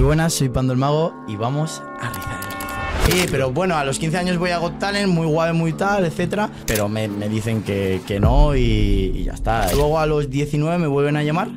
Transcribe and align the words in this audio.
Muy 0.00 0.06
buenas, 0.06 0.32
soy 0.32 0.48
Pando 0.48 0.72
el 0.72 0.78
Mago 0.78 1.12
y 1.28 1.36
vamos 1.36 1.82
a 2.00 2.08
rizar. 2.08 2.40
Sí, 3.04 3.26
pero 3.30 3.52
bueno, 3.52 3.76
a 3.76 3.84
los 3.84 3.98
15 3.98 4.16
años 4.16 4.38
voy 4.38 4.48
a 4.48 4.56
Got 4.56 4.78
Talent, 4.78 5.12
muy 5.12 5.26
guay, 5.26 5.52
muy 5.52 5.74
tal, 5.74 6.06
etcétera. 6.06 6.50
Pero 6.66 6.88
me, 6.88 7.06
me 7.06 7.28
dicen 7.28 7.62
que, 7.62 8.00
que 8.06 8.18
no 8.18 8.56
y, 8.56 8.62
y 9.14 9.24
ya 9.24 9.34
está. 9.34 9.70
Luego 9.74 9.98
a 9.98 10.06
los 10.06 10.30
19 10.30 10.78
me 10.78 10.86
vuelven 10.86 11.18
a 11.18 11.22
llamar 11.22 11.50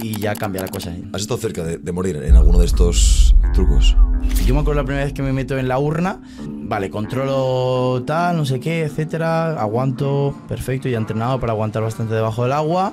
y 0.00 0.16
ya 0.16 0.36
cambia 0.36 0.62
la 0.62 0.68
cosa. 0.68 0.94
¿Has 1.12 1.22
estado 1.22 1.40
cerca 1.40 1.64
de, 1.64 1.78
de 1.78 1.90
morir 1.90 2.14
en 2.22 2.36
alguno 2.36 2.60
de 2.60 2.66
estos 2.66 3.34
trucos? 3.52 3.96
Yo 4.46 4.54
me 4.54 4.60
acuerdo 4.60 4.80
la 4.80 4.86
primera 4.86 5.04
vez 5.04 5.12
que 5.12 5.22
me 5.22 5.32
meto 5.32 5.58
en 5.58 5.66
la 5.66 5.80
urna, 5.80 6.20
vale, 6.46 6.90
controlo 6.90 8.04
tal, 8.06 8.36
no 8.36 8.44
sé 8.44 8.60
qué, 8.60 8.84
etcétera, 8.84 9.60
aguanto, 9.60 10.36
perfecto, 10.46 10.88
ya 10.88 10.98
entrenado 10.98 11.40
para 11.40 11.52
aguantar 11.52 11.82
bastante 11.82 12.14
debajo 12.14 12.44
del 12.44 12.52
agua. 12.52 12.92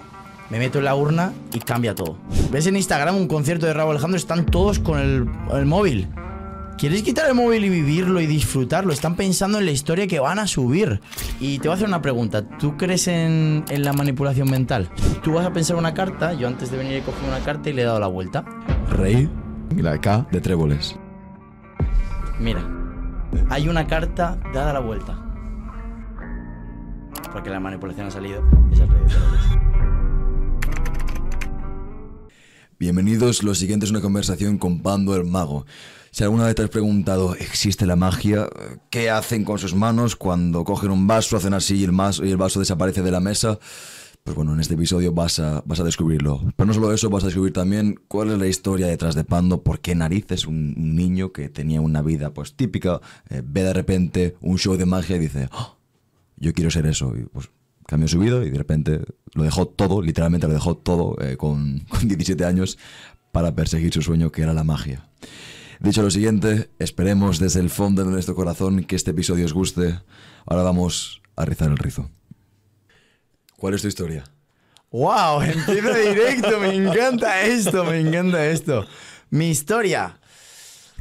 Me 0.50 0.60
meto 0.60 0.78
en 0.80 0.86
la 0.86 0.96
urna 0.96 1.34
y 1.54 1.60
cambia 1.60 1.96
todo. 1.96 2.18
¿Ves 2.52 2.68
en 2.68 2.76
Instagram 2.76 3.16
un 3.16 3.28
concierto 3.28 3.66
de 3.66 3.74
Raúl 3.74 3.92
Alejandro? 3.92 4.18
Están 4.18 4.46
todos 4.46 4.80
con 4.80 5.00
el, 5.00 5.28
el 5.54 5.66
móvil. 5.66 6.08
¿Quieres 6.78 7.04
quitar 7.04 7.28
el 7.30 7.36
móvil 7.36 7.64
y 7.66 7.70
vivirlo 7.70 8.20
y 8.20 8.28
disfrutarlo? 8.28 8.92
Están 8.92 9.16
pensando 9.16 9.58
en 9.60 9.66
la 9.66 9.72
historia 9.72 10.08
que 10.08 10.20
van 10.20 10.40
a 10.40 10.46
subir. 10.46 11.00
Y 11.40 11.58
te 11.60 11.70
voy 11.70 11.74
a 11.74 11.76
hacer 11.76 11.88
una 11.88 12.02
pregunta. 12.02 12.44
¿Tú 12.60 12.76
crees 12.76 13.08
en, 13.08 13.64
en 13.70 13.84
la 13.84 13.94
manipulación 13.94 14.50
mental? 14.50 14.90
Tú 15.24 15.34
vas 15.34 15.46
a 15.46 15.54
pensar 15.54 15.78
una 15.78 15.94
carta. 15.94 16.34
Yo 16.34 16.48
antes 16.48 16.70
de 16.72 16.78
venir 16.78 16.96
he 16.98 17.02
cogido 17.02 17.28
una 17.30 17.40
carta 17.40 17.70
y 17.70 17.74
le 17.74 17.84
he 17.84 17.86
dado 17.86 18.00
la 18.00 18.08
vuelta. 18.08 18.44
Rey 18.90 19.30
y 19.76 19.82
la 19.82 20.00
K 20.00 20.28
de 20.32 20.42
tréboles. 20.42 20.98
Mira, 22.40 22.62
hay 23.50 23.70
una 23.70 23.88
carta 23.88 24.38
dada 24.54 24.74
la 24.74 24.80
vuelta. 24.80 25.18
Porque 27.32 27.50
la 27.50 27.60
manipulación 27.62 28.08
ha 28.08 28.12
salido. 28.12 28.44
es 28.72 28.80
rey 28.80 28.88
de 28.90 29.06
tréboles. 29.06 29.95
Bienvenidos, 32.86 33.42
lo 33.42 33.56
siguiente 33.56 33.88
es 33.88 33.90
una 33.90 34.00
conversación 34.00 34.60
con 34.60 34.84
Pando 34.84 35.16
el 35.16 35.26
Mago. 35.26 35.66
Si 36.12 36.24
alguna 36.24 36.46
vez 36.46 36.54
te 36.54 36.62
has 36.62 36.70
preguntado, 36.70 37.34
¿existe 37.34 37.88
la 37.88 37.96
magia? 37.96 38.48
¿Qué 38.92 39.10
hacen 39.10 39.44
con 39.44 39.58
sus 39.58 39.74
manos 39.74 40.16
cuando 40.16 40.64
cogen 40.64 40.92
un 40.92 41.08
vaso, 41.08 41.36
hacen 41.36 41.56
así 41.56 41.78
y 41.78 41.84
el, 41.84 41.94
vaso, 41.94 42.24
y 42.24 42.30
el 42.30 42.38
vaso 42.38 42.60
desaparece 42.60 43.02
de 43.02 43.10
la 43.10 43.20
mesa? 43.20 43.58
Pues 44.24 44.36
bueno, 44.36 44.54
en 44.54 44.60
este 44.60 44.76
episodio 44.76 45.14
vas 45.14 45.40
a, 45.40 45.64
vas 45.66 45.80
a 45.80 45.84
descubrirlo. 45.84 46.44
Pero 46.56 46.68
no 46.68 46.74
solo 46.76 46.94
eso, 46.94 47.10
vas 47.10 47.24
a 47.24 47.26
descubrir 47.26 47.54
también 47.54 48.00
cuál 48.08 48.30
es 48.30 48.38
la 48.38 48.46
historia 48.46 48.86
detrás 48.86 49.16
de 49.16 49.24
Pando, 49.24 49.64
por 49.64 49.80
qué 49.80 49.96
narices 49.96 50.46
un, 50.46 50.96
niño 50.96 51.32
que 51.32 51.50
tenía 51.50 51.82
una 51.82 52.04
vida 52.04 52.36
pues 52.36 52.54
típica, 52.54 53.02
eh, 53.32 53.42
ve 53.44 53.64
de 53.64 53.74
repente 53.74 54.36
un 54.42 54.60
show 54.60 54.78
de 54.78 54.86
magia 54.86 55.16
y 55.16 55.20
dice, 55.20 55.50
"Ah, 55.52 55.74
yo 56.38 56.54
quiero 56.54 56.70
ser 56.70 56.86
eso. 56.86 57.16
Y 57.18 57.24
pues 57.24 57.50
cambió 57.86 58.08
su 58.08 58.20
vida 58.20 58.44
y 58.44 58.50
de 58.50 58.58
repente 58.58 59.02
lo 59.34 59.44
dejó 59.44 59.68
todo, 59.68 60.02
literalmente 60.02 60.48
lo 60.48 60.54
dejó 60.54 60.76
todo 60.76 61.16
eh, 61.22 61.38
con, 61.38 61.80
con 61.90 62.08
17 62.08 62.44
años 62.46 62.78
para 63.32 63.54
perseguir 63.54 63.94
su 63.94 64.02
sueño 64.02 64.32
que 64.32 64.42
era 64.42 64.54
la 64.54 64.64
magia. 64.64 65.10
Dicho 65.80 66.02
lo 66.02 66.10
siguiente, 66.10 66.70
esperemos 66.80 67.40
desde 67.40 67.60
el 67.60 67.70
fondo 67.70 68.04
de 68.04 68.12
nuestro 68.12 68.34
corazón 68.34 68.86
que 68.86 68.96
este 68.96 69.12
episodio 69.12 69.46
os 69.46 69.54
guste. 69.54 70.00
Ahora 70.46 70.64
vamos 70.64 71.22
a 71.36 71.44
rizar 71.46 71.70
el 71.70 71.78
rizo. 71.78 72.10
¿Cuál 73.58 73.74
es 73.74 73.82
tu 73.82 73.88
historia? 73.88 74.24
¡Wow! 74.92 75.42
Empiezo 75.44 75.94
directo, 75.94 76.60
me 76.60 76.76
encanta 76.76 77.42
esto, 77.44 77.84
me 77.84 78.00
encanta 78.00 78.48
esto. 78.48 78.86
Mi 79.30 79.50
historia. 79.50 80.20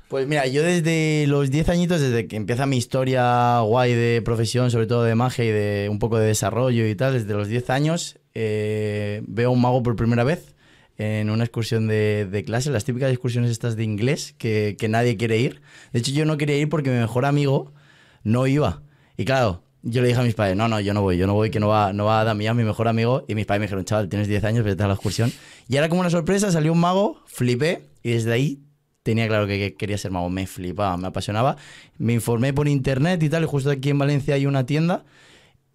Pues 0.08 0.26
mira, 0.26 0.46
yo 0.46 0.62
desde 0.62 1.26
los 1.26 1.50
10 1.50 1.68
añitos, 1.70 2.00
desde 2.00 2.26
que 2.26 2.36
empieza 2.36 2.66
mi 2.66 2.76
historia 2.76 3.60
guay 3.60 3.94
de 3.94 4.22
profesión, 4.22 4.70
sobre 4.70 4.86
todo 4.86 5.02
de 5.02 5.14
magia 5.14 5.44
y 5.44 5.50
de 5.50 5.88
un 5.90 5.98
poco 5.98 6.18
de 6.18 6.26
desarrollo 6.26 6.86
y 6.86 6.94
tal, 6.94 7.14
desde 7.14 7.32
los 7.34 7.48
10 7.48 7.70
años 7.70 8.18
eh, 8.34 9.22
veo 9.26 9.48
a 9.48 9.52
un 9.52 9.60
mago 9.60 9.82
por 9.82 9.96
primera 9.96 10.22
vez 10.22 10.54
en 10.96 11.30
una 11.30 11.44
excursión 11.44 11.88
de, 11.88 12.42
clase, 12.46 12.70
las 12.70 12.84
típicas 12.84 13.10
excursiones 13.10 13.50
estas 13.50 13.76
de 13.76 13.84
inglés 13.84 14.34
que, 14.38 14.76
que 14.78 14.88
nadie 14.88 15.16
quiere 15.16 15.38
ir. 15.38 15.62
De 15.92 16.00
hecho, 16.00 16.12
yo 16.12 16.24
no 16.24 16.36
quería 16.36 16.56
ir 16.58 16.68
porque 16.68 16.90
mi 16.90 16.98
mejor 16.98 17.24
amigo 17.24 17.72
no 18.22 18.46
iba. 18.46 18.82
Y 19.16 19.24
claro, 19.24 19.64
yo 19.82 20.02
le 20.02 20.08
dije 20.08 20.20
a 20.20 20.24
mis 20.24 20.34
padres, 20.34 20.56
no, 20.56 20.68
no, 20.68 20.80
yo 20.80 20.94
no 20.94 21.02
voy, 21.02 21.16
yo 21.16 21.26
no 21.26 21.34
voy, 21.34 21.50
que 21.50 21.60
no 21.60 21.68
va, 21.68 21.92
no 21.92 22.06
va 22.06 22.24
Damián, 22.24 22.56
mi 22.56 22.64
mejor 22.64 22.88
amigo. 22.88 23.24
Y 23.28 23.34
mis 23.34 23.46
padres 23.46 23.60
me 23.60 23.66
dijeron, 23.66 23.84
chaval, 23.84 24.08
tienes 24.08 24.28
10 24.28 24.44
años, 24.44 24.64
vete 24.64 24.82
a 24.82 24.86
la 24.86 24.94
excursión. 24.94 25.32
Y 25.68 25.76
era 25.76 25.88
como 25.88 26.00
una 26.00 26.10
sorpresa, 26.10 26.50
salió 26.50 26.72
un 26.72 26.80
mago, 26.80 27.22
flipé, 27.26 27.86
y 28.02 28.12
desde 28.12 28.32
ahí 28.32 28.63
tenía 29.04 29.28
claro 29.28 29.46
que, 29.46 29.58
que 29.58 29.74
quería 29.74 29.96
ser 29.96 30.10
mago. 30.10 30.28
Me 30.28 30.48
flipaba, 30.48 30.96
me 30.96 31.06
apasionaba. 31.06 31.56
Me 31.98 32.14
informé 32.14 32.52
por 32.52 32.66
internet 32.66 33.22
y 33.22 33.28
tal, 33.28 33.44
y 33.44 33.46
justo 33.46 33.70
aquí 33.70 33.90
en 33.90 33.98
Valencia 33.98 34.34
hay 34.34 34.46
una 34.46 34.66
tienda. 34.66 35.04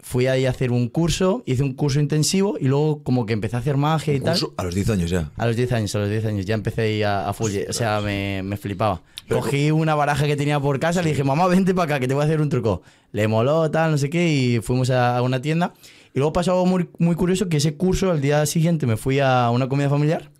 Fui 0.02 0.26
ahí 0.26 0.46
a 0.46 0.50
hacer 0.50 0.72
un 0.72 0.88
curso, 0.88 1.42
hice 1.44 1.62
un 1.62 1.74
curso 1.74 2.00
intensivo 2.00 2.56
y 2.58 2.64
luego 2.68 3.02
como 3.02 3.26
que 3.26 3.34
empecé 3.34 3.56
a 3.56 3.58
hacer 3.58 3.76
magia 3.76 4.14
y 4.14 4.20
tal. 4.20 4.32
Curso 4.32 4.54
A 4.56 4.64
los 4.64 4.74
10 4.74 4.90
años 4.90 5.10
ya. 5.10 5.30
A 5.36 5.46
los 5.46 5.56
10 5.56 5.72
años, 5.72 5.94
a 5.94 5.98
los 5.98 6.08
10 6.08 6.24
años, 6.24 6.46
ya 6.46 6.54
empecé 6.54 6.82
ahí 6.82 7.02
a, 7.02 7.28
a 7.28 7.32
full, 7.34 7.50
o 7.68 7.72
sea, 7.72 8.00
me, 8.00 8.42
me 8.42 8.56
flipaba. 8.56 9.02
Cogí 9.28 9.70
una 9.70 9.94
baraja 9.94 10.26
que 10.26 10.36
tenía 10.36 10.58
por 10.58 10.80
casa, 10.80 11.02
le 11.02 11.10
dije, 11.10 11.22
mamá, 11.22 11.46
vente 11.46 11.74
para 11.74 11.84
acá, 11.84 12.00
que 12.00 12.08
te 12.08 12.14
voy 12.14 12.22
a 12.22 12.24
hacer 12.24 12.40
un 12.40 12.48
truco. 12.48 12.82
Le 13.12 13.28
moló, 13.28 13.70
tal, 13.70 13.92
no 13.92 13.98
sé 13.98 14.10
qué, 14.10 14.26
y 14.32 14.60
fuimos 14.60 14.90
a 14.90 15.20
una 15.22 15.40
tienda. 15.40 15.72
Y 16.14 16.18
luego 16.18 16.32
pasó 16.32 16.52
algo 16.52 16.66
muy, 16.66 16.88
muy 16.98 17.14
curioso, 17.14 17.48
que 17.48 17.58
ese 17.58 17.74
curso, 17.74 18.10
al 18.10 18.20
día 18.20 18.44
siguiente, 18.46 18.86
me 18.86 18.96
fui 18.96 19.20
a 19.20 19.50
una 19.50 19.68
comida 19.68 19.88
familiar, 19.88 20.30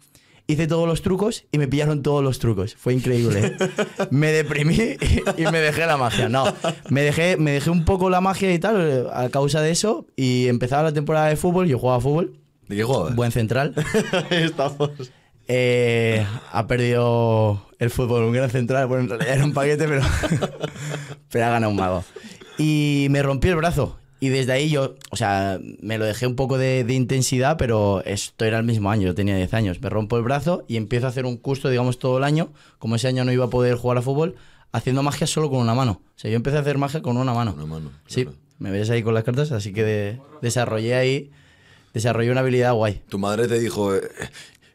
hice 0.50 0.66
todos 0.66 0.86
los 0.88 1.02
trucos 1.02 1.44
y 1.52 1.58
me 1.58 1.68
pillaron 1.68 2.02
todos 2.02 2.22
los 2.22 2.38
trucos. 2.38 2.74
Fue 2.74 2.94
increíble. 2.94 3.56
me 4.10 4.32
deprimí 4.32 4.74
y, 4.74 5.42
y 5.42 5.46
me 5.50 5.58
dejé 5.60 5.86
la 5.86 5.96
magia. 5.96 6.28
No, 6.28 6.44
me 6.88 7.02
dejé, 7.02 7.36
me 7.36 7.52
dejé 7.52 7.70
un 7.70 7.84
poco 7.84 8.10
la 8.10 8.20
magia 8.20 8.52
y 8.52 8.58
tal, 8.58 8.76
eh, 8.80 9.04
a 9.12 9.28
causa 9.28 9.60
de 9.62 9.70
eso, 9.70 10.06
y 10.16 10.48
empezaba 10.48 10.82
la 10.84 10.92
temporada 10.92 11.26
de 11.28 11.36
fútbol, 11.36 11.68
yo 11.68 11.78
jugaba 11.78 12.00
fútbol, 12.00 12.38
¿De 12.68 12.76
qué 12.76 12.84
jugabas? 12.84 13.14
buen 13.16 13.32
central. 13.32 13.74
Ahí 14.30 14.42
estamos. 14.44 14.90
Eh, 15.48 16.24
ha 16.52 16.66
perdido 16.68 17.66
el 17.80 17.90
fútbol 17.90 18.22
un 18.22 18.32
gran 18.32 18.50
central. 18.50 18.86
Bueno, 18.86 19.02
en 19.02 19.08
realidad 19.10 19.34
era 19.34 19.44
un 19.44 19.52
paquete, 19.52 19.88
pero, 19.88 20.02
pero 21.30 21.46
ha 21.46 21.50
ganado 21.50 21.70
un 21.70 21.76
mago. 21.76 22.04
Y 22.58 23.08
me 23.10 23.22
rompí 23.22 23.48
el 23.48 23.56
brazo. 23.56 23.98
Y 24.20 24.28
desde 24.28 24.52
ahí 24.52 24.68
yo, 24.68 24.96
o 25.10 25.16
sea, 25.16 25.58
me 25.80 25.96
lo 25.96 26.04
dejé 26.04 26.26
un 26.26 26.36
poco 26.36 26.58
de, 26.58 26.84
de 26.84 26.92
intensidad, 26.94 27.56
pero 27.56 28.02
esto 28.04 28.44
era 28.44 28.58
el 28.58 28.64
mismo 28.64 28.90
año, 28.90 29.06
yo 29.06 29.14
tenía 29.14 29.34
10 29.34 29.54
años. 29.54 29.80
Me 29.80 29.88
rompo 29.88 30.16
el 30.18 30.22
brazo 30.22 30.64
y 30.68 30.76
empiezo 30.76 31.06
a 31.06 31.08
hacer 31.08 31.24
un 31.24 31.38
curso, 31.38 31.70
digamos, 31.70 31.98
todo 31.98 32.18
el 32.18 32.24
año. 32.24 32.52
Como 32.78 32.96
ese 32.96 33.08
año 33.08 33.24
no 33.24 33.32
iba 33.32 33.46
a 33.46 33.50
poder 33.50 33.76
jugar 33.76 33.96
a 33.96 34.02
fútbol, 34.02 34.36
haciendo 34.72 35.02
magia 35.02 35.26
solo 35.26 35.48
con 35.48 35.58
una 35.60 35.74
mano. 35.74 36.02
O 36.16 36.18
sea, 36.18 36.30
yo 36.30 36.36
empecé 36.36 36.58
a 36.58 36.60
hacer 36.60 36.76
magia 36.76 37.00
con 37.00 37.16
una 37.16 37.32
mano. 37.32 37.54
Una 37.54 37.64
mano, 37.66 37.90
Sí, 38.06 38.24
claro. 38.24 38.36
me 38.58 38.70
ves 38.70 38.90
ahí 38.90 39.02
con 39.02 39.14
las 39.14 39.24
cartas, 39.24 39.52
así 39.52 39.72
que 39.72 39.84
de- 39.84 40.20
desarrollé 40.42 40.94
ahí, 40.96 41.30
desarrollé 41.94 42.30
una 42.30 42.40
habilidad 42.40 42.74
guay. 42.74 43.00
¿Tu 43.08 43.18
madre 43.18 43.48
te 43.48 43.58
dijo, 43.58 43.90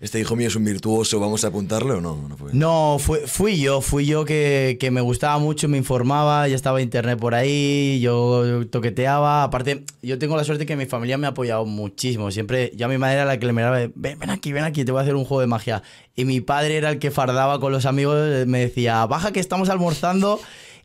este 0.02 0.20
hijo 0.20 0.36
mío 0.36 0.48
es 0.48 0.56
un 0.56 0.66
virtuoso, 0.66 1.20
vamos 1.20 1.44
a 1.46 1.48
apuntarle 1.48 1.94
o 1.94 2.02
no? 2.02 2.30
No 2.52 2.98
fue. 3.00 3.28
Fui, 3.28 3.60
yo, 3.60 3.82
fui 3.82 4.06
yo 4.06 4.26
que, 4.26 4.78
que 4.80 4.92
me 4.92 5.02
gustaba 5.02 5.40
mucho, 5.40 5.68
me 5.68 5.78
informaba, 5.78 6.48
ya 6.48 6.56
estaba 6.56 6.82
internet 6.82 7.18
por 7.18 7.34
ahí, 7.34 8.00
yo 8.02 8.66
toqueteaba. 8.70 9.44
Aparte, 9.44 9.84
yo 10.02 10.20
tengo 10.20 10.36
la 10.36 10.44
suerte 10.44 10.66
que 10.66 10.76
mi 10.76 10.86
familia 10.86 11.18
me 11.18 11.28
ha 11.28 11.32
apoyado 11.32 11.66
muchísimo. 11.66 12.30
Siempre, 12.32 12.72
yo 12.76 12.86
a 12.88 12.90
mi 12.90 12.98
madre 12.98 13.16
era 13.16 13.26
la 13.26 13.40
que 13.40 13.46
le 13.46 13.54
miraba, 13.54 13.78
ven, 13.78 14.20
ven 14.20 14.30
aquí, 14.30 14.52
ven 14.52 14.64
aquí, 14.64 14.84
te 14.84 14.92
voy 14.92 15.00
a 15.00 15.04
hacer 15.04 15.16
un 15.16 15.26
juego 15.26 15.42
de 15.42 15.48
magia. 15.48 15.82
Y 16.16 16.26
mi 16.26 16.42
padre 16.42 16.78
era 16.78 16.90
el 16.90 17.00
que 17.00 17.12
fardaba 17.12 17.60
con 17.60 17.72
los 17.72 17.86
amigos, 17.86 18.48
me 18.48 18.60
decía, 18.60 19.06
baja 19.06 19.32
que 19.32 19.40
estamos 19.40 19.70
almorzando. 19.70 20.40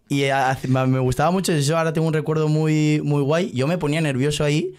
Y 0.08 0.24
me 0.66 0.98
gustaba 0.98 1.30
mucho, 1.30 1.52
eso 1.52 1.78
ahora 1.78 1.92
tengo 1.92 2.08
un 2.08 2.12
recuerdo 2.12 2.48
muy, 2.48 3.00
muy 3.04 3.22
guay. 3.22 3.52
Yo 3.52 3.68
me 3.68 3.78
ponía 3.78 4.00
nervioso 4.00 4.42
ahí 4.42 4.74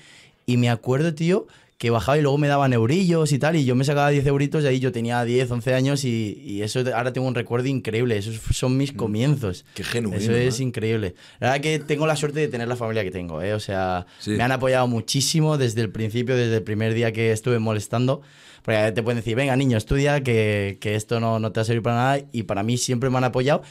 y 0.46 0.58
me 0.58 0.70
acuerdo, 0.70 1.14
tío, 1.14 1.48
que 1.82 1.90
bajaba 1.90 2.16
y 2.16 2.22
luego 2.22 2.38
me 2.38 2.48
daban 2.48 2.74
eurillos 2.74 3.32
y 3.32 3.40
tal, 3.40 3.56
y 3.56 3.66
yo 3.66 3.74
me 3.74 3.84
sacaba 3.84 4.12
10 4.12 4.24
euritos 4.28 4.64
y 4.64 4.68
ahí 4.68 4.80
yo 4.80 4.92
tenía 4.92 5.26
10, 5.26 5.50
11 5.50 5.74
años 5.74 6.04
y, 6.06 6.40
y 6.46 6.62
eso 6.62 6.84
ahora 6.96 7.12
tengo 7.12 7.28
un 7.28 7.34
recuerdo 7.34 7.70
increíble, 7.70 8.16
esos 8.18 8.40
son 8.56 8.78
mis 8.78 8.92
comienzos. 8.92 9.66
Qué 9.74 9.84
genuino, 9.84 10.16
Eso 10.16 10.32
es 10.32 10.60
¿eh? 10.60 10.64
increíble. 10.64 11.16
La 11.40 11.48
verdad 11.50 11.64
que 11.64 11.80
tengo 11.80 12.06
la 12.06 12.16
suerte 12.16 12.40
de 12.40 12.50
tener 12.50 12.68
la 12.68 12.76
familia 12.76 13.04
que 13.04 13.10
tengo, 13.10 13.42
¿eh? 13.42 13.56
o 13.56 13.60
sea, 13.60 14.06
Sí. 14.20 14.30
me 14.30 14.44
han 14.44 14.52
apoyado 14.52 14.88
muchísimo 14.88 15.58
desde 15.58 15.82
el 15.82 15.90
principio, 15.90 16.36
desde 16.36 16.58
el 16.58 16.62
primer 16.64 16.94
día 16.94 17.12
que 17.14 17.32
estuve 17.32 17.58
molestando. 17.58 18.22
Porque 18.62 18.92
te 18.92 19.02
pueden 19.02 19.18
decir, 19.18 19.36
venga 19.36 19.56
niño, 19.56 19.76
estudia, 19.76 20.22
que, 20.22 20.78
que 20.80 20.94
esto 20.94 21.20
no, 21.20 21.40
no 21.40 21.52
te 21.52 21.62
va 21.62 21.62
a 21.64 21.66
servir 21.66 21.82
para 21.82 21.96
nada. 21.96 22.20
Y 22.32 22.44
para 22.44 22.62
mí 22.62 22.78
siempre 22.78 23.10
me 23.10 23.18
han 23.18 23.24
apoyado 23.24 23.64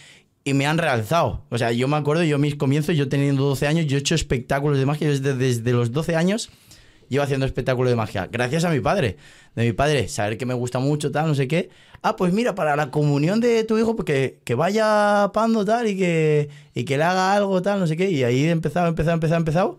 y 0.42 0.52
me 0.54 0.66
han 0.66 0.78
realzado. 0.78 1.44
O 1.48 1.58
sea, 1.58 1.70
yo 1.70 1.86
me 1.86 1.96
acuerdo, 1.96 2.24
yo 2.24 2.38
mis 2.38 2.56
comienzos, 2.56 2.96
yo 2.96 3.08
teniendo 3.08 3.44
12 3.44 3.68
años, 3.68 3.86
yo 3.86 3.96
he 3.96 4.00
hecho 4.00 4.16
espectáculos 4.16 4.78
de 4.80 4.86
magia 4.86 5.08
desde, 5.08 5.34
desde 5.36 5.70
los 5.72 5.92
12 5.92 6.16
años. 6.16 6.50
Llevo 7.10 7.24
haciendo 7.24 7.44
espectáculos 7.44 7.90
de 7.90 7.96
magia. 7.96 8.28
Gracias 8.30 8.64
a 8.64 8.70
mi 8.70 8.78
padre. 8.78 9.16
De 9.56 9.64
mi 9.64 9.72
padre, 9.72 10.06
saber 10.06 10.38
que 10.38 10.46
me 10.46 10.54
gusta 10.54 10.78
mucho, 10.78 11.10
tal, 11.10 11.26
no 11.26 11.34
sé 11.34 11.48
qué. 11.48 11.68
Ah, 12.02 12.14
pues 12.14 12.32
mira, 12.32 12.54
para 12.54 12.76
la 12.76 12.92
comunión 12.92 13.40
de 13.40 13.64
tu 13.64 13.76
hijo, 13.78 13.96
porque 13.96 14.38
que 14.44 14.54
vaya 14.54 15.28
pando, 15.34 15.64
tal, 15.64 15.88
y 15.88 15.96
que, 15.98 16.48
y 16.72 16.84
que 16.84 16.96
le 16.96 17.02
haga 17.02 17.34
algo, 17.34 17.60
tal, 17.62 17.80
no 17.80 17.88
sé 17.88 17.96
qué. 17.96 18.12
Y 18.12 18.22
ahí 18.22 18.44
he 18.44 18.50
empezado, 18.50 18.86
empezado, 18.86 19.14
empezado, 19.14 19.38
empezado. 19.38 19.78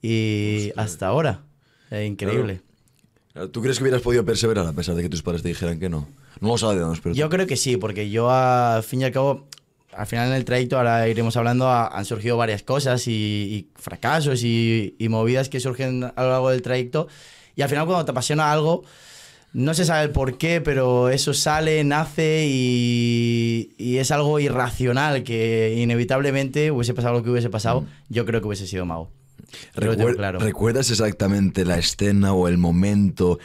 Y 0.00 0.72
hasta 0.74 1.08
ahora. 1.08 1.42
Eh, 1.90 2.06
increíble. 2.06 2.62
Claro, 3.34 3.50
¿Tú 3.50 3.60
crees 3.60 3.76
que 3.76 3.84
hubieras 3.84 4.00
podido 4.00 4.24
perseverar 4.24 4.66
a 4.66 4.72
pesar 4.72 4.94
de 4.94 5.02
que 5.02 5.10
tus 5.10 5.22
padres 5.22 5.42
te 5.42 5.48
dijeran 5.48 5.78
que 5.78 5.90
no? 5.90 6.08
No 6.40 6.48
lo 6.48 6.56
sabemos, 6.56 6.98
pero... 7.02 7.14
Yo 7.14 7.28
creo 7.28 7.46
que 7.46 7.56
sí, 7.56 7.76
porque 7.76 8.08
yo 8.08 8.30
al 8.30 8.82
fin 8.82 9.02
y 9.02 9.04
al 9.04 9.12
cabo, 9.12 9.46
al 9.92 10.06
final 10.06 10.28
en 10.28 10.34
el 10.34 10.44
trayecto, 10.44 10.76
ahora 10.76 11.08
iremos 11.08 11.36
hablando, 11.36 11.68
ha- 11.68 11.88
han 11.88 12.04
surgido 12.04 12.36
varias 12.36 12.62
cosas 12.62 13.06
y, 13.08 13.12
y 13.12 13.68
fracasos 13.80 14.42
y, 14.44 14.94
y 14.98 15.08
movidas 15.08 15.48
que 15.48 15.60
surgen 15.60 16.04
a 16.14 16.22
lo 16.22 16.30
largo 16.30 16.50
del 16.50 16.62
trayecto. 16.62 17.08
Y 17.56 17.62
al 17.62 17.68
final 17.68 17.86
cuando 17.86 18.04
te 18.04 18.10
apasiona 18.12 18.52
algo, 18.52 18.84
no 19.52 19.74
se 19.74 19.84
sabe 19.84 20.04
el 20.04 20.10
por 20.10 20.38
qué, 20.38 20.60
pero 20.60 21.08
eso 21.08 21.34
sale, 21.34 21.82
nace 21.84 22.46
y, 22.48 23.98
es 23.98 24.10
algo 24.12 24.38
irracional 24.38 25.24
que 25.24 25.74
inevitablemente 25.76 26.70
hubiese 26.70 26.94
pasado 26.94 27.14
lo 27.14 27.22
que 27.22 27.30
hubiese 27.30 27.50
pasado, 27.50 27.84
yo 28.08 28.24
creo 28.24 28.40
que 28.40 28.46
hubiese 28.46 28.66
sido 28.66 28.86
mago. 28.86 29.10
Recuer- 29.74 30.14
claro. 30.16 30.38
¿Recuerdas 30.38 30.90
exactamente 30.90 31.64
la 31.64 31.76
escena 31.78 32.32
o 32.32 32.46
el 32.48 32.56
momento 32.58 33.38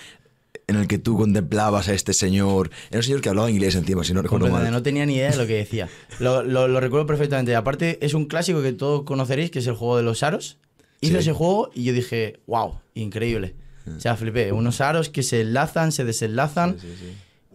en 0.68 0.76
el 0.78 0.88
que 0.88 0.98
tú 0.98 1.18
contemplabas 1.18 1.88
a 1.90 1.94
este 1.94 2.14
señor? 2.14 2.72
Era 2.90 3.00
un 3.00 3.04
señor 3.04 3.22
que 3.22 3.30
hablaba 3.30 3.50
inglés 3.52 3.76
encima, 3.76 4.04
si 4.04 4.14
no 4.14 4.22
recuerdo 4.22 4.48
mal. 4.50 4.72
no 4.72 4.82
tenía 4.84 5.06
ni 5.06 5.16
idea 5.16 5.32
de 5.32 5.38
lo 5.38 5.48
que 5.48 5.56
decía. 5.56 5.88
Lo, 6.20 6.44
lo- 6.44 6.68
lo 6.68 6.80
recuerdo 6.80 7.06
perfectamente. 7.06 7.56
Aparte, 7.56 7.98
es 8.02 8.14
un 8.14 8.26
clásico 8.26 8.62
que 8.62 8.74
todos 8.74 9.04
conoceréis, 9.04 9.52
que 9.52 9.60
es 9.60 9.68
el 9.68 9.76
juego 9.76 9.98
de 9.98 10.04
los 10.04 10.24
aros. 10.24 10.58
Hizo 11.02 11.14
Sí. 11.14 11.20
ese 11.20 11.34
juego 11.34 11.70
y 11.76 11.84
yo 11.84 11.94
dije, 11.94 12.40
wow, 12.48 12.80
increíble. 12.94 13.56
O 13.96 14.00
sea, 14.00 14.16
flipé. 14.16 14.52
Unos 14.52 14.82
aros 14.82 15.10
que 15.10 15.22
se 15.22 15.42
enlazan, 15.42 15.92
se 15.92 16.04
desenlazan. 16.06 16.78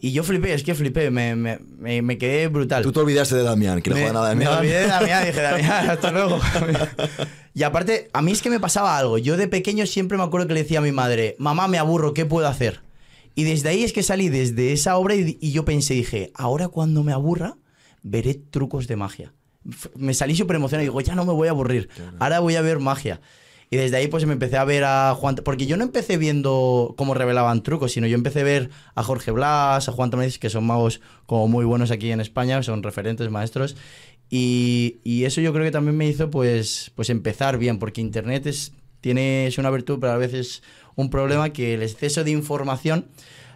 Y 0.02 0.12
yo 0.12 0.22
flipé, 0.22 0.54
es 0.54 0.62
que 0.62 0.74
flipé, 0.74 1.10
me, 1.10 1.34
me, 1.36 1.58
me, 1.78 2.00
me 2.02 2.16
quedé 2.16 2.46
brutal. 2.48 2.82
Tú 2.82 2.92
te 2.92 3.00
olvidaste 3.00 3.34
de 3.34 3.42
Damián, 3.42 3.82
que 3.82 3.90
no 3.90 3.96
me, 3.96 4.02
juega 4.02 4.14
nada 4.14 4.28
de 4.30 4.34
me 4.36 4.44
Damián. 4.44 4.60
olvidé 4.60 4.80
de 4.82 4.86
Damián, 4.86 5.24
dije, 5.26 5.40
Damián, 5.42 5.90
hasta 5.90 6.10
luego. 6.12 6.38
y 7.54 7.62
aparte, 7.64 8.08
a 8.12 8.22
mí 8.22 8.32
es 8.32 8.40
que 8.42 8.48
me 8.50 8.60
pasaba 8.60 8.96
algo. 8.96 9.18
Yo 9.18 9.36
de 9.36 9.48
pequeño 9.48 9.84
siempre 9.86 10.16
me 10.16 10.24
acuerdo 10.24 10.46
que 10.46 10.54
le 10.54 10.62
decía 10.62 10.78
a 10.78 10.82
mi 10.82 10.92
madre, 10.92 11.34
mamá, 11.38 11.68
me 11.68 11.78
aburro, 11.78 12.14
¿qué 12.14 12.24
puedo 12.24 12.46
hacer? 12.46 12.80
Y 13.40 13.44
desde 13.44 13.68
ahí 13.70 13.84
es 13.84 13.92
que 13.92 14.02
salí, 14.02 14.28
desde 14.28 14.72
esa 14.72 14.96
obra, 14.98 15.14
y, 15.14 15.38
y 15.40 15.52
yo 15.52 15.64
pensé, 15.64 15.94
dije, 15.94 16.30
ahora 16.34 16.68
cuando 16.68 17.02
me 17.02 17.12
aburra, 17.12 17.56
veré 18.02 18.34
trucos 18.34 18.86
de 18.86 18.96
magia. 18.96 19.32
F- 19.68 19.90
Me 19.96 20.12
salí 20.14 20.34
súper 20.36 20.56
emocionado 20.56 20.82
y 20.82 20.88
digo, 20.88 21.00
ya 21.00 21.14
no 21.14 21.24
me 21.24 21.32
voy 21.32 21.48
a 21.48 21.52
aburrir, 21.52 21.88
ahora 22.18 22.40
voy 22.40 22.56
a 22.56 22.62
ver 22.62 22.78
magia. 22.80 23.20
Y 23.72 23.76
desde 23.76 23.96
ahí 23.98 24.08
pues 24.08 24.26
me 24.26 24.32
empecé 24.32 24.56
a 24.56 24.64
ver 24.64 24.82
a 24.84 25.14
Juan... 25.16 25.36
Porque 25.44 25.64
yo 25.66 25.76
no 25.76 25.84
empecé 25.84 26.16
viendo 26.16 26.94
cómo 26.96 27.14
revelaban 27.14 27.62
trucos, 27.62 27.92
sino 27.92 28.06
yo 28.08 28.16
empecé 28.16 28.40
a 28.40 28.44
ver 28.44 28.70
a 28.96 29.02
Jorge 29.04 29.30
Blas, 29.30 29.88
a 29.88 29.92
Juan 29.92 30.10
Tomés, 30.10 30.38
que 30.40 30.50
son 30.50 30.66
magos 30.66 31.00
como 31.26 31.46
muy 31.46 31.64
buenos 31.64 31.92
aquí 31.92 32.10
en 32.10 32.20
España, 32.20 32.62
son 32.64 32.82
referentes 32.82 33.30
maestros. 33.30 33.76
Y, 34.28 34.98
y 35.04 35.24
eso 35.24 35.40
yo 35.40 35.52
creo 35.52 35.64
que 35.64 35.70
también 35.70 35.96
me 35.96 36.08
hizo 36.08 36.30
pues, 36.30 36.90
pues 36.96 37.10
empezar 37.10 37.58
bien, 37.58 37.78
porque 37.78 38.00
Internet 38.00 38.46
es, 38.46 38.72
tiene, 39.00 39.46
es 39.46 39.56
una 39.58 39.70
virtud, 39.70 39.98
pero 40.00 40.12
a 40.14 40.18
veces 40.18 40.62
un 40.96 41.10
problema 41.10 41.50
que 41.50 41.74
el 41.74 41.82
exceso 41.82 42.24
de 42.24 42.30
información 42.30 43.06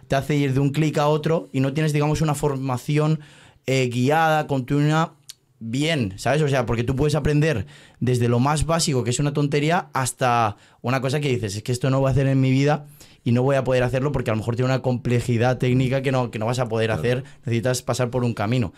te 0.07 0.15
hace 0.15 0.35
ir 0.35 0.53
de 0.53 0.59
un 0.59 0.69
clic 0.69 0.97
a 0.97 1.07
otro 1.07 1.49
y 1.51 1.59
no 1.59 1.73
tienes, 1.73 1.93
digamos, 1.93 2.21
una 2.21 2.35
formación 2.35 3.19
eh, 3.65 3.89
guiada, 3.89 4.47
continua, 4.47 5.15
bien, 5.59 6.13
¿sabes? 6.17 6.41
O 6.41 6.47
sea, 6.47 6.65
porque 6.65 6.83
tú 6.83 6.95
puedes 6.95 7.15
aprender 7.15 7.65
desde 7.99 8.27
lo 8.27 8.39
más 8.39 8.65
básico, 8.65 9.03
que 9.03 9.09
es 9.09 9.19
una 9.19 9.33
tontería, 9.33 9.89
hasta 9.93 10.57
una 10.81 11.01
cosa 11.01 11.19
que 11.19 11.29
dices, 11.29 11.55
es 11.55 11.63
que 11.63 11.71
esto 11.71 11.89
no 11.89 11.99
voy 11.99 12.09
a 12.09 12.11
hacer 12.11 12.27
en 12.27 12.39
mi 12.39 12.51
vida 12.51 12.85
y 13.25 13.31
no 13.31 13.41
voy 13.41 13.55
a 13.55 13.63
poder 13.63 13.81
hacerlo 13.83 14.11
porque 14.11 14.29
a 14.29 14.33
lo 14.33 14.37
mejor 14.37 14.55
tiene 14.55 14.71
una 14.71 14.83
complejidad 14.83 15.57
técnica 15.57 16.03
que 16.03 16.11
no, 16.11 16.29
que 16.29 16.37
no 16.37 16.45
vas 16.45 16.59
a 16.59 16.69
poder 16.69 16.91
hacer, 16.91 17.23
necesitas 17.39 17.81
pasar 17.81 18.11
por 18.11 18.23
un 18.23 18.35
camino. 18.35 18.71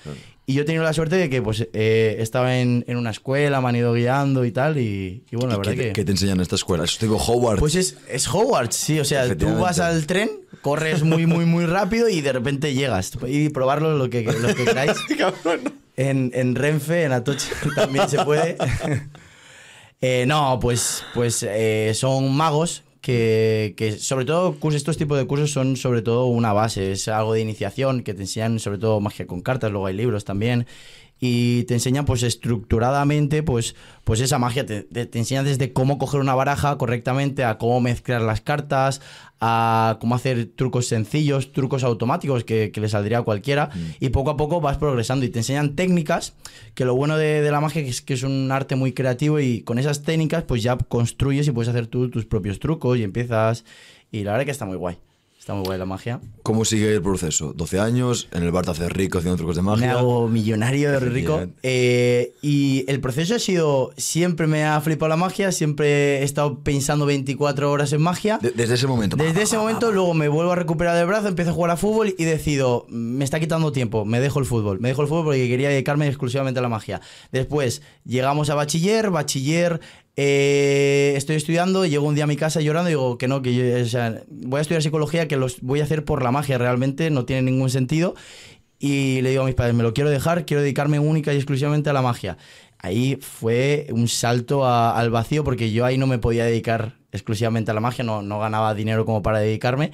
Y 0.45 0.53
yo 0.53 0.61
he 0.61 0.65
tenido 0.65 0.85
la 0.85 0.93
suerte 0.93 1.17
de 1.17 1.29
que 1.29 1.41
pues 1.41 1.67
eh, 1.73 2.15
estaba 2.19 2.57
en, 2.57 2.85
en 2.87 2.95
una 2.95 3.11
escuela, 3.11 3.59
me 3.59 3.67
han 3.67 3.75
ido 3.75 3.93
guiando 3.93 4.45
y 4.45 4.53
tal, 4.53 4.77
y, 4.77 5.25
y 5.29 5.35
bueno, 5.35 5.49
la 5.49 5.55
¿Y 5.55 5.57
verdad 5.57 5.71
qué, 5.73 5.87
que... 5.87 5.93
qué 5.93 6.05
te 6.05 6.11
enseñan 6.11 6.37
en 6.37 6.43
esta 6.43 6.55
escuela? 6.55 6.85
Eso 6.85 6.97
te 6.97 7.07
digo 7.07 7.17
Howard. 7.17 7.59
Pues 7.59 7.75
es, 7.75 7.97
es 8.09 8.25
Hogwarts, 8.25 8.77
sí, 8.77 8.97
o 9.01 9.05
sea, 9.05 9.35
tú 9.35 9.53
vas 9.57 9.79
al 9.79 10.07
tren, 10.07 10.31
corres 10.61 11.03
muy, 11.03 11.25
muy, 11.25 11.43
muy 11.43 11.65
rápido 11.65 12.07
y 12.07 12.21
de 12.21 12.31
repente 12.31 12.73
llegas. 12.73 13.11
Y 13.27 13.49
probarlo 13.49 13.97
lo 13.97 14.09
que, 14.09 14.23
lo 14.23 14.55
que 14.55 14.63
queráis. 14.63 14.93
En, 15.99 16.29
en 16.35 16.53
Renfe, 16.53 17.05
en 17.05 17.11
Atoche 17.11 17.49
también 17.75 18.07
se 18.07 18.23
puede. 18.23 18.55
Eh, 19.99 20.25
no, 20.27 20.59
pues, 20.61 21.03
pues 21.15 21.41
eh, 21.41 21.91
son 21.95 22.31
magos 22.35 22.83
que, 23.07 23.97
sobre 23.99 24.25
todo 24.25 24.57
estos 24.75 24.97
tipos 24.97 25.17
de 25.17 25.25
cursos 25.25 25.51
son 25.51 25.77
sobre 25.77 26.01
todo 26.01 26.25
una 26.25 26.51
base, 26.51 26.91
es 26.91 27.07
algo 27.07 27.33
de 27.33 27.41
iniciación 27.41 28.03
que 28.03 28.13
te 28.13 28.23
enseñan 28.23 28.59
sobre 28.59 28.79
todo 28.79 28.99
magia 28.99 29.25
con 29.25 29.41
cartas, 29.41 29.71
luego 29.71 29.87
hay 29.87 29.95
libros 29.95 30.25
también 30.25 30.67
y 31.19 31.63
te 31.63 31.73
enseñan 31.73 32.05
pues 32.05 32.23
estructuradamente 32.23 33.43
pues, 33.43 33.75
pues 34.03 34.19
esa 34.21 34.39
magia, 34.39 34.65
te, 34.65 34.83
te, 34.83 35.05
te 35.05 35.19
enseñan 35.19 35.45
desde 35.45 35.73
cómo 35.73 35.97
coger 35.97 36.19
una 36.19 36.35
baraja 36.35 36.77
correctamente 36.77 37.43
a 37.43 37.57
cómo 37.57 37.81
mezclar 37.81 38.21
las 38.21 38.41
cartas, 38.41 39.01
a 39.39 39.97
cómo 39.99 40.15
hacer 40.15 40.49
trucos 40.55 40.87
sencillos, 40.87 41.51
trucos 41.51 41.83
automáticos 41.83 42.43
que, 42.43 42.71
que 42.71 42.81
le 42.81 42.89
saldría 42.89 43.19
a 43.19 43.23
cualquiera. 43.23 43.69
Y 43.99 44.09
poco 44.09 44.31
a 44.31 44.37
poco 44.37 44.61
vas 44.61 44.77
progresando 44.77 45.25
y 45.25 45.29
te 45.29 45.39
enseñan 45.39 45.75
técnicas 45.75 46.33
que 46.73 46.85
lo 46.85 46.95
bueno 46.95 47.17
de, 47.17 47.41
de 47.41 47.51
la 47.51 47.61
magia 47.61 47.81
es 47.81 48.01
que 48.01 48.13
es 48.13 48.23
un 48.23 48.51
arte 48.51 48.75
muy 48.75 48.93
creativo 48.93 49.39
y 49.39 49.61
con 49.61 49.79
esas 49.79 50.03
técnicas 50.03 50.43
pues 50.43 50.63
ya 50.63 50.77
construyes 50.77 51.47
y 51.47 51.51
puedes 51.51 51.69
hacer 51.69 51.87
tú 51.87 52.09
tus 52.09 52.25
propios 52.25 52.59
trucos 52.59 52.97
y 52.97 53.03
empiezas. 53.03 53.65
Y 54.11 54.23
la 54.23 54.31
verdad 54.31 54.45
que 54.45 54.51
está 54.51 54.65
muy 54.65 54.77
guay. 54.77 54.97
Está 55.47 55.55
muy 55.55 55.63
guay 55.63 55.79
la 55.79 55.85
magia. 55.85 56.19
¿Cómo 56.43 56.65
sigue 56.65 56.93
el 56.93 57.01
proceso? 57.01 57.53
12 57.55 57.79
años, 57.79 58.27
en 58.33 58.43
el 58.43 58.51
bar 58.51 58.65
te 58.65 58.71
haces 58.71 58.91
rico 58.91 59.19
haciendo 59.19 59.37
trucos 59.37 59.55
de 59.55 59.61
Me 59.61 59.67
magia. 59.71 59.91
hago 59.93 60.27
millonario 60.27 60.91
de 60.91 60.99
rico. 60.99 61.39
Eh, 61.63 62.33
y 62.41 62.83
el 62.89 62.99
proceso 62.99 63.35
ha 63.35 63.39
sido, 63.39 63.91
siempre 63.95 64.45
me 64.45 64.65
ha 64.65 64.81
flipado 64.81 65.07
la 65.07 65.15
magia, 65.15 65.53
siempre 65.53 66.17
he 66.19 66.23
estado 66.23 66.59
pensando 66.65 67.05
24 67.05 67.71
horas 67.71 67.93
en 67.93 68.01
magia. 68.01 68.39
De- 68.41 68.51
desde 68.51 68.73
ese 68.73 68.87
momento. 68.87 69.15
Desde 69.15 69.43
ese 69.43 69.57
momento 69.57 69.89
luego 69.93 70.13
me 70.13 70.27
vuelvo 70.27 70.51
a 70.51 70.55
recuperar 70.57 70.97
del 70.97 71.07
brazo, 71.07 71.29
empiezo 71.29 71.51
a 71.51 71.53
jugar 71.53 71.71
a 71.71 71.77
fútbol 71.77 72.13
y 72.17 72.25
decido, 72.25 72.85
me 72.89 73.23
está 73.23 73.39
quitando 73.39 73.71
tiempo, 73.71 74.03
me 74.03 74.19
dejo 74.19 74.39
el 74.39 74.45
fútbol. 74.45 74.81
Me 74.81 74.89
dejo 74.89 75.01
el 75.03 75.07
fútbol 75.07 75.23
porque 75.27 75.47
quería 75.47 75.69
dedicarme 75.69 76.09
exclusivamente 76.09 76.59
a 76.59 76.61
la 76.63 76.67
magia. 76.67 76.99
Después 77.31 77.81
llegamos 78.03 78.49
a 78.49 78.55
bachiller, 78.55 79.11
bachiller, 79.11 79.79
eh, 80.17 81.13
estoy 81.15 81.35
estudiando, 81.35 81.85
llego 81.85 82.05
un 82.07 82.15
día 82.15 82.23
a 82.25 82.27
mi 82.27 82.35
casa 82.35 82.59
llorando 82.59 82.89
y 82.89 82.93
digo 82.93 83.17
que 83.19 83.27
no, 83.27 83.41
que 83.43 83.53
yo, 83.53 83.81
o 83.81 83.85
sea, 83.85 84.23
voy 84.29 84.57
a 84.57 84.61
estudiar 84.61 84.81
psicología, 84.81 85.27
que 85.27 85.37
los 85.37 85.61
voy 85.61 85.79
a 85.79 85.83
hacer 85.83 86.03
por 86.03 86.23
la 86.23 86.31
magia 86.31 86.57
realmente, 86.57 87.09
no 87.11 87.23
tiene 87.25 87.43
ningún 87.43 87.69
sentido. 87.69 88.15
Y 88.79 89.21
le 89.21 89.29
digo 89.31 89.43
a 89.43 89.45
mis 89.45 89.55
padres, 89.55 89.75
me 89.75 89.83
lo 89.83 89.93
quiero 89.93 90.09
dejar, 90.09 90.45
quiero 90.45 90.61
dedicarme 90.61 90.99
única 90.99 91.33
y 91.33 91.37
exclusivamente 91.37 91.89
a 91.89 91.93
la 91.93 92.01
magia. 92.01 92.37
Ahí 92.79 93.17
fue 93.21 93.87
un 93.91 94.07
salto 94.07 94.65
a- 94.65 94.97
al 94.99 95.09
vacío 95.09 95.43
porque 95.43 95.71
yo 95.71 95.85
ahí 95.85 95.97
no 95.97 96.05
me 96.07 96.19
podía 96.19 96.45
dedicar 96.45 96.95
exclusivamente 97.11 97.71
a 97.71 97.73
la 97.73 97.79
magia, 97.79 98.03
no, 98.03 98.21
no 98.21 98.39
ganaba 98.39 98.73
dinero 98.75 99.05
como 99.05 99.21
para 99.23 99.39
dedicarme. 99.39 99.91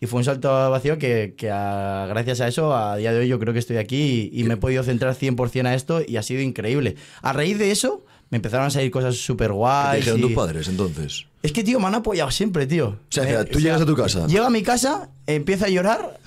Y 0.00 0.06
fue 0.06 0.18
un 0.18 0.24
salto 0.24 0.54
al 0.56 0.70
vacío 0.70 0.98
que, 0.98 1.34
que 1.36 1.50
a- 1.50 2.06
gracias 2.08 2.40
a 2.40 2.48
eso, 2.48 2.74
a 2.74 2.96
día 2.96 3.12
de 3.12 3.20
hoy 3.20 3.28
yo 3.28 3.38
creo 3.38 3.52
que 3.52 3.58
estoy 3.58 3.76
aquí 3.76 4.30
y, 4.32 4.40
y 4.40 4.44
me 4.44 4.54
he 4.54 4.56
podido 4.56 4.82
centrar 4.82 5.14
100% 5.14 5.66
a 5.66 5.74
esto 5.74 6.00
y 6.06 6.16
ha 6.16 6.22
sido 6.22 6.40
increíble. 6.40 6.96
A 7.22 7.32
raíz 7.34 7.58
de 7.58 7.70
eso 7.70 8.04
me 8.32 8.36
empezaron 8.36 8.66
a 8.66 8.70
salir 8.70 8.90
cosas 8.90 9.14
súper 9.16 9.48
¿Qué 9.50 9.54
guays. 9.54 9.96
dijeron 10.00 10.18
y- 10.18 10.22
tus 10.22 10.32
padres 10.32 10.66
entonces? 10.66 11.26
es 11.42 11.52
que, 11.52 11.62
tío, 11.62 11.78
me 11.78 11.86
han 11.86 11.94
apoyado 11.96 12.30
siempre, 12.30 12.66
tío. 12.66 12.88
O 12.88 12.98
sea, 13.10 13.44
tú 13.44 13.60
llegas 13.60 13.80
a 13.82 13.86
tu 13.86 13.94
casa. 13.94 14.26
Llego 14.26 14.44
a 14.46 14.50
mi 14.50 14.62
casa, 14.62 15.10
empiezo 15.26 15.66
a 15.66 15.68
llorar 15.68 16.18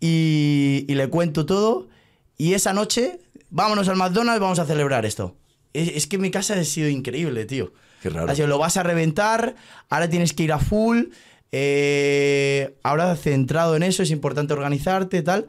y, 0.00 0.84
y 0.88 0.94
le 0.94 1.08
cuento 1.08 1.44
todo. 1.46 1.88
Y 2.36 2.54
esa 2.54 2.72
noche, 2.72 3.20
vámonos 3.50 3.88
al 3.88 3.96
McDonald's, 3.96 4.40
vamos 4.40 4.58
a 4.58 4.64
celebrar 4.66 5.04
esto. 5.06 5.34
Es, 5.72 5.88
es 5.88 6.06
que 6.06 6.18
mi 6.18 6.30
casa 6.30 6.54
ha 6.54 6.64
sido 6.64 6.88
increíble, 6.88 7.44
tío. 7.46 7.72
Qué 8.02 8.10
raro. 8.10 8.30
Ha 8.30 8.34
sido, 8.34 8.46
lo 8.46 8.58
vas 8.58 8.76
a 8.76 8.82
reventar, 8.84 9.56
ahora 9.90 10.08
tienes 10.08 10.32
que 10.32 10.44
ir 10.44 10.52
a 10.52 10.58
full. 10.58 11.04
eh, 11.50 12.76
ahora 12.82 13.16
centrado 13.16 13.74
en 13.76 13.82
eso, 13.82 14.02
es 14.02 14.10
importante 14.10 14.52
organizarte, 14.52 15.22
tal. 15.22 15.48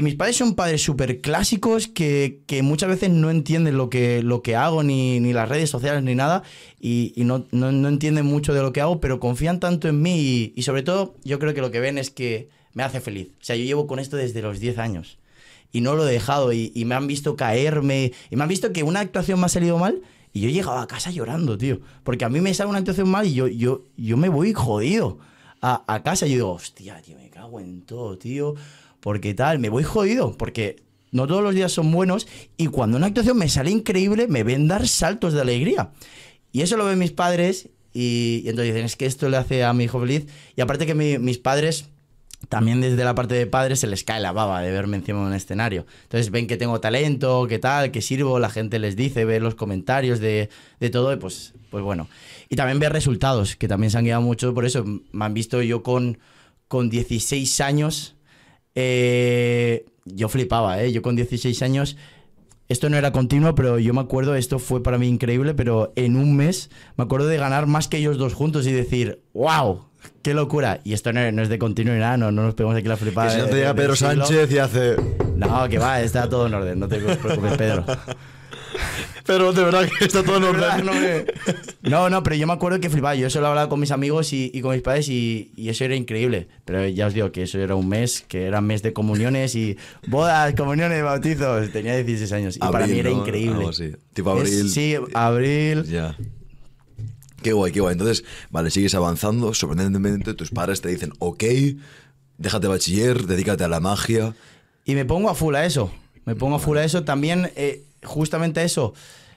Y 0.00 0.02
mis 0.02 0.14
padres 0.14 0.38
son 0.38 0.54
padres 0.54 0.82
súper 0.82 1.20
clásicos 1.20 1.86
que, 1.86 2.40
que 2.46 2.62
muchas 2.62 2.88
veces 2.88 3.10
no 3.10 3.28
entienden 3.28 3.76
lo 3.76 3.90
que, 3.90 4.22
lo 4.22 4.40
que 4.40 4.56
hago, 4.56 4.82
ni, 4.82 5.20
ni 5.20 5.34
las 5.34 5.46
redes 5.46 5.68
sociales, 5.68 6.02
ni 6.02 6.14
nada, 6.14 6.42
y, 6.80 7.12
y 7.16 7.24
no, 7.24 7.44
no, 7.50 7.70
no 7.70 7.88
entienden 7.88 8.24
mucho 8.24 8.54
de 8.54 8.62
lo 8.62 8.72
que 8.72 8.80
hago, 8.80 8.98
pero 8.98 9.20
confían 9.20 9.60
tanto 9.60 9.88
en 9.88 10.00
mí 10.00 10.18
y, 10.18 10.52
y 10.56 10.62
sobre 10.62 10.82
todo 10.82 11.16
yo 11.22 11.38
creo 11.38 11.52
que 11.52 11.60
lo 11.60 11.70
que 11.70 11.80
ven 11.80 11.98
es 11.98 12.08
que 12.08 12.48
me 12.72 12.82
hace 12.82 13.02
feliz. 13.02 13.28
O 13.42 13.44
sea, 13.44 13.56
yo 13.56 13.64
llevo 13.64 13.86
con 13.86 13.98
esto 13.98 14.16
desde 14.16 14.40
los 14.40 14.58
10 14.58 14.78
años 14.78 15.18
y 15.70 15.82
no 15.82 15.94
lo 15.94 16.08
he 16.08 16.10
dejado 16.10 16.54
y, 16.54 16.72
y 16.74 16.86
me 16.86 16.94
han 16.94 17.06
visto 17.06 17.36
caerme 17.36 18.12
y 18.30 18.36
me 18.36 18.44
han 18.44 18.48
visto 18.48 18.72
que 18.72 18.82
una 18.82 19.00
actuación 19.00 19.38
me 19.38 19.44
ha 19.44 19.48
salido 19.50 19.76
mal 19.76 20.00
y 20.32 20.40
yo 20.40 20.48
he 20.48 20.52
llegado 20.52 20.78
a 20.78 20.86
casa 20.86 21.10
llorando, 21.10 21.58
tío. 21.58 21.78
Porque 22.04 22.24
a 22.24 22.30
mí 22.30 22.40
me 22.40 22.54
sale 22.54 22.70
una 22.70 22.78
actuación 22.78 23.10
mal 23.10 23.26
y 23.26 23.34
yo, 23.34 23.48
yo, 23.48 23.82
yo 23.98 24.16
me 24.16 24.30
voy 24.30 24.54
jodido 24.54 25.18
a, 25.60 25.84
a 25.86 26.02
casa. 26.02 26.26
Y 26.26 26.30
yo 26.30 26.36
digo, 26.36 26.52
hostia, 26.52 27.02
tío, 27.02 27.18
me 27.18 27.28
cago 27.28 27.60
en 27.60 27.82
todo, 27.82 28.16
tío. 28.16 28.54
Porque 29.00 29.34
tal, 29.34 29.58
me 29.58 29.68
voy 29.68 29.82
jodido. 29.84 30.36
Porque 30.36 30.76
no 31.10 31.26
todos 31.26 31.42
los 31.42 31.54
días 31.54 31.72
son 31.72 31.90
buenos. 31.90 32.26
Y 32.56 32.66
cuando 32.68 32.96
una 32.96 33.06
actuación 33.06 33.36
me 33.38 33.48
sale 33.48 33.70
increíble, 33.70 34.28
me 34.28 34.44
ven 34.44 34.68
dar 34.68 34.86
saltos 34.86 35.32
de 35.32 35.40
alegría. 35.40 35.90
Y 36.52 36.62
eso 36.62 36.76
lo 36.76 36.84
ven 36.86 36.98
mis 36.98 37.12
padres. 37.12 37.68
Y, 37.92 38.42
entonces 38.46 38.66
dicen, 38.74 38.84
es 38.86 38.96
que 38.96 39.06
esto 39.06 39.28
le 39.28 39.36
hace 39.36 39.64
a 39.64 39.72
mi 39.72 39.84
hijo 39.84 39.98
feliz. 40.00 40.26
Y 40.56 40.60
aparte 40.60 40.86
que 40.86 40.94
mi- 40.94 41.18
mis 41.18 41.38
padres 41.38 41.86
también 42.48 42.80
desde 42.80 43.04
la 43.04 43.14
parte 43.14 43.34
de 43.34 43.46
padres 43.46 43.80
se 43.80 43.86
les 43.86 44.02
cae 44.02 44.18
la 44.18 44.32
baba 44.32 44.62
de 44.62 44.70
verme 44.72 44.96
encima 44.96 45.20
de 45.20 45.26
un 45.26 45.34
escenario. 45.34 45.84
Entonces 46.04 46.30
ven 46.30 46.46
que 46.46 46.56
tengo 46.56 46.80
talento, 46.80 47.46
que 47.46 47.58
tal, 47.58 47.90
que 47.90 48.00
sirvo, 48.00 48.38
la 48.38 48.48
gente 48.48 48.78
les 48.78 48.96
dice, 48.96 49.26
ve 49.26 49.40
los 49.40 49.54
comentarios 49.56 50.20
de, 50.20 50.48
de 50.80 50.88
todo 50.90 51.18
pues, 51.18 51.52
pues 51.70 51.84
bueno. 51.84 52.08
Y 52.48 52.56
también 52.56 52.78
ver 52.78 52.94
resultados, 52.94 53.56
que 53.56 53.68
también 53.68 53.90
se 53.90 53.98
han 53.98 54.04
guiado 54.04 54.22
mucho 54.22 54.54
por 54.54 54.64
eso. 54.64 54.84
Me 55.12 55.24
han 55.26 55.34
visto 55.34 55.60
yo 55.60 55.82
con, 55.82 56.18
con 56.66 56.88
16 56.88 57.60
años, 57.60 58.14
eh, 58.74 59.86
yo 60.04 60.28
flipaba, 60.28 60.82
¿eh? 60.82 60.92
Yo 60.92 61.02
con 61.02 61.16
16 61.16 61.62
años 61.62 61.96
esto 62.68 62.88
no 62.88 62.96
era 62.96 63.10
continuo, 63.10 63.56
pero 63.56 63.80
yo 63.80 63.92
me 63.92 64.00
acuerdo, 64.00 64.36
esto 64.36 64.60
fue 64.60 64.80
para 64.80 64.96
mí 64.96 65.08
increíble, 65.08 65.54
pero 65.54 65.92
en 65.96 66.14
un 66.14 66.36
mes 66.36 66.70
me 66.96 67.02
acuerdo 67.02 67.26
de 67.26 67.36
ganar 67.36 67.66
más 67.66 67.88
que 67.88 67.96
ellos 67.96 68.16
dos 68.16 68.34
juntos 68.34 68.64
y 68.68 68.72
decir, 68.72 69.22
wow, 69.34 69.90
Qué 70.22 70.34
locura. 70.34 70.80
Y 70.84 70.92
esto 70.92 71.12
no, 71.12 71.32
no 71.32 71.42
es 71.42 71.48
de 71.48 71.58
continuo 71.58 71.94
ni 71.94 72.00
nada, 72.00 72.16
no, 72.16 72.30
no 72.30 72.42
nos 72.42 72.54
pegamos 72.54 72.76
aquí 72.78 72.88
la 72.88 72.96
flipada. 72.96 73.28
Que 73.28 73.34
si 73.36 73.40
no 73.40 73.46
te 73.48 73.56
llega 73.56 73.74
Pedro. 73.74 73.96
Sánchez 73.96 74.50
y 74.52 74.58
hace. 74.58 74.96
No, 75.36 75.68
que 75.68 75.78
va, 75.78 76.00
está 76.00 76.28
todo 76.28 76.46
en 76.46 76.54
orden, 76.54 76.78
no 76.78 76.88
te 76.88 76.98
preocupes, 76.98 77.56
Pedro. 77.56 77.84
Pero 79.26 79.52
de 79.52 79.62
verdad 79.64 79.88
que 79.98 80.04
está 80.04 80.22
todo 80.24 80.48
orden. 80.50 80.84
No, 80.84 80.92
me- 80.92 81.24
no, 81.82 82.10
no, 82.10 82.22
pero 82.22 82.36
yo 82.36 82.46
me 82.46 82.52
acuerdo 82.52 82.80
que 82.80 82.90
flipaba. 82.90 83.14
Yo 83.14 83.26
eso 83.28 83.40
lo 83.40 83.48
hablaba 83.48 83.68
con 83.68 83.78
mis 83.80 83.90
amigos 83.90 84.32
y, 84.32 84.50
y 84.52 84.60
con 84.60 84.72
mis 84.72 84.82
padres 84.82 85.08
y, 85.08 85.52
y 85.56 85.68
eso 85.68 85.84
era 85.84 85.94
increíble. 85.94 86.48
Pero 86.64 86.86
ya 86.88 87.06
os 87.06 87.14
digo 87.14 87.30
que 87.30 87.42
eso 87.44 87.58
era 87.58 87.74
un 87.74 87.88
mes, 87.88 88.24
que 88.26 88.44
era 88.44 88.60
mes 88.60 88.82
de 88.82 88.92
comuniones 88.92 89.54
y 89.54 89.76
bodas, 90.08 90.54
comuniones, 90.54 91.02
bautizos. 91.04 91.70
Tenía 91.70 91.94
16 91.96 92.32
años 92.32 92.56
y 92.56 92.60
para 92.60 92.86
mí 92.86 92.98
era 92.98 93.10
¿no? 93.10 93.18
increíble. 93.18 93.56
Algo 93.58 93.68
así. 93.70 93.92
Tipo 94.14 94.32
Es- 94.42 94.50
abril. 94.50 94.70
sí, 94.70 94.96
abril. 95.14 95.84
Ya. 95.84 96.16
Qué 97.42 97.52
guay, 97.52 97.72
qué 97.72 97.80
guay. 97.80 97.92
Entonces, 97.92 98.24
vale, 98.50 98.70
sigues 98.70 98.94
avanzando. 98.94 99.54
Sorprendentemente, 99.54 100.34
tus 100.34 100.50
padres 100.50 100.80
te 100.80 100.88
dicen, 100.90 101.12
ok, 101.20 101.44
déjate 102.38 102.66
bachiller, 102.66 103.26
dedícate 103.26 103.64
a 103.64 103.68
la 103.68 103.80
magia. 103.80 104.34
Y 104.84 104.94
me 104.94 105.04
pongo 105.04 105.30
a 105.30 105.34
full 105.34 105.54
a 105.54 105.64
eso. 105.64 105.90
Me 106.26 106.34
pongo 106.34 106.56
a 106.56 106.58
full 106.58 106.76
a 106.76 106.84
eso. 106.84 107.02
También, 107.04 107.50
eh, 107.56 107.84
justamente 108.04 108.62
eso. 108.64 108.94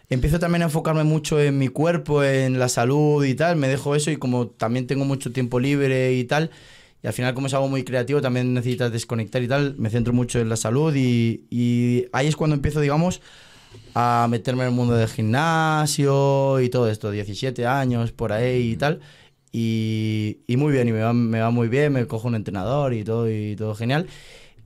Empiezo 0.10 0.38
también 0.38 0.62
a 0.62 0.66
enfocarme 0.66 1.04
mucho 1.04 1.40
en 1.40 1.58
mi 1.58 1.70
cuerpo, 1.70 2.24
en 2.24 2.60
la 2.60 2.70
salud 2.70 3.24
y 3.26 3.36
tal. 3.36 3.56
Me 3.56 3.68
dejo 3.68 3.96
eso 3.96 4.12
y 4.12 4.18
como 4.18 4.48
también 4.48 4.86
tengo 4.86 5.06
mucho 5.06 5.32
tiempo 5.32 5.60
libre 5.60 6.14
y 6.14 6.24
tal. 6.26 6.52
Y 7.02 7.08
al 7.08 7.14
final, 7.14 7.34
como 7.34 7.48
es 7.48 7.54
algo 7.54 7.68
muy 7.68 7.84
creativo, 7.84 8.22
también 8.22 8.54
necesitas 8.54 8.92
desconectar 8.92 9.42
y 9.44 9.48
tal. 9.48 9.76
Me 9.78 9.90
centro 9.90 10.14
mucho 10.14 10.40
en 10.40 10.50
la 10.50 10.56
salud 10.56 10.94
y, 10.96 12.08
ahí 12.14 12.28
es 12.28 12.36
cuando 12.36 12.56
empiezo, 12.56 12.80
digamos, 12.80 13.22
a 13.96 14.28
meterme 14.30 14.64
en 14.64 14.70
el 14.70 14.76
mundo 14.76 14.96
del 14.96 15.10
gimnasio 15.10 16.60
y 16.62 16.70
todo 16.70 16.90
esto. 16.90 17.12
17 17.12 17.66
años 17.66 18.12
por 18.12 18.34
ahí 18.34 18.72
y 18.72 18.78
tal. 18.78 19.02
Y, 19.52 20.38
muy 20.48 20.72
bien, 20.72 20.88
y 20.88 20.92
me 20.92 21.02
va, 21.02 21.14
me 21.14 21.40
va 21.40 21.50
muy 21.50 21.70
bien. 21.70 21.94
Me 21.94 22.08
cojo 22.08 22.28
un 22.28 22.36
entrenador 22.36 22.94
y 22.94 23.04
todo, 23.04 23.30
y 23.30 23.56
todo 23.56 23.74
genial. 23.76 24.08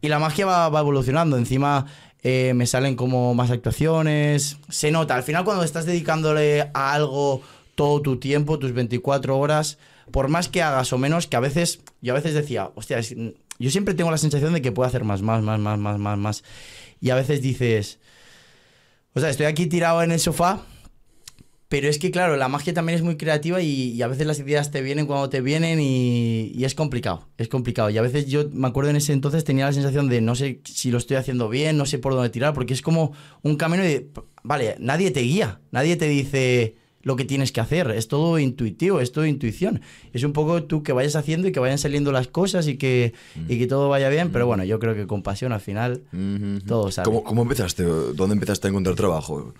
Y 0.01 0.09
la 0.09 0.19
magia 0.19 0.45
va 0.45 0.79
evolucionando. 0.79 1.37
Encima 1.37 1.85
eh, 2.23 2.53
me 2.55 2.65
salen 2.65 2.95
como 2.95 3.33
más 3.33 3.51
actuaciones. 3.51 4.57
Se 4.69 4.91
nota. 4.91 5.15
Al 5.15 5.23
final, 5.23 5.43
cuando 5.45 5.63
estás 5.63 5.85
dedicándole 5.85 6.69
a 6.73 6.93
algo 6.93 7.41
todo 7.75 8.01
tu 8.01 8.17
tiempo, 8.17 8.57
tus 8.59 8.73
24 8.73 9.37
horas, 9.37 9.77
por 10.11 10.27
más 10.27 10.47
que 10.49 10.61
hagas 10.61 10.91
o 10.93 10.97
menos, 10.97 11.27
que 11.27 11.35
a 11.37 11.39
veces, 11.41 11.81
yo 12.01 12.13
a 12.13 12.15
veces 12.15 12.33
decía, 12.33 12.71
hostia, 12.75 12.97
es- 12.99 13.15
yo 13.59 13.71
siempre 13.71 13.93
tengo 13.93 14.11
la 14.11 14.17
sensación 14.17 14.53
de 14.53 14.61
que 14.61 14.71
puedo 14.71 14.87
hacer 14.87 15.03
más, 15.03 15.21
más, 15.21 15.41
más, 15.43 15.59
más, 15.59 15.77
más, 15.79 15.97
más, 15.99 16.17
más. 16.17 16.43
Y 17.01 17.09
a 17.11 17.15
veces 17.15 17.41
dices, 17.41 17.99
o 19.13 19.19
sea, 19.19 19.29
estoy 19.29 19.45
aquí 19.47 19.65
tirado 19.67 20.01
en 20.03 20.11
el 20.11 20.19
sofá. 20.19 20.61
Pero 21.69 21.89
es 21.89 21.99
que, 21.99 22.11
claro, 22.11 22.37
la 22.37 22.47
magia 22.47 22.73
también 22.73 22.97
es 22.97 23.03
muy 23.03 23.17
creativa 23.17 23.61
y, 23.61 23.91
y 23.91 24.01
a 24.01 24.07
veces 24.07 24.25
las 24.25 24.39
ideas 24.39 24.71
te 24.71 24.81
vienen 24.81 25.05
cuando 25.05 25.29
te 25.29 25.41
vienen 25.41 25.81
y, 25.81 26.51
y 26.55 26.63
es 26.63 26.75
complicado, 26.75 27.27
es 27.37 27.49
complicado. 27.49 27.89
Y 27.89 27.97
a 27.97 28.01
veces 28.01 28.27
yo 28.27 28.49
me 28.53 28.67
acuerdo 28.69 28.89
en 28.89 28.95
ese 28.95 29.11
entonces 29.11 29.43
tenía 29.43 29.65
la 29.65 29.73
sensación 29.73 30.07
de 30.07 30.21
no 30.21 30.33
sé 30.35 30.61
si 30.63 30.91
lo 30.91 30.97
estoy 30.97 31.17
haciendo 31.17 31.49
bien, 31.49 31.77
no 31.77 31.85
sé 31.85 31.99
por 31.99 32.13
dónde 32.13 32.29
tirar, 32.29 32.53
porque 32.53 32.73
es 32.73 32.81
como 32.81 33.11
un 33.43 33.57
camino 33.57 33.83
de, 33.83 34.09
vale, 34.43 34.77
nadie 34.79 35.11
te 35.11 35.19
guía, 35.21 35.59
nadie 35.71 35.97
te 35.97 36.07
dice 36.07 36.75
lo 37.01 37.15
que 37.15 37.25
tienes 37.25 37.51
que 37.51 37.61
hacer, 37.61 37.91
es 37.91 38.07
todo 38.07 38.37
intuitivo, 38.39 38.99
es 38.99 39.11
todo 39.11 39.25
intuición. 39.25 39.81
Es 40.13 40.23
un 40.23 40.33
poco 40.33 40.63
tú 40.63 40.83
que 40.83 40.91
vayas 40.91 41.15
haciendo 41.15 41.47
y 41.47 41.51
que 41.51 41.59
vayan 41.59 41.77
saliendo 41.77 42.11
las 42.11 42.27
cosas 42.27 42.67
y 42.67 42.77
que, 42.77 43.13
y 43.47 43.59
que 43.59 43.67
todo 43.67 43.87
vaya 43.87 44.09
bien, 44.09 44.31
pero 44.31 44.45
bueno, 44.45 44.63
yo 44.63 44.79
creo 44.79 44.93
que 44.95 45.07
con 45.07 45.21
pasión 45.21 45.51
al 45.53 45.61
final 45.61 46.03
todo 46.65 46.91
sale. 46.91 47.05
¿Cómo, 47.05 47.23
cómo 47.23 47.41
empezaste? 47.43 47.83
¿Dónde 47.83 48.33
empezaste 48.33 48.67
a 48.67 48.71
encontrar 48.71 48.95
trabajo? 48.95 49.53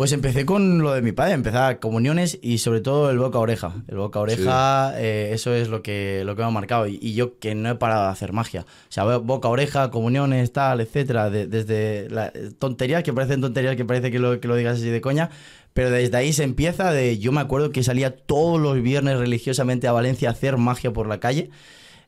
Pues 0.00 0.12
empecé 0.12 0.46
con 0.46 0.78
lo 0.78 0.94
de 0.94 1.02
mi 1.02 1.12
padre, 1.12 1.34
empecé 1.34 1.58
a 1.58 1.78
comuniones 1.78 2.38
y 2.40 2.56
sobre 2.56 2.80
todo 2.80 3.10
el 3.10 3.18
boca 3.18 3.36
a 3.36 3.42
oreja. 3.42 3.74
El 3.86 3.98
boca 3.98 4.18
a 4.18 4.22
oreja, 4.22 4.94
eh, 4.96 5.32
eso 5.34 5.52
es 5.52 5.68
lo 5.68 5.82
que, 5.82 6.22
lo 6.24 6.34
que 6.36 6.40
me 6.40 6.48
ha 6.48 6.50
marcado. 6.50 6.86
Y, 6.86 6.98
y 7.02 7.12
yo 7.12 7.38
que 7.38 7.54
no 7.54 7.68
he 7.68 7.74
parado 7.74 8.04
de 8.04 8.08
hacer 8.08 8.32
magia. 8.32 8.62
O 8.62 8.64
sea, 8.88 9.04
boca 9.18 9.48
a 9.48 9.50
oreja, 9.50 9.90
comuniones, 9.90 10.54
tal, 10.54 10.80
etcétera. 10.80 11.28
de- 11.28 11.46
desde 11.46 12.08
la, 12.08 12.32
tonterías 12.58 13.02
que 13.02 13.12
parecen 13.12 13.42
tonterías, 13.42 13.76
que 13.76 13.84
parece 13.84 14.10
que 14.10 14.18
lo, 14.18 14.40
que 14.40 14.48
lo 14.48 14.56
digas 14.56 14.78
así 14.78 14.88
de 14.88 15.02
coña. 15.02 15.28
Pero 15.74 15.90
desde 15.90 16.16
ahí 16.16 16.32
se 16.32 16.44
empieza 16.44 16.92
de. 16.92 17.18
Yo 17.18 17.30
me 17.30 17.42
acuerdo 17.42 17.70
que 17.70 17.82
salía 17.82 18.16
todos 18.16 18.58
los 18.58 18.80
viernes 18.80 19.18
religiosamente 19.18 19.86
a 19.86 19.92
Valencia 19.92 20.30
a 20.30 20.32
hacer 20.32 20.56
magia 20.56 20.94
por 20.94 21.08
la 21.08 21.20
calle. 21.20 21.50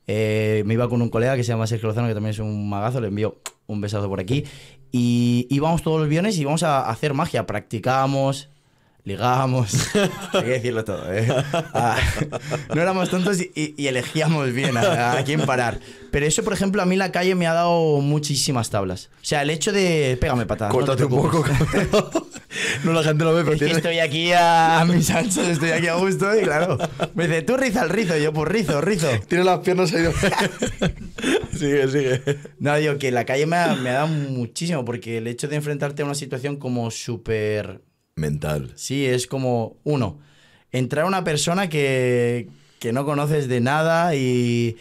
Eh, 0.06 0.62
me 0.64 0.72
iba 0.72 0.88
con 0.88 1.02
un 1.02 1.10
colega 1.10 1.36
que 1.36 1.44
se 1.44 1.52
llama 1.52 1.66
Sergio 1.66 1.88
Lozano, 1.88 2.08
que 2.08 2.14
también 2.14 2.30
es 2.30 2.38
un 2.38 2.70
magazo, 2.70 3.02
le 3.02 3.08
envío 3.08 3.36
un 3.66 3.82
besazo 3.82 4.08
por 4.08 4.18
aquí. 4.18 4.44
Y 4.92 5.46
íbamos 5.50 5.82
todos 5.82 5.98
los 5.98 6.08
viernes 6.08 6.36
y 6.36 6.42
íbamos 6.42 6.62
a 6.62 6.88
hacer 6.88 7.14
magia, 7.14 7.46
practicábamos, 7.46 8.51
ligábamos, 9.04 9.74
hay 10.32 10.42
que 10.42 10.48
decirlo 10.50 10.84
todo, 10.84 11.12
¿eh? 11.12 11.26
Ah, 11.74 11.98
no 12.74 12.80
éramos 12.80 13.10
tontos 13.10 13.40
y, 13.40 13.50
y- 13.54 13.74
y 13.76 13.86
elegíamos 13.88 14.52
bien 14.52 14.76
a, 14.76 15.12
a 15.18 15.24
quién 15.24 15.40
parar. 15.42 15.80
Pero 16.12 16.26
eso, 16.26 16.44
por 16.44 16.52
ejemplo, 16.52 16.82
a 16.82 16.84
mí 16.84 16.94
la 16.96 17.10
calle 17.10 17.34
me 17.34 17.46
ha 17.46 17.52
dado 17.54 18.00
muchísimas 18.00 18.68
tablas. 18.70 19.08
O 19.16 19.24
sea, 19.24 19.42
el 19.42 19.50
hecho 19.50 19.72
de... 19.72 20.18
Pégame 20.20 20.44
patadas. 20.46 20.74
no 20.74 20.80
te 20.80 20.86
Córtate 20.86 21.04
un 21.06 21.10
poco. 21.22 21.44
no, 22.84 22.92
la 22.92 23.02
gente 23.02 23.24
lo 23.24 23.34
ve, 23.34 23.42
pero 23.44 23.54
Es 23.54 23.60
que 23.60 23.70
estoy 23.70 23.98
aquí 23.98 24.30
a, 24.32 24.80
a 24.80 24.84
mis 24.84 25.08
anchos, 25.10 25.48
estoy 25.48 25.70
aquí 25.70 25.86
a 25.88 25.94
gusto 25.94 26.38
y 26.38 26.42
claro. 26.42 26.76
Me 27.14 27.26
dice, 27.26 27.42
tú 27.42 27.56
riza 27.56 27.82
el 27.84 27.88
rizo, 27.88 28.16
y 28.16 28.22
yo 28.22 28.32
pues 28.32 28.48
rizo, 28.52 28.80
rizo. 28.82 29.08
tiene 29.26 29.42
las 29.44 29.60
piernas 29.60 29.92
ahí. 29.94 30.04
sigue, 31.58 31.88
sigue. 31.88 32.20
No, 32.58 32.76
digo 32.76 32.98
que 32.98 33.10
la 33.10 33.24
calle 33.24 33.46
me 33.46 33.56
ha, 33.56 33.74
me 33.74 33.90
ha 33.90 33.94
dado 33.94 34.08
muchísimo, 34.08 34.84
porque 34.84 35.18
el 35.18 35.26
hecho 35.26 35.48
de 35.48 35.56
enfrentarte 35.56 36.02
a 36.02 36.04
una 36.04 36.14
situación 36.14 36.56
como 36.56 36.90
súper... 36.90 37.80
Mental. 38.16 38.72
Sí, 38.74 39.06
es 39.06 39.26
como, 39.26 39.76
uno, 39.84 40.18
entrar 40.70 41.04
a 41.04 41.08
una 41.08 41.24
persona 41.24 41.68
que, 41.68 42.48
que 42.78 42.92
no 42.92 43.04
conoces 43.04 43.48
de 43.48 43.60
nada 43.60 44.14
y, 44.14 44.76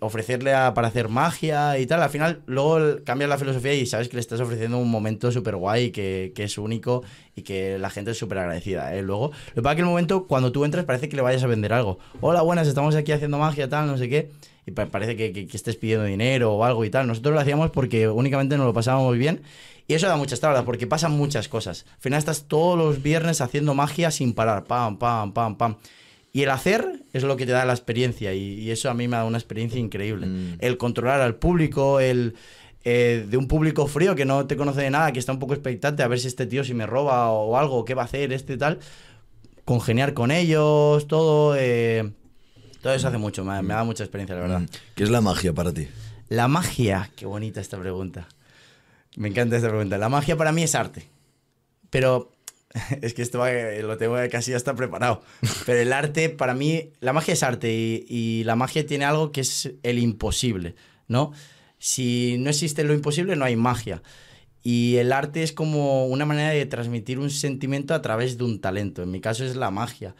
ofrecerle 0.00 0.54
a- 0.54 0.72
para 0.72 0.88
hacer 0.88 1.08
magia 1.10 1.78
y 1.78 1.86
tal. 1.86 2.02
Al 2.02 2.08
final, 2.08 2.40
luego 2.46 3.04
cambias 3.04 3.28
la 3.28 3.36
filosofía 3.36 3.74
y 3.74 3.84
sabes 3.84 4.08
que 4.08 4.16
le 4.16 4.20
estás 4.20 4.40
ofreciendo 4.40 4.78
un 4.78 4.90
momento 4.90 5.30
súper 5.30 5.56
guay, 5.56 5.90
que, 5.90 6.32
que 6.34 6.44
es 6.44 6.56
único 6.56 7.02
y 7.36 7.42
que 7.42 7.78
la 7.78 7.90
gente 7.90 8.12
es 8.12 8.18
súper 8.18 8.38
agradecida. 8.38 8.94
¿eh? 8.94 9.02
Luego, 9.02 9.30
lo 9.48 9.54
que 9.54 9.62
pasa 9.62 9.72
es 9.72 9.76
que 9.76 9.82
el 9.82 9.88
momento, 9.88 10.26
cuando 10.26 10.52
tú 10.52 10.64
entras, 10.64 10.86
parece 10.86 11.08
que 11.10 11.16
le 11.16 11.22
vayas 11.22 11.42
a 11.44 11.48
vender 11.48 11.74
algo. 11.74 11.98
Hola, 12.22 12.40
buenas, 12.42 12.66
estamos 12.66 12.96
aquí 12.96 13.12
haciendo 13.12 13.38
magia, 13.38 13.68
tal, 13.68 13.86
no 13.86 13.98
sé 13.98 14.08
qué. 14.08 14.30
Y 14.68 14.70
pa- 14.70 14.86
parece 14.86 15.16
que, 15.16 15.32
que- 15.32 15.46
que 15.46 15.56
estés 15.56 15.76
pidiendo 15.76 16.04
dinero 16.04 16.52
o 16.52 16.64
algo 16.64 16.84
y 16.84 16.90
tal. 16.90 17.06
Nosotros 17.06 17.34
lo 17.34 17.40
hacíamos 17.40 17.70
porque 17.70 18.06
únicamente 18.08 18.56
nos 18.58 18.66
lo 18.66 18.72
pasábamos 18.74 19.16
bien. 19.16 19.40
Y 19.86 19.94
eso 19.94 20.06
da 20.06 20.16
muchas 20.16 20.40
tablas, 20.40 20.64
porque 20.64 20.86
pasan 20.86 21.12
muchas 21.12 21.48
cosas. 21.48 21.86
Al 21.94 22.00
final 22.00 22.18
estás 22.18 22.44
todos 22.48 22.76
los 22.76 23.02
viernes 23.02 23.40
haciendo 23.40 23.72
magia 23.74 24.10
sin 24.10 24.34
parar. 24.34 24.64
Pam, 24.64 24.98
pam, 24.98 25.32
pam, 25.32 25.56
pam. 25.56 25.76
Y 26.32 26.42
el 26.42 26.50
hacer 26.50 26.84
es 27.14 27.22
lo 27.22 27.36
que 27.38 27.46
te 27.46 27.52
da 27.52 27.64
la 27.64 27.72
experiencia. 27.72 28.34
Y, 28.34 28.60
y 28.60 28.70
eso 28.70 28.90
a 28.90 28.94
mí 28.94 29.08
me 29.08 29.16
da 29.16 29.24
una 29.24 29.38
experiencia 29.38 29.80
increíble. 29.80 30.26
Mm. 30.26 30.56
El 30.58 30.76
controlar 30.76 31.22
al 31.22 31.36
público, 31.36 32.00
el... 32.00 32.34
eh, 32.84 33.24
de 33.28 33.36
un 33.38 33.48
público 33.48 33.86
frío 33.86 34.14
que 34.14 34.26
no 34.26 34.46
te 34.46 34.56
conoce 34.58 34.82
de 34.82 34.90
nada, 34.90 35.10
que 35.12 35.18
está 35.18 35.32
un 35.32 35.38
poco 35.38 35.54
expectante 35.54 36.02
a 36.02 36.08
ver 36.08 36.20
si 36.20 36.26
este 36.28 36.44
tío 36.46 36.64
si 36.64 36.74
me 36.74 36.84
roba 36.86 37.30
o 37.30 37.56
algo, 37.56 37.84
qué 37.86 37.94
va 37.94 38.02
a 38.02 38.04
hacer 38.04 38.30
este 38.34 38.52
y 38.52 38.58
tal. 38.58 38.78
Congeniar 39.64 40.12
con 40.12 40.30
ellos, 40.30 41.06
todo. 41.06 41.54
eh, 41.58 42.12
todo 42.82 42.94
eso 42.94 43.08
hace 43.08 43.18
mucho, 43.18 43.44
me, 43.44 43.60
me 43.62 43.74
da 43.74 43.84
mucha 43.84 44.04
experiencia, 44.04 44.34
la 44.36 44.42
verdad. 44.42 44.60
Mm. 44.60 44.66
¿Qué 44.94 45.04
es 45.04 45.10
la 45.10 45.20
magia 45.20 45.52
para 45.52 45.72
ti? 45.72 45.88
La 46.28 46.48
magia, 46.48 47.10
qué 47.16 47.26
bonita 47.26 47.60
esta 47.60 47.78
pregunta. 47.78 48.28
Me 49.16 49.28
encanta 49.28 49.56
esta 49.56 49.68
pregunta. 49.68 49.98
La 49.98 50.08
magia 50.08 50.36
para 50.36 50.52
mí 50.52 50.62
es 50.62 50.74
arte. 50.74 51.08
Pero 51.90 52.30
es 53.02 53.14
que 53.14 53.22
esto 53.22 53.38
va- 53.38 53.50
lo 53.82 53.96
tengo 53.96 54.16
casi 54.30 54.52
hasta 54.54 54.74
preparado. 54.74 55.22
Pero 55.66 55.80
el 55.80 55.92
arte, 55.92 56.28
para 56.28 56.54
mí, 56.54 56.90
la 57.00 57.12
magia 57.12 57.34
es 57.34 57.42
arte 57.42 57.72
y, 57.72 58.04
y 58.08 58.44
la 58.44 58.56
magia 58.56 58.86
tiene 58.86 59.04
algo 59.06 59.32
que 59.32 59.40
es 59.40 59.72
el 59.82 59.98
imposible, 59.98 60.74
¿no? 61.08 61.32
Si 61.78 62.36
no 62.40 62.50
existe 62.50 62.84
lo 62.84 62.92
imposible, 62.92 63.36
no 63.36 63.44
hay 63.44 63.56
magia. 63.56 64.02
Y 64.62 64.96
el 64.96 65.12
arte 65.12 65.42
es 65.42 65.52
como 65.52 66.06
una 66.08 66.26
manera 66.26 66.50
de 66.50 66.66
transmitir 66.66 67.18
un 67.18 67.30
sentimiento 67.30 67.94
a 67.94 68.02
través 68.02 68.36
de 68.36 68.44
un 68.44 68.60
talento. 68.60 69.02
En 69.02 69.10
mi 69.10 69.20
caso 69.20 69.44
es 69.44 69.56
la 69.56 69.70
magia. 69.70 70.14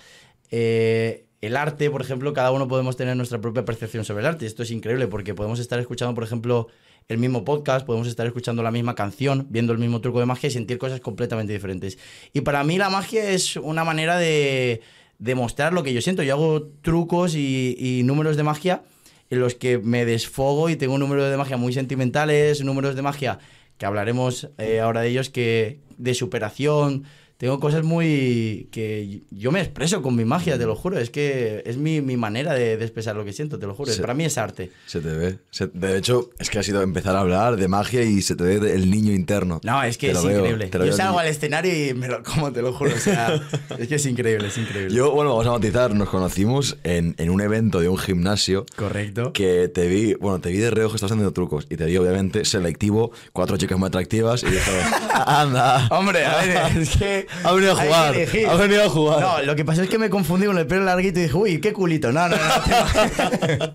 Eh, 0.51 1.27
el 1.41 1.57
arte, 1.57 1.91
por 1.91 2.01
ejemplo, 2.01 2.33
cada 2.33 2.51
uno 2.51 2.67
podemos 2.67 2.97
tener 2.97 3.17
nuestra 3.17 3.41
propia 3.41 3.65
percepción 3.65 4.05
sobre 4.05 4.21
el 4.21 4.27
arte. 4.27 4.47
Esto 4.47 4.63
es 4.63 4.71
increíble 4.71 5.07
porque 5.07 5.35
podemos 5.35 5.61
estar 5.61 5.79
escuchando, 5.79 6.15
por 6.15 6.25
ejemplo, 6.25 6.69
el 7.09 7.19
mismo 7.19 7.45
podcast, 7.45 7.87
podemos 7.87 8.07
estar 8.09 8.27
escuchando 8.27 8.63
la 8.63 8.71
misma 8.71 8.95
canción, 8.95 9.47
viendo 9.49 9.73
el 9.73 9.79
mismo 9.79 10.01
truco 10.01 10.21
de 10.21 10.27
magia 10.27 10.49
y 10.49 10.51
sentir 10.51 10.79
cosas 10.79 11.01
completamente 11.01 11.53
diferentes. 11.53 11.99
Y 12.33 12.43
para 12.43 12.65
mí 12.65 12.77
la 12.77 12.91
magia 12.91 13.31
es 13.31 13.57
una 13.57 13.85
manera 13.85 14.19
de 14.19 14.83
demostrar 15.19 15.73
lo 15.73 15.83
que 15.83 15.95
yo 15.95 16.03
siento. 16.03 16.23
Yo 16.23 16.35
hago 16.35 16.65
trucos 16.83 17.35
y, 17.35 18.03
números 18.05 18.37
de 18.37 18.43
magia 18.43 18.83
en 19.31 19.41
los 19.41 19.55
que 19.55 19.79
me 19.79 20.05
desfogo 20.05 20.71
y 20.71 20.77
tengo 20.77 20.99
números 20.99 21.31
de 21.31 21.37
magia 21.37 21.57
muy 21.57 21.73
sentimentales, 21.73 22.63
números 22.65 22.95
de 22.95 23.03
magia 23.03 23.39
que 23.79 23.87
hablaremos 23.87 24.49
eh, 24.59 24.81
ahora 24.81 25.03
de 25.03 25.09
ellos, 25.09 25.31
que 25.31 25.81
de 25.99 26.15
superación, 26.15 27.05
tengo 27.39 27.59
cosas 27.61 27.83
muy... 27.85 28.69
que 28.73 29.23
yo 29.31 29.51
me 29.53 29.61
expreso 29.61 30.03
con 30.03 30.15
mi 30.17 30.25
magia, 30.25 30.59
te 30.59 30.67
lo 30.67 30.75
juro. 30.77 30.99
Es 30.99 31.09
que 31.11 31.63
es 31.65 31.77
mi, 31.77 32.01
mi 32.01 32.17
manera 32.17 32.53
de, 32.53 32.77
de 32.77 32.85
expresar 32.85 33.15
lo 33.17 33.25
que 33.25 33.33
siento, 33.33 33.59
te 33.59 33.67
lo 33.67 33.75
juro. 33.75 33.91
Sí. 33.93 34.01
Para 34.01 34.13
mí 34.13 34.25
es 34.25 34.37
arte. 34.39 34.71
Se 34.87 35.01
te 35.01 35.09
ve. 35.15 35.39
Se- 35.51 35.69
de 35.73 35.97
hecho, 35.97 36.31
es 36.39 36.51
que 36.51 36.59
ha 36.59 36.63
sido 36.63 36.83
empezar 36.83 37.15
a 37.17 37.21
hablar 37.21 37.57
de 37.57 37.69
magia 37.69 38.03
y 38.03 38.21
se 38.23 38.35
te 38.37 38.43
ve 38.45 38.75
el 38.75 38.91
niño 38.91 39.13
interno. 39.13 39.61
No, 39.63 39.83
es 39.85 39.97
que 39.99 40.11
es 40.11 40.23
veo, 40.23 40.37
increíble. 40.47 40.69
Yo 40.87 40.93
salgo 40.93 41.19
al 41.21 41.29
escenario 41.29 41.73
y 41.91 41.95
me 41.95 42.09
lo 42.09 42.23
como, 42.25 42.53
te 42.53 42.61
lo 42.61 42.73
juro. 42.73 42.93
O 42.95 42.99
sea, 42.99 43.41
es 43.79 43.87
que 43.89 43.95
es 43.95 44.07
increíble, 44.07 44.49
es 44.49 44.59
increíble. 44.59 44.93
Yo, 44.95 45.13
bueno, 45.13 45.31
vamos 45.31 45.47
a 45.47 45.53
matizar. 45.53 45.95
Nos 45.95 46.09
conocimos 46.09 46.77
en, 46.83 47.15
en 47.19 47.31
un 47.31 47.41
evento 47.41 47.79
de 47.81 47.89
un 47.89 47.99
gimnasio. 47.99 48.67
Correcto. 48.75 49.33
Que 49.33 49.69
te 49.69 49.87
vi, 49.87 50.15
bueno, 50.15 50.41
te 50.41 50.51
vi 50.51 50.59
de 50.59 50.71
reojo, 50.73 50.97
estabas 50.97 51.13
haciendo 51.13 51.33
trucos. 51.33 51.67
Y 51.71 51.77
te 51.77 51.85
vi, 51.85 51.97
obviamente, 51.99 52.45
selectivo, 52.45 53.13
cuatro 53.33 53.57
chicas 53.57 53.79
muy 53.79 53.87
atractivas. 53.87 54.43
Y 54.43 54.47
dije, 54.47 54.73
anda. 55.27 55.87
Hombre, 55.93 56.25
a 56.25 56.37
ver, 56.45 56.79
es 56.83 56.97
que. 56.97 57.28
Ha 57.45 57.53
venido 57.53 57.73
a 57.73 57.77
jugar, 57.77 58.15
ha 58.49 58.55
venido 58.57 58.85
a 58.85 58.89
jugar. 58.89 59.21
No, 59.21 59.43
lo 59.43 59.57
que 59.57 59.65
pasó 59.65 59.83
es 59.83 59.89
que 59.89 59.99
me 59.99 60.11
confundí 60.11 60.47
con 60.47 60.59
el 60.59 60.67
pelo 60.67 60.85
larguito 60.85 61.19
y 61.21 61.25
dije, 61.25 61.37
uy, 61.37 61.61
qué 61.61 61.73
culito. 61.73 62.11
No, 62.13 62.29
no, 62.29 62.37
no. 62.37 62.43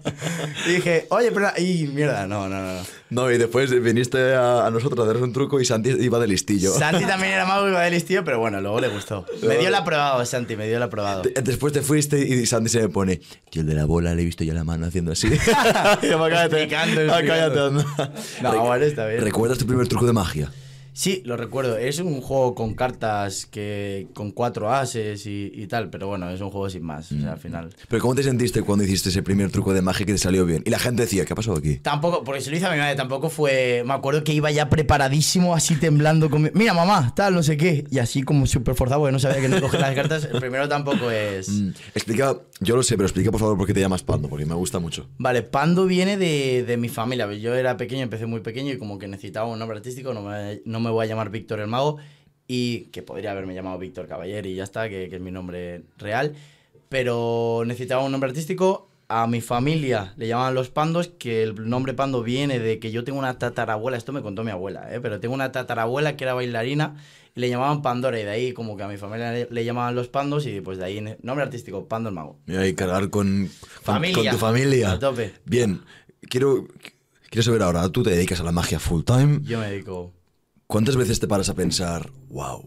y 0.68 0.72
dije, 0.76 1.08
oye, 1.10 1.32
pero. 1.32 1.50
Y 1.58 1.88
mierda, 1.88 2.28
no, 2.28 2.48
no, 2.50 2.62
no. 2.62 2.82
no. 3.10 3.32
Y 3.32 3.38
después 3.38 3.70
viniste 3.82 4.34
a, 4.36 4.66
a 4.66 4.72
nosotros 4.72 5.06
a 5.06 5.10
hacer 5.10 5.22
un 5.24 5.34
truco 5.34 5.60
y 5.62 5.66
Santi 5.66 5.90
iba 6.00 6.20
de 6.20 6.28
listillo. 6.28 6.74
Santi 6.74 7.06
también 7.06 7.34
era 7.34 7.46
mago 7.46 7.68
y 7.68 7.72
iba 7.72 7.82
de 7.82 7.92
listillo, 7.92 8.24
pero 8.24 8.40
bueno, 8.40 8.60
luego 8.62 8.80
le 8.80 8.88
gustó. 8.90 9.26
Me 9.44 9.58
dio 9.58 9.68
el 9.68 9.76
aprobado, 9.76 10.26
Santi, 10.26 10.56
me 10.56 10.68
dio 10.68 10.78
el 10.78 10.84
aprobado. 10.84 11.24
Después 11.44 11.74
te 11.74 11.82
fuiste 11.82 12.20
y 12.20 12.46
Santi 12.46 12.70
se 12.70 12.82
me 12.82 12.90
pone, 12.90 13.22
tío, 13.50 13.62
el 13.62 13.68
de 13.68 13.76
la 13.76 13.86
bola 13.86 14.14
le 14.16 14.22
he 14.22 14.26
visto 14.26 14.44
ya 14.44 14.54
la 14.54 14.64
mano 14.64 14.86
haciendo 14.88 15.12
así. 15.12 15.28
Y 16.02 16.08
yo, 16.10 16.20
cállate, 16.20 16.64
Explicando, 16.64 17.02
explicando. 17.02 17.28
cállate, 17.28 17.60
anda. 17.60 18.12
No, 18.42 18.66
bueno, 18.66 18.86
está 18.86 19.08
bien. 19.08 19.22
¿Recuerdas 19.22 19.58
tu 19.58 19.66
primer 19.66 19.88
truco 19.88 20.06
de 20.06 20.14
magia? 20.14 20.52
Sí, 20.94 21.22
lo 21.26 21.38
recuerdo. 21.38 21.78
Es 21.78 22.00
un 22.00 22.22
juego 22.22 22.54
con 22.56 22.76
cartas 22.76 23.46
que 23.48 24.08
con 24.14 24.32
cuatro 24.32 24.72
ases 24.72 25.26
y, 25.26 25.52
y 25.54 25.68
tal, 25.68 25.90
pero 25.90 26.08
bueno, 26.08 26.30
es 26.30 26.40
un 26.40 26.50
juego 26.52 26.70
sin 26.70 26.84
más. 26.84 27.12
O 27.12 27.20
sea, 27.20 27.34
al 27.34 27.40
final. 27.40 27.70
Pero 27.90 28.02
¿cómo 28.02 28.16
te 28.16 28.24
sentiste 28.24 28.62
cuando 28.62 28.84
hiciste 28.86 29.10
ese 29.10 29.24
primer 29.24 29.50
truco 29.52 29.74
de 29.74 29.82
magia 29.82 30.06
que 30.06 30.12
te 30.14 30.18
salió 30.20 30.46
bien? 30.46 30.62
Y 30.66 30.70
la 30.70 30.80
gente 30.80 31.02
decía, 31.04 31.26
¿qué 31.26 31.34
ha 31.34 31.36
pasado 31.36 31.58
aquí? 31.58 31.78
Tampoco, 31.78 32.24
porque 32.24 32.42
se 32.42 32.52
lo 32.52 32.58
hice 32.58 32.68
a 32.68 32.72
mi 32.72 32.78
madre, 32.78 32.96
tampoco 32.96 33.30
fue. 33.30 33.84
Me 33.86 33.94
acuerdo 33.94 34.24
que 34.24 34.34
iba 34.34 34.52
ya 34.52 34.70
preparadísimo, 34.70 35.56
así 35.56 35.76
temblando. 35.76 36.30
Con 36.30 36.44
mi- 36.44 36.52
Mira, 36.54 36.74
mamá, 36.74 37.14
tal, 37.16 37.34
no 37.34 37.42
sé 37.44 37.58
qué. 37.58 37.86
Y 37.90 38.00
así 38.00 38.22
como 38.24 38.46
súper 38.46 38.76
forzado, 38.76 39.02
porque 39.02 39.12
no 39.14 39.20
sabía 39.20 39.42
que 39.42 39.50
no 39.50 39.60
coger 39.62 39.82
las 39.82 39.96
cartas. 39.96 40.28
El 40.32 40.40
primero 40.40 40.70
tampoco 40.70 41.10
es. 41.10 41.50
Mm, 41.50 41.70
Explica, 41.96 42.38
yo 42.60 42.76
lo 42.76 42.84
sé, 42.84 42.96
pero 42.98 43.08
explica 43.08 43.32
por 43.32 43.40
favor 43.40 43.58
por 43.58 43.66
qué 43.68 43.74
te 43.74 43.80
llamas 43.80 44.04
Pando, 44.04 44.30
porque 44.30 44.46
me 44.46 44.54
gusta 44.56 44.80
mucho. 44.80 45.08
Vale, 45.18 45.42
Pando 45.42 45.86
viene 45.86 46.18
de, 46.18 46.64
de 46.64 46.78
mi 46.78 46.90
familia. 46.90 47.32
Yo 47.34 47.56
era 47.56 47.78
pequeño, 47.78 48.04
empecé 48.04 48.26
muy 48.28 48.42
pequeño 48.42 48.74
y 48.74 48.78
como 48.78 49.00
que 49.00 49.08
necesitaba 49.08 49.48
un 49.48 49.58
nombre 49.58 49.78
artístico. 49.78 50.14
No 50.14 50.22
me, 50.22 50.62
no 50.66 50.80
me 50.84 50.92
voy 50.92 51.06
a 51.06 51.08
llamar 51.08 51.30
Víctor 51.30 51.60
el 51.60 51.68
Mago. 51.68 51.98
Y 52.48 52.92
que 52.92 53.02
podría 53.02 53.32
haberme 53.32 53.56
llamado 53.56 53.80
Víctor 53.80 54.08
Caballero 54.08 54.48
y 54.48 54.56
ya 54.56 54.64
está, 54.64 54.90
que, 54.90 55.10
que 55.10 55.16
es 55.16 55.22
mi 55.22 55.32
nombre 55.32 55.84
real. 55.98 56.36
Pero 56.90 57.64
necesitaba 57.66 58.04
un 58.04 58.12
nombre 58.12 58.30
artístico. 58.30 58.90
A 59.08 59.28
mi 59.28 59.42
familia 59.42 60.14
le 60.18 60.28
llamaban 60.28 60.56
los 60.56 60.70
pandos, 60.70 61.08
que 61.08 61.44
el 61.44 61.70
nombre 61.70 61.94
pando 61.94 62.24
viene 62.24 62.60
de 62.60 62.80
que 62.80 62.92
yo 62.92 63.04
tengo 63.04 63.20
una 63.20 63.38
tatarabuela, 63.38 63.98
esto 63.98 64.12
me 64.12 64.22
contó 64.22 64.44
mi 64.44 64.52
abuela, 64.52 64.94
¿eh? 64.94 65.00
pero 65.02 65.20
tengo 65.20 65.36
una 65.36 65.52
tatarabuela 65.52 66.16
que 66.16 66.24
era 66.24 66.34
bailarina 66.34 66.96
y 67.36 67.42
le 67.42 67.50
llamaban 67.50 67.82
Pandora 67.82 68.20
y 68.20 68.24
de 68.24 68.30
ahí 68.30 68.54
como 68.54 68.78
que 68.78 68.84
a 68.84 68.88
mi 68.88 68.98
familia 68.98 69.32
le, 69.32 69.48
le 69.50 69.66
llamaban 69.66 69.94
los 69.94 70.08
pandos 70.08 70.46
y 70.48 70.62
pues 70.62 70.78
de 70.78 70.86
ahí 70.86 71.04
nombre 71.22 71.44
artístico, 71.44 71.88
Pando 71.88 72.10
el 72.10 72.16
Mago. 72.16 72.40
Y 72.48 72.74
cargar 72.74 73.10
con, 73.10 73.50
con, 73.84 73.84
Familia. 73.84 74.16
con 74.16 74.32
tu 74.32 74.38
familia. 74.38 74.92
A 74.94 75.00
tope. 75.00 75.34
Bien, 75.46 75.82
quiero, 76.30 76.68
quiero 77.30 77.44
saber 77.44 77.62
ahora, 77.62 77.88
tú 77.90 78.04
te 78.04 78.12
dedicas 78.12 78.40
a 78.40 78.44
la 78.44 78.52
magia 78.52 78.80
full 78.80 79.04
time. 79.04 79.42
Yo 79.44 79.60
me 79.60 79.70
dedico 79.70 80.12
¿Cuántas 80.68 80.96
veces 80.96 81.20
te 81.20 81.28
paras 81.28 81.50
a 81.50 81.56
pensar, 81.56 82.12
wow, 82.30 82.64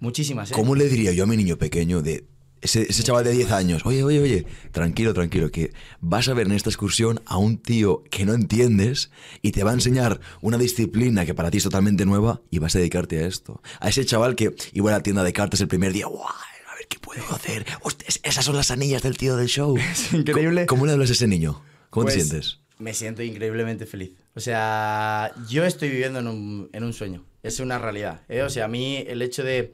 muchísimas, 0.00 0.50
¿eh? 0.50 0.54
¿cómo 0.54 0.74
le 0.74 0.88
diría 0.88 1.12
yo 1.12 1.24
a 1.24 1.26
mi 1.26 1.36
niño 1.36 1.56
pequeño 1.56 2.02
de 2.02 2.26
ese, 2.60 2.82
ese 2.88 3.02
chaval 3.02 3.24
de 3.24 3.32
10 3.32 3.50
años, 3.52 3.82
oye, 3.84 4.02
oye, 4.02 4.20
oye, 4.20 4.46
tranquilo, 4.72 5.12
tranquilo, 5.12 5.50
que 5.50 5.72
vas 6.00 6.28
a 6.28 6.34
ver 6.34 6.46
en 6.46 6.54
esta 6.54 6.70
excursión 6.70 7.20
a 7.26 7.36
un 7.36 7.58
tío 7.58 8.02
que 8.10 8.24
no 8.24 8.32
entiendes 8.32 9.10
y 9.42 9.52
te 9.52 9.64
va 9.64 9.70
a 9.70 9.74
enseñar 9.74 10.18
una 10.40 10.56
disciplina 10.56 11.26
que 11.26 11.34
para 11.34 11.50
ti 11.50 11.58
es 11.58 11.64
totalmente 11.64 12.06
nueva 12.06 12.40
y 12.50 12.60
vas 12.60 12.74
a 12.74 12.78
dedicarte 12.78 13.22
a 13.22 13.26
esto. 13.26 13.60
A 13.80 13.90
ese 13.90 14.06
chaval 14.06 14.34
que 14.34 14.54
iba 14.72 14.88
a 14.90 14.94
la 14.94 15.02
tienda 15.02 15.22
de 15.24 15.34
cartas 15.34 15.60
el 15.60 15.68
primer 15.68 15.92
día, 15.92 16.06
guau, 16.06 16.24
a 16.26 16.74
ver 16.74 16.86
qué 16.88 16.98
puedo 16.98 17.22
hacer. 17.34 17.66
Hostia, 17.82 18.08
esas 18.22 18.44
son 18.46 18.56
las 18.56 18.70
anillas 18.70 19.02
del 19.02 19.18
tío 19.18 19.36
del 19.36 19.48
show. 19.48 19.76
Es 19.76 20.14
increíble. 20.14 20.64
¿Cómo, 20.64 20.78
cómo 20.80 20.86
le 20.86 20.92
hablas 20.92 21.10
a 21.10 21.12
ese 21.12 21.28
niño? 21.28 21.62
¿Cómo 21.90 22.06
te 22.06 22.12
Pues, 22.14 22.26
sientes? 22.26 22.60
Me 22.78 22.94
siento 22.94 23.22
increíblemente 23.22 23.86
feliz. 23.86 24.12
O 24.34 24.40
sea, 24.40 25.32
yo 25.48 25.64
estoy 25.64 25.90
viviendo 25.90 26.18
en 26.18 26.26
un, 26.26 26.70
en 26.72 26.84
un 26.84 26.92
sueño. 26.92 27.24
Es 27.42 27.60
una 27.60 27.78
realidad. 27.78 28.22
¿eh? 28.28 28.42
O 28.42 28.50
sea, 28.50 28.64
a 28.64 28.68
mí 28.68 29.04
el 29.06 29.22
hecho 29.22 29.44
de... 29.44 29.72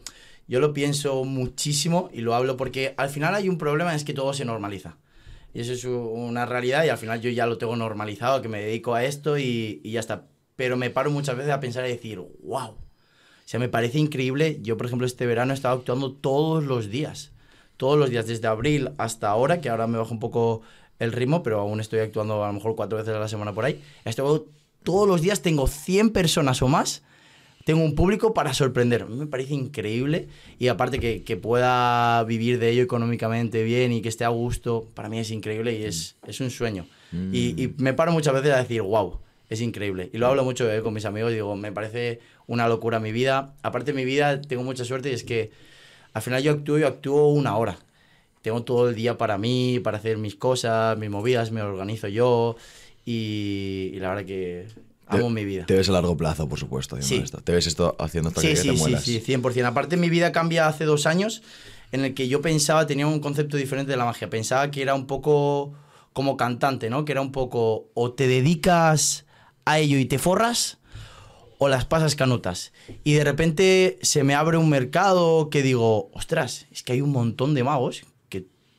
Yo 0.49 0.59
lo 0.59 0.73
pienso 0.73 1.25
muchísimo 1.25 2.11
y 2.13 2.23
lo 2.23 2.35
hablo 2.35 2.57
porque 2.57 2.95
al 2.97 3.09
final 3.09 3.35
hay 3.37 3.49
un 3.49 3.57
problema, 3.57 3.95
es 3.95 4.03
que 4.03 4.13
todo 4.13 4.35
se 4.35 4.45
normaliza. 4.45 4.97
Y 5.55 5.61
eso 5.61 5.73
es 5.73 5.85
una 5.85 6.45
realidad 6.45 6.85
y 6.85 6.89
al 6.89 6.99
final 6.99 7.21
yo 7.21 7.31
ya 7.31 7.47
lo 7.47 7.57
tengo 7.57 7.77
normalizado, 7.77 8.43
que 8.43 8.49
me 8.49 8.61
dedico 8.61 8.95
a 8.95 9.05
esto 9.05 9.39
y, 9.39 9.81
y 9.85 9.93
ya 9.93 10.01
está. 10.01 10.27
Pero 10.57 10.77
me 10.77 10.91
paro 10.91 11.11
muchas 11.11 11.37
veces 11.37 11.53
a 11.53 11.61
pensar 11.61 11.87
y 11.87 11.91
decir, 11.91 12.19
wow. 12.19 12.71
O 12.71 12.77
sea, 13.45 13.59
me 13.59 13.69
parece 13.69 13.99
increíble. 13.99 14.59
Yo, 14.61 14.77
por 14.77 14.87
ejemplo, 14.87 15.07
este 15.07 15.27
verano 15.27 15.53
he 15.53 15.55
estado 15.55 15.79
actuando 15.79 16.13
todos 16.13 16.65
los 16.65 16.91
días. 16.91 17.33
Todos 17.77 17.99
los 17.99 18.11
días, 18.11 18.27
desde 18.27 18.47
abril 18.47 18.91
hasta 18.99 19.29
ahora, 19.29 19.61
que 19.61 19.71
ahora 19.71 19.87
me 19.87 19.99
bajo 19.99 20.13
un 20.13 20.21
poco 20.21 20.63
el 21.01 21.13
ritmo, 21.13 21.43
pero 21.43 21.61
aún 21.61 21.81
estoy 21.81 21.99
actuando 21.99 22.45
a 22.45 22.47
lo 22.47 22.53
mejor 22.53 22.77
cuatro 22.77 22.99
veces 22.99 23.15
a 23.15 23.19
la 23.19 23.27
semana 23.27 23.53
por 23.53 23.65
ahí. 23.65 23.83
Estoy 24.05 24.43
todos 24.85 25.09
los 25.09 25.21
días, 25.23 25.43
tengo 25.43 25.67
100 25.67 26.11
personas 26.11 26.63
o 26.63 26.69
más. 26.69 27.03
Tengo 27.65 27.83
un 27.83 27.95
público 27.95 28.33
para 28.33 28.55
sorprender. 28.55 29.03
A 29.03 29.07
mí 29.07 29.17
me 29.17 29.27
parece 29.27 29.55
increíble. 29.55 30.29
Y 30.59 30.69
aparte 30.69 30.99
que, 30.99 31.23
que 31.23 31.37
pueda 31.37 32.23
vivir 32.25 32.59
de 32.59 32.71
ello 32.71 32.83
económicamente 32.83 33.63
bien 33.65 33.93
y 33.93 34.01
que 34.01 34.09
esté 34.09 34.25
a 34.25 34.29
gusto, 34.29 34.87
para 34.95 35.09
mí 35.09 35.19
es 35.19 35.31
increíble 35.31 35.79
y 35.79 35.85
es, 35.85 36.17
es 36.27 36.41
un 36.41 36.51
sueño. 36.51 36.87
Y, 37.33 37.61
y 37.61 37.75
me 37.79 37.93
paro 37.93 38.13
muchas 38.13 38.33
veces 38.35 38.53
a 38.53 38.59
decir, 38.59 38.83
wow, 38.83 39.19
es 39.49 39.61
increíble. 39.61 40.11
Y 40.13 40.19
lo 40.19 40.29
hablo 40.29 40.45
mucho 40.45 40.71
eh, 40.71 40.81
con 40.81 40.95
mis 40.95 41.05
amigos. 41.05 41.33
Digo, 41.33 41.57
me 41.57 41.73
parece 41.73 42.21
una 42.47 42.69
locura 42.69 43.01
mi 43.01 43.13
vida. 43.13 43.55
Aparte, 43.63 43.93
mi 43.93 44.05
vida 44.05 44.41
tengo 44.41 44.63
mucha 44.63 44.85
suerte 44.85 45.11
y 45.11 45.15
es 45.15 45.25
que 45.25 45.51
al 46.13 46.23
final 46.23 46.43
yo 46.43 46.53
actúo, 46.53 46.79
yo 46.79 46.87
actúo 46.87 47.29
una 47.29 47.57
hora. 47.57 47.79
Tengo 48.43 48.63
todo 48.63 48.89
el 48.89 48.95
día 48.95 49.19
para 49.19 49.37
mí, 49.39 49.81
para 49.81 49.99
hacer 49.99 50.17
mis 50.19 50.35
cosas, 50.35 50.97
mis 50.99 51.11
movidas, 51.11 51.51
me 51.51 51.61
organizo 51.63 52.09
yo. 52.09 52.57
Y, 53.05 53.91
y 53.95 53.99
la 54.01 54.11
verdad 54.11 54.25
que 54.25 54.67
amo 55.07 55.25
Te- 55.27 55.31
mi 55.31 55.45
vida. 55.45 55.67
Te 55.67 55.75
ves 55.75 55.89
a 55.89 55.93
largo 55.93 56.17
plazo, 56.17 56.49
por 56.49 56.59
supuesto. 56.59 56.97
Sí. 57.01 57.17
esto. 57.17 57.39
Te 57.43 57.53
ves 57.53 57.67
esto 57.67 57.97
haciendo 57.99 58.29
hasta 58.29 58.41
Sí, 58.41 58.49
que 58.49 58.57
sí, 58.57 58.69
te 58.69 58.75
sí, 58.77 58.81
mueras. 58.81 59.05
sí, 59.05 59.21
100%. 59.27 59.65
Aparte, 59.67 59.97
mi 59.97 60.09
vida 60.09 60.33
cambia 60.33 60.67
hace 60.69 60.85
dos 60.85 61.07
años 61.07 61.43
en 61.93 62.05
el 62.05 62.15
que 62.15 62.29
yo 62.29 62.41
pensaba, 62.41 62.87
tenía 62.87 63.07
un 63.07 63.21
concepto 63.21 63.57
diferente 63.57 63.91
de 63.91 63.97
la 63.97 64.05
magia. 64.05 64.31
Pensaba 64.31 64.71
que 64.71 64.83
era 64.83 64.95
un 64.95 65.07
poco 65.07 65.73
como 66.13 66.37
cantante, 66.37 66.89
¿no? 66.91 67.05
Que 67.05 67.13
era 67.13 67.21
un 67.21 67.33
poco 67.33 67.89
o 67.95 68.13
te 68.13 68.27
dedicas 68.29 69.27
a 69.65 69.79
ello 69.79 69.99
y 69.99 70.05
te 70.05 70.19
forras 70.19 70.79
o 71.59 71.69
las 71.69 71.85
pasas 71.85 72.15
canutas. 72.15 72.73
Y 73.05 73.15
de 73.15 73.25
repente 73.25 73.99
se 74.03 74.23
me 74.25 74.35
abre 74.35 74.57
un 74.57 74.69
mercado 74.71 75.51
que 75.51 75.63
digo, 75.63 76.11
ostras, 76.15 76.67
es 76.71 76.83
que 76.83 76.93
hay 76.95 77.01
un 77.01 77.11
montón 77.11 77.55
de 77.55 77.65
magos 77.65 78.03
que 78.03 78.10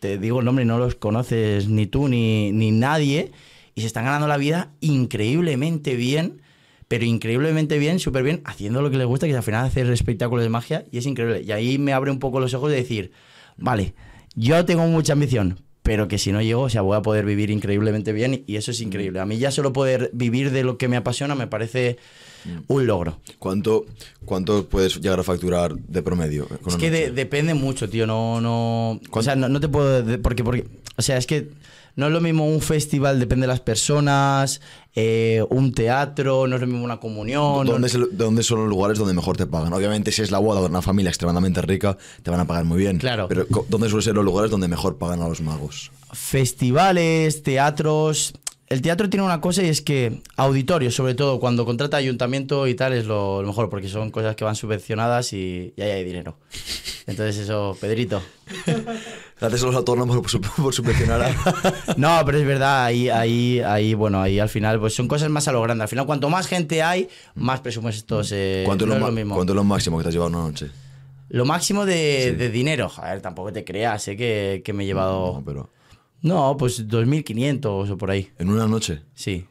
te 0.02 0.18
digo 0.18 0.40
el 0.40 0.46
nombre 0.46 0.66
no 0.66 0.80
los 0.80 0.96
conoces 0.96 1.70
ni 1.70 1.86
tú 1.86 2.08
ni, 2.08 2.52
ni 2.52 2.72
nadie 2.72 3.32
y 3.76 3.82
se 3.82 3.88
están 3.88 4.06
ganando 4.06 4.28
la 4.28 4.38
vida 4.38 4.74
increíblemente 4.82 5.96
bien, 5.96 6.42
pero 6.88 7.06
increíblemente 7.06 7.78
bien, 7.78 8.00
súper 8.00 8.24
bien, 8.24 8.42
haciendo 8.44 8.82
lo 8.82 8.90
que 8.90 8.98
les 8.98 9.06
gusta, 9.06 9.28
que 9.28 9.36
al 9.36 9.44
final 9.44 9.64
hacer 9.64 9.88
espectáculos 9.92 10.44
de 10.44 10.50
magia 10.50 10.86
y 10.92 10.98
es 10.98 11.06
increíble. 11.06 11.44
Y 11.44 11.52
ahí 11.52 11.78
me 11.78 11.94
abre 11.94 12.10
un 12.10 12.18
poco 12.18 12.40
los 12.40 12.56
ojos 12.56 12.72
de 12.72 12.78
decir, 12.78 13.12
vale, 13.58 13.94
yo 14.34 14.66
tengo 14.66 14.88
mucha 14.88 15.14
ambición, 15.14 15.60
pero 15.84 16.08
que 16.08 16.18
si 16.18 16.32
no 16.32 16.42
llego, 16.42 16.64
o 16.64 16.70
sea, 16.70 16.82
voy 16.82 16.98
a 16.98 17.04
poder 17.04 17.24
vivir 17.24 17.52
increíblemente 17.52 18.12
bien 18.12 18.44
y 18.48 18.56
eso 18.56 18.72
es 18.72 18.82
increíble. 18.82 19.20
A 19.20 19.28
mí 19.28 19.38
ya 19.38 19.52
solo 19.52 19.72
poder 19.72 20.10
vivir 20.14 20.50
de 20.50 20.64
lo 20.64 20.80
que 20.80 20.88
me 20.88 20.98
apasiona 20.98 21.36
me 21.36 21.46
parece 21.46 22.00
un 22.68 22.88
logro. 22.88 23.18
¿Cuánto, 23.40 23.86
¿Cuánto 24.26 24.68
puedes 24.68 25.00
llegar 25.02 25.20
a 25.20 25.24
facturar 25.24 25.76
de 25.76 26.02
promedio? 26.04 26.48
con 26.48 26.60
Es 26.74 26.76
que 26.78 26.90
de- 26.92 27.12
depende 27.12 27.54
mucho, 27.54 27.90
tío. 27.90 28.06
No, 28.08 28.40
no. 28.42 29.00
O 29.12 29.22
sea, 29.24 29.36
no, 29.36 29.48
no 29.50 29.60
te 29.60 29.68
puedo. 29.70 30.02
de- 30.04 30.18
porque, 30.18 30.44
porque. 30.44 30.68
O 30.98 31.02
sea, 31.02 31.18
es 31.18 31.26
que 31.28 31.50
no 31.96 32.08
es 32.08 32.14
lo 32.14 32.22
mismo 32.22 32.48
un 32.48 32.62
festival, 32.62 33.20
depende 33.20 33.44
de 33.44 33.48
las 33.48 33.60
personas. 33.60 34.62
eh, 34.94 35.42
un 35.50 35.72
teatro, 35.74 36.48
no 36.48 36.56
es 36.56 36.62
lo 36.62 36.68
mismo 36.68 36.84
una 36.84 37.00
comunión. 37.00 37.66
¿Dónde, 37.66 37.88
el- 37.88 38.10
dónde 38.12 38.44
son 38.44 38.60
los 38.60 38.68
lugares 38.68 38.98
donde 38.98 39.14
mejor 39.14 39.38
te 39.38 39.46
pagan? 39.48 39.72
Obviamente, 39.72 40.12
si 40.12 40.22
es 40.22 40.32
la 40.32 40.40
boda 40.40 40.60
de 40.60 40.66
una 40.66 40.82
familia 40.82 41.08
extremadamente 41.08 41.62
rica, 41.62 41.98
te 42.24 42.30
van 42.30 42.42
a 42.42 42.46
pagar 42.46 42.66
muy 42.66 42.78
bien. 42.80 42.98
Claro. 42.98 43.28
Pero 43.30 43.46
¿dónde 43.70 43.88
suelen 43.88 44.02
ser 44.04 44.16
los 44.16 44.26
lugares 44.26 44.52
donde 44.52 44.68
mejor 44.68 44.98
pagan 44.98 45.22
a 45.22 45.30
los 45.30 45.40
magos? 45.42 45.92
festivales, 46.62 47.44
teatros. 47.44 48.34
El 48.72 48.82
teatro 48.82 49.10
tiene 49.10 49.26
una 49.26 49.42
cosa 49.42 49.62
y 49.64 49.68
es 49.68 49.82
que 49.82 50.22
auditorios, 50.38 50.96
sobre 50.96 51.14
todo 51.14 51.40
cuando 51.42 51.66
contrata 51.66 51.98
ayuntamiento 51.98 52.68
y 52.68 52.74
tal, 52.76 52.94
es 52.94 53.06
lo, 53.06 53.42
lo 53.42 53.48
mejor, 53.50 53.70
porque 53.70 53.90
son 53.90 54.12
cosas 54.12 54.36
que 54.38 54.46
van 54.46 54.56
subvencionadas 54.56 55.34
y, 55.34 55.74
y 55.76 55.82
ahí 55.82 55.92
hay 55.92 56.04
dinero. 56.06 56.38
Entonces 57.06 57.38
eso, 57.38 57.78
Pedrito. 57.82 58.22
Gracias 59.40 59.64
a 59.64 59.66
los 59.66 59.76
autónomos 59.76 60.16
por, 60.18 60.42
por 60.64 60.74
subvencionar 60.74 61.22
a... 61.22 61.94
No, 61.98 62.22
pero 62.26 62.38
es 62.38 62.46
verdad, 62.46 62.86
ahí, 62.86 63.10
ahí, 63.10 63.60
ahí, 63.60 63.94
bueno, 63.94 64.22
ahí 64.22 64.40
al 64.40 64.50
final, 64.50 64.80
pues 64.80 64.94
son 64.94 65.08
cosas 65.08 65.30
más 65.30 65.48
a 65.48 65.52
lo 65.52 65.62
grande. 65.62 65.84
Al 65.84 65.90
final, 65.90 66.06
cuanto 66.06 66.30
más 66.30 66.48
gente 66.48 66.82
hay, 66.82 67.10
más 67.36 67.60
presupuestos. 67.60 68.32
Eh, 68.34 68.64
¿Cuánto, 68.66 68.86
es 68.86 68.90
no 68.90 68.94
lo 68.96 68.98
es 69.00 69.02
ma- 69.02 69.08
lo 69.10 69.14
mismo. 69.16 69.36
cuánto 69.36 69.54
es 69.54 69.56
lo 69.56 69.64
máximo 69.64 69.98
que 69.98 70.04
te 70.04 70.10
has 70.10 70.14
llevado 70.14 70.30
una 70.30 70.48
noche? 70.48 70.70
Lo 71.30 71.46
máximo 71.46 71.86
de, 71.86 72.34
de 72.38 72.50
dinero. 72.50 72.92
A 72.98 73.12
ver, 73.12 73.22
tampoco 73.22 73.52
te 73.52 73.64
creas, 73.64 74.04
sé 74.04 74.16
que, 74.16 74.62
que 74.64 74.74
me 74.74 74.84
he 74.84 74.86
llevado. 74.86 75.34
No, 75.34 75.44
pero 75.46 75.70
No, 76.22 76.56
pues 76.58 76.88
2.500 76.88 77.90
o 77.90 77.98
por 77.98 78.12
ahí. 78.12 78.30
en 78.38 78.50
una 78.50 78.68
noche. 78.68 79.02
Sí. 79.14 79.46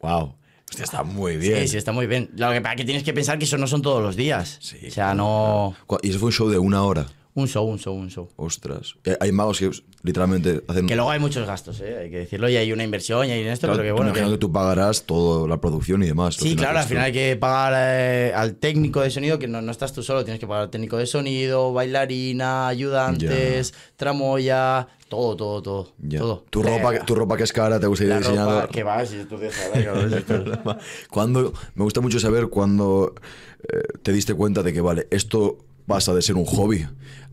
Wow. 0.00 0.34
Hostia, 0.68 0.84
está 0.84 1.02
muy 1.02 1.36
bien. 1.36 1.62
Sí, 1.62 1.68
sí, 1.68 1.76
está 1.76 1.90
muy 1.92 2.06
bien. 2.06 2.30
Lo 2.36 2.52
que 2.52 2.60
pasa 2.60 2.74
es 2.74 2.76
que 2.78 2.84
tienes 2.84 3.02
que 3.02 3.12
pensar 3.12 3.38
que 3.38 3.44
eso 3.44 3.58
no 3.58 3.66
son 3.66 3.82
todos 3.82 4.00
los 4.02 4.14
días. 4.14 4.58
Sí, 4.60 4.78
o 4.86 4.90
sea, 4.90 5.14
no. 5.14 5.74
Y 6.02 6.10
eso 6.10 6.20
fue 6.20 6.26
un 6.28 6.32
show 6.32 6.48
de 6.48 6.58
una 6.58 6.84
hora. 6.84 7.06
Un 7.32 7.46
show, 7.46 7.64
un 7.64 7.78
show, 7.78 7.94
un 7.94 8.10
show. 8.10 8.28
Ostras. 8.36 8.94
Eh, 9.04 9.16
Hay 9.20 9.30
magos 9.30 9.60
que 9.60 9.70
literalmente 10.02 10.62
hacen. 10.66 10.86
Que 10.88 10.96
luego 10.96 11.10
hay 11.10 11.20
muchos 11.20 11.46
gastos, 11.46 11.80
¿eh? 11.80 11.96
hay 12.02 12.10
que 12.10 12.18
decirlo, 12.18 12.48
y 12.48 12.56
hay 12.56 12.72
una 12.72 12.82
inversión 12.82 13.26
y 13.28 13.30
hay 13.30 13.46
esto, 13.46 13.68
Claro, 13.68 13.82
pero 13.82 13.88
que 13.88 13.92
bueno. 13.92 14.08
imagino 14.08 14.26
que- 14.28 14.32
que 14.34 14.38
tú 14.38 14.50
pagarás 14.50 15.04
toda 15.04 15.46
la 15.46 15.60
producción 15.60 16.02
y 16.02 16.06
demás. 16.06 16.34
Sí, 16.34 16.56
claro, 16.56 16.80
al 16.80 16.86
final 16.86 17.04
hay 17.04 17.12
que 17.12 17.36
pagar 17.36 17.74
eh, 17.76 18.32
al 18.34 18.56
técnico 18.56 19.00
de 19.00 19.10
sonido, 19.10 19.38
que 19.38 19.46
no, 19.46 19.62
no 19.62 19.70
estás 19.70 19.92
tú 19.92 20.02
solo, 20.02 20.24
tienes 20.24 20.40
que 20.40 20.46
pagar 20.48 20.64
al 20.64 20.70
técnico 20.70 20.96
de 20.96 21.06
sonido, 21.06 21.72
bailarina, 21.72 22.66
ayudantes, 22.66 23.74
tramoya, 23.96 24.88
todo, 25.08 25.36
todo, 25.36 25.62
todo. 25.62 25.92
Todo. 26.18 26.44
Tu, 26.50 26.62
ropa, 26.64 26.96
Eh, 26.96 27.00
tu 27.06 27.14
ropa 27.14 27.36
que 27.36 27.44
es 27.44 27.52
cara, 27.52 27.78
te 27.78 27.86
gusta 27.86 28.04
ir 28.04 28.10
la 28.10 28.18
diseñador. 28.18 28.62
ropa, 28.62 28.72
que 28.72 28.82
va, 28.82 29.06
si 29.06 29.24
tú 29.24 29.36
Cuando, 31.10 31.52
me 31.74 31.84
gusta 31.84 32.00
mucho 32.00 32.18
saber 32.18 32.48
cuando 32.48 33.14
eh, 33.68 33.82
te 34.02 34.12
diste 34.12 34.34
cuenta 34.34 34.62
de 34.62 34.72
que, 34.72 34.80
vale, 34.80 35.06
esto 35.10 35.58
pasa 35.86 36.14
de 36.14 36.22
ser 36.22 36.36
un 36.36 36.44
hobby 36.44 36.86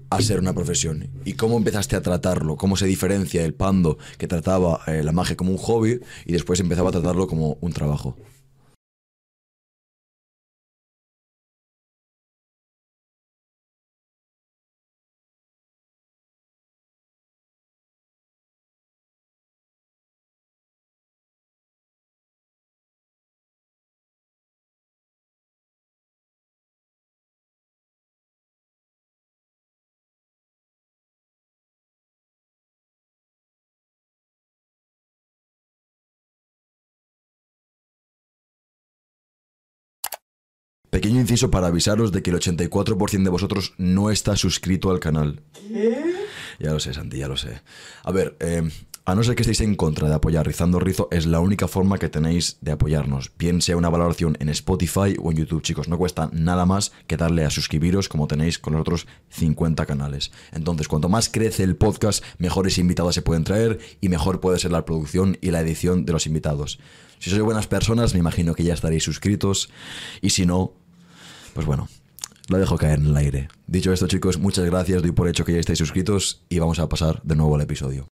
a 0.09 0.21
ser 0.21 0.39
una 0.39 0.53
profesión. 0.53 1.09
¿Y 1.25 1.33
cómo 1.33 1.57
empezaste 1.57 1.95
a 1.95 2.01
tratarlo? 2.01 2.55
¿Cómo 2.55 2.77
se 2.77 2.85
diferencia 2.85 3.43
el 3.43 3.53
pando 3.53 3.97
que 4.17 4.27
trataba 4.27 4.81
eh, 4.87 5.03
la 5.03 5.11
magia 5.11 5.35
como 5.35 5.51
un 5.51 5.57
hobby 5.57 5.99
y 6.25 6.33
después 6.33 6.59
empezaba 6.59 6.89
a 6.89 6.93
tratarlo 6.93 7.27
como 7.27 7.57
un 7.61 7.73
trabajo? 7.73 8.17
Pequeño 40.97 41.21
inciso 41.21 41.51
para 41.51 41.67
avisaros 41.67 42.11
de 42.11 42.23
que 42.23 42.31
el 42.31 42.37
84% 42.37 43.23
de 43.23 43.29
vosotros 43.29 43.75
no 43.77 44.09
está 44.09 44.35
suscrito 44.35 44.89
al 44.89 44.99
canal. 44.99 45.43
Ya 46.59 46.71
lo 46.71 46.79
sé, 46.79 46.91
Santi, 46.91 47.19
ya 47.19 47.27
lo 47.27 47.37
sé. 47.37 47.61
A 48.03 48.11
ver, 48.11 48.35
eh, 48.39 48.67
a 49.05 49.13
no 49.13 49.23
ser 49.23 49.35
que 49.35 49.43
estéis 49.43 49.61
en 49.61 49.75
contra 49.75 50.09
de 50.09 50.15
apoyar 50.15 50.47
Rizando 50.47 50.79
Rizo, 50.79 51.07
es 51.11 51.27
la 51.27 51.39
única 51.39 51.67
forma 51.67 51.99
que 51.99 52.09
tenéis 52.09 52.57
de 52.61 52.71
apoyarnos. 52.71 53.31
Bien 53.37 53.61
sea 53.61 53.77
una 53.77 53.89
valoración 53.89 54.37
en 54.39 54.49
Spotify 54.49 55.15
o 55.21 55.29
en 55.29 55.37
YouTube, 55.37 55.61
chicos. 55.61 55.87
No 55.87 55.99
cuesta 55.99 56.31
nada 56.33 56.65
más 56.65 56.91
que 57.05 57.15
darle 57.15 57.45
a 57.45 57.51
suscribiros 57.51 58.09
como 58.09 58.27
tenéis 58.27 58.57
con 58.57 58.73
los 58.73 58.81
otros 58.81 59.05
50 59.29 59.85
canales. 59.85 60.31
Entonces, 60.51 60.87
cuanto 60.87 61.09
más 61.09 61.29
crece 61.29 61.61
el 61.61 61.75
podcast, 61.75 62.23
mejores 62.39 62.79
invitados 62.79 63.13
se 63.13 63.21
pueden 63.21 63.43
traer 63.43 63.77
y 64.01 64.09
mejor 64.09 64.39
puede 64.39 64.57
ser 64.57 64.71
la 64.71 64.83
producción 64.83 65.37
y 65.41 65.51
la 65.51 65.61
edición 65.61 66.07
de 66.07 66.13
los 66.13 66.25
invitados. 66.25 66.79
Si 67.19 67.29
sois 67.29 67.43
buenas 67.43 67.67
personas, 67.67 68.13
me 68.13 68.19
imagino 68.19 68.55
que 68.55 68.63
ya 68.63 68.73
estaréis 68.73 69.03
suscritos. 69.03 69.69
Y 70.21 70.31
si 70.31 70.45
no, 70.45 70.73
pues 71.57 71.65
bueno, 71.65 71.87
lo 72.49 72.59
dejo 72.59 72.77
caer 72.77 72.99
en 72.99 73.07
el 73.07 73.17
aire. 73.17 73.47
Dicho 73.65 73.91
esto, 73.91 74.05
chicos, 74.05 74.37
muchas 74.37 74.63
gracias. 74.65 75.01
Doy 75.01 75.11
por 75.11 75.27
hecho 75.27 75.43
que 75.43 75.53
ya 75.53 75.59
estáis 75.59 75.79
suscritos 75.79 76.43
y 76.49 76.59
vamos 76.59 76.77
a 76.77 76.87
pasar 76.87 77.19
de 77.23 77.35
nuevo 77.35 77.55
al 77.55 77.61
episodio. 77.61 78.07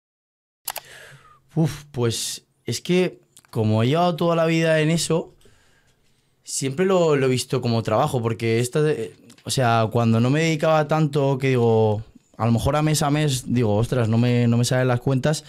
Uf, 1.54 1.84
pues 1.90 2.44
es 2.64 2.80
que 2.80 3.20
como 3.50 3.82
he 3.82 3.88
llevado 3.88 4.16
toda 4.16 4.34
la 4.34 4.46
vida 4.46 4.80
en 4.80 4.88
eso, 4.88 5.34
siempre 6.42 6.86
lo, 6.86 7.16
lo 7.16 7.26
he 7.26 7.28
visto 7.28 7.60
como 7.60 7.82
trabajo, 7.82 8.22
porque 8.22 8.60
esta, 8.60 8.80
de- 8.80 9.14
o 9.44 9.50
sea, 9.50 9.90
cuando 9.92 10.20
no 10.20 10.30
me 10.30 10.40
dedicaba 10.40 10.88
tanto, 10.88 11.36
que 11.36 11.48
digo, 11.50 12.02
a 12.38 12.46
lo 12.46 12.52
mejor 12.52 12.76
a 12.76 12.82
mes 12.82 13.02
a 13.02 13.10
mes, 13.10 13.44
digo, 13.52 13.76
ostras, 13.76 14.08
no 14.08 14.16
me, 14.16 14.48
no 14.48 14.56
me 14.56 14.64
salen 14.64 14.88
las 14.88 15.00
cuentas, 15.00 15.44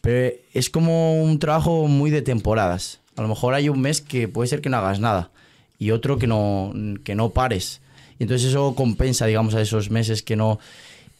pero 0.00 0.34
es 0.54 0.70
como 0.70 1.22
un 1.22 1.38
trabajo 1.38 1.86
muy 1.86 2.10
de 2.10 2.22
temporadas. 2.22 3.00
A 3.14 3.20
lo 3.20 3.28
mejor 3.28 3.52
hay 3.52 3.68
un 3.68 3.82
mes 3.82 4.00
que 4.00 4.26
puede 4.26 4.48
ser 4.48 4.62
que 4.62 4.70
no 4.70 4.78
hagas 4.78 5.00
nada 5.00 5.32
y 5.78 5.90
otro 5.90 6.18
que 6.18 6.26
no, 6.26 6.72
que 7.04 7.14
no 7.14 7.30
pares. 7.30 7.80
Y 8.18 8.22
entonces 8.24 8.48
eso 8.48 8.74
compensa, 8.74 9.26
digamos, 9.26 9.54
a 9.54 9.60
esos 9.60 9.90
meses 9.90 10.22
que 10.22 10.36
no... 10.36 10.58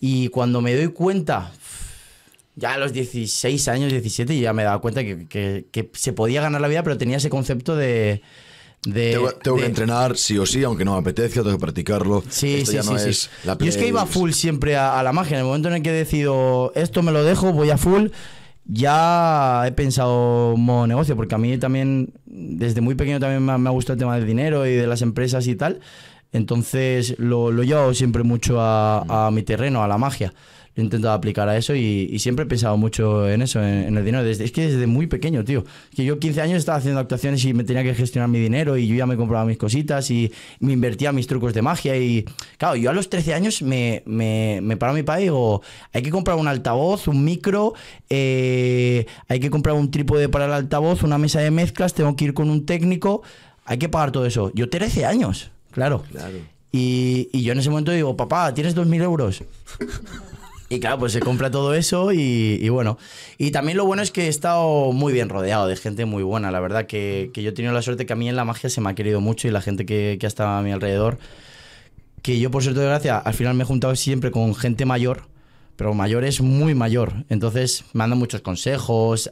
Y 0.00 0.28
cuando 0.28 0.60
me 0.60 0.74
doy 0.74 0.88
cuenta, 0.88 1.52
ya 2.54 2.74
a 2.74 2.78
los 2.78 2.92
16 2.92 3.68
años, 3.68 3.90
17, 3.92 4.38
ya 4.38 4.52
me 4.52 4.62
daba 4.64 4.80
cuenta 4.80 5.02
que, 5.04 5.26
que- 5.26 5.66
que 5.70 5.90
se 5.94 6.12
podía 6.12 6.40
ganar 6.40 6.60
la 6.60 6.68
vida, 6.68 6.82
pero 6.82 6.96
tenía 6.98 7.16
ese 7.18 7.28
concepto 7.30 7.76
de... 7.76 8.22
de- 8.86 9.12
Tengo, 9.12 9.32
tengo 9.32 9.56
que 9.58 9.66
entrenar 9.66 10.16
sí 10.16 10.38
o 10.38 10.46
sí, 10.46 10.64
aunque 10.64 10.84
no 10.84 10.92
me 10.94 11.00
apetezca, 11.00 11.40
tengo 11.42 11.56
que 11.56 11.60
practicarlo. 11.60 12.22
Sí, 12.28 12.54
Esto 12.56 12.70
sí, 12.70 12.76
ya 12.76 12.82
sí, 12.82 12.90
no 12.92 12.98
sí. 12.98 13.08
es 13.10 13.30
la 13.44 13.58
Yo 13.58 13.66
es 13.66 13.76
que 13.76 13.88
iba 13.88 14.04
full 14.06 14.30
siempre 14.32 14.76
a, 14.76 14.98
a 14.98 15.02
la 15.02 15.12
magia. 15.12 15.34
En 15.36 15.40
el 15.40 15.46
momento 15.46 15.68
en 15.68 15.74
el 15.74 15.82
que 15.82 15.92
decido 15.92 16.72
esto 16.74 17.02
me 17.02 17.12
lo 17.12 17.24
dejo, 17.24 17.52
voy 17.52 17.70
a 17.70 17.76
full, 17.78 18.08
ya 18.64 19.64
he 19.66 19.72
pensado 19.72 20.56
modo 20.56 20.86
negocio, 20.86 21.14
porque 21.16 21.34
a 21.34 21.38
mí 21.38 21.56
también, 21.58 22.12
desde 22.36 22.80
muy 22.80 22.94
pequeño 22.94 23.18
también 23.18 23.44
me 23.44 23.68
ha, 23.68 23.72
gustado 23.72 23.94
el 23.94 23.98
tema 23.98 24.16
del 24.16 24.26
dinero 24.26 24.66
y 24.66 24.74
de 24.74 24.86
las 24.86 25.02
empresas 25.02 25.46
y 25.46 25.56
tal. 25.56 25.80
Entonces 26.32 27.18
lo, 27.18 27.50
lo 27.50 27.62
he 27.62 27.66
llevado 27.66 27.94
siempre 27.94 28.22
mucho 28.22 28.60
a 28.60 29.30
mi 29.32 29.42
terreno, 29.42 29.82
a 29.82 29.88
la 29.88 29.96
magia. 29.96 30.32
He 30.76 30.82
intentado 30.82 31.14
aplicar 31.14 31.48
a 31.48 31.56
eso 31.56 31.74
y, 31.74 32.06
y 32.12 32.18
siempre 32.18 32.44
he 32.44 32.46
pensado 32.48 32.76
mucho 32.76 33.26
en 33.28 33.40
eso, 33.40 33.62
en, 33.62 33.84
en 33.84 33.96
el 33.96 34.04
dinero. 34.04 34.22
Desde, 34.22 34.44
es 34.44 34.52
que 34.52 34.68
desde 34.68 34.86
muy 34.86 35.06
pequeño, 35.06 35.42
tío. 35.42 35.64
Que 35.94 36.04
yo 36.04 36.18
15 36.18 36.42
años 36.42 36.58
estaba 36.58 36.76
haciendo 36.76 37.00
actuaciones 37.00 37.42
y 37.46 37.54
me 37.54 37.64
tenía 37.64 37.82
que 37.82 37.94
gestionar 37.94 38.28
mi 38.28 38.38
dinero 38.38 38.76
y 38.76 38.86
yo 38.86 38.94
ya 38.94 39.06
me 39.06 39.16
compraba 39.16 39.46
mis 39.46 39.56
cositas 39.56 40.10
y 40.10 40.30
me 40.60 40.74
invertía 40.74 41.12
mis 41.12 41.26
trucos 41.26 41.54
de 41.54 41.62
magia. 41.62 41.96
Y 41.96 42.26
claro, 42.58 42.76
yo 42.76 42.90
a 42.90 42.92
los 42.92 43.08
13 43.08 43.32
años 43.32 43.62
me, 43.62 44.02
me, 44.04 44.60
me 44.62 44.76
paro 44.76 44.92
a 44.92 44.94
mi 44.94 45.02
padre 45.02 45.22
y 45.22 45.24
digo, 45.24 45.62
hay 45.94 46.02
que 46.02 46.10
comprar 46.10 46.36
un 46.36 46.46
altavoz, 46.46 47.08
un 47.08 47.24
micro, 47.24 47.72
eh, 48.10 49.06
hay 49.28 49.40
que 49.40 49.48
comprar 49.48 49.76
un 49.76 49.90
trípode 49.90 50.28
para 50.28 50.44
el 50.44 50.52
altavoz, 50.52 51.02
una 51.02 51.16
mesa 51.16 51.40
de 51.40 51.50
mezclas, 51.50 51.94
tengo 51.94 52.14
que 52.16 52.26
ir 52.26 52.34
con 52.34 52.50
un 52.50 52.66
técnico, 52.66 53.22
hay 53.64 53.78
que 53.78 53.88
pagar 53.88 54.12
todo 54.12 54.26
eso. 54.26 54.52
Yo 54.54 54.68
13 54.68 55.06
años, 55.06 55.50
claro. 55.72 56.04
Claro. 56.12 56.36
Y, 56.70 57.30
y 57.32 57.42
yo 57.42 57.52
en 57.52 57.60
ese 57.60 57.70
momento 57.70 57.92
digo, 57.92 58.14
papá, 58.14 58.52
¿tienes 58.52 58.76
2.000 58.76 59.02
euros? 59.02 59.42
Y 60.68 60.80
claro, 60.80 60.98
pues 60.98 61.12
se 61.12 61.20
compra 61.20 61.50
todo 61.50 61.74
eso 61.74 62.12
y, 62.12 62.58
y 62.60 62.68
bueno. 62.70 62.98
Y 63.38 63.52
también 63.52 63.76
lo 63.76 63.84
bueno 63.84 64.02
es 64.02 64.10
que 64.10 64.24
he 64.24 64.28
estado 64.28 64.92
muy 64.92 65.12
bien 65.12 65.28
rodeado 65.28 65.68
de 65.68 65.76
gente 65.76 66.04
muy 66.06 66.24
buena. 66.24 66.50
La 66.50 66.60
verdad 66.60 66.86
que, 66.86 67.30
que 67.32 67.42
yo 67.42 67.50
he 67.50 67.52
tenido 67.52 67.72
la 67.72 67.82
suerte 67.82 68.04
que 68.04 68.12
a 68.12 68.16
mí 68.16 68.28
en 68.28 68.36
la 68.36 68.44
magia 68.44 68.68
se 68.68 68.80
me 68.80 68.90
ha 68.90 68.94
querido 68.94 69.20
mucho 69.20 69.46
y 69.46 69.52
la 69.52 69.60
gente 69.60 69.86
que, 69.86 70.16
que 70.18 70.26
ha 70.26 70.28
estado 70.28 70.50
a 70.50 70.62
mi 70.62 70.72
alrededor. 70.72 71.18
Que 72.22 72.40
yo, 72.40 72.50
por 72.50 72.64
suerte 72.64 72.80
de 72.80 72.86
gracia, 72.86 73.18
al 73.18 73.34
final 73.34 73.54
me 73.54 73.62
he 73.62 73.66
juntado 73.66 73.94
siempre 73.94 74.32
con 74.32 74.56
gente 74.56 74.84
mayor, 74.84 75.22
pero 75.76 75.94
mayor 75.94 76.24
es 76.24 76.40
muy 76.40 76.74
mayor. 76.74 77.24
Entonces 77.28 77.84
me 77.92 78.02
han 78.02 78.10
dado 78.10 78.18
muchos 78.18 78.40
consejos. 78.40 79.30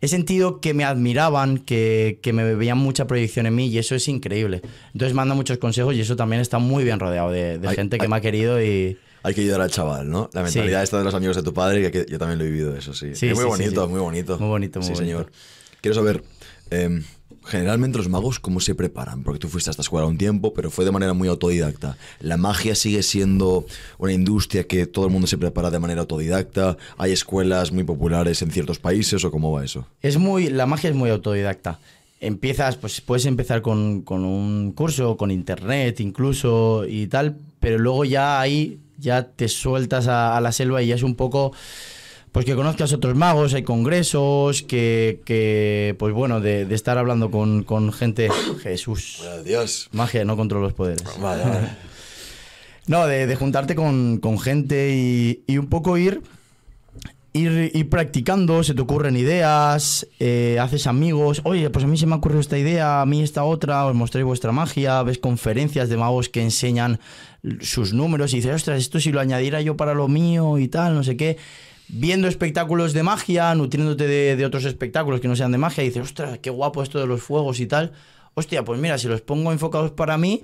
He 0.00 0.08
sentido 0.08 0.60
que 0.60 0.72
me 0.72 0.84
admiraban, 0.84 1.58
que, 1.58 2.18
que 2.22 2.32
me 2.32 2.54
veían 2.54 2.78
mucha 2.78 3.06
proyección 3.06 3.44
en 3.44 3.54
mí 3.54 3.66
y 3.68 3.78
eso 3.78 3.94
es 3.94 4.08
increíble. 4.08 4.62
Entonces 4.94 5.14
me 5.14 5.20
han 5.20 5.28
dado 5.28 5.36
muchos 5.36 5.58
consejos 5.58 5.94
y 5.94 6.00
eso 6.00 6.16
también 6.16 6.40
está 6.40 6.58
muy 6.58 6.84
bien 6.84 6.98
rodeado 6.98 7.30
de, 7.30 7.60
gente 7.74 7.98
que 7.98 8.08
me 8.08 8.16
ha 8.16 8.20
querido 8.22 8.62
y... 8.62 8.96
Hay 9.26 9.34
que 9.34 9.40
ayudar 9.40 9.60
al 9.60 9.70
chaval, 9.72 10.08
¿no? 10.08 10.30
La 10.32 10.46
Sí. 10.46 10.58
mentalidad 10.58 10.84
esta 10.84 10.98
de 10.98 11.04
los 11.04 11.14
amigos 11.14 11.34
de 11.34 11.42
tu 11.42 11.52
padre, 11.52 11.90
que- 11.90 12.06
yo 12.08 12.16
también 12.16 12.38
lo 12.38 12.44
he 12.44 12.48
vivido, 12.48 12.76
eso 12.76 12.94
sí. 12.94 13.14
Sí, 13.16 13.26
es 13.26 13.34
muy 13.34 13.42
sí, 13.44 13.50
sí, 13.56 13.62
bonito, 13.64 13.84
sí. 13.84 13.90
muy 13.90 14.00
bonito. 14.00 14.38
Muy 14.38 14.48
bonito, 14.48 14.78
muy 14.78 14.86
Sí, 14.86 14.92
bonito. 14.94 15.04
señor. 15.18 15.32
Quiero 15.80 15.94
saber, 15.96 16.22
em, 16.70 17.02
generalmente 17.44 17.98
los 17.98 18.08
magos, 18.08 18.38
¿cómo 18.38 18.60
se 18.60 18.76
preparan? 18.76 19.24
Porque 19.24 19.40
tú 19.40 19.48
fuiste 19.48 19.68
a 19.68 19.72
esta 19.72 19.82
escuela 19.82 20.06
un 20.06 20.16
tiempo, 20.16 20.52
pero 20.54 20.70
fue 20.70 20.84
de 20.84 20.92
manera 20.92 21.12
muy 21.12 21.26
autodidacta. 21.26 21.96
¿La 22.20 22.36
magia 22.36 22.76
sigue 22.76 23.02
siendo 23.02 23.66
una 23.98 24.12
industria 24.12 24.64
que 24.68 24.86
todo 24.86 25.06
el 25.06 25.10
mundo 25.10 25.26
se 25.26 25.38
prepara 25.38 25.70
de 25.72 25.80
manera 25.80 26.02
autodidacta? 26.02 26.76
¿Hay 26.96 27.10
escuelas 27.10 27.72
muy 27.72 27.82
populares 27.82 28.42
en 28.42 28.52
ciertos 28.52 28.78
países 28.78 29.24
o 29.24 29.32
cómo 29.32 29.50
va 29.50 29.64
eso? 29.64 29.86
Es 30.02 30.18
muy, 30.18 30.50
la 30.50 30.66
magia 30.66 30.90
es 30.90 30.94
muy 30.96 31.10
autodidacta. 31.10 31.80
Empiezas, 32.20 32.76
pues 32.76 33.00
puedes 33.00 33.26
empezar 33.26 33.60
con, 33.60 34.02
con 34.02 34.24
un 34.24 34.72
curso, 34.72 35.16
con 35.16 35.30
internet 35.32 35.98
incluso 36.00 36.84
y 36.88 37.08
tal, 37.08 37.36
pero 37.60 37.78
luego 37.78 38.04
ya 38.04 38.40
ahí 38.40 38.80
ya 38.98 39.24
te 39.30 39.48
sueltas 39.48 40.08
a, 40.08 40.36
a 40.36 40.40
la 40.40 40.52
selva 40.52 40.82
y 40.82 40.88
ya 40.88 40.94
es 40.94 41.02
un 41.02 41.14
poco, 41.14 41.52
pues 42.32 42.44
que 42.44 42.54
conozcas 42.54 42.92
otros 42.92 43.14
magos, 43.14 43.54
hay 43.54 43.62
congresos, 43.62 44.62
que, 44.62 45.20
que 45.24 45.94
pues 45.98 46.12
bueno, 46.12 46.40
de, 46.40 46.64
de 46.64 46.74
estar 46.74 46.98
hablando 46.98 47.30
con, 47.30 47.62
con 47.64 47.92
gente, 47.92 48.28
Jesús, 48.62 49.22
Dios. 49.44 49.88
magia, 49.92 50.24
no 50.24 50.36
controlo 50.36 50.66
los 50.66 50.74
poderes. 50.74 51.04
Vale, 51.20 51.42
vale. 51.44 51.68
No, 52.88 53.04
de, 53.08 53.26
de 53.26 53.34
juntarte 53.34 53.74
con, 53.74 54.18
con 54.18 54.38
gente 54.38 54.94
y, 54.94 55.42
y 55.48 55.58
un 55.58 55.66
poco 55.66 55.98
ir 55.98 56.22
ir, 57.36 57.70
ir 57.74 57.88
practicando, 57.90 58.62
se 58.62 58.74
te 58.74 58.80
ocurren 58.82 59.16
ideas, 59.16 60.06
eh, 60.18 60.58
haces 60.60 60.86
amigos. 60.86 61.40
Oye, 61.44 61.68
pues 61.70 61.84
a 61.84 61.88
mí 61.88 61.96
se 61.96 62.06
me 62.06 62.14
ha 62.14 62.18
ocurrido 62.18 62.40
esta 62.40 62.58
idea, 62.58 63.00
a 63.00 63.06
mí 63.06 63.22
esta 63.22 63.44
otra, 63.44 63.84
os 63.86 63.94
mostré 63.94 64.22
vuestra 64.22 64.52
magia, 64.52 65.02
ves 65.02 65.18
conferencias 65.18 65.88
de 65.88 65.96
magos 65.96 66.28
que 66.28 66.42
enseñan 66.42 67.00
sus 67.60 67.92
números 67.92 68.32
y 68.32 68.36
dices, 68.36 68.54
ostras, 68.54 68.78
esto 68.80 68.98
si 69.00 69.12
lo 69.12 69.20
añadiera 69.20 69.60
yo 69.60 69.76
para 69.76 69.94
lo 69.94 70.08
mío 70.08 70.58
y 70.58 70.68
tal, 70.68 70.94
no 70.94 71.04
sé 71.04 71.16
qué. 71.16 71.36
Viendo 71.88 72.26
espectáculos 72.26 72.92
de 72.92 73.02
magia, 73.04 73.54
nutriéndote 73.54 74.06
de, 74.08 74.34
de 74.36 74.44
otros 74.46 74.64
espectáculos 74.64 75.20
que 75.20 75.28
no 75.28 75.36
sean 75.36 75.52
de 75.52 75.58
magia, 75.58 75.84
y 75.84 75.88
dices, 75.88 76.02
ostras, 76.02 76.38
qué 76.42 76.50
guapo 76.50 76.82
esto 76.82 76.98
de 76.98 77.06
los 77.06 77.22
fuegos 77.22 77.60
y 77.60 77.66
tal. 77.66 77.92
Hostia, 78.34 78.64
pues 78.64 78.80
mira, 78.80 78.98
si 78.98 79.06
los 79.08 79.20
pongo 79.22 79.52
enfocados 79.52 79.92
para 79.92 80.18
mí, 80.18 80.42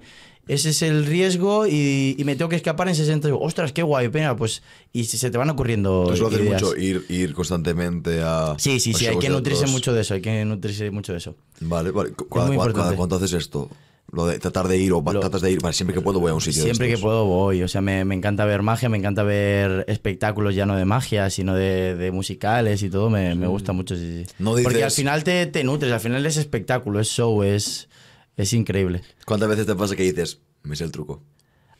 ese 0.48 0.70
es 0.70 0.82
el 0.82 1.04
riesgo 1.04 1.66
y, 1.66 2.14
y 2.18 2.24
me 2.24 2.36
tengo 2.36 2.48
que 2.48 2.56
escapar 2.56 2.88
en 2.88 2.94
60 2.94 3.28
segundos. 3.28 3.46
Ostras, 3.48 3.72
qué 3.72 3.82
guay, 3.82 4.08
pena, 4.08 4.36
pues. 4.36 4.62
Y 4.92 5.04
se 5.04 5.18
se 5.18 5.30
te 5.30 5.38
van 5.38 5.50
ocurriendo. 5.50 6.10
Eso 6.12 6.22
lo 6.22 6.28
haces 6.28 6.40
ideas. 6.40 6.62
mucho, 6.62 6.76
ir, 6.76 7.04
ir 7.08 7.32
constantemente 7.34 8.20
a. 8.22 8.54
Sí, 8.58 8.78
sí, 8.80 8.92
sí, 8.94 9.06
hay 9.06 9.18
que 9.18 9.28
nutrirse 9.28 9.62
otros. 9.62 9.72
mucho. 9.72 9.92
de 9.92 10.00
eso, 10.02 10.14
hay 10.14 10.20
que 10.22 10.44
nutrirse 10.44 10.90
mucho 10.90 11.12
de 11.12 11.18
eso. 11.18 11.34
Vale, 11.60 11.90
vale. 11.90 12.10
¿Cu- 12.12 12.28
¿Cada, 12.28 12.46
muy 12.46 12.56
cua- 12.56 12.60
importante. 12.60 12.84
cada 12.86 12.96
cuánto 12.96 13.16
haces 13.16 13.32
esto? 13.34 13.68
Lo 14.10 14.26
de 14.26 14.38
tratar 14.38 14.68
de 14.68 14.76
ir 14.76 14.92
o 14.92 15.00
Lo- 15.00 15.20
tratas 15.20 15.40
de 15.40 15.50
ir. 15.52 15.60
Vale, 15.62 15.72
siempre 15.72 15.94
que 15.94 16.02
puedo 16.02 16.20
voy 16.20 16.30
a 16.30 16.34
un 16.34 16.40
sitio. 16.40 16.62
de 16.64 16.74
Siempre 16.74 16.88
que 16.94 16.98
puedo 17.00 17.24
voy, 17.24 17.62
o 17.62 17.68
sea, 17.68 17.80
me, 17.80 18.04
me 18.04 18.14
encanta 18.14 18.44
ver 18.44 18.60
magia, 18.62 18.88
me 18.90 18.98
encanta 18.98 19.22
ver 19.22 19.84
espectáculos 19.88 20.54
ya 20.54 20.66
no 20.66 20.76
de 20.76 20.84
magia, 20.84 21.30
sino 21.30 21.54
de, 21.54 21.94
de 21.94 22.10
musicales 22.10 22.82
y 22.82 22.90
todo, 22.90 23.08
me, 23.08 23.34
me 23.34 23.46
gusta 23.46 23.72
mucho. 23.72 23.96
sí, 23.96 24.24
sí. 24.26 24.34
No 24.38 24.54
Porque 24.62 24.84
al 24.84 24.90
final 24.90 25.24
te, 25.24 25.46
te 25.46 25.64
nutres, 25.64 25.90
al 25.92 26.00
final 26.00 26.26
es 26.26 26.36
espectáculo, 26.36 27.00
es 27.00 27.08
show, 27.08 27.42
es, 27.42 27.88
es 28.36 28.52
increíble. 28.52 29.00
¿Cuántas 29.24 29.48
veces 29.48 29.66
te 29.66 29.74
pasa 29.74 29.96
que 29.96 30.02
dices, 30.02 30.40
me 30.62 30.76
sé 30.76 30.84
el 30.84 30.92
truco? 30.92 31.22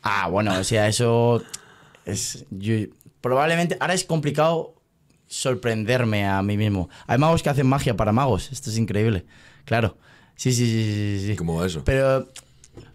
Ah, 0.01 0.29
bueno, 0.29 0.59
o 0.59 0.65
sea, 0.65 0.89
eso 0.89 1.43
es. 2.07 2.47
yo- 2.51 2.87
probablemente. 3.21 3.77
Ahora 3.79 3.93
es 3.95 4.05
complicado 4.05 4.75
sorprenderme 5.27 6.27
a 6.27 6.43
mí 6.43 6.57
mismo. 6.57 6.89
Hay 7.07 7.19
magos 7.19 7.43
que 7.43 7.51
hacen 7.51 7.67
magia 7.67 7.97
para 7.97 8.13
magos. 8.13 8.51
Esto 8.53 8.71
es 8.71 8.79
increíble. 8.79 9.25
Claro. 9.65 9.97
Sí, 10.37 10.53
sí, 10.53 10.67
sí, 10.67 11.19
sí. 11.21 11.27
sí. 11.29 11.37
¿Cómo 11.37 11.57
va 11.57 11.67
eso? 11.67 11.83
Pero. 11.85 12.29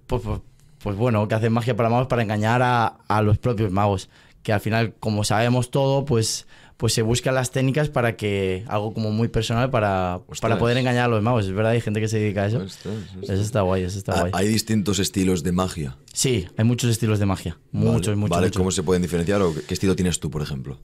Pues, 0.08 0.22
pues, 0.24 0.40
pues 0.84 0.96
bueno, 0.96 1.28
que 1.28 1.36
hacen 1.36 1.52
magia 1.54 1.76
para 1.76 1.90
magos 1.90 2.08
para 2.08 2.22
engañar 2.22 2.62
a, 2.62 2.98
a 3.08 3.22
los 3.22 3.38
propios 3.38 3.72
magos. 3.72 4.10
Que 4.44 4.54
al 4.54 4.60
final, 4.62 4.94
como 5.00 5.24
sabemos 5.24 5.72
todo, 5.72 6.06
pues. 6.06 6.48
Pues 6.78 6.94
se 6.94 7.02
buscan 7.02 7.34
las 7.34 7.50
técnicas 7.50 7.90
para 7.90 8.16
que. 8.18 8.64
Algo 8.68 8.94
como 8.94 9.10
muy 9.12 9.30
personal 9.30 9.72
para, 9.72 10.18
Ostras. 10.18 10.42
para 10.42 10.58
poder 10.60 10.78
engañar 10.78 11.06
a 11.06 11.08
los 11.08 11.24
magos. 11.24 11.46
Es 11.48 11.52
verdad, 11.52 11.72
hay 11.72 11.82
gente 11.82 12.00
que 12.00 12.08
se 12.08 12.20
dedica 12.20 12.44
a 12.44 12.48
eso. 12.48 12.60
Ostras, 12.60 12.94
ostras. 13.16 13.30
Eso 13.32 13.42
está 13.42 13.62
guay, 13.62 13.82
eso 13.84 13.98
está 13.98 14.12
Ah, 14.14 14.20
guay. 14.20 14.32
Hay 14.36 14.48
distintos 14.48 15.00
estilos 15.00 15.42
de 15.42 15.54
magia. 15.54 15.98
Sí, 16.14 16.48
hay 16.56 16.66
muchos 16.66 16.92
estilos 16.92 17.18
de 17.18 17.26
magia. 17.26 17.58
Muchos, 17.72 18.10
Vale, 18.10 18.16
muchos. 18.18 18.30
Vale, 18.30 18.48
muchos. 18.48 18.58
¿cómo 18.60 18.70
se 18.72 18.84
pueden 18.84 19.02
diferenciar 19.02 19.42
o 19.42 19.56
qué 19.68 19.74
estilo 19.74 19.96
tienes 19.96 20.20
tú, 20.20 20.30
por 20.30 20.44
ejemplo? 20.44 20.78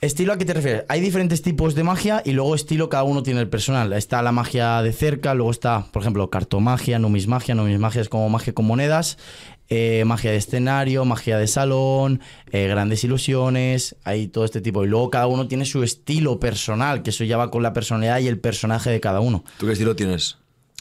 ¿Estilo 0.00 0.32
a 0.32 0.38
qué 0.38 0.44
te 0.44 0.54
refieres? 0.54 0.84
Hay 0.88 1.00
diferentes 1.00 1.42
tipos 1.42 1.74
de 1.74 1.82
magia 1.82 2.22
y 2.24 2.30
luego 2.30 2.54
estilo 2.54 2.88
cada 2.88 3.02
uno 3.02 3.24
tiene 3.24 3.40
el 3.40 3.48
personal. 3.48 3.92
Está 3.92 4.22
la 4.22 4.30
magia 4.30 4.80
de 4.80 4.92
cerca, 4.92 5.34
luego 5.34 5.50
está, 5.50 5.86
por 5.90 6.02
ejemplo, 6.02 6.30
cartomagia, 6.30 7.00
numismagia. 7.00 7.56
Numismagia 7.56 8.02
es 8.02 8.08
como 8.08 8.28
magia 8.28 8.52
con 8.52 8.66
monedas. 8.66 9.18
eh, 9.70 10.04
magia 10.06 10.30
de 10.30 10.38
escenario, 10.38 11.04
magia 11.04 11.36
de 11.38 11.46
salón, 11.46 12.20
eh, 12.52 12.68
grandes 12.68 13.04
ilusiones, 13.04 13.96
hay 14.04 14.28
todo 14.28 14.44
este 14.44 14.60
tipo. 14.60 14.84
Y 14.84 14.88
luego 14.88 15.10
cada 15.10 15.26
uno 15.26 15.46
tiene 15.46 15.64
su 15.66 15.82
estilo 15.82 16.40
personal, 16.40 17.02
que 17.02 17.10
eso 17.10 17.24
ya 17.24 17.36
va 17.36 17.50
con 17.50 17.62
la 17.62 17.72
personalidad 17.72 18.18
y 18.20 18.28
el 18.28 18.38
personaje 18.38 18.90
de 18.90 19.00
cada 19.00 19.20
uno. 19.20 19.44
¿Tú 19.58 19.66
qué 19.66 19.72
estilo 19.72 19.94
tienes? 19.94 20.38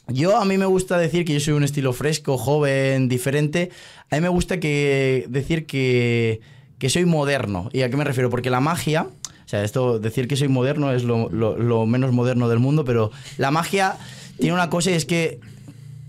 Yo 0.08 0.38
a 0.38 0.46
mí 0.46 0.58
me 0.58 0.66
gusta 0.66 0.98
decir 0.98 1.26
que 1.26 1.34
yo 1.34 1.40
soy 1.42 1.54
un 1.56 1.66
estilo 1.66 1.92
fresco, 1.92 2.38
joven, 2.38 3.10
diferente. 3.10 3.72
A 4.10 4.16
mí 4.16 4.22
me 4.22 4.30
gusta 4.30 4.58
que 4.58 5.26
decir 5.28 5.66
que, 5.66 6.40
que 6.80 6.90
soy 6.90 7.06
moderno. 7.06 7.70
¿Y 7.74 7.82
a 7.82 7.90
qué 7.90 7.98
me 7.98 8.04
refiero? 8.04 8.30
Porque 8.30 8.50
la 8.50 8.60
magia, 8.60 9.04
o 9.04 9.50
sea, 9.50 9.64
esto 9.64 10.00
decir 10.00 10.28
que 10.28 10.36
soy 10.36 10.48
moderno 10.48 10.92
es 10.92 11.04
lo, 11.04 11.86
menos 11.86 12.12
moderno 12.12 12.50
del 12.50 12.60
mundo, 12.60 12.86
pero 12.86 13.12
la 13.38 13.52
magia 13.52 13.98
tiene 14.38 14.54
una 14.54 14.70
cosa 14.70 14.92
y 14.92 14.94
es 14.94 15.06
que 15.06 15.40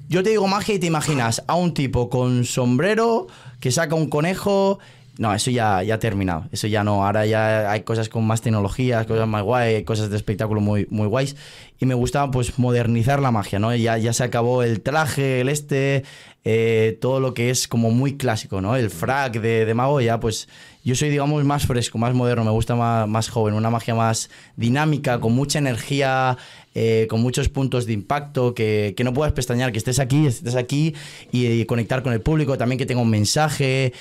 yo 0.08 0.22
te 0.22 0.30
digo 0.30 0.46
magia 0.46 0.74
y 0.74 0.78
te 0.78 0.86
imaginas 0.86 1.42
a 1.46 1.54
un 1.54 1.74
tipo 1.74 2.08
con 2.08 2.44
sombrero 2.44 3.26
que 3.60 3.70
saca 3.70 3.94
un 3.94 4.08
conejo. 4.08 4.78
No, 5.18 5.34
eso 5.34 5.50
ya, 5.50 5.82
ya 5.82 5.96
ha 5.96 5.98
terminado. 5.98 6.44
Eso 6.52 6.68
ya 6.68 6.84
no. 6.84 7.04
Ahora 7.04 7.26
ya 7.26 7.70
hay 7.70 7.82
cosas 7.82 8.08
con 8.08 8.24
más 8.24 8.40
tecnologías, 8.40 9.04
cosas 9.06 9.26
más 9.26 9.42
guay, 9.42 9.82
cosas 9.82 10.10
de 10.10 10.16
espectáculo 10.16 10.60
muy, 10.60 10.86
muy 10.90 11.08
guays. 11.08 11.34
Y 11.80 11.86
me 11.86 11.94
gustaba 11.94 12.30
pues 12.30 12.58
modernizar 12.58 13.20
la 13.20 13.32
magia, 13.32 13.58
¿no? 13.58 13.74
Ya, 13.74 13.98
ya 13.98 14.12
se 14.12 14.22
acabó 14.22 14.62
el 14.62 14.80
traje, 14.80 15.40
el 15.40 15.48
este, 15.48 16.04
eh, 16.50 16.96
todo 16.98 17.20
lo 17.20 17.34
que 17.34 17.50
es 17.50 17.68
como 17.68 17.90
muy 17.90 18.16
clásico, 18.16 18.62
¿no? 18.62 18.74
El 18.74 18.88
frac 18.88 19.34
de, 19.34 19.66
de 19.66 19.74
mago, 19.74 20.00
ya 20.00 20.18
pues 20.18 20.48
yo 20.82 20.94
soy, 20.94 21.10
digamos, 21.10 21.44
más 21.44 21.66
fresco, 21.66 21.98
más 21.98 22.14
moderno, 22.14 22.42
me 22.42 22.50
gusta 22.50 22.74
más, 22.74 23.06
más 23.06 23.28
joven, 23.28 23.52
una 23.52 23.68
magia 23.68 23.94
más 23.94 24.30
dinámica, 24.56 25.20
con 25.20 25.34
mucha 25.34 25.58
energía, 25.58 26.38
eh, 26.74 27.06
con 27.10 27.20
muchos 27.20 27.50
puntos 27.50 27.84
de 27.84 27.92
impacto, 27.92 28.54
que, 28.54 28.94
que 28.96 29.04
no 29.04 29.12
puedas 29.12 29.34
pestañear, 29.34 29.72
que 29.72 29.78
estés 29.78 29.98
aquí, 29.98 30.26
estés 30.26 30.54
aquí 30.54 30.94
y, 31.30 31.44
y 31.48 31.66
conectar 31.66 32.02
con 32.02 32.14
el 32.14 32.22
público, 32.22 32.56
también 32.56 32.78
que 32.78 32.86
tenga 32.86 33.02
un 33.02 33.10
mensaje. 33.10 33.92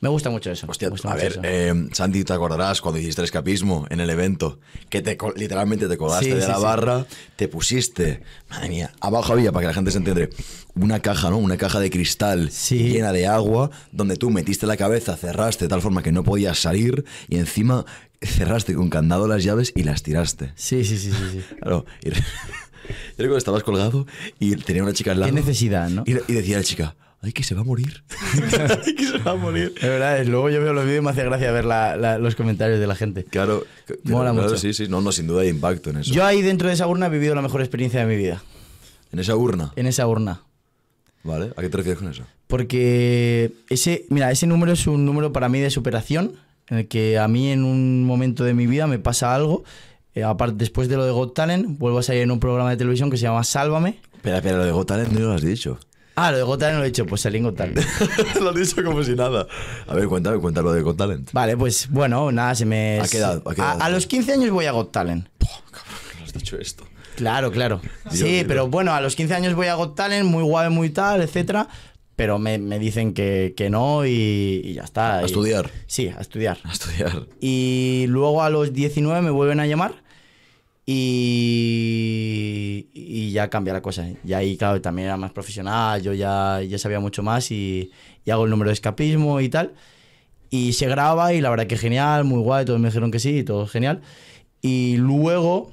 Me 0.00 0.08
gusta 0.08 0.30
mucho 0.30 0.50
eso. 0.50 0.66
Hostia, 0.68 0.88
gusta 0.88 1.08
a 1.08 1.12
mucho 1.12 1.22
ver, 1.22 1.32
eso. 1.32 1.40
eh, 1.44 1.88
Santi, 1.92 2.24
te 2.24 2.32
acordarás 2.32 2.80
cuando 2.80 2.98
hiciste 2.98 3.20
el 3.20 3.24
escapismo 3.26 3.86
en 3.90 4.00
el 4.00 4.08
evento, 4.08 4.58
que 4.88 5.02
te 5.02 5.18
literalmente 5.36 5.88
te 5.88 5.98
colgaste 5.98 6.24
Sí, 6.24 6.30
de 6.32 6.40
sí, 6.40 6.48
la 6.48 6.56
sí. 6.56 6.62
barra, 6.62 7.06
te 7.36 7.48
pusiste, 7.48 8.22
madre 8.48 8.68
mía, 8.70 8.92
abajo 9.00 9.34
había, 9.34 9.52
para 9.52 9.64
que 9.64 9.66
la 9.68 9.74
gente 9.74 9.90
se 9.90 9.98
entienda, 9.98 10.26
una 10.74 11.00
caja, 11.00 11.28
¿no? 11.28 11.36
Una 11.36 11.58
caja 11.58 11.80
de 11.80 11.90
cristal 11.90 12.50
llena 12.50 13.12
de 13.12 13.26
agua, 13.26 13.70
donde 13.92 14.16
tú 14.16 14.30
metiste 14.30 14.66
la 14.66 14.78
cabeza, 14.78 15.16
cerraste 15.18 15.66
de 15.66 15.68
tal 15.68 15.82
forma 15.82 16.02
que 16.02 16.12
no 16.12 16.24
podías 16.24 16.58
salir 16.58 17.04
y 17.28 17.36
encima 17.36 17.84
cerraste 18.22 18.72
con 18.74 18.88
candado 18.88 19.28
las 19.28 19.44
llaves 19.44 19.70
y 19.76 19.82
las 19.82 20.02
tiraste. 20.02 20.52
Sí, 20.54 20.82
sí, 20.84 20.96
sí, 20.96 21.10
sí. 21.12 21.24
sí. 21.32 21.54
Claro, 21.60 21.84
y, 22.02 22.08
yo 22.10 22.14
recuerdo 23.18 23.34
que 23.34 23.38
estabas 23.38 23.62
colgado 23.64 24.06
y 24.38 24.56
tenía 24.56 24.82
una 24.82 24.94
chica 24.94 25.12
al 25.12 25.20
lado. 25.20 25.30
Qué 25.34 25.38
necesidad, 25.40 25.90
¿no? 25.90 26.04
Y, 26.06 26.12
y 26.12 26.34
decía 26.34 26.56
la 26.56 26.64
chica, 26.64 26.96
ay, 27.22 27.32
que 27.32 27.42
se 27.42 27.54
va 27.54 27.60
a 27.60 27.64
morir. 27.64 28.02
ay, 28.86 28.94
que 28.94 29.04
se 29.06 29.18
va 29.18 29.32
a 29.32 29.36
morir. 29.36 29.72
Es 29.76 29.82
verdad, 29.88 30.20
es- 30.20 30.28
luego 30.28 30.50
yo 30.50 30.60
veo 30.60 30.72
los 30.72 30.84
vídeos 30.84 31.02
y 31.02 31.04
me 31.04 31.10
hace 31.10 31.24
gracia 31.24 31.50
ver 31.52 31.64
la- 31.64 31.96
la- 31.96 32.18
los 32.18 32.34
comentarios 32.34 32.80
de 32.80 32.86
la 32.86 32.94
gente. 32.94 33.24
Claro, 33.24 33.64
Mola 34.04 34.32
claro, 34.32 34.48
mucho. 34.48 34.58
Sí, 34.58 34.72
sí, 34.74 34.86
no, 34.88 35.00
no, 35.00 35.12
sin 35.12 35.26
duda 35.26 35.42
hay 35.42 35.48
impacto 35.48 35.90
en 35.90 35.98
eso. 35.98 36.12
Yo 36.12 36.24
ahí 36.24 36.42
dentro 36.42 36.68
de 36.68 36.74
esa 36.74 36.86
urna 36.86 37.06
he 37.06 37.10
vivido 37.10 37.34
la 37.34 37.42
mejor 37.42 37.60
experiencia 37.60 38.00
de 38.00 38.06
mi 38.06 38.16
vida. 38.16 38.42
En 39.12 39.18
esa 39.18 39.34
urna, 39.36 39.72
En 39.76 39.86
esa 39.86 40.06
urna. 40.06 40.42
¿vale? 41.24 41.52
¿A 41.56 41.60
qué 41.60 41.68
te 41.68 41.76
refieres 41.76 41.98
con 42.00 42.08
eso? 42.10 42.22
Porque 42.46 43.52
ese, 43.68 44.06
mira, 44.08 44.30
ese 44.30 44.46
número 44.46 44.72
es 44.72 44.86
un 44.86 45.04
número 45.04 45.32
para 45.32 45.48
mí 45.48 45.60
de 45.60 45.70
superación, 45.70 46.32
en 46.68 46.78
el 46.78 46.88
que 46.88 47.18
a 47.18 47.28
mí 47.28 47.50
en 47.50 47.64
un 47.64 48.04
momento 48.04 48.44
de 48.44 48.54
mi 48.54 48.66
vida 48.66 48.86
me 48.86 48.98
pasa 48.98 49.34
algo. 49.34 49.64
eh, 50.14 50.24
aparte, 50.24 50.56
después 50.58 50.88
de 50.88 50.96
lo 50.96 51.04
de 51.04 51.12
Got 51.12 51.34
Talent, 51.34 51.78
vuelvo 51.78 51.98
a 51.98 52.02
salir 52.02 52.22
en 52.22 52.30
un 52.32 52.40
programa 52.40 52.70
de 52.70 52.76
televisión 52.76 53.10
que 53.10 53.16
se 53.16 53.22
llama 53.24 53.44
Sálvame. 53.44 53.98
Espera, 54.14 54.36
espera, 54.38 54.58
lo 54.58 54.64
de 54.64 54.72
Got 54.72 54.88
Talent 54.88 55.12
no 55.12 55.20
lo 55.20 55.32
has 55.32 55.42
dicho. 55.42 55.78
Ah, 56.22 56.30
lo 56.32 56.36
de 56.38 56.42
Got 56.42 56.60
Talent 56.60 56.78
lo 56.78 56.84
he 56.84 56.88
dicho, 56.88 57.06
pues 57.06 57.20
salí 57.22 57.38
en 57.38 57.44
Got 57.44 57.56
Talent. 57.56 57.78
lo 58.40 58.50
has 58.50 58.56
dicho 58.56 58.82
como 58.84 59.02
si 59.02 59.14
nada. 59.14 59.46
A 59.86 59.94
ver, 59.94 60.06
cuéntame, 60.06 60.38
cuéntame 60.38 60.68
lo 60.68 60.72
de 60.74 60.82
Got 60.82 60.96
Talent. 60.96 61.30
Vale, 61.32 61.56
pues 61.56 61.88
bueno, 61.90 62.30
nada, 62.32 62.54
se 62.54 62.66
me... 62.66 63.00
¿A 63.00 63.08
qué 63.08 63.18
edad? 63.18 63.42
¿A 63.46 63.54
qué 63.54 63.60
edad? 63.60 63.76
a 63.80 63.88
los 63.88 64.06
15 64.06 64.32
años 64.34 64.50
voy 64.50 64.66
a 64.66 64.72
Got 64.72 64.92
Talent. 64.92 65.26
¿No 66.18 66.24
has 66.24 66.32
dicho 66.32 66.58
esto? 66.58 66.84
Claro, 67.16 67.50
claro. 67.50 67.80
Dios, 68.10 68.14
sí, 68.28 68.44
pero 68.46 68.68
bueno, 68.68 68.92
a 68.94 69.00
los 69.00 69.14
15 69.16 69.34
años 69.34 69.54
voy 69.54 69.66
a 69.68 69.74
Got 69.74 69.94
Talent, 69.94 70.26
muy 70.28 70.42
guay, 70.42 70.70
muy 70.70 70.90
tal, 70.90 71.22
etcétera. 71.22 71.68
Pero 72.16 72.38
me, 72.38 72.58
me 72.58 72.78
dicen 72.78 73.14
que, 73.14 73.54
que 73.56 73.70
no 73.70 74.04
y, 74.04 74.10
y 74.62 74.74
ya 74.74 74.82
está. 74.82 75.18
¿A 75.18 75.22
Y- 75.22 75.24
estudiar? 75.26 75.70
Sí, 75.86 76.08
a 76.08 76.20
estudiar. 76.20 76.58
A 76.64 76.72
estudiar. 76.72 77.26
Y 77.40 78.04
luego 78.08 78.42
a 78.42 78.50
los 78.50 78.74
19 78.74 79.22
me 79.22 79.30
vuelven 79.30 79.58
a 79.60 79.66
llamar 79.66 80.02
y, 80.92 82.88
y 82.92 83.30
ya 83.30 83.48
cambia 83.48 83.72
la 83.72 83.80
cosa. 83.80 84.08
Y 84.24 84.32
ahí, 84.32 84.56
claro, 84.56 84.80
también 84.80 85.06
era 85.06 85.16
más 85.16 85.30
profesional, 85.30 86.02
yo 86.02 86.12
ya, 86.14 86.60
ya 86.62 86.78
sabía 86.78 86.98
mucho 86.98 87.22
más 87.22 87.52
y, 87.52 87.92
y 88.24 88.30
hago 88.32 88.44
el 88.44 88.50
número 88.50 88.70
de 88.70 88.74
escapismo 88.74 89.40
y 89.40 89.48
tal. 89.48 89.74
Y 90.50 90.72
se 90.72 90.88
graba 90.88 91.32
y 91.32 91.40
la 91.40 91.50
verdad 91.50 91.68
que 91.68 91.76
genial, 91.76 92.24
muy 92.24 92.40
guay, 92.40 92.64
todos 92.64 92.80
me 92.80 92.88
dijeron 92.88 93.12
que 93.12 93.20
sí, 93.20 93.38
y 93.38 93.44
todo 93.44 93.68
genial. 93.68 94.00
Y 94.62 94.96
luego 94.96 95.72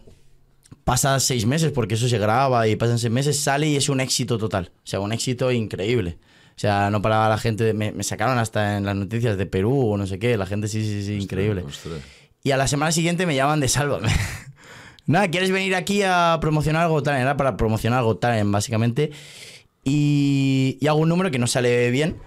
pasa 0.83 1.19
seis 1.19 1.47
meses, 1.47 1.71
porque 1.71 1.95
eso 1.95 2.07
se 2.07 2.19
graba 2.19 2.67
y 2.67 2.75
pasan 2.75 2.99
seis 2.99 3.11
meses, 3.11 3.39
sale 3.39 3.67
y 3.67 3.75
es 3.75 3.89
un 3.89 4.01
éxito 4.01 4.37
total. 4.37 4.71
O 4.77 4.87
sea, 4.87 4.99
un 4.99 5.13
éxito 5.13 5.51
increíble. 5.51 6.19
O 6.49 6.59
sea, 6.59 6.91
no 6.91 7.01
paraba 7.01 7.27
la 7.27 7.39
gente, 7.39 7.73
me, 7.73 7.91
me 7.91 8.03
sacaron 8.03 8.37
hasta 8.37 8.77
en 8.77 8.85
las 8.85 8.95
noticias 8.95 9.35
de 9.35 9.47
Perú 9.47 9.93
o 9.93 9.97
no 9.97 10.05
sé 10.05 10.19
qué, 10.19 10.37
la 10.37 10.45
gente 10.45 10.67
sí, 10.67 10.83
sí, 10.83 11.03
sí, 11.03 11.15
increíble. 11.15 11.63
Ostras. 11.63 12.01
Y 12.43 12.51
a 12.51 12.57
la 12.57 12.67
semana 12.67 12.91
siguiente 12.91 13.25
me 13.25 13.35
llaman 13.35 13.59
de 13.59 13.67
Sálvame. 13.67 14.09
Nada, 15.07 15.29
¿quieres 15.29 15.51
venir 15.51 15.73
aquí 15.73 16.03
a 16.03 16.37
promocionar 16.41 16.83
algo 16.83 17.01
Talent? 17.01 17.21
Era 17.21 17.37
para 17.37 17.55
promocionar 17.55 17.99
algo 17.99 18.17
Talent, 18.17 18.51
básicamente. 18.51 19.11
Y, 19.85 20.77
y 20.81 20.87
hago 20.87 20.99
un 20.99 21.07
número 21.07 21.31
que 21.31 21.39
no 21.39 21.47
sale 21.47 21.89
bien. 21.91 22.17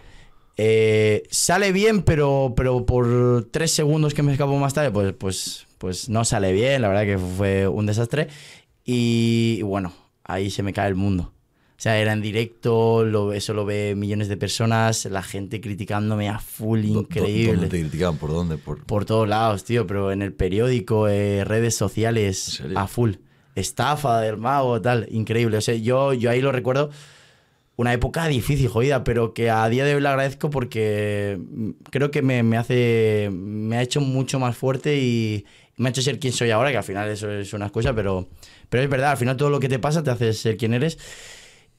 Eh, 0.57 1.25
sale 1.31 1.73
bien, 1.73 2.03
pero, 2.03 2.55
pero 2.57 2.87
por 2.87 3.49
tres 3.51 3.71
segundos 3.71 4.15
que 4.15 4.23
me 4.23 4.33
escapo 4.33 4.57
más 4.57 4.73
tarde, 4.73 4.91
pues, 4.91 5.13
pues, 5.13 5.67
pues 5.77 6.09
no 6.09 6.25
sale 6.25 6.53
bien. 6.53 6.81
La 6.81 6.89
verdad 6.89 7.05
que 7.05 7.19
fue 7.19 7.69
un 7.69 7.85
desastre. 7.85 8.29
Y, 8.83 9.57
y 9.59 9.63
bueno, 9.63 9.93
ahí 10.25 10.51
se 10.51 10.63
me 10.63 10.73
cae 10.73 10.89
el 10.89 10.95
mundo. 10.95 11.35
O 11.81 11.83
sea, 11.83 11.99
era 11.99 12.13
en 12.13 12.21
directo, 12.21 13.07
lo, 13.07 13.33
eso 13.33 13.55
lo 13.55 13.65
ve 13.65 13.95
millones 13.97 14.29
de 14.29 14.37
personas, 14.37 15.07
la 15.07 15.23
gente 15.23 15.63
criticándome 15.63 16.29
a 16.29 16.39
full, 16.39 16.85
increíble. 16.85 17.55
¿Dónde 17.55 17.69
te 17.71 17.81
criticaban? 17.81 18.19
¿Por 18.19 18.29
dónde? 18.33 18.59
Por... 18.59 18.85
Por 18.85 19.07
todos 19.07 19.27
lados, 19.27 19.65
tío, 19.65 19.87
pero 19.87 20.13
en 20.13 20.21
el 20.21 20.35
periódico, 20.35 21.09
eh, 21.09 21.43
redes 21.43 21.75
sociales, 21.75 22.63
a 22.77 22.87
full. 22.87 23.13
Estafa 23.55 24.21
del 24.21 24.37
mago, 24.37 24.83
tal, 24.83 25.09
increíble. 25.11 25.57
O 25.57 25.63
sea, 25.63 25.75
yo, 25.75 26.13
yo 26.13 26.29
ahí 26.29 26.43
lo 26.43 26.53
recuerdo, 26.53 26.91
una 27.77 27.95
época 27.95 28.29
difícil, 28.29 28.69
jodida, 28.69 29.03
pero 29.03 29.33
que 29.33 29.49
a 29.49 29.67
día 29.71 29.87
de 29.87 29.95
hoy 29.95 30.03
le 30.03 30.09
agradezco 30.11 30.51
porque 30.51 31.41
mm, 31.41 31.71
creo 31.91 32.11
que 32.11 32.21
me, 32.21 32.43
me 32.43 32.59
hace, 32.59 33.31
me 33.33 33.79
ha 33.79 33.83
hecho 33.83 34.03
mucho 34.03 34.39
más 34.39 34.55
fuerte 34.55 34.99
y 34.99 35.47
me 35.79 35.89
ha 35.89 35.91
hecho 35.93 36.03
ser 36.03 36.19
quien 36.19 36.35
soy 36.35 36.51
ahora, 36.51 36.73
que 36.73 36.77
al 36.77 36.85
final 36.85 37.09
eso 37.09 37.31
es 37.31 37.55
una 37.55 37.71
cosa, 37.71 37.95
pero, 37.95 38.29
pero 38.69 38.83
es 38.83 38.91
verdad, 38.91 39.13
al 39.13 39.17
final 39.17 39.39
todo 39.39 39.49
lo 39.49 39.61
que 39.61 39.71
te 39.71 39.79
pasa 39.79 40.03
te 40.03 40.11
hace 40.11 40.35
ser 40.35 40.59
quien 40.59 40.75
eres. 40.75 40.99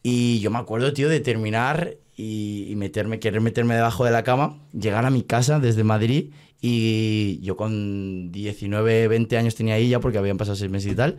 Y 0.03 0.39
yo 0.39 0.51
me 0.51 0.57
acuerdo, 0.57 0.93
tío, 0.93 1.09
de 1.09 1.19
terminar 1.19 1.95
y, 2.15 2.67
y 2.69 2.75
meterme, 2.75 3.19
querer 3.19 3.41
meterme 3.41 3.75
debajo 3.75 4.05
de 4.05 4.11
la 4.11 4.23
cama, 4.23 4.59
llegar 4.73 5.05
a 5.05 5.09
mi 5.09 5.21
casa 5.23 5.59
desde 5.59 5.83
Madrid 5.83 6.31
y 6.61 7.39
yo 7.41 7.57
con 7.57 8.31
19, 8.31 9.07
20 9.07 9.37
años 9.37 9.55
tenía 9.55 9.75
ahí 9.75 9.89
ya 9.89 9.99
porque 9.99 10.19
habían 10.19 10.37
pasado 10.37 10.55
seis 10.55 10.69
meses 10.69 10.91
y 10.91 10.95
tal, 10.95 11.17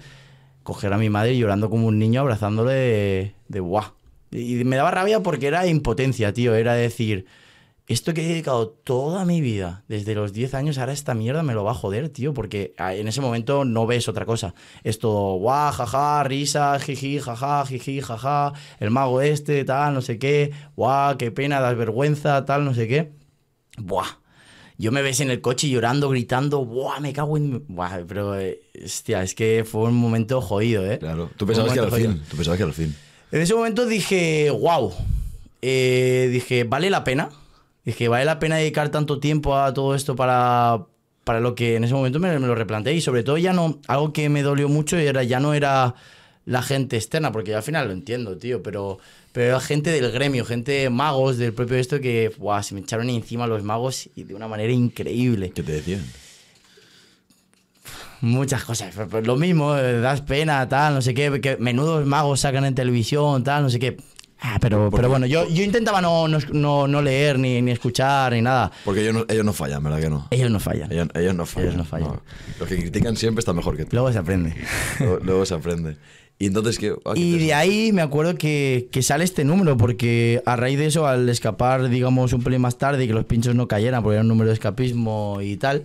coger 0.63 0.93
a 0.93 0.99
mi 0.99 1.11
madre 1.11 1.37
llorando 1.37 1.69
como 1.69 1.89
un 1.89 1.99
niño 1.99 2.21
abrazándole 2.21 2.73
de, 2.73 3.35
de 3.49 3.61
guau. 3.61 3.93
Y 4.31 4.65
me 4.65 4.77
daba 4.77 4.93
rabia 4.93 5.21
porque 5.21 5.49
era 5.49 5.67
impotencia, 5.67 6.33
tío, 6.33 6.55
era 6.55 6.75
decir, 6.75 7.27
esto 7.89 8.15
que 8.15 8.25
he 8.25 8.29
dedicado 8.29 8.69
toda 8.69 9.25
mi 9.25 9.41
vida, 9.41 9.83
desde 9.89 10.15
los 10.15 10.33
10 10.33 10.55
años, 10.55 10.79
ahora 10.79 10.93
esta 10.93 11.15
mierda 11.15 11.43
me 11.43 11.53
lo 11.53 11.65
va 11.65 11.73
a 11.73 11.75
joder, 11.75 12.09
tío, 12.11 12.33
porque 12.33 12.75
ah, 12.79 12.95
en 12.95 13.09
ese 13.09 13.21
momento 13.21 13.65
no 13.65 13.87
ves 13.87 14.09
otra 14.09 14.25
cosa. 14.25 14.55
Es 14.85 14.99
todo, 15.01 15.37
guau, 15.37 15.73
jaja, 15.73 16.23
risa, 16.23 16.79
jiji, 16.79 17.19
jaja, 17.19 17.67
jiji, 17.67 18.01
jaja, 18.01 18.53
el 18.79 18.91
mago 18.91 19.21
este, 19.21 19.65
tal, 19.65 19.95
no 19.95 20.01
sé 20.01 20.19
qué, 20.19 20.53
guau, 20.77 21.19
qué 21.19 21.33
pena, 21.33 21.61
das 21.61 21.77
vergüenza, 21.77 22.45
tal, 22.45 22.65
no 22.65 22.73
sé 22.73 22.87
qué. 22.87 23.13
Buah. 23.79 24.19
Yo 24.79 24.91
me 24.91 25.03
ves 25.03 25.21
en 25.21 25.31
el 25.31 25.41
coche 25.41 25.69
llorando, 25.69 26.09
gritando, 26.09 26.65
buah, 26.65 27.01
me 27.01 27.13
cago 27.13 27.37
en... 27.37 27.65
Buah, 27.67 28.05
pero, 28.07 28.39
eh, 28.39 28.61
hostia, 28.85 29.23
es 29.23 29.35
que 29.35 29.65
fue 29.69 29.83
un 29.83 29.95
momento 29.95 30.41
jodido, 30.41 30.91
¿eh? 30.91 30.99
Claro. 30.99 31.31
Tú 31.37 31.47
pensabas 31.47 31.73
que 31.73 31.81
momento 31.81 31.97
fin. 31.97 32.23
Tú 32.31 32.37
pensabas 32.37 32.59
que 32.59 32.65
el 32.65 32.73
fin. 32.73 32.97
En 33.33 33.41
ese 33.41 33.55
momento 33.55 33.87
dije, 33.87 34.51
wow. 34.51 34.93
dije, 35.61 36.65
¿vale 36.65 36.89
la 36.89 37.03
pena? 37.03 37.31
Dije, 37.85 38.09
¿vale 38.09 38.25
la 38.25 38.39
pena 38.39 38.57
dedicar 38.57 38.91
tanto 38.91 39.19
tiempo 39.19 39.57
a 39.57 39.75
todo 39.75 39.95
esto 39.95 40.15
para, 40.15 40.87
para 41.25 41.41
lo 41.41 41.55
que 41.55 41.77
en 41.77 41.85
ese 41.85 41.95
momento 41.95 42.21
me, 42.21 42.39
me 42.39 42.47
lo 42.47 42.55
replanteé? 42.55 42.95
Y 42.95 43.01
sobre 43.01 43.25
todo 43.25 43.39
ya 43.39 43.53
no, 43.53 43.81
algo 43.89 44.13
que 44.13 44.29
me 44.29 44.43
dolió 44.43 44.69
mucho 44.69 44.97
era, 44.97 45.23
ya 45.25 45.41
no 45.41 45.53
era 45.55 45.95
la 46.45 46.63
gente 46.63 46.97
externa, 46.97 47.33
porque 47.33 47.55
al 47.55 47.63
final 47.63 47.87
lo 47.89 47.93
entiendo, 47.93 48.37
tío, 48.37 48.63
pero, 48.63 48.99
pero 49.33 49.47
era 49.47 49.61
gente 49.61 49.91
del 49.91 50.11
gremio, 50.13 50.45
gente 50.45 50.91
magos 50.91 51.39
del 51.39 51.53
propio 51.53 51.77
esto 51.77 52.01
que, 52.01 52.33
wow, 52.39 52.63
se 52.63 52.75
me 52.75 52.81
echaron 52.81 53.11
encima 53.11 53.47
los 53.47 53.63
magos 53.63 54.09
y 54.15 54.25
de 54.25 54.35
una 54.35 54.49
manera 54.49 54.73
increíble. 54.73 55.51
¿Qué 55.51 55.63
te 55.63 55.73
decían? 55.73 56.05
Muchas 58.21 58.65
cosas. 58.65 58.95
Pues- 58.95 59.09
pues 59.11 59.27
Lo 59.27 59.37
mismo, 59.37 59.77
eh, 59.77 60.01
das 60.01 60.21
pena, 60.21 60.69
tal, 60.69 60.95
no 60.95 61.03
sé 61.03 61.15
qué. 61.15 61.41
Que 61.41 61.57
menudos 61.57 62.07
magos 62.07 62.41
sacan 62.41 62.65
en 62.65 62.75
televisión, 62.75 63.43
tal, 63.43 63.65
no 63.65 63.71
sé 63.71 63.79
qué. 63.81 63.97
Ah, 64.45 64.59
pero, 64.61 64.91
pero 64.91 65.09
bueno, 65.09 65.25
yo, 65.27 65.49
yo 65.49 65.63
intentaba 65.63 66.01
no, 66.01 66.27
no, 66.27 66.39
no- 66.53 66.89
no 66.89 67.01
leer 67.01 67.39
ni, 67.39 67.63
ni 67.63 67.71
escuchar 67.71 68.33
ni 68.33 68.43
nada. 68.43 68.73
Porque 68.85 69.01
ellos 69.03 69.15
no, 69.15 69.25
ellos 69.29 69.45
no 69.45 69.53
fallan, 69.53 69.83
¿verdad 69.85 70.01
que 70.01 70.11
no? 70.11 70.27
Ellos 70.31 70.51
no 70.51 70.59
fallan. 70.59 70.91
Ellos, 70.91 71.09
ellos 71.15 71.35
no 71.35 71.47
fallan. 71.47 71.69
Ellos 71.69 71.79
no 71.79 71.85
fallan. 71.85 72.21
Los 72.59 72.69
que 72.69 72.77
critican 72.77 73.17
siempre 73.17 73.39
están 73.41 73.55
mejor 73.55 73.77
que 73.77 73.85
tú. 73.85 73.91
Luego 73.93 74.13
se 74.13 74.19
aprende. 74.19 74.55
luego, 74.99 75.19
luego 75.23 75.47
se 75.47 75.55
aprende. 75.55 75.97
Y 76.41 76.47
entonces, 76.47 76.77
¿qué? 76.77 76.93
Ah, 77.05 77.13
qué 77.15 77.21
Y 77.21 77.39
de 77.39 77.55
ahí 77.55 77.93
me 77.93 78.03
acuerdo 78.03 78.35
que, 78.35 78.89
que 78.91 79.01
sale 79.03 79.23
este 79.23 79.45
número, 79.45 79.77
porque 79.77 80.43
a 80.45 80.57
raíz 80.57 80.77
de 80.77 80.87
eso, 80.87 81.07
al 81.07 81.29
escapar, 81.29 81.89
digamos, 81.89 82.33
un 82.33 82.43
pelín 82.43 82.63
más 82.63 82.79
tarde 82.79 83.05
y 83.05 83.07
que 83.07 83.15
los 83.15 83.25
pinchos 83.27 83.55
no 83.55 83.69
cayeran, 83.69 84.03
porque 84.03 84.15
era 84.15 84.23
un 84.23 84.29
número 84.29 84.49
de 84.49 84.55
escapismo 84.55 85.39
y 85.41 85.57
tal, 85.57 85.85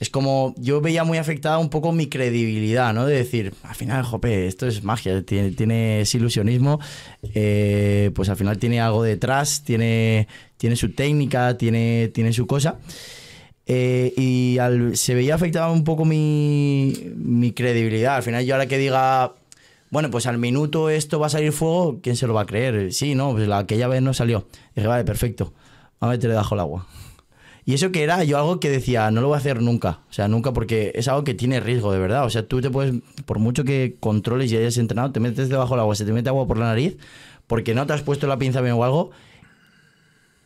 es 0.00 0.10
como 0.10 0.54
yo 0.58 0.80
veía 0.80 1.04
muy 1.04 1.18
afectada 1.18 1.58
un 1.58 1.68
poco 1.70 1.92
mi 1.92 2.08
credibilidad, 2.08 2.92
¿no? 2.92 3.06
De 3.06 3.14
decir, 3.14 3.54
al 3.62 3.74
final, 3.76 4.02
jope, 4.02 4.46
esto 4.48 4.66
es 4.66 4.82
magia, 4.82 5.22
tiene, 5.24 5.52
tiene 5.52 6.00
es 6.00 6.14
ilusionismo, 6.14 6.80
eh, 7.34 8.10
pues 8.14 8.28
al 8.30 8.36
final 8.36 8.58
tiene 8.58 8.80
algo 8.80 9.02
detrás, 9.04 9.62
tiene, 9.62 10.26
tiene 10.56 10.74
su 10.76 10.92
técnica, 10.92 11.56
tiene, 11.56 12.10
tiene 12.12 12.32
su 12.32 12.46
cosa. 12.48 12.78
Eh, 13.66 14.12
y 14.16 14.58
al- 14.58 14.96
se 14.96 15.14
veía 15.14 15.34
afectada 15.36 15.70
un 15.70 15.84
poco 15.84 16.04
mi, 16.04 16.92
mi 17.16 17.52
credibilidad. 17.52 18.16
Al 18.16 18.22
final, 18.22 18.44
yo 18.44 18.54
ahora 18.54 18.66
que 18.66 18.78
diga, 18.78 19.34
bueno, 19.90 20.10
pues 20.10 20.26
al 20.26 20.38
minuto 20.38 20.90
esto 20.90 21.20
va 21.20 21.26
a 21.26 21.30
salir 21.30 21.52
fuego, 21.52 22.00
¿quién 22.02 22.16
se 22.16 22.26
lo 22.26 22.34
va 22.34 22.42
a 22.42 22.46
creer? 22.46 22.92
Sí, 22.92 23.14
no, 23.14 23.32
pues 23.32 23.46
la, 23.46 23.58
aquella 23.58 23.86
vez 23.86 24.02
no 24.02 24.12
salió. 24.14 24.46
Dije, 24.74 24.88
vale, 24.88 25.04
perfecto, 25.04 25.52
a 26.00 26.08
meterle 26.08 26.34
bajo 26.36 26.54
el 26.54 26.60
agua. 26.60 26.86
Y 27.70 27.74
eso 27.74 27.92
que 27.92 28.02
era 28.02 28.24
yo 28.24 28.36
algo 28.38 28.58
que 28.58 28.68
decía, 28.68 29.10
no 29.12 29.20
lo 29.20 29.28
voy 29.28 29.36
a 29.36 29.38
hacer 29.38 29.62
nunca. 29.62 30.00
O 30.10 30.12
sea, 30.12 30.26
nunca 30.26 30.52
porque 30.52 30.90
es 30.94 31.06
algo 31.08 31.22
que 31.24 31.34
tiene 31.34 31.60
riesgo, 31.60 31.92
de 31.92 31.98
verdad. 32.00 32.24
O 32.24 32.30
sea, 32.30 32.46
tú 32.46 32.60
te 32.60 32.68
puedes, 32.70 32.94
por 33.26 33.38
mucho 33.38 33.62
que 33.64 33.96
controles 34.00 34.50
y 34.50 34.56
hayas 34.56 34.76
entrenado, 34.78 35.12
te 35.12 35.20
metes 35.20 35.48
debajo 35.48 35.74
del 35.74 35.80
agua, 35.80 35.94
se 35.94 36.04
te 36.04 36.12
mete 36.12 36.28
agua 36.28 36.46
por 36.46 36.58
la 36.58 36.64
nariz, 36.66 36.96
porque 37.46 37.74
no 37.74 37.86
te 37.86 37.92
has 37.92 38.02
puesto 38.02 38.26
la 38.26 38.38
pinza 38.38 38.60
bien 38.60 38.74
o 38.74 38.82
algo, 38.84 39.10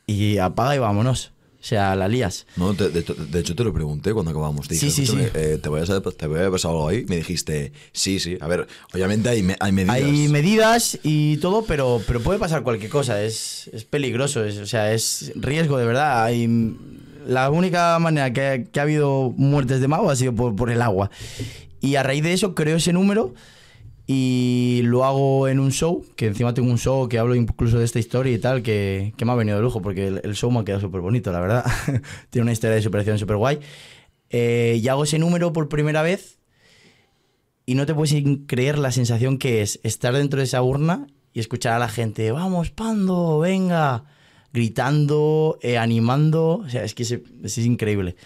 y 0.07 0.39
apaga 0.39 0.77
y 0.77 0.79
vámonos. 0.79 1.31
O 1.61 1.67
sea, 1.67 1.97
la 1.97 2.09
lías. 2.09 2.47
No, 2.57 2.75
te- 2.75 2.91
de, 2.91 3.01
de 3.03 3.41
hecho 3.41 3.57
te 3.57 3.65
lo 3.65 3.73
pregunté 3.73 4.13
cuando 4.13 4.33
acabamos. 4.33 4.69
Te 4.69 4.75
dije, 4.75 4.91
Sí, 4.91 4.93
sí, 4.93 5.03
"Escúchame, 5.05 5.29
sí. 5.29 5.31
eh, 5.35 5.59
¿te, 5.63 5.71
voy 5.71 5.81
a, 5.81 5.85
¿te 5.87 6.27
voy 6.27 6.41
a 6.41 6.51
pasar 6.51 6.73
algo 6.73 6.87
ahí? 6.89 7.07
Me 7.09 7.17
dijiste, 7.17 7.73
sí, 7.91 8.19
sí. 8.21 8.37
A 8.43 8.49
ver, 8.49 8.67
obviamente 8.93 9.31
hay, 9.31 9.43
me- 9.43 9.57
hay 9.59 9.73
medidas. 9.73 9.97
Hay 9.97 10.29
medidas 10.29 10.99
y 11.03 11.39
todo, 11.39 11.65
pero, 11.65 12.03
pero 12.07 12.21
puede 12.21 12.39
pasar 12.39 12.63
cualquier 12.65 12.91
cosa. 12.91 13.23
Es, 13.23 13.71
es 13.73 13.85
peligroso, 13.87 14.45
es, 14.45 14.59
o 14.59 14.67
sea, 14.67 14.93
es 14.93 15.33
riesgo 15.37 15.79
de 15.79 15.87
verdad. 15.87 16.23
Hay, 16.25 16.47
la 17.27 17.51
única 17.51 17.99
manera 17.99 18.33
que, 18.33 18.69
ha- 18.79 18.83
habido 18.83 19.33
muertes 19.37 19.81
de 19.81 19.89
mago 19.89 20.11
ha 20.11 20.17
sido 20.17 20.35
por, 20.35 20.71
el 20.71 20.83
agua. 20.83 21.11
Y 21.81 21.97
a 21.97 22.03
raíz 22.03 22.23
de 22.23 22.33
eso 22.33 22.55
creo 22.55 22.77
ese 22.77 22.93
número 22.93 23.35
y 24.07 24.83
lo 24.85 25.05
hago 25.05 25.49
en 25.49 25.61
un 25.61 25.73
show, 25.73 26.05
que 26.17 26.27
encima 26.27 26.55
tengo 26.55 26.71
un 26.71 26.79
show 26.79 27.09
que 27.09 27.19
hablo 27.19 27.35
incluso 27.35 27.79
de 27.79 27.85
esta 27.85 27.99
historia 27.99 28.33
y 28.33 28.39
tal, 28.39 28.63
que, 28.63 29.15
que 29.17 29.25
me 29.25 29.33
ha 29.33 29.35
venido 29.35 29.57
de 29.57 29.63
lujo, 29.63 29.81
porque 29.81 30.09
el, 30.09 30.35
show 30.35 30.51
me 30.51 30.61
ha 30.61 30.65
quedado 30.65 30.81
súper 30.81 31.01
bonito, 31.01 31.33
la 31.33 31.41
verdad. 31.41 31.65
Tiene 32.31 32.43
una 32.43 32.53
historia 32.53 32.77
de 32.77 32.83
superación 32.83 33.19
súper 33.19 33.37
guay. 33.37 33.61
Eh, 34.31 34.81
y 34.83 34.89
hago 34.89 35.05
ese 35.05 35.19
número 35.19 35.53
por 35.53 35.69
primera 35.69 36.03
vez 36.03 36.39
y 37.67 37.75
no 37.75 37.87
te 37.87 37.95
puedes 37.95 38.15
creer 38.47 38.79
la 38.79 38.93
sensación 38.93 39.39
que 39.39 39.63
es 39.63 39.81
estar 39.83 40.15
dentro 40.15 40.39
de 40.39 40.45
esa 40.45 40.63
urna 40.63 41.07
y 41.33 41.41
escuchar 41.41 41.75
a 41.75 41.79
la 41.79 41.89
gente, 41.89 42.31
vamos, 42.31 42.71
Pando, 42.71 43.39
venga, 43.41 44.05
gritando, 44.55 45.59
eh, 45.61 45.77
animando, 45.77 46.63
o 46.65 46.69
sea, 46.71 46.85
es 46.85 46.95
que 46.95 47.03
es, 47.03 47.19
es 47.43 47.59
increíble. 47.59 48.17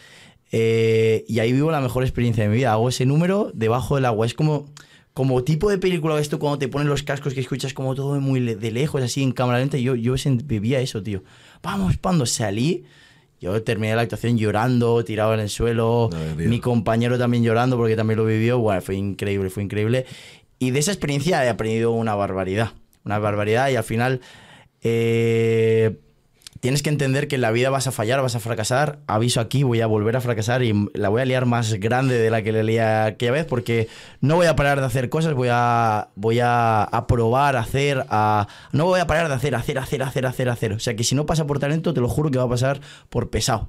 Eh, 0.52 1.24
y 1.26 1.40
ahí 1.40 1.52
vivo 1.52 1.70
la 1.72 1.80
mejor 1.80 2.04
experiencia 2.04 2.44
de 2.44 2.50
mi 2.50 2.56
vida. 2.56 2.72
Hago 2.72 2.88
ese 2.90 3.04
número 3.06 3.50
debajo 3.54 3.96
del 3.96 4.04
agua. 4.04 4.24
Es 4.26 4.34
como, 4.34 4.66
como 5.14 5.42
tipo 5.42 5.68
de 5.70 5.78
película 5.78 6.18
esto 6.20 6.38
cuando 6.38 6.58
te 6.58 6.68
ponen 6.68 6.88
los 6.88 7.02
cascos 7.02 7.34
que 7.34 7.40
escuchas 7.40 7.74
como 7.74 7.94
todo 7.94 8.20
muy 8.20 8.40
le- 8.40 8.56
de 8.56 8.70
lejos, 8.70 9.02
así 9.02 9.22
en 9.22 9.32
cámara 9.32 9.58
lenta. 9.58 9.78
Yo, 9.78 9.94
yo 9.94 10.14
vivía 10.44 10.80
eso, 10.80 11.02
tío. 11.02 11.22
Vamos, 11.62 11.96
Pando, 11.96 12.24
salí. 12.26 12.84
Yo 13.40 13.62
terminé 13.62 13.94
la 13.94 14.02
actuación 14.02 14.36
llorando, 14.36 15.04
tirado 15.04 15.32
en 15.34 15.40
el 15.40 15.48
suelo. 15.48 16.10
No, 16.12 16.18
mi 16.50 16.60
compañero 16.60 17.18
también 17.18 17.42
llorando 17.44 17.76
porque 17.76 17.96
también 17.96 18.18
lo 18.18 18.24
vivió. 18.26 18.58
Bueno, 18.58 18.80
fue 18.82 18.96
increíble, 18.96 19.48
fue 19.50 19.62
increíble. 19.62 20.06
Y 20.58 20.72
de 20.72 20.78
esa 20.80 20.90
experiencia 20.92 21.44
he 21.44 21.48
aprendido 21.48 21.92
una 21.92 22.14
barbaridad. 22.14 22.72
Una 23.04 23.18
barbaridad 23.18 23.70
y 23.70 23.76
al 23.76 23.84
final 23.84 24.20
eh, 24.82 25.98
tienes 26.60 26.82
que 26.82 26.90
entender 26.90 27.28
que 27.28 27.36
en 27.36 27.42
la 27.42 27.50
vida 27.50 27.70
vas 27.70 27.86
a 27.86 27.92
fallar, 27.92 28.20
vas 28.22 28.34
a 28.34 28.40
fracasar. 28.40 28.98
Aviso 29.06 29.40
aquí, 29.40 29.62
voy 29.62 29.80
a 29.80 29.86
volver 29.86 30.16
a 30.16 30.20
fracasar 30.20 30.62
y 30.62 30.88
la 30.94 31.08
voy 31.08 31.22
a 31.22 31.24
liar 31.24 31.46
más 31.46 31.74
grande 31.74 32.18
de 32.18 32.30
la 32.30 32.42
que 32.42 32.52
le 32.52 32.64
lié 32.64 32.82
aquella 32.82 33.32
vez 33.32 33.46
porque 33.46 33.88
no 34.20 34.36
voy 34.36 34.46
a 34.46 34.56
parar 34.56 34.80
de 34.80 34.86
hacer 34.86 35.08
cosas, 35.08 35.34
voy 35.34 35.48
a, 35.50 36.08
voy 36.16 36.40
a, 36.40 36.82
a 36.82 37.06
probar, 37.06 37.56
a 37.56 37.60
hacer, 37.60 38.04
a... 38.08 38.46
No 38.72 38.86
voy 38.86 39.00
a 39.00 39.06
parar 39.06 39.28
de 39.28 39.34
hacer, 39.34 39.54
hacer, 39.54 39.78
hacer, 39.78 40.02
hacer, 40.02 40.26
hacer, 40.26 40.48
hacer. 40.48 40.72
O 40.72 40.78
sea 40.78 40.96
que 40.96 41.04
si 41.04 41.14
no 41.14 41.26
pasa 41.26 41.46
por 41.46 41.58
talento, 41.58 41.94
te 41.94 42.00
lo 42.00 42.08
juro 42.08 42.30
que 42.30 42.38
va 42.38 42.44
a 42.44 42.48
pasar 42.48 42.80
por 43.08 43.30
pesado. 43.30 43.68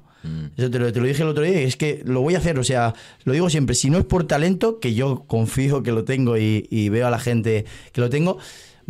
Eso 0.56 0.70
te 0.70 0.78
lo, 0.78 0.92
te 0.92 1.00
lo 1.00 1.06
dije 1.06 1.22
el 1.22 1.28
otro 1.28 1.42
día 1.42 1.62
y 1.62 1.64
es 1.64 1.76
que 1.76 2.02
lo 2.04 2.20
voy 2.20 2.34
a 2.34 2.38
hacer, 2.38 2.58
o 2.58 2.64
sea, 2.64 2.92
lo 3.24 3.32
digo 3.32 3.48
siempre, 3.48 3.74
si 3.74 3.88
no 3.88 3.96
es 3.96 4.04
por 4.04 4.24
talento, 4.24 4.78
que 4.78 4.92
yo 4.92 5.24
confío 5.26 5.82
que 5.82 5.92
lo 5.92 6.04
tengo 6.04 6.36
y, 6.36 6.68
y 6.70 6.90
veo 6.90 7.06
a 7.06 7.10
la 7.10 7.18
gente 7.18 7.64
que 7.92 8.02
lo 8.02 8.10
tengo, 8.10 8.36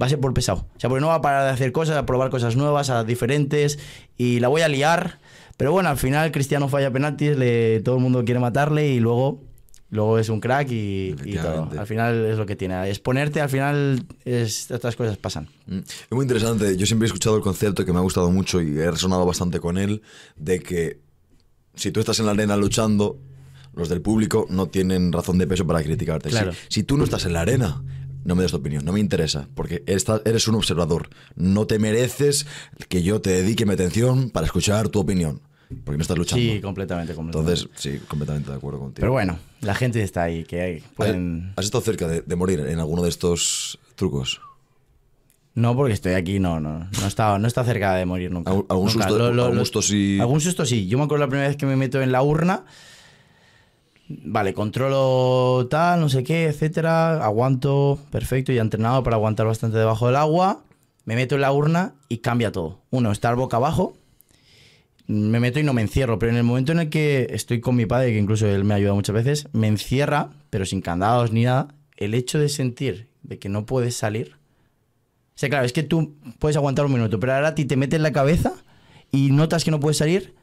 va 0.00 0.06
a 0.06 0.08
ser 0.08 0.20
por 0.20 0.34
pesado. 0.34 0.66
O 0.76 0.80
sea, 0.80 0.88
porque 0.88 1.00
no 1.00 1.08
va 1.08 1.16
a 1.16 1.20
parar 1.20 1.44
de 1.44 1.50
hacer 1.50 1.72
cosas, 1.72 1.96
a 1.96 2.06
probar 2.06 2.30
cosas 2.30 2.56
nuevas, 2.56 2.90
a 2.90 3.04
diferentes, 3.04 3.78
y 4.16 4.40
la 4.40 4.48
voy 4.48 4.62
a 4.62 4.68
liar. 4.68 5.18
Pero 5.56 5.72
bueno, 5.72 5.88
al 5.88 5.96
final 5.96 6.32
Cristiano 6.32 6.68
falla 6.68 6.90
penaltis, 6.90 7.36
le, 7.36 7.80
todo 7.80 7.96
el 7.96 8.02
mundo 8.02 8.24
quiere 8.24 8.40
matarle 8.40 8.88
y 8.88 9.00
luego, 9.00 9.42
luego 9.90 10.18
es 10.18 10.28
un 10.28 10.40
crack 10.40 10.70
y, 10.70 11.08
y 11.08 11.14
todo. 11.14 11.20
Efectivamente. 11.24 11.78
Al 11.78 11.86
final 11.86 12.24
es 12.24 12.38
lo 12.38 12.46
que 12.46 12.56
tiene. 12.56 12.88
Exponerte, 12.88 13.40
al 13.40 13.50
final 13.50 14.06
es, 14.24 14.70
estas 14.70 14.96
cosas 14.96 15.16
pasan. 15.18 15.48
Mm. 15.66 15.78
Es 15.78 16.10
muy 16.10 16.22
interesante. 16.22 16.76
Yo 16.76 16.86
siempre 16.86 17.06
he 17.06 17.08
escuchado 17.08 17.36
el 17.36 17.42
concepto 17.42 17.84
que 17.84 17.92
me 17.92 17.98
ha 17.98 18.02
gustado 18.02 18.30
mucho 18.30 18.62
y 18.62 18.78
he 18.78 18.90
resonado 18.90 19.26
bastante 19.26 19.60
con 19.60 19.76
él 19.76 20.02
de 20.36 20.60
que 20.60 21.00
si 21.74 21.90
tú 21.92 22.00
estás 22.00 22.18
en 22.20 22.26
la 22.26 22.32
arena 22.32 22.56
luchando, 22.56 23.18
los 23.74 23.88
del 23.88 24.00
público 24.00 24.46
no 24.50 24.66
tienen 24.66 25.12
razón 25.12 25.38
de 25.38 25.46
peso 25.46 25.66
para 25.66 25.82
criticarte. 25.82 26.30
Si, 26.68 26.82
tú 26.82 26.96
no 26.96 27.04
estás 27.04 27.24
en 27.24 27.32
la 27.32 27.42
arena, 27.42 27.82
no 28.24 28.34
me 28.34 28.42
des 28.42 28.50
tu 28.52 28.58
opinión, 28.58 28.84
no 28.84 28.92
me 28.92 29.00
interesa, 29.00 29.48
porque 29.54 29.82
esta- 29.86 30.20
eres 30.24 30.46
un 30.48 30.54
observador. 30.56 31.08
No 31.36 31.66
te 31.66 31.78
mereces 31.78 32.46
que 32.88 33.02
yo 33.02 33.20
te 33.20 33.30
dedique 33.30 33.66
mi 33.66 33.74
atención 33.74 34.30
para 34.30 34.46
escuchar 34.46 34.88
tu 34.88 35.00
opinión, 35.00 35.40
porque 35.84 35.96
no 35.98 36.02
estás 36.02 36.18
luchando. 36.18 36.42
Sí, 36.42 36.60
completamente, 36.60 37.14
completamente. 37.14 37.62
Entonces, 37.62 37.82
sí, 37.82 37.98
completamente 38.08 38.50
de 38.50 38.56
acuerdo 38.56 38.78
contigo. 38.80 39.00
Pero 39.00 39.12
bueno, 39.12 39.38
la 39.60 39.74
gente 39.74 40.02
está 40.02 40.24
ahí, 40.24 40.44
que 40.44 40.60
hay- 40.60 40.80
pueden... 40.96 41.52
¿Has 41.56 41.64
estado 41.64 41.82
cerca 41.82 42.06
de, 42.08 42.22
de 42.22 42.36
morir 42.36 42.60
en 42.60 42.78
alguno 42.78 43.02
de 43.02 43.08
estos 43.08 43.78
trucos? 43.96 44.40
No, 45.54 45.74
porque 45.74 45.92
estoy 45.94 46.12
aquí, 46.12 46.38
no, 46.38 46.60
no, 46.60 46.78
no 47.00 47.06
está, 47.06 47.36
no 47.38 47.48
está 47.48 47.64
cerca 47.64 47.94
de 47.94 48.06
morir 48.06 48.30
nunca. 48.30 48.50
¿Algún- 48.52 48.66
Nunca. 48.92 49.08
susto- 49.08 49.24
algún 49.26 49.58
susto 49.58 49.82
sí? 49.82 50.18
Algún 50.20 50.40
susto 50.40 50.64
sí. 50.64 50.86
Yo 50.86 50.96
me 50.96 51.04
acuerdo 51.04 51.24
la 51.24 51.28
primera 51.28 51.48
vez 51.48 51.56
que 51.56 51.66
me 51.66 51.74
meto 51.76 52.00
en 52.00 52.12
la 52.12 52.22
urna. 52.22 52.64
Vale, 54.12 54.54
controlo 54.54 55.68
tal, 55.70 56.00
no 56.00 56.08
sé 56.08 56.24
qué, 56.24 56.46
etcétera. 56.46 57.24
Aguanto, 57.24 58.00
perfecto, 58.10 58.50
ya 58.52 58.60
entrenado 58.60 59.04
para 59.04 59.14
aguantar 59.14 59.46
bastante 59.46 59.78
debajo 59.78 60.08
del 60.08 60.16
agua. 60.16 60.64
Me 61.04 61.14
meto 61.14 61.36
en 61.36 61.42
la 61.42 61.52
urna 61.52 61.94
y 62.08 62.18
cambia 62.18 62.50
todo. 62.50 62.80
Uno, 62.90 63.12
estar 63.12 63.36
boca 63.36 63.58
abajo. 63.58 63.96
Me 65.06 65.38
meto 65.38 65.60
y 65.60 65.62
no 65.62 65.72
me 65.72 65.82
encierro, 65.82 66.18
pero 66.18 66.32
en 66.32 66.38
el 66.38 66.42
momento 66.42 66.72
en 66.72 66.80
el 66.80 66.90
que 66.90 67.28
estoy 67.30 67.60
con 67.60 67.76
mi 67.76 67.86
padre, 67.86 68.10
que 68.10 68.18
incluso 68.18 68.48
él 68.48 68.64
me 68.64 68.74
ha 68.74 68.78
ayudado 68.78 68.96
muchas 68.96 69.14
veces, 69.14 69.48
me 69.52 69.68
encierra, 69.68 70.30
pero 70.50 70.66
sin 70.66 70.80
candados 70.80 71.30
ni 71.30 71.44
nada. 71.44 71.68
El 71.96 72.14
hecho 72.14 72.40
de 72.40 72.48
sentir 72.48 73.10
de 73.22 73.38
que 73.38 73.48
no 73.48 73.64
puedes 73.64 73.94
salir. 73.94 74.34
O 74.34 75.38
sea, 75.40 75.48
claro, 75.48 75.64
es 75.64 75.72
que 75.72 75.84
tú 75.84 76.16
puedes 76.40 76.56
aguantar 76.56 76.84
un 76.84 76.94
minuto, 76.94 77.20
pero 77.20 77.34
ahora 77.34 77.48
a 77.48 77.54
ti 77.54 77.64
te 77.64 77.76
metes 77.76 77.98
en 77.98 78.02
la 78.02 78.12
cabeza 78.12 78.54
y 79.12 79.30
notas 79.30 79.64
que 79.64 79.70
no 79.70 79.78
puedes 79.78 79.98
salir, 79.98 80.34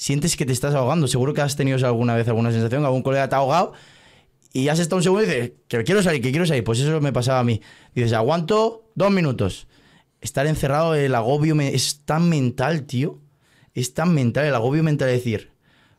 sientes 0.00 0.34
que 0.34 0.46
te 0.46 0.52
estás 0.52 0.74
ahogando. 0.74 1.06
Seguro 1.06 1.34
que 1.34 1.42
has 1.42 1.56
tenido 1.56 1.76
alguna 1.86 2.14
vez 2.16 2.26
alguna 2.26 2.50
sensación, 2.52 2.86
algún 2.86 3.02
colega 3.02 3.28
te 3.28 3.34
ha 3.34 3.38
ahogado 3.38 3.74
y 4.52 4.68
has 4.68 4.78
estado 4.78 4.96
un 4.96 5.02
segundo 5.02 5.22
y 5.22 5.26
dices, 5.26 5.52
que 5.68 5.84
quiero 5.84 6.02
salir, 6.02 6.22
que 6.22 6.30
quiero 6.30 6.46
salir. 6.46 6.64
Pues 6.64 6.80
eso 6.80 7.00
me 7.02 7.12
pasaba 7.12 7.40
a 7.40 7.44
mí. 7.44 7.60
Dices, 7.94 8.14
aguanto 8.14 8.90
dos 8.94 9.10
minutos. 9.10 9.66
Estar 10.22 10.46
encerrado, 10.46 10.94
el 10.94 11.14
agobio 11.14 11.54
me- 11.54 11.74
es 11.74 12.00
tan 12.06 12.28
mental, 12.30 12.84
tío. 12.84 13.18
Es 13.74 13.92
tan 13.92 14.14
mental, 14.14 14.46
el 14.46 14.54
agobio 14.54 14.82
mental 14.82 15.08
de 15.08 15.14
decir, 15.14 15.50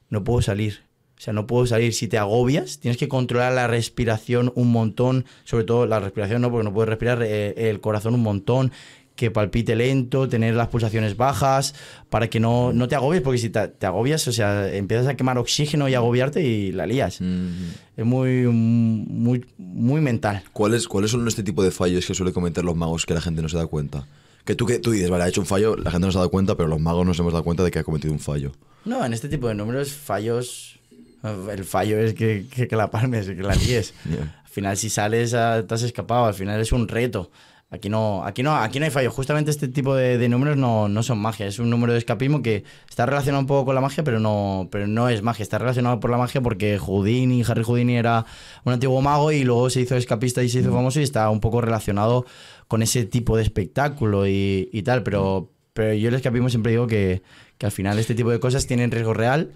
no 0.10 0.24
puedo 0.24 0.42
salir. 0.42 0.82
O 1.18 1.22
sea, 1.24 1.34
no 1.34 1.46
puedo 1.46 1.68
salir. 1.68 1.94
Si 1.94 2.08
te 2.08 2.18
agobias, 2.18 2.80
tienes 2.80 2.98
que 2.98 3.08
controlar 3.08 3.54
la 3.54 3.68
respiración 3.68 4.52
un 4.56 4.72
montón. 4.72 5.26
Sobre 5.44 5.64
todo 5.66 5.86
la 5.86 6.00
respiración, 6.00 6.42
no, 6.42 6.50
porque 6.50 6.64
no 6.64 6.74
puedes 6.74 6.90
respirar 6.90 7.22
eh, 7.22 7.70
el 7.70 7.80
corazón 7.80 8.16
un 8.16 8.24
montón. 8.24 8.72
Que 9.16 9.30
palpite 9.30 9.76
lento, 9.76 10.28
tener 10.28 10.56
las 10.56 10.70
pulsaciones 10.70 11.16
bajas, 11.16 11.76
para 12.10 12.30
que 12.30 12.40
no, 12.40 12.74
no 12.74 12.88
te 12.88 12.96
agobies, 12.96 13.22
porque 13.22 13.38
si 13.38 13.50
te, 13.50 13.68
te 13.68 13.86
agobias, 13.86 14.28
o 14.28 14.32
sea, 14.32 14.74
empiezas 14.74 15.08
a 15.08 15.16
quemar 15.16 15.38
oxígeno 15.38 15.88
y 15.90 15.94
agobiarte 15.94 16.42
y 16.42 16.72
la 16.72 16.88
lías. 16.88 17.22
Es 17.22 18.06
muy, 18.06 18.48
muy, 18.48 19.46
muy 19.58 20.02
mental. 20.02 20.44
¿Cuáles, 20.54 20.88
¿Cuáles 20.88 21.12
son 21.12 21.28
este 21.28 21.44
tipo 21.44 21.64
de 21.64 21.72
fallos 21.72 22.06
que 22.06 22.16
suele 22.16 22.34
cometer 22.34 22.64
los 22.64 22.76
magos 22.76 23.06
que 23.06 23.14
la 23.14 23.22
gente 23.22 23.42
no 23.42 23.50
se 23.50 23.58
da 23.58 23.68
cuenta? 23.68 24.08
Que 24.46 24.56
tú, 24.56 24.66
que 24.66 24.80
tú 24.80 24.92
dices, 24.92 25.10
vale, 25.10 25.26
ha 25.26 25.28
hecho 25.28 25.42
un 25.42 25.48
fallo, 25.48 25.76
la 25.76 25.92
gente 25.92 26.08
no 26.08 26.12
se 26.12 26.18
ha 26.18 26.22
dado 26.22 26.32
cuenta, 26.32 26.56
pero 26.56 26.68
los 26.68 26.80
magos 26.80 27.06
nos 27.06 27.20
hemos 27.20 27.32
dado 27.32 27.44
cuenta 27.44 27.64
de 27.64 27.70
que 27.70 27.80
ha 27.80 27.84
cometido 27.84 28.12
un 28.12 28.20
fallo. 28.20 28.54
No, 28.86 29.06
en 29.06 29.14
este 29.14 29.30
tipo 29.30 29.48
de 29.48 29.54
números, 29.56 29.92
fallos. 29.92 30.80
El 31.24 31.64
fallo 31.66 32.00
es 32.00 32.16
que, 32.16 32.48
que, 32.50 32.68
que 32.68 32.76
la 32.76 32.90
palmes, 32.90 33.28
que 33.28 33.44
la 33.44 33.54
líes. 33.56 33.94
Yeah. 34.10 34.42
Al 34.44 34.50
final, 34.54 34.78
si 34.78 34.90
sales, 34.90 35.34
ah, 35.34 35.64
te 35.66 35.74
has 35.74 35.84
escapado. 35.84 36.26
Al 36.26 36.34
final 36.34 36.60
es 36.60 36.72
un 36.72 36.88
reto. 36.88 37.32
Aquí 37.74 37.88
no, 37.88 38.26
aquí 38.26 38.44
no, 38.44 38.54
aquí 38.54 38.80
no 38.80 38.86
hay 38.86 38.92
fallo. 38.92 39.10
Justamente 39.12 39.50
este 39.50 39.70
tipo 39.70 39.96
de, 39.96 40.18
de 40.18 40.28
números 40.28 40.58
no, 40.58 40.90
no 40.90 41.04
son 41.04 41.20
magia. 41.20 41.48
Es 41.48 41.58
un 41.58 41.70
número 41.70 41.94
de 41.94 42.00
escapismo 42.00 42.42
que 42.42 42.66
está 42.90 43.06
relacionado 43.06 43.40
un 43.40 43.48
poco 43.48 43.64
con 43.64 43.76
la 43.76 43.80
magia, 43.80 44.04
pero 44.04 44.20
no, 44.20 44.68
pero 44.70 44.88
no 44.88 45.08
es 45.08 45.22
magia. 45.22 45.44
Está 45.44 45.58
relacionado 45.58 46.02
por 46.02 46.12
la 46.12 46.18
magia 46.18 46.42
porque 46.42 46.78
Houdini, 46.78 47.44
Harry 47.48 47.64
Houdini 47.64 47.96
era 47.96 48.26
un 48.66 48.74
antiguo 48.74 49.02
mago 49.02 49.32
y 49.32 49.46
luego 49.46 49.70
se 49.70 49.80
hizo 49.80 49.96
escapista 49.96 50.44
y 50.44 50.50
se 50.50 50.60
hizo 50.60 50.74
famoso 50.74 51.00
y 51.00 51.04
está 51.04 51.30
un 51.30 51.40
poco 51.40 51.62
relacionado 51.62 52.26
con 52.68 52.82
ese 52.82 53.06
tipo 53.06 53.38
de 53.38 53.44
espectáculo 53.44 54.28
y, 54.28 54.70
y 54.74 54.84
tal. 54.84 55.04
Pero, 55.04 55.50
pero 55.72 55.94
yo 55.94 56.10
el 56.10 56.16
escapismo 56.16 56.50
siempre 56.50 56.74
digo 56.74 56.88
que, 56.88 57.22
que 57.62 57.68
al 57.68 57.72
final 57.72 58.00
este 58.00 58.16
tipo 58.16 58.32
de 58.32 58.40
cosas 58.40 58.66
tienen 58.66 58.90
riesgo 58.90 59.14
real 59.14 59.52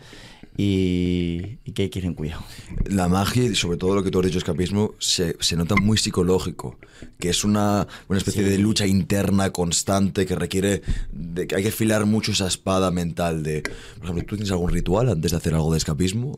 y, 0.56 1.58
y 1.66 1.72
que 1.72 1.82
hay 1.82 1.90
que 1.90 1.98
ir 1.98 2.06
en 2.06 2.14
cuidado. 2.14 2.44
La 2.86 3.08
magia 3.08 3.46
y 3.46 3.56
sobre 3.56 3.80
todo 3.80 3.96
lo 3.96 4.04
que 4.04 4.12
tú 4.12 4.20
has 4.20 4.28
dicho, 4.28 4.38
escapismo, 4.38 4.94
se, 5.00 5.36
se 5.40 5.56
nota 5.56 5.76
muy 5.76 5.98
psicológico, 5.98 6.78
que 7.18 7.30
es 7.30 7.44
una, 7.44 7.88
una 8.08 8.20
especie 8.20 8.44
de 8.44 8.60
lucha 8.60 8.86
interna 8.86 9.50
constante 9.50 10.28
que 10.28 10.36
requiere, 10.36 10.84
de 11.14 11.48
que 11.48 11.56
hay 11.56 11.64
que 11.64 11.70
afilar 11.70 12.06
mucho 12.06 12.34
esa 12.34 12.46
espada 12.46 12.92
mental 12.92 13.42
de, 13.42 13.64
por 13.64 14.04
ejemplo, 14.04 14.24
¿tú 14.28 14.36
tienes 14.36 14.52
algún 14.52 14.70
ritual 14.70 15.10
antes 15.10 15.32
de 15.32 15.38
hacer 15.38 15.56
algo 15.56 15.72
de 15.72 15.80
escapismo? 15.80 16.38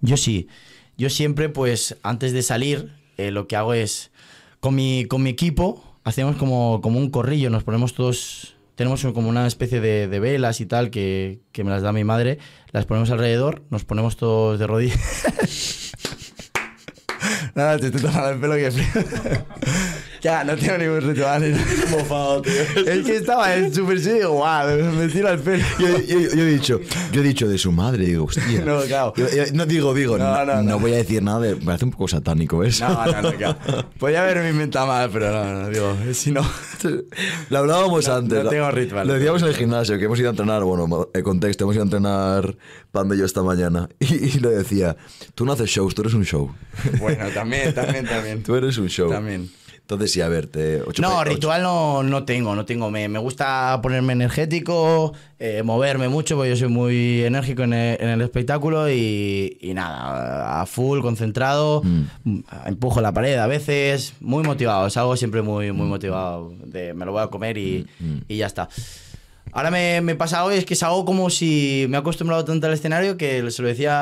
Yo 0.00 0.16
sí. 0.16 0.48
Yo 0.98 1.10
siempre, 1.10 1.48
pues, 1.48 1.96
antes 2.02 2.32
de 2.32 2.42
salir, 2.42 2.90
eh, 3.18 3.30
lo 3.30 3.46
que 3.46 3.54
hago 3.54 3.72
es, 3.72 4.10
con 4.58 4.74
mi, 4.74 5.04
con 5.04 5.22
mi 5.22 5.30
equipo, 5.30 5.80
hacemos 6.02 6.34
como, 6.34 6.80
como 6.80 6.98
un 6.98 7.10
corrillo, 7.10 7.50
nos 7.50 7.62
ponemos 7.62 7.94
todos, 7.94 8.53
tenemos 8.74 9.04
como 9.14 9.28
una 9.28 9.46
especie 9.46 9.80
de, 9.80 10.20
velas 10.20 10.60
y 10.60 10.66
tal, 10.66 10.90
que, 10.90 11.40
que 11.52 11.64
me 11.64 11.70
las 11.70 11.82
da 11.82 11.92
mi 11.92 12.04
madre, 12.04 12.38
las 12.72 12.86
ponemos 12.86 13.10
alrededor, 13.10 13.62
nos 13.70 13.84
ponemos 13.84 14.16
todos 14.16 14.58
de 14.58 14.66
rodillas. 14.66 15.24
Nada, 17.54 17.78
te 17.78 17.86
estoy 17.86 18.02
tomando 18.02 18.30
el 18.30 18.40
pelo 18.40 18.54
que. 18.54 18.70
Ya, 20.24 20.42
no 20.42 20.56
tengo 20.56 20.78
ningún 20.78 21.02
ritual. 21.02 21.54
Mofado, 21.90 22.40
tío. 22.40 22.52
Es 22.54 23.04
que 23.04 23.16
estaba 23.16 23.54
en 23.54 23.74
super 23.74 24.00
sí, 24.00 24.20
guau, 24.22 24.66
me 24.98 25.06
tiro 25.08 25.28
al 25.28 25.38
pelo. 25.38 25.62
Yo, 25.78 26.00
yo- 26.00 26.34
yo 26.34 26.42
he 26.42 26.46
dicho, 26.46 26.80
yo 27.12 27.20
he 27.20 27.24
dicho 27.24 27.46
de 27.46 27.58
su 27.58 27.70
madre, 27.72 28.06
digo, 28.06 28.24
hostia. 28.24 28.62
No, 28.64 28.80
claro. 28.80 29.12
Yo- 29.16 29.26
no 29.52 29.66
digo, 29.66 29.92
digo, 29.92 30.16
No, 30.16 30.24
no, 30.38 30.44
no, 30.46 30.54
no. 30.56 30.62
no 30.62 30.78
voy 30.80 30.94
a 30.94 30.96
decir 30.96 31.22
nada, 31.22 31.40
de, 31.40 31.56
me 31.56 31.66
parece 31.66 31.84
un 31.84 31.90
poco 31.90 32.08
satánico, 32.08 32.56
¿ves? 32.56 32.80
No, 32.80 33.04
no, 33.04 33.20
no, 33.20 33.32
claro. 33.34 33.58
Podría 33.98 34.22
haberme 34.22 34.48
inventado 34.48 34.86
más, 34.86 35.10
pero 35.12 35.30
no, 35.30 35.60
no, 35.62 35.68
digo, 35.68 35.94
si 36.14 36.32
no. 36.32 36.40
Lo 37.50 37.58
hablábamos 37.58 38.08
No, 38.08 38.14
antes. 38.14 38.44
no 38.44 38.48
tengo 38.48 38.70
ritual. 38.70 39.06
Lo 39.06 39.12
decíamos 39.14 39.42
en 39.42 39.48
el 39.48 39.54
gimnasio, 39.56 39.98
que 39.98 40.06
hemos 40.06 40.18
ido 40.18 40.28
a 40.28 40.30
entrenar, 40.30 40.64
bueno, 40.64 41.08
el 41.12 41.22
contexto, 41.22 41.64
hemos 41.64 41.74
ido 41.76 41.82
a 41.82 41.86
entrenar 41.86 42.56
Pando 42.92 43.14
y 43.14 43.18
yo 43.18 43.26
esta 43.26 43.42
mañana. 43.42 43.90
Y, 44.00 44.14
y 44.14 44.40
lo 44.40 44.48
decía, 44.48 44.96
tú 45.34 45.44
no 45.44 45.52
haces 45.52 45.68
shows, 45.68 45.94
tú 45.94 46.00
eres 46.00 46.14
un 46.14 46.24
show. 46.24 46.50
Bueno, 46.98 47.26
también, 47.34 47.74
también, 47.74 48.06
también. 48.06 48.42
Tú 48.42 48.54
eres 48.54 48.78
un 48.78 48.88
show. 48.88 49.10
También. 49.10 49.50
Entonces, 49.84 50.12
sí, 50.12 50.22
a 50.22 50.28
ver, 50.28 50.46
te... 50.46 50.80
ocho 50.80 51.02
No, 51.02 51.18
ocho- 51.18 51.24
ritual 51.24 51.62
no, 51.62 52.02
no 52.02 52.24
tengo, 52.24 52.56
no 52.56 52.64
tengo. 52.64 52.90
Me, 52.90 53.06
me 53.06 53.18
gusta 53.18 53.78
ponerme 53.82 54.14
energético, 54.14 55.12
eh, 55.38 55.62
moverme 55.62 56.08
mucho, 56.08 56.36
porque 56.36 56.48
yo 56.50 56.56
soy 56.56 56.68
muy 56.68 57.22
enérgico 57.22 57.64
en 57.64 57.74
el, 57.74 58.00
en 58.00 58.08
el 58.08 58.22
espectáculo 58.22 58.88
y, 58.90 59.58
y 59.60 59.74
nada, 59.74 60.62
a 60.62 60.66
full, 60.66 61.00
concentrado, 61.02 61.82
Mm. 61.84 62.38
empujo 62.66 63.02
la 63.02 63.12
pared 63.12 63.36
a 63.36 63.46
veces, 63.46 64.14
muy 64.20 64.42
motivado, 64.42 64.88
salgo 64.88 65.16
siempre 65.18 65.42
muy, 65.42 65.70
muy 65.72 65.86
motivado, 65.86 66.54
de 66.64 66.94
me 66.94 67.04
lo 67.04 67.12
voy 67.12 67.22
a 67.22 67.26
comer 67.26 67.58
y, 67.58 67.86
Mm, 68.00 68.18
y 68.26 68.36
ya 68.38 68.46
está. 68.46 68.70
Ahora 69.52 69.70
me, 69.70 70.00
me 70.00 70.14
pasa 70.16 70.44
hoy 70.44 70.56
es 70.56 70.64
que 70.64 70.74
salgo 70.74 71.04
como 71.04 71.28
si 71.30 71.84
me 71.90 71.96
he 71.98 72.00
acostumbrado 72.00 72.44
tanto 72.46 72.66
al 72.66 72.72
escenario 72.72 73.16
que 73.18 73.48
se 73.50 73.60
lo 73.62 73.68
decía 73.68 73.92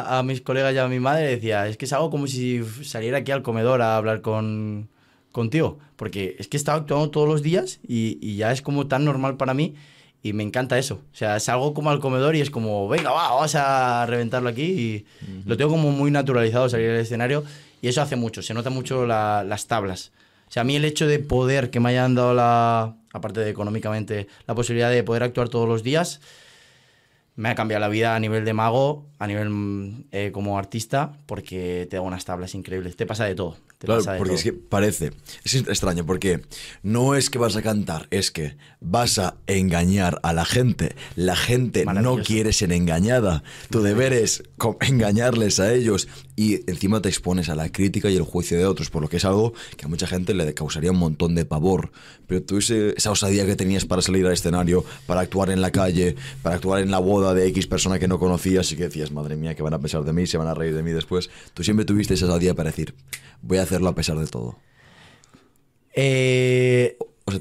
a, 0.00 0.18
a 0.18 0.22
mis 0.22 0.40
colegas 0.42 0.74
y 0.74 0.78
a 0.78 0.86
mi 0.86 1.00
madre, 1.00 1.26
decía, 1.26 1.66
es 1.66 1.76
que 1.78 1.86
salgo 1.86 2.10
como 2.10 2.26
si 2.26 2.60
saliera 2.84 3.18
aquí 3.18 3.32
al 3.32 3.42
comedor 3.42 3.80
a 3.82 3.96
hablar 3.96 4.20
con, 4.20 4.88
contigo, 5.32 5.78
porque 5.96 6.36
es 6.38 6.48
que 6.48 6.56
he 6.56 6.58
estado 6.58 6.78
actuando 6.80 7.10
todos 7.10 7.28
los 7.28 7.42
días 7.42 7.80
y, 7.86 8.18
y 8.20 8.36
ya 8.36 8.52
es 8.52 8.62
como 8.62 8.86
tan 8.88 9.04
normal 9.04 9.36
para 9.36 9.54
mí 9.54 9.74
y 10.22 10.32
me 10.32 10.42
encanta 10.42 10.78
eso. 10.78 10.96
O 11.12 11.16
sea, 11.16 11.38
salgo 11.40 11.72
como 11.72 11.90
al 11.90 12.00
comedor 12.00 12.36
y 12.36 12.40
es 12.40 12.50
como, 12.50 12.88
venga, 12.88 13.10
va, 13.10 13.30
vamos 13.32 13.54
a 13.54 14.04
reventarlo 14.06 14.48
aquí 14.48 14.64
y 14.64 15.06
lo 15.46 15.56
tengo 15.56 15.70
como 15.70 15.90
muy 15.92 16.10
naturalizado 16.10 16.68
salir 16.68 16.90
al 16.90 16.96
escenario 16.96 17.44
y 17.82 17.88
eso 17.88 18.02
hace 18.02 18.16
mucho, 18.16 18.42
se 18.42 18.52
nota 18.54 18.70
mucho 18.70 19.06
la- 19.06 19.44
las 19.44 19.66
tablas. 19.66 20.12
O 20.48 20.52
sea, 20.52 20.62
a 20.62 20.64
mí 20.64 20.74
el 20.76 20.84
hecho 20.84 21.06
de 21.06 21.20
poder 21.20 21.70
que 21.70 21.78
me 21.80 21.90
hayan 21.90 22.14
dado 22.16 22.34
la, 22.34 22.96
aparte 23.12 23.40
de 23.40 23.50
económicamente, 23.50 24.26
la 24.48 24.54
posibilidad 24.56 24.90
de 24.90 25.02
poder 25.04 25.22
actuar 25.22 25.48
todos 25.48 25.68
los 25.68 25.82
días, 25.84 26.20
me 27.36 27.48
ha 27.48 27.54
cambiado 27.54 27.80
la 27.80 27.88
vida 27.88 28.14
a 28.16 28.20
nivel 28.20 28.44
de 28.44 28.52
mago, 28.52 29.06
a 29.18 29.26
nivel 29.26 29.48
mm, 29.48 30.04
eh, 30.12 30.30
como 30.32 30.58
artista, 30.58 31.12
porque 31.26 31.86
te 31.88 31.96
da 31.96 32.02
unas 32.02 32.24
tablas 32.24 32.54
increíbles. 32.54 32.96
Te 32.96 33.06
pasa 33.06 33.24
de 33.24 33.34
todo. 33.34 33.56
Te 33.80 33.86
Claro, 33.86 34.00
pasa 34.02 34.12
de 34.12 34.18
porque 34.18 34.28
todo. 34.32 34.36
es 34.38 34.44
que 34.44 34.52
parece, 34.52 35.10
es 35.42 35.54
extraño, 35.54 36.04
porque 36.04 36.42
no 36.82 37.14
es 37.14 37.30
que 37.30 37.38
vas 37.38 37.56
a 37.56 37.62
cantar, 37.62 38.08
es 38.10 38.30
que 38.30 38.58
vas 38.78 39.18
a 39.18 39.36
engañar 39.46 40.20
a 40.22 40.34
la 40.34 40.44
gente. 40.44 40.94
La 41.16 41.34
gente 41.34 41.86
no 41.86 42.18
quiere 42.18 42.52
ser 42.52 42.72
engañada. 42.72 43.42
Tu 43.70 43.80
deber 43.80 44.12
es 44.12 44.42
engañarles 44.82 45.60
a 45.60 45.72
ellos 45.72 46.08
y 46.40 46.54
encima 46.70 47.02
te 47.02 47.10
expones 47.10 47.50
a 47.50 47.54
la 47.54 47.70
crítica 47.70 48.08
y 48.08 48.16
el 48.16 48.22
juicio 48.22 48.56
de 48.56 48.64
otros, 48.64 48.88
por 48.88 49.02
lo 49.02 49.08
que 49.10 49.18
es 49.18 49.24
algo 49.26 49.52
que 49.76 49.84
a 49.84 49.88
mucha 49.88 50.06
gente 50.06 50.32
le 50.32 50.54
causaría 50.54 50.90
un 50.90 50.96
montón 50.98 51.34
de 51.34 51.44
pavor. 51.44 51.92
Pero 52.26 52.42
tú 52.42 52.56
ese- 52.56 52.94
esa 52.96 53.10
osadía 53.10 53.44
que 53.44 53.56
tenías 53.56 53.84
para 53.84 54.00
salir 54.00 54.24
al 54.24 54.32
escenario, 54.32 54.82
para 55.06 55.20
actuar 55.20 55.50
en 55.50 55.60
la 55.60 55.70
calle, 55.70 56.16
para 56.42 56.56
actuar 56.56 56.80
en 56.80 56.90
la 56.90 56.98
boda 56.98 57.34
de 57.34 57.46
X 57.48 57.66
persona 57.66 57.98
que 57.98 58.08
no 58.08 58.18
conocías 58.18 58.72
y 58.72 58.76
que 58.76 58.84
decías, 58.84 59.10
madre 59.12 59.36
mía, 59.36 59.54
que 59.54 59.62
van 59.62 59.74
a 59.74 59.78
pensar 59.80 60.02
de 60.02 60.14
mí, 60.14 60.26
se 60.26 60.38
van 60.38 60.48
a 60.48 60.54
reír 60.54 60.74
de 60.74 60.82
mí 60.82 60.92
después. 60.92 61.28
Tú 61.52 61.62
siempre 61.62 61.84
tuviste 61.84 62.14
esa 62.14 62.24
osadía 62.24 62.54
para 62.54 62.70
decir, 62.70 62.94
voy 63.42 63.58
a 63.58 63.62
hacerlo 63.64 63.90
a 63.90 63.94
pesar 63.94 64.18
de 64.18 64.26
todo. 64.26 64.56
Eh, 65.94 66.96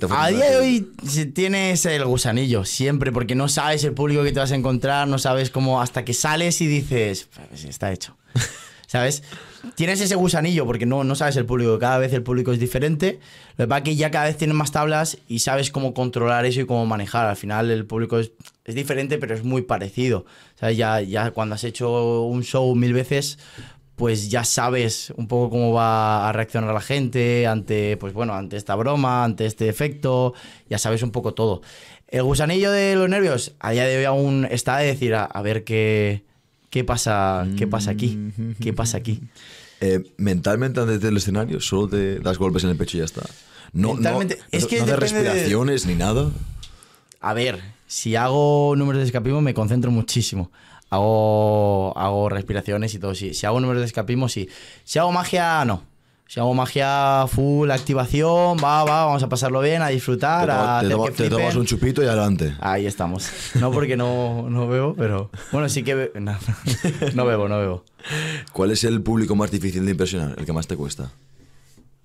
a 0.10 0.28
día 0.30 0.52
de 0.52 0.58
hoy 0.58 0.92
tienes 1.34 1.86
el 1.86 2.04
gusanillo, 2.06 2.66
siempre, 2.66 3.12
porque 3.12 3.34
no 3.36 3.48
sabes 3.48 3.84
el 3.86 3.94
público 3.94 4.24
que 4.24 4.32
te 4.32 4.40
vas 4.40 4.52
a 4.52 4.56
encontrar, 4.56 5.08
no 5.08 5.18
sabes 5.20 5.50
cómo, 5.52 5.82
hasta 5.82 6.04
que 6.04 6.14
sales 6.14 6.60
y 6.62 6.68
dices, 6.68 7.30
"Pues 7.50 7.64
está 7.64 7.92
hecho. 7.94 8.18
¿sabes? 8.90 9.22
Tienes 9.76 10.02
ese 10.02 10.16
gusanillo 10.16 10.66
porque 10.66 10.88
no, 10.88 11.04
no 11.04 11.14
sabes 11.14 11.38
el 11.38 11.46
público, 11.46 11.78
cada 11.78 12.00
vez 12.00 12.12
el 12.12 12.24
público 12.24 12.52
es 12.52 12.60
diferente. 12.60 13.20
Lo 13.56 13.66
que 13.66 13.68
pasa 13.68 13.78
es 13.78 13.84
que 13.84 13.96
ya 13.96 14.10
cada 14.10 14.26
vez 14.26 14.38
tienes 14.38 14.56
más 14.56 14.72
tablas 14.72 15.20
y 15.28 15.40
sabes 15.40 15.70
cómo 15.70 15.94
controlar 15.94 16.46
eso 16.46 16.62
y 16.62 16.66
cómo 16.66 16.88
manejar. 16.88 17.28
Al 17.28 17.36
final 17.36 17.70
el 17.70 17.86
público 17.86 18.18
es, 18.18 18.32
es 18.66 18.74
diferente, 18.74 19.20
pero 19.20 19.36
es 19.36 19.44
muy 19.44 19.62
parecido. 19.62 20.26
¿Sabes? 20.56 20.78
Ya, 20.78 21.02
ya 21.02 21.30
cuando 21.32 21.54
has 21.54 21.64
hecho 21.64 22.24
un 22.24 22.42
show 22.42 22.74
mil 22.74 22.94
veces, 22.94 23.38
pues 23.96 24.32
ya 24.32 24.44
sabes 24.44 25.14
un 25.18 25.28
poco 25.28 25.52
cómo 25.52 25.72
va 25.72 26.28
a 26.28 26.32
reaccionar 26.32 26.74
la 26.74 26.82
gente 26.82 27.46
ante, 27.46 27.96
pues 27.98 28.14
bueno, 28.14 28.34
ante 28.34 28.58
esta 28.58 28.74
broma, 28.74 29.24
ante 29.24 29.46
este 29.46 29.70
efecto, 29.70 30.34
ya 30.68 30.80
sabes 30.80 31.04
un 31.04 31.12
poco 31.12 31.36
todo. 31.36 31.62
El 32.08 32.24
gusanillo 32.24 32.72
de 32.72 32.96
los 32.96 33.08
nervios, 33.08 33.54
a 33.60 33.70
día 33.70 33.86
de 33.86 34.00
hoy 34.00 34.06
aún 34.06 34.48
está 34.50 34.78
de 34.78 34.88
decir, 34.88 35.14
a, 35.14 35.26
a 35.26 35.42
ver 35.44 35.64
qué, 35.64 36.24
qué 36.70 36.84
pasa, 36.84 37.48
qué 37.58 37.68
pasa 37.68 37.92
aquí, 37.92 38.18
qué 38.60 38.74
pasa 38.74 38.98
aquí. 38.98 39.22
Eh, 39.82 40.04
mentalmente 40.18 40.80
antes 40.82 41.00
del 41.02 41.18
escenario, 41.18 41.62
solo 41.62 41.88
te 41.88 42.20
das 42.20 42.38
golpes 42.38 42.64
en 42.66 42.72
el 42.72 42.76
pecho 42.78 42.98
y 42.98 43.00
ya 43.00 43.06
está. 43.06 43.22
No, 43.72 43.94
Mentalmente, 43.94 44.38
no, 44.38 44.44
es 44.52 44.64
no- 44.64 44.68
que 44.70 44.82
de- 44.84 44.96
respiraciones 44.96 45.86
ni 45.86 45.96
nada. 45.96 46.32
A 47.22 47.34
ver, 47.34 47.60
si 47.88 48.16
hago 48.16 48.76
números 48.76 49.00
de 49.02 49.06
escapismo 49.06 49.42
me 49.42 49.54
concentro 49.54 49.92
muchísimo. 49.92 50.52
Hago, 50.90 51.94
hago 51.98 52.30
respiraciones 52.30 52.94
y 52.94 53.00
todo. 53.00 53.14
Si, 53.16 53.34
si 53.34 53.46
hago 53.46 53.60
números 53.60 53.82
de 53.82 53.86
escapismo, 53.88 54.28
sí. 54.28 54.50
Si 54.84 54.98
hago 55.00 55.12
magia, 55.12 55.64
no. 55.66 55.84
Si 56.30 56.40
hago 56.40 56.54
magia 56.54 57.26
full 57.28 57.72
activación, 57.72 58.58
va, 58.64 58.84
va, 58.84 59.06
vamos 59.06 59.24
a 59.24 59.30
pasarlo 59.30 59.62
bien, 59.62 59.82
a 59.82 59.88
disfrutar, 59.88 60.46
Te, 60.46 60.94
a 60.94 61.04
te 61.12 61.24
que 61.24 61.28
tomas 61.28 61.56
un 61.56 61.66
chupito 61.66 62.04
y 62.04 62.06
adelante. 62.06 62.54
Ahí 62.60 62.86
estamos. 62.86 63.32
No 63.56 63.72
porque 63.72 63.98
no, 63.98 64.48
no 64.48 64.68
bebo, 64.68 64.94
pero... 64.94 65.32
Bueno, 65.52 65.68
sí 65.70 65.82
que... 65.82 66.12
No, 66.20 66.38
no 67.16 67.26
bebo, 67.26 67.50
no 67.50 67.58
bebo. 67.58 67.84
¿Cuál 68.54 68.70
es 68.70 68.84
el 68.84 69.02
público 69.02 69.36
más 69.36 69.50
difícil 69.50 69.86
de 69.86 69.92
impresionar? 69.92 70.36
El 70.38 70.46
que 70.46 70.54
más 70.54 70.68
te 70.68 70.76
cuesta. 70.76 71.10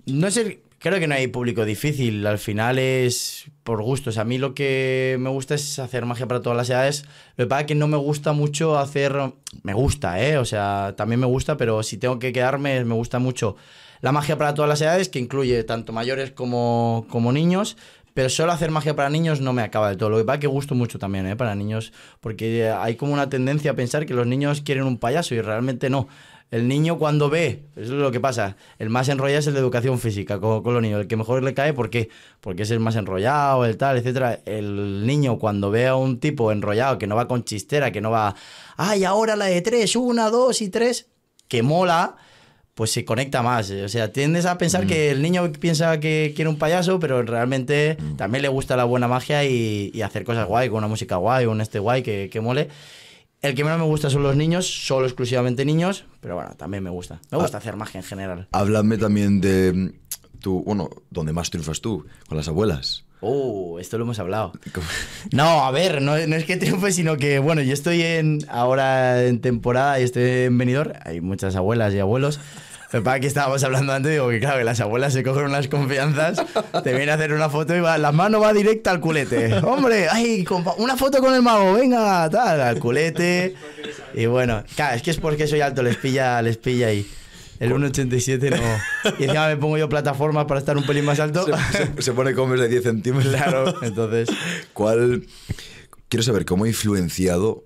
No 0.06 0.30
sé, 0.30 0.62
creo 0.78 0.98
que 0.98 1.06
no 1.06 1.16
hay 1.16 1.26
público 1.26 1.66
difícil. 1.66 2.26
Al 2.26 2.38
final 2.38 2.78
es 2.78 3.50
por 3.62 3.82
gustos. 3.82 4.16
A 4.16 4.24
mí 4.24 4.38
lo 4.38 4.54
que 4.54 5.18
me 5.20 5.28
gusta 5.28 5.54
es 5.54 5.78
hacer 5.78 6.06
magia 6.06 6.26
para 6.26 6.40
todas 6.40 6.56
las 6.56 6.70
edades. 6.70 7.04
Lo 7.36 7.44
que 7.44 7.48
pasa 7.50 7.60
es 7.60 7.66
que 7.66 7.74
no 7.74 7.88
me 7.88 7.98
gusta 7.98 8.32
mucho 8.32 8.78
hacer. 8.78 9.34
Me 9.62 9.74
gusta, 9.74 10.18
¿eh? 10.24 10.38
O 10.38 10.46
sea, 10.46 10.94
también 10.96 11.20
me 11.20 11.26
gusta, 11.26 11.58
pero 11.58 11.82
si 11.82 11.98
tengo 11.98 12.18
que 12.18 12.32
quedarme, 12.32 12.82
me 12.86 12.94
gusta 12.94 13.18
mucho 13.18 13.56
la 14.05 14.12
magia 14.12 14.36
para 14.36 14.52
todas 14.52 14.68
las 14.68 14.82
edades, 14.82 15.09
que 15.09 15.18
incluye 15.18 15.64
tanto 15.64 15.94
mayores 15.94 16.30
como, 16.30 17.07
como 17.09 17.32
niños. 17.32 17.78
Pero 18.12 18.28
solo 18.28 18.52
hacer 18.52 18.70
magia 18.70 18.94
para 18.94 19.09
niños 19.09 19.40
no 19.40 19.55
me 19.55 19.62
acaba 19.62 19.88
de 19.88 19.96
todo. 19.96 20.11
Lo 20.11 20.18
que 20.18 20.24
pasa 20.24 20.40
que 20.40 20.46
gusto 20.46 20.74
mucho 20.74 20.98
también, 20.98 21.26
¿eh? 21.26 21.36
Para 21.36 21.55
niños. 21.55 21.90
Porque 22.20 22.70
hay 22.70 22.96
como 22.96 23.14
una 23.14 23.30
tendencia 23.30 23.70
a 23.70 23.74
pensar 23.74 24.05
que 24.05 24.12
los 24.12 24.26
niños 24.26 24.61
quieren 24.61 24.84
un 24.84 24.98
payaso 24.98 25.34
y 25.34 25.40
realmente 25.40 25.88
no. 25.88 26.07
El 26.50 26.68
niño 26.68 26.98
cuando 26.98 27.30
ve, 27.30 27.64
eso 27.76 27.94
es 27.94 27.98
lo 27.98 28.12
que 28.12 28.20
pasa, 28.20 28.59
el 28.78 28.90
más 28.90 29.09
enrollado 29.09 29.38
es 29.38 29.46
el 29.46 29.55
de 29.55 29.61
educación 29.61 29.98
física 29.98 30.38
con, 30.38 30.62
con 30.62 30.74
los 30.74 30.82
niños, 30.82 31.00
el 31.00 31.09
que 31.09 31.16
mejor 31.16 31.42
le 31.42 31.55
cae, 31.55 31.72
¿por 31.72 31.88
qué? 31.88 32.11
Porque 32.42 32.64
es 32.64 32.70
el 32.70 32.80
más 32.80 32.96
enrollado, 32.96 33.64
el 33.64 33.78
tal, 33.78 33.96
etcétera. 33.96 34.40
El 34.44 35.07
niño 35.07 35.38
cuando 35.38 35.70
ve 35.70 35.86
a 35.86 35.96
un 35.96 36.20
tipo 36.20 36.52
enrollado 36.52 36.98
que 36.98 37.07
no 37.07 37.16
va 37.16 37.26
con 37.26 37.42
chistera, 37.42 37.90
que 37.90 38.02
no 38.02 38.11
va, 38.11 38.36
ay, 38.76 39.05
ahora 39.05 39.34
la 39.34 39.46
de 39.46 39.62
tres, 39.62 39.96
una, 39.96 40.28
dos 40.28 40.61
y 40.61 40.68
tres, 40.68 41.09
que 41.48 41.62
mola, 41.62 42.16
pues 42.74 42.90
se 42.90 43.04
conecta 43.04 43.42
más. 43.42 43.70
O 43.70 43.88
sea, 43.88 44.12
tiendes 44.12 44.46
a 44.46 44.58
pensar 44.58 44.86
que 44.86 45.10
el 45.10 45.22
niño 45.22 45.50
piensa 45.52 46.00
que 46.00 46.32
quiere 46.34 46.48
un 46.48 46.58
payaso, 46.58 46.98
pero 46.98 47.22
realmente 47.22 47.96
también 48.16 48.42
le 48.42 48.48
gusta 48.48 48.76
la 48.76 48.84
buena 48.84 49.08
magia 49.08 49.44
y, 49.44 49.90
y 49.94 50.02
hacer 50.02 50.24
cosas 50.24 50.46
guay, 50.46 50.68
con 50.68 50.78
una 50.78 50.88
música 50.88 51.16
guay, 51.16 51.46
un 51.46 51.60
este 51.60 51.78
guay 51.78 52.02
que, 52.02 52.28
que 52.30 52.40
mole. 52.40 52.68
El 53.44 53.54
que 53.54 53.62
menos 53.62 53.78
me 53.78 53.84
gusta 53.84 54.08
son 54.08 54.22
los 54.22 54.36
niños, 54.36 54.66
solo 54.66 55.04
exclusivamente 55.04 55.66
niños, 55.66 56.06
pero 56.20 56.34
bueno, 56.34 56.54
también 56.56 56.82
me 56.82 56.88
gusta. 56.88 57.20
Me 57.30 57.36
gusta 57.36 57.58
hacer 57.58 57.76
magia 57.76 58.00
en 58.00 58.06
general. 58.06 58.48
Háblame 58.52 58.96
también 58.96 59.42
de 59.42 59.72
mm, 59.74 60.40
tu, 60.40 60.62
bueno, 60.64 60.88
donde 61.10 61.34
más 61.34 61.50
triunfas 61.50 61.82
tú, 61.82 62.06
con 62.26 62.38
las 62.38 62.48
abuelas. 62.48 63.04
Uh, 63.24 63.78
esto 63.78 63.96
lo 63.98 64.04
hemos 64.04 64.18
hablado. 64.18 64.52
No, 65.32 65.64
a 65.64 65.70
ver, 65.70 66.02
no, 66.02 66.16
no 66.26 66.36
es 66.36 66.44
que 66.44 66.56
triunfe, 66.56 66.92
sino 66.92 67.16
que, 67.16 67.38
bueno, 67.38 67.62
yo 67.62 67.72
estoy 67.72 68.02
en, 68.02 68.38
ahora 68.48 69.22
en 69.24 69.40
temporada 69.40 69.98
y 70.00 70.04
estoy 70.04 70.22
en 70.44 70.58
venidor. 70.58 70.94
Hay 71.04 71.20
muchas 71.20 71.56
abuelas 71.56 71.94
y 71.94 71.98
abuelos. 71.98 72.40
Lo 72.92 73.02
que 73.02 73.26
estábamos 73.26 73.64
hablando 73.64 73.92
antes, 73.92 74.12
digo 74.12 74.28
que 74.28 74.38
claro, 74.38 74.58
que 74.58 74.64
las 74.64 74.78
abuelas 74.80 75.12
se 75.12 75.24
cogen 75.24 75.46
unas 75.46 75.66
confianzas, 75.66 76.40
te 76.84 76.90
vienen 76.90 77.10
a 77.10 77.14
hacer 77.14 77.32
una 77.32 77.48
foto 77.50 77.74
y 77.74 77.80
va, 77.80 77.98
la 77.98 78.12
mano 78.12 78.38
va 78.38 78.52
directa 78.52 78.92
al 78.92 79.00
culete. 79.00 79.52
Hombre, 79.64 80.06
ay, 80.08 80.44
compa- 80.44 80.76
una 80.78 80.96
foto 80.96 81.18
con 81.18 81.34
el 81.34 81.42
mago, 81.42 81.72
venga, 81.72 82.30
tal, 82.30 82.60
al 82.60 82.78
culete. 82.78 83.56
Y 84.14 84.26
bueno, 84.26 84.62
claro, 84.76 84.94
es 84.94 85.02
que 85.02 85.10
es 85.10 85.16
porque 85.18 85.48
soy 85.48 85.60
alto, 85.60 85.82
les 85.82 85.96
pilla, 85.96 86.40
les 86.40 86.56
pilla 86.56 86.86
ahí. 86.86 87.04
El 87.61 87.72
1,87 87.72 88.50
no. 88.50 89.11
Y 89.18 89.24
encima 89.24 89.48
me 89.48 89.57
pongo 89.57 89.78
yo 89.78 89.88
plataformas 89.88 90.46
para 90.46 90.61
estar 90.61 90.76
un 90.76 90.84
pelín 90.84 91.05
más 91.05 91.20
alto. 91.20 91.46
Se, 91.46 91.86
se- 91.94 92.02
se 92.02 92.12
pone 92.12 92.34
comes 92.34 92.61
de 92.61 92.68
10 92.68 92.82
centímetros. 92.82 93.34
Claro, 93.34 93.74
entonces. 93.82 94.28
¿Cuál? 94.72 95.26
Quiero 96.09 96.22
saber 96.22 96.44
cómo 96.44 96.64
ha 96.64 96.68
influenciado 96.68 97.64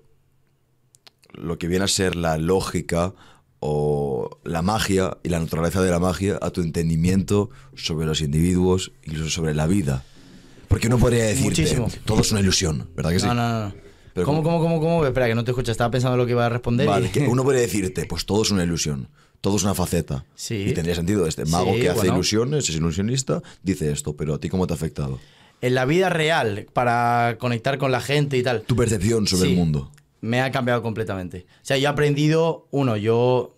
lo 1.33 1.57
que 1.57 1.67
viene 1.67 1.85
a 1.85 1.87
ser 1.87 2.15
la 2.15 2.37
lógica 2.37 3.13
o 3.59 4.39
la 4.43 4.61
magia 4.61 5.17
y 5.23 5.29
la 5.29 5.39
naturaleza 5.39 5.81
de 5.81 5.91
la 5.91 5.99
magia 5.99 6.37
a 6.41 6.49
tu 6.51 6.61
entendimiento 6.61 7.49
sobre 7.75 8.05
los 8.05 8.21
individuos, 8.21 8.91
incluso 9.03 9.29
sobre 9.29 9.53
la 9.53 9.67
vida. 9.67 10.03
Porque 10.67 10.87
uno 10.87 10.97
podría 10.97 11.25
decirte, 11.25 11.61
Muchísimo. 11.61 11.87
todo 12.05 12.21
es 12.21 12.31
una 12.31 12.41
ilusión, 12.41 12.89
¿verdad 12.95 13.11
que 13.11 13.19
sí? 13.19 13.25
No, 13.25 13.33
no, 13.33 13.65
no. 13.67 13.73
Pero 14.13 14.25
¿Cómo, 14.25 14.43
¿cómo? 14.43 14.59
cómo, 14.59 14.79
cómo? 14.79 15.05
Espera, 15.05 15.27
que 15.27 15.35
no 15.35 15.43
te 15.43 15.51
escucho. 15.51 15.71
Estaba 15.71 15.91
pensando 15.91 16.17
lo 16.17 16.25
que 16.25 16.31
iba 16.33 16.45
a 16.45 16.49
responder. 16.49 16.87
Vale, 16.87 17.07
y- 17.07 17.09
que 17.09 17.19
uno 17.27 17.43
podría 17.43 17.61
decirte, 17.61 18.05
pues 18.05 18.25
todo 18.25 18.41
es 18.43 18.51
una 18.51 18.63
ilusión, 18.63 19.09
todo 19.41 19.57
es 19.57 19.63
una 19.63 19.73
faceta. 19.73 20.25
Sí. 20.35 20.65
Y 20.69 20.73
tendría 20.73 20.95
sentido, 20.95 21.25
este 21.27 21.45
mago 21.45 21.73
Sí, 21.73 21.81
que 21.81 21.89
hace 21.89 21.99
bueno. 21.99 22.13
ilusiones, 22.15 22.69
es 22.69 22.75
ilusionista, 22.75 23.41
dice 23.63 23.91
esto, 23.91 24.15
pero 24.15 24.35
a 24.35 24.39
ti 24.39 24.49
cómo 24.49 24.67
te 24.67 24.73
ha 24.73 24.75
afectado? 24.75 25.19
En 25.61 25.75
la 25.75 25.85
vida 25.85 26.09
real, 26.09 26.67
para 26.73 27.35
conectar 27.39 27.77
con 27.77 27.91
la 27.91 27.99
gente 28.01 28.37
y 28.37 28.43
tal, 28.43 28.61
Tu 28.61 28.75
percepción 28.75 29.27
sobre 29.27 29.43
Sí. 29.47 29.51
el 29.51 29.57
mundo. 29.57 29.91
me 30.21 30.41
ha 30.41 30.51
cambiado 30.51 30.81
completamente. 30.81 31.45
O 31.61 31.65
sea, 31.65 31.77
yo 31.77 31.85
he 31.85 31.87
aprendido, 31.91 32.67
uno, 32.71 32.97
yo 32.97 33.55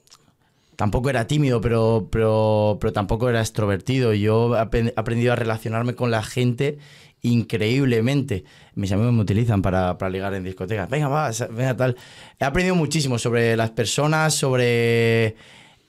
tampoco 0.76 1.10
era 1.10 1.26
tímido, 1.28 1.60
pero, 1.62 2.08
pero, 2.12 2.78
pero 2.80 2.94
tampoco 2.94 3.30
era 3.30 3.40
extrovertido. 3.40 4.14
Yo 4.14 4.56
he 4.56 4.60
aprendido 4.96 5.34
a 5.34 5.36
relacionarme 5.36 5.96
con 5.96 6.10
la 6.12 6.22
gente 6.24 6.78
increíblemente. 7.24 8.44
Mis 8.76 8.92
amigos 8.92 9.14
me 9.14 9.22
utilizan 9.22 9.62
para, 9.62 9.98
para 9.98 10.10
ligar 10.10 10.34
en 10.34 10.44
discotecas. 10.44 10.90
Venga, 10.90 11.08
va, 11.08 11.32
venga, 11.52 11.76
tal. 11.76 11.96
He 12.40 12.46
aprendido 12.46 12.76
muchísimo 12.76 13.18
sobre 13.20 13.56
las 13.58 13.72
personas, 13.72 14.34
sobre 14.36 15.36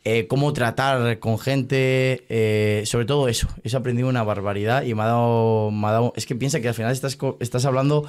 eh, 0.05 0.27
cómo 0.27 0.53
tratar 0.53 1.19
con 1.21 1.39
gente, 1.39 2.25
eh, 2.29 2.83
sobre 2.87 3.05
todo 3.07 3.29
eso. 3.29 3.49
Eso 3.65 3.77
he 3.77 3.81
aprendido 3.81 4.09
una 4.09 4.23
barbaridad 4.25 4.83
y 4.85 4.95
me 4.95 5.03
ha 5.03 5.07
dado... 5.07 5.71
Me 5.71 5.87
ha 5.89 5.93
dado 5.93 6.13
es 6.17 6.27
que 6.27 6.35
piensa 6.35 6.61
que 6.61 6.69
al 6.69 6.75
final 6.75 6.93
estás, 6.93 7.17
estás 7.41 7.65
hablando 7.65 8.05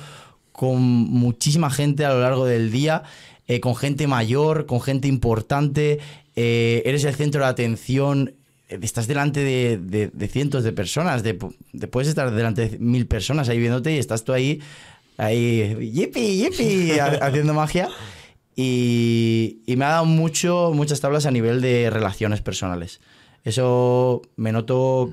con 0.52 0.82
muchísima 0.82 1.70
gente 1.70 2.06
a 2.06 2.14
lo 2.14 2.22
largo 2.22 2.46
del 2.46 2.72
día, 2.72 3.04
eh, 3.48 3.60
con 3.60 3.76
gente 3.76 4.08
mayor, 4.08 4.66
con 4.66 4.82
gente 4.82 5.08
importante, 5.08 6.00
eres 6.36 7.04
el 7.04 7.14
centro 7.16 7.42
de 7.42 7.48
atención, 7.48 8.34
estás 8.70 9.06
delante 9.08 9.44
de, 9.44 9.78
de- 9.78 10.08
de 10.14 10.28
cientos 10.28 10.64
de 10.64 10.72
personas, 10.72 11.22
de, 11.24 11.38
de- 11.74 11.88
puedes 11.88 12.08
estar 12.10 12.32
delante 12.32 12.70
de 12.70 12.80
mil 12.80 13.06
personas 13.08 13.50
ahí 13.50 13.60
viéndote 13.60 13.94
y 13.94 13.98
estás 14.00 14.24
tú 14.24 14.34
ahí, 14.34 14.62
ahí, 15.18 15.92
yipi, 15.92 16.38
yipi, 16.38 16.92
ha- 17.00 17.20
haciendo 17.26 17.54
magia. 17.54 17.88
Y, 18.56 19.62
y 19.66 19.76
me 19.76 19.86
ha 19.86 19.90
dado 19.90 20.06
mucho, 20.06 20.72
muchas 20.74 21.02
tablas 21.02 21.26
a 21.26 21.32
nivel 21.32 21.62
de 21.62 21.90
relaciones 21.90 22.42
personales. 22.42 23.02
Eso 23.44 24.22
me 24.36 24.52
noto, 24.52 25.12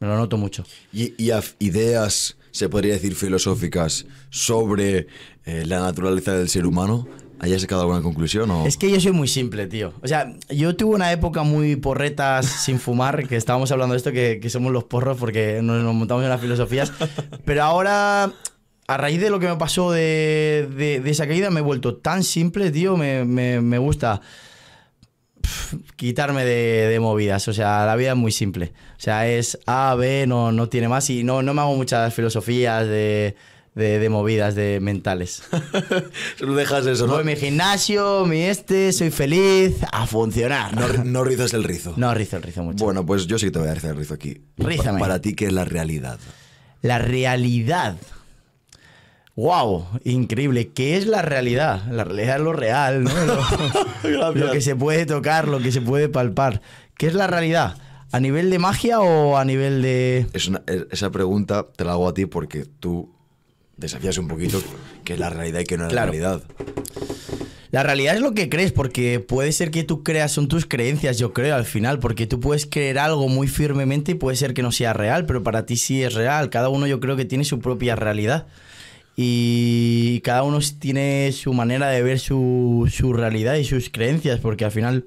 me 0.00 0.06
lo 0.06 0.16
noto 0.16 0.36
mucho. 0.36 0.64
Y, 0.92 1.14
y 1.22 1.30
ideas, 1.58 2.36
se 2.50 2.68
podría 2.68 2.94
decir, 2.94 3.14
filosóficas 3.14 4.06
sobre 4.30 5.06
eh, 5.44 5.64
la 5.66 5.80
naturaleza 5.80 6.32
del 6.32 6.48
ser 6.48 6.66
humano. 6.66 7.06
¿Hayas 7.40 7.60
sacado 7.60 7.82
alguna 7.82 8.02
conclusión? 8.02 8.50
O... 8.50 8.66
Es 8.66 8.76
que 8.76 8.90
yo 8.90 8.98
soy 8.98 9.12
muy 9.12 9.28
simple, 9.28 9.68
tío. 9.68 9.92
O 10.02 10.08
sea, 10.08 10.34
yo 10.48 10.74
tuve 10.74 10.96
una 10.96 11.12
época 11.12 11.44
muy 11.44 11.76
porretas 11.76 12.46
sin 12.46 12.80
fumar, 12.80 13.28
que 13.28 13.36
estábamos 13.36 13.70
hablando 13.70 13.92
de 13.92 13.98
esto, 13.98 14.10
que, 14.10 14.40
que 14.42 14.50
somos 14.50 14.72
los 14.72 14.82
porros 14.82 15.18
porque 15.18 15.60
nos, 15.62 15.84
nos 15.84 15.94
montamos 15.94 16.24
en 16.24 16.30
las 16.30 16.40
filosofías. 16.40 16.92
Pero 17.44 17.62
ahora, 17.62 18.32
a 18.88 18.96
raíz 18.96 19.20
de 19.20 19.30
lo 19.30 19.38
que 19.38 19.46
me 19.46 19.56
pasó 19.56 19.92
de, 19.92 20.68
de- 20.76 21.00
de 21.00 21.10
esa 21.10 21.26
caída, 21.28 21.50
me 21.50 21.60
he 21.60 21.62
vuelto 21.62 21.96
tan 21.96 22.24
simple, 22.24 22.70
tío. 22.72 22.96
Me, 22.96 23.24
me- 23.24 23.60
me 23.60 23.78
gusta 23.78 24.20
quitarme 25.96 26.44
de, 26.44 26.88
de 26.88 27.00
movidas. 27.00 27.46
O 27.48 27.52
sea, 27.52 27.84
la 27.86 27.96
vida 27.96 28.10
es 28.10 28.16
muy 28.16 28.32
simple. 28.32 28.72
O 28.96 29.00
sea, 29.00 29.28
es 29.28 29.58
A, 29.66 29.94
B, 29.94 30.26
no, 30.26 30.52
no 30.52 30.68
tiene 30.68 30.88
más. 30.88 31.08
Y 31.10 31.24
no, 31.24 31.42
no 31.42 31.54
me 31.54 31.60
hago 31.60 31.74
muchas 31.76 32.12
filosofías 32.14 32.86
de, 32.86 33.34
movidas 34.10 34.54
de 34.54 34.78
mentales. 34.80 35.42
Solo 36.38 36.54
dejas 36.54 36.86
eso, 36.86 37.06
¿no? 37.06 37.12
Voy 37.14 37.22
a 37.22 37.24
mi 37.24 37.36
gimnasio, 37.36 38.24
mi 38.26 38.42
este, 38.42 38.92
soy 38.92 39.10
feliz, 39.10 39.76
a 39.92 40.06
funcionar. 40.06 40.74
No, 40.74 40.88
no 41.04 41.24
rizas 41.24 41.54
el 41.54 41.64
rizo. 41.64 41.94
No 41.96 42.12
rizo 42.14 42.36
el 42.36 42.42
rizo 42.42 42.62
mucho. 42.62 42.84
Bueno, 42.84 43.04
pues 43.06 43.26
yo 43.26 43.38
sí 43.38 43.46
que 43.46 43.52
te 43.52 43.58
voy 43.58 43.68
a 43.68 43.74
rizar 43.74 43.90
el 43.92 43.96
rizo 43.96 44.14
aquí. 44.14 44.40
Rízame. 44.56 44.98
Pa- 44.98 45.06
para 45.06 45.20
ti, 45.20 45.34
¿qué 45.34 45.46
es 45.46 45.52
la 45.52 45.64
realidad? 45.64 46.18
La 46.82 46.98
realidad. 46.98 47.96
¡Wow! 49.38 49.86
Increíble. 50.02 50.70
¿Qué 50.74 50.96
es 50.96 51.06
la 51.06 51.22
realidad? 51.22 51.84
La 51.92 52.02
realidad 52.02 52.36
es 52.38 52.42
lo 52.42 52.52
real, 52.52 53.04
¿no? 53.04 53.10
Lo, 54.02 54.32
lo 54.34 54.50
que 54.50 54.60
se 54.60 54.74
puede 54.74 55.06
tocar, 55.06 55.46
lo 55.46 55.60
que 55.60 55.70
se 55.70 55.80
puede 55.80 56.08
palpar. 56.08 56.60
¿Qué 56.96 57.06
es 57.06 57.14
la 57.14 57.28
realidad? 57.28 57.76
¿A 58.10 58.18
nivel 58.18 58.50
de 58.50 58.58
magia 58.58 58.98
o 59.00 59.36
a 59.36 59.44
nivel 59.44 59.80
de.? 59.80 60.26
Es 60.32 60.48
una- 60.48 60.62
es- 60.66 60.86
esa 60.90 61.10
pregunta 61.10 61.66
te 61.76 61.84
la 61.84 61.92
hago 61.92 62.08
a 62.08 62.14
ti 62.14 62.26
porque 62.26 62.64
tú 62.80 63.14
desafías 63.76 64.18
un 64.18 64.26
poquito 64.26 64.60
qué 65.04 65.12
es 65.12 65.20
la 65.20 65.30
realidad 65.30 65.60
y 65.60 65.64
qué 65.66 65.78
no 65.78 65.84
es 65.86 65.92
Claro. 65.92 66.06
la 66.06 66.10
realidad. 66.12 66.42
La 67.70 67.84
realidad 67.84 68.16
es 68.16 68.20
lo 68.22 68.32
que 68.34 68.48
crees, 68.48 68.72
porque 68.72 69.20
puede 69.20 69.52
ser 69.52 69.70
que 69.70 69.84
tú 69.84 70.02
creas, 70.02 70.32
son 70.32 70.48
tus 70.48 70.66
creencias, 70.66 71.16
yo 71.18 71.32
creo, 71.32 71.54
al 71.54 71.64
final, 71.64 72.00
porque 72.00 72.26
tú 72.26 72.40
puedes 72.40 72.66
creer 72.66 72.98
algo 72.98 73.28
muy 73.28 73.46
firmemente 73.46 74.12
y 74.12 74.14
puede 74.16 74.36
ser 74.36 74.52
que 74.52 74.62
no 74.62 74.72
sea 74.72 74.94
real, 74.94 75.26
pero 75.26 75.44
para 75.44 75.64
ti 75.64 75.76
sí 75.76 76.02
es 76.02 76.14
real. 76.14 76.50
Cada 76.50 76.70
uno 76.70 76.88
yo 76.88 76.98
creo 76.98 77.14
que 77.14 77.24
tiene 77.24 77.44
su 77.44 77.60
propia 77.60 77.94
realidad. 77.94 78.46
Y 79.20 80.20
cada 80.20 80.44
uno 80.44 80.60
tiene 80.78 81.32
su 81.32 81.52
manera 81.52 81.88
de 81.88 82.04
ver 82.04 82.20
su, 82.20 82.88
su 82.88 83.12
realidad 83.12 83.56
y 83.56 83.64
sus 83.64 83.90
creencias, 83.90 84.38
porque 84.38 84.64
al 84.64 84.70
final 84.70 85.06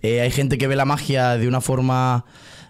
eh, 0.00 0.20
hay 0.20 0.30
gente 0.30 0.58
que 0.58 0.68
ve 0.68 0.76
la 0.76 0.84
magia 0.84 1.36
de 1.36 1.48
una 1.48 1.60
forma 1.60 2.24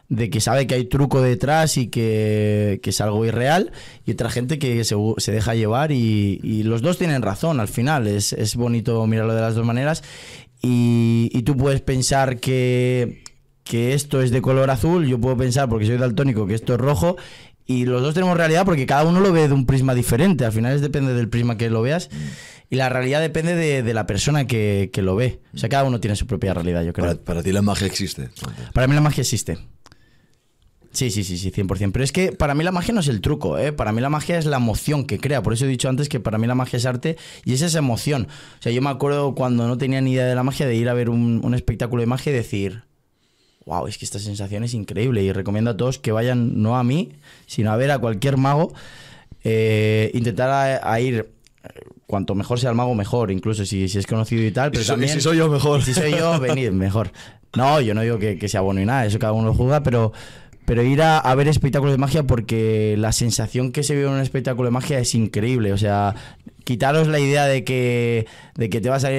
de 0.08 0.30
que 0.30 0.40
sabe 0.40 0.66
que 0.66 0.76
hay 0.76 0.86
truco 0.86 1.20
detrás 1.20 1.76
y 1.76 1.88
que, 1.88 2.80
que 2.82 2.88
es 2.88 3.02
algo 3.02 3.26
irreal, 3.26 3.70
y 4.06 4.12
otra 4.12 4.30
gente 4.30 4.58
que 4.58 4.82
se, 4.82 4.96
se 5.18 5.30
deja 5.30 5.54
llevar 5.54 5.92
y, 5.92 6.40
y 6.42 6.62
los 6.62 6.80
dos 6.80 6.96
tienen 6.96 7.20
razón 7.20 7.60
al 7.60 7.68
final, 7.68 8.06
es, 8.06 8.32
es 8.32 8.56
bonito 8.56 9.06
mirarlo 9.06 9.34
de 9.34 9.42
las 9.42 9.54
dos 9.54 9.66
maneras 9.66 10.02
y, 10.62 11.28
y 11.34 11.42
tú 11.42 11.54
puedes 11.54 11.82
pensar 11.82 12.40
que, 12.40 13.22
que 13.62 13.94
esto 13.94 14.20
es 14.20 14.30
de 14.30 14.42
color 14.42 14.70
azul, 14.70 15.06
yo 15.06 15.20
puedo 15.20 15.36
pensar 15.36 15.68
porque 15.68 15.86
soy 15.86 15.98
daltónico 15.98 16.46
que 16.46 16.54
esto 16.54 16.74
es 16.74 16.80
rojo. 16.80 17.16
Y 17.70 17.84
los 17.84 18.02
dos 18.02 18.14
tenemos 18.14 18.36
realidad 18.36 18.64
porque 18.64 18.84
cada 18.84 19.04
uno 19.04 19.20
lo 19.20 19.30
ve 19.30 19.46
de 19.46 19.54
un 19.54 19.64
prisma 19.64 19.94
diferente. 19.94 20.44
Al 20.44 20.50
final 20.50 20.74
es 20.74 20.80
depende 20.80 21.14
del 21.14 21.28
prisma 21.28 21.56
que 21.56 21.70
lo 21.70 21.82
veas. 21.82 22.10
Y 22.68 22.74
la 22.74 22.88
realidad 22.88 23.20
depende 23.20 23.54
de, 23.54 23.84
de 23.84 23.94
la 23.94 24.06
persona 24.06 24.48
que, 24.48 24.90
que 24.92 25.02
lo 25.02 25.14
ve. 25.14 25.38
O 25.54 25.58
sea, 25.58 25.68
cada 25.68 25.84
uno 25.84 26.00
tiene 26.00 26.16
su 26.16 26.26
propia 26.26 26.52
realidad, 26.52 26.82
yo 26.82 26.92
creo. 26.92 27.06
Para, 27.06 27.20
para 27.20 27.42
ti 27.44 27.52
la 27.52 27.62
magia 27.62 27.86
existe. 27.86 28.28
Para 28.74 28.88
mí 28.88 28.94
la 28.96 29.00
magia 29.00 29.20
existe. 29.20 29.58
Sí, 30.90 31.12
sí, 31.12 31.22
sí, 31.22 31.38
sí, 31.38 31.52
100%. 31.52 31.92
Pero 31.92 32.04
es 32.04 32.10
que 32.10 32.32
para 32.32 32.56
mí 32.56 32.64
la 32.64 32.72
magia 32.72 32.92
no 32.92 32.98
es 32.98 33.06
el 33.06 33.20
truco, 33.20 33.56
¿eh? 33.56 33.72
Para 33.72 33.92
mí 33.92 34.00
la 34.00 34.10
magia 34.10 34.36
es 34.36 34.46
la 34.46 34.56
emoción 34.56 35.06
que 35.06 35.20
crea. 35.20 35.40
Por 35.40 35.52
eso 35.52 35.64
he 35.66 35.68
dicho 35.68 35.88
antes 35.88 36.08
que 36.08 36.18
para 36.18 36.38
mí 36.38 36.48
la 36.48 36.56
magia 36.56 36.76
es 36.76 36.86
arte 36.86 37.18
y 37.44 37.52
es 37.52 37.62
esa 37.62 37.78
emoción. 37.78 38.26
O 38.58 38.62
sea, 38.62 38.72
yo 38.72 38.82
me 38.82 38.90
acuerdo 38.90 39.36
cuando 39.36 39.68
no 39.68 39.78
tenía 39.78 40.00
ni 40.00 40.14
idea 40.14 40.26
de 40.26 40.34
la 40.34 40.42
magia 40.42 40.66
de 40.66 40.74
ir 40.74 40.88
a 40.88 40.94
ver 40.94 41.08
un, 41.08 41.40
un 41.44 41.54
espectáculo 41.54 42.00
de 42.00 42.06
magia 42.08 42.32
y 42.32 42.34
decir, 42.34 42.82
wow, 43.66 43.86
es 43.86 43.98
que 43.98 44.04
esta 44.04 44.18
sensación 44.18 44.64
es 44.64 44.74
increíble 44.74 45.22
y 45.22 45.32
recomiendo 45.32 45.70
a 45.70 45.76
todos 45.76 45.98
que 45.98 46.12
vayan 46.12 46.62
no 46.62 46.76
a 46.76 46.84
mí, 46.84 47.12
sino 47.46 47.70
a 47.72 47.76
ver 47.76 47.90
a 47.90 47.98
cualquier 47.98 48.36
mago. 48.36 48.72
Eh, 49.44 50.10
intentar 50.14 50.50
a, 50.50 50.92
a 50.92 51.00
ir, 51.00 51.14
eh, 51.64 51.68
cuanto 52.06 52.34
mejor 52.34 52.58
sea 52.60 52.70
el 52.70 52.76
mago, 52.76 52.94
mejor, 52.94 53.30
incluso 53.30 53.64
si, 53.64 53.88
si 53.88 53.98
es 53.98 54.06
conocido 54.06 54.42
y 54.44 54.50
tal. 54.50 54.70
Pero 54.70 54.82
Y 54.82 54.84
so- 54.84 54.92
y 54.92 54.94
también, 54.94 55.12
si 55.14 55.20
soy 55.20 55.38
yo, 55.38 55.48
mejor. 55.48 55.82
Si 55.82 55.94
soy 55.94 56.10
yo, 56.12 56.38
venid, 56.40 56.70
mejor. 56.70 57.12
No, 57.56 57.80
yo 57.80 57.94
no 57.94 58.02
digo 58.02 58.18
que, 58.18 58.38
que 58.38 58.48
sea 58.48 58.60
bueno 58.60 58.80
y 58.80 58.86
nada, 58.86 59.06
eso 59.06 59.18
cada 59.18 59.32
uno 59.32 59.48
lo 59.48 59.54
juzga, 59.54 59.82
pero, 59.82 60.12
pero 60.66 60.82
ir 60.82 61.02
a, 61.02 61.18
a 61.18 61.34
ver 61.34 61.48
espectáculos 61.48 61.92
de 61.92 61.98
magia 61.98 62.22
porque 62.24 62.94
la 62.98 63.12
sensación 63.12 63.72
que 63.72 63.82
se 63.82 63.94
vive 63.94 64.06
en 64.06 64.14
un 64.14 64.20
espectáculo 64.20 64.66
de 64.66 64.70
magia 64.72 64.98
es 65.00 65.14
increíble. 65.14 65.72
O 65.72 65.78
sea, 65.78 66.14
quitaros 66.64 67.08
la 67.08 67.18
idea 67.18 67.46
de 67.46 67.64
que, 67.64 68.26
de 68.54 68.70
que 68.70 68.80
te 68.80 68.88
va 68.88 68.96
a 68.96 69.00
salir 69.00 69.18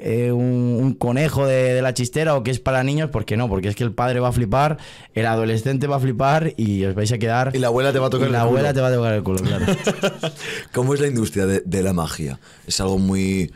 eh, 0.00 0.32
un, 0.32 0.78
un 0.80 0.94
conejo 0.94 1.46
de, 1.46 1.74
de 1.74 1.82
la 1.82 1.94
chistera 1.94 2.34
o 2.34 2.42
que 2.42 2.50
es 2.50 2.60
para 2.60 2.82
niños, 2.82 3.10
porque 3.10 3.36
no, 3.36 3.48
porque 3.48 3.68
es 3.68 3.76
que 3.76 3.84
el 3.84 3.92
padre 3.92 4.20
va 4.20 4.28
a 4.28 4.32
flipar, 4.32 4.78
el 5.14 5.26
adolescente 5.26 5.86
va 5.86 5.96
a 5.96 6.00
flipar 6.00 6.54
y 6.56 6.84
os 6.84 6.94
vais 6.94 7.12
a 7.12 7.18
quedar. 7.18 7.50
Y 7.54 7.58
la 7.58 7.68
abuela 7.68 7.92
te 7.92 7.98
va 7.98 8.06
a 8.06 8.10
tocar 8.10 8.28
y 8.28 8.32
la 8.32 8.38
el 8.38 8.44
culo. 8.44 8.58
abuela 8.58 8.74
te 8.74 8.80
va 8.80 8.88
a 8.88 8.92
tocar 8.94 9.14
el 9.14 9.22
culo, 9.22 9.38
claro. 9.42 9.66
¿Cómo 10.72 10.94
es 10.94 11.00
la 11.00 11.06
industria 11.06 11.46
de, 11.46 11.62
de 11.64 11.82
la 11.82 11.92
magia? 11.92 12.38
¿Es 12.66 12.80
algo 12.80 12.98
muy 12.98 13.52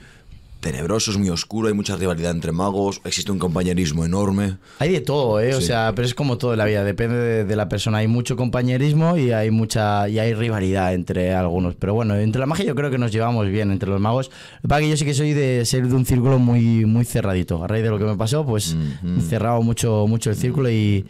tenebroso, 0.62 1.10
es 1.10 1.18
muy 1.18 1.28
oscuro, 1.28 1.68
hay 1.68 1.74
mucha 1.74 1.96
rivalidad 1.96 2.30
entre 2.30 2.52
magos, 2.52 3.00
existe 3.04 3.30
un 3.32 3.38
compañerismo 3.38 4.04
enorme? 4.06 4.56
Hay 4.78 4.90
de 4.92 5.00
todo, 5.02 5.40
¿eh? 5.40 5.54
O 5.54 5.60
Sí. 5.60 5.66
sea, 5.66 5.92
pero 5.94 6.06
es 6.06 6.14
como 6.14 6.38
todo 6.38 6.52
en 6.52 6.58
la 6.58 6.64
vida, 6.64 6.84
depende 6.84 7.16
de, 7.16 7.44
de 7.44 7.56
la 7.56 7.68
persona. 7.68 7.98
Hay 7.98 8.06
mucho 8.08 8.36
compañerismo 8.36 9.16
y 9.18 9.32
hay 9.32 9.50
mucha 9.50 10.08
y 10.08 10.18
hay 10.20 10.32
rivalidad 10.34 10.94
entre 10.94 11.34
algunos. 11.34 11.74
Pero 11.74 11.94
bueno, 11.94 12.14
entre 12.16 12.38
la 12.40 12.46
magia 12.46 12.64
yo 12.64 12.74
creo 12.74 12.90
que 12.90 12.96
nos 12.98 13.10
llevamos 13.12 13.46
bien 13.48 13.70
entre 13.72 13.90
los 13.90 14.00
magos. 14.00 14.30
Lo 14.56 14.62
que 14.62 14.68
pasa 14.68 14.80
es 14.80 14.84
que 14.86 14.90
yo 14.90 14.96
sí 14.96 15.04
que 15.04 15.14
soy 15.14 15.32
de 15.34 15.64
ser 15.66 15.86
de 15.88 15.94
un 15.94 16.06
círculo 16.06 16.38
muy, 16.38 16.84
muy 16.86 17.04
cerradito. 17.04 17.62
A 17.62 17.66
raíz 17.66 17.82
de 17.82 17.90
lo 17.90 17.98
que 17.98 18.04
me 18.04 18.16
pasó, 18.16 18.46
pues 18.46 18.74
Mm, 19.02 19.18
he 19.18 19.22
cerrado 19.22 19.60
mucho, 19.62 20.06
mucho 20.08 20.30
el 20.30 20.36
círculo 20.36 20.70
y, 20.70 21.04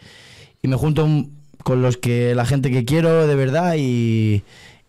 y 0.63 0.67
me 0.67 0.75
junto 0.75 1.07
con 1.63 1.81
los 1.81 1.95
que 1.97 2.33
la 2.35 2.45
gente 2.45 2.71
que 2.71 2.83
quiero 2.83 3.25
de 3.27 3.35
verdad 3.35 3.75
y, 3.77 4.41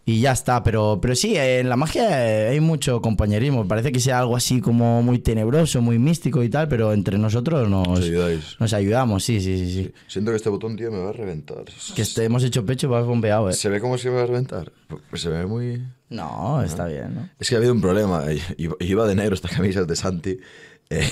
y 0.07 0.21
ya 0.21 0.33
está. 0.33 0.63
Pero, 0.63 0.99
pero 1.01 1.15
sí, 1.15 1.35
en 1.37 1.69
la 1.69 1.77
magia 1.77 2.49
hay 2.51 2.61
mucho 2.61 3.01
compañerismo. 3.01 3.67
Parece 3.67 3.93
que 3.93 4.01
sea 4.01 4.19
algo 4.21 4.37
así 4.37 4.61
como 4.61 5.03
muy 5.03 5.19
tenebroso, 5.19 5.81
muy 5.81 5.99
místico 5.99 6.43
y 6.43 6.49
tal, 6.49 6.69
pero 6.69 6.93
entre 6.93 7.19
nosotros 7.19 7.69
nos, 7.69 7.87
¿Os 7.89 8.01
ayudáis? 8.01 8.57
nos 8.61 8.73
ayudamos, 8.73 9.25
sí, 9.25 9.41
sí, 9.41 9.59
sí. 9.59 9.73
sí. 9.85 9.93
Siento 10.09 10.31
que 10.31 10.37
este 10.37 10.49
botón, 10.51 10.77
tío, 10.77 10.91
me 10.91 10.99
va 10.99 11.11
a 11.11 11.13
reventar. 11.13 11.65
Que 11.95 12.03
este- 12.03 12.25
hemos 12.25 12.43
hecho 12.45 12.65
pecho, 12.67 12.89
vas 12.89 13.05
bombeado, 13.07 13.49
eh. 13.51 13.53
¿Se 13.55 13.69
ve 13.69 13.81
como 13.81 13.97
si 13.99 14.09
me 14.09 14.17
va 14.17 14.23
a 14.23 14.27
reventar? 14.27 14.73
Pues 15.11 15.23
se 15.23 15.29
ve 15.29 15.47
muy... 15.47 15.83
No, 16.11 16.63
está 16.63 16.87
bien, 16.87 17.15
¿no? 17.15 17.29
Es 17.41 17.49
que 17.49 17.57
ha 17.57 17.59
habido 17.59 17.73
un 17.73 17.81
problema. 17.81 18.25
Iba- 18.57 18.77
Iba 18.81 19.07
de 19.07 19.15
negro 19.17 19.35
esta 19.35 19.49
camisa 19.49 19.85
de 19.85 19.97
Santi. 19.97 20.39
eh, 20.91 21.09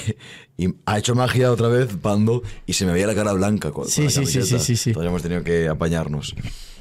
y 0.57 0.69
ha 0.85 0.99
hecho 0.99 1.15
magia 1.17 1.51
otra 1.51 1.67
vez, 1.69 1.89
Pando, 2.01 2.43
y 2.67 2.75
se 2.75 2.85
me 2.87 2.93
veía 2.93 3.07
la 3.09 3.15
cara 3.15 3.33
blanca 3.33 3.73
con, 3.73 3.85
con 3.85 3.91
Sí, 3.91 4.05
la 4.05 4.11
sí, 4.11 4.27
sí, 4.27 4.43
sí, 4.43 4.59
sí, 4.61 4.77
sí. 4.77 4.91
Entonces 4.91 5.09
hemos 5.09 5.23
tenido 5.23 5.43
que 5.43 5.67
apañarnos. 5.69 6.35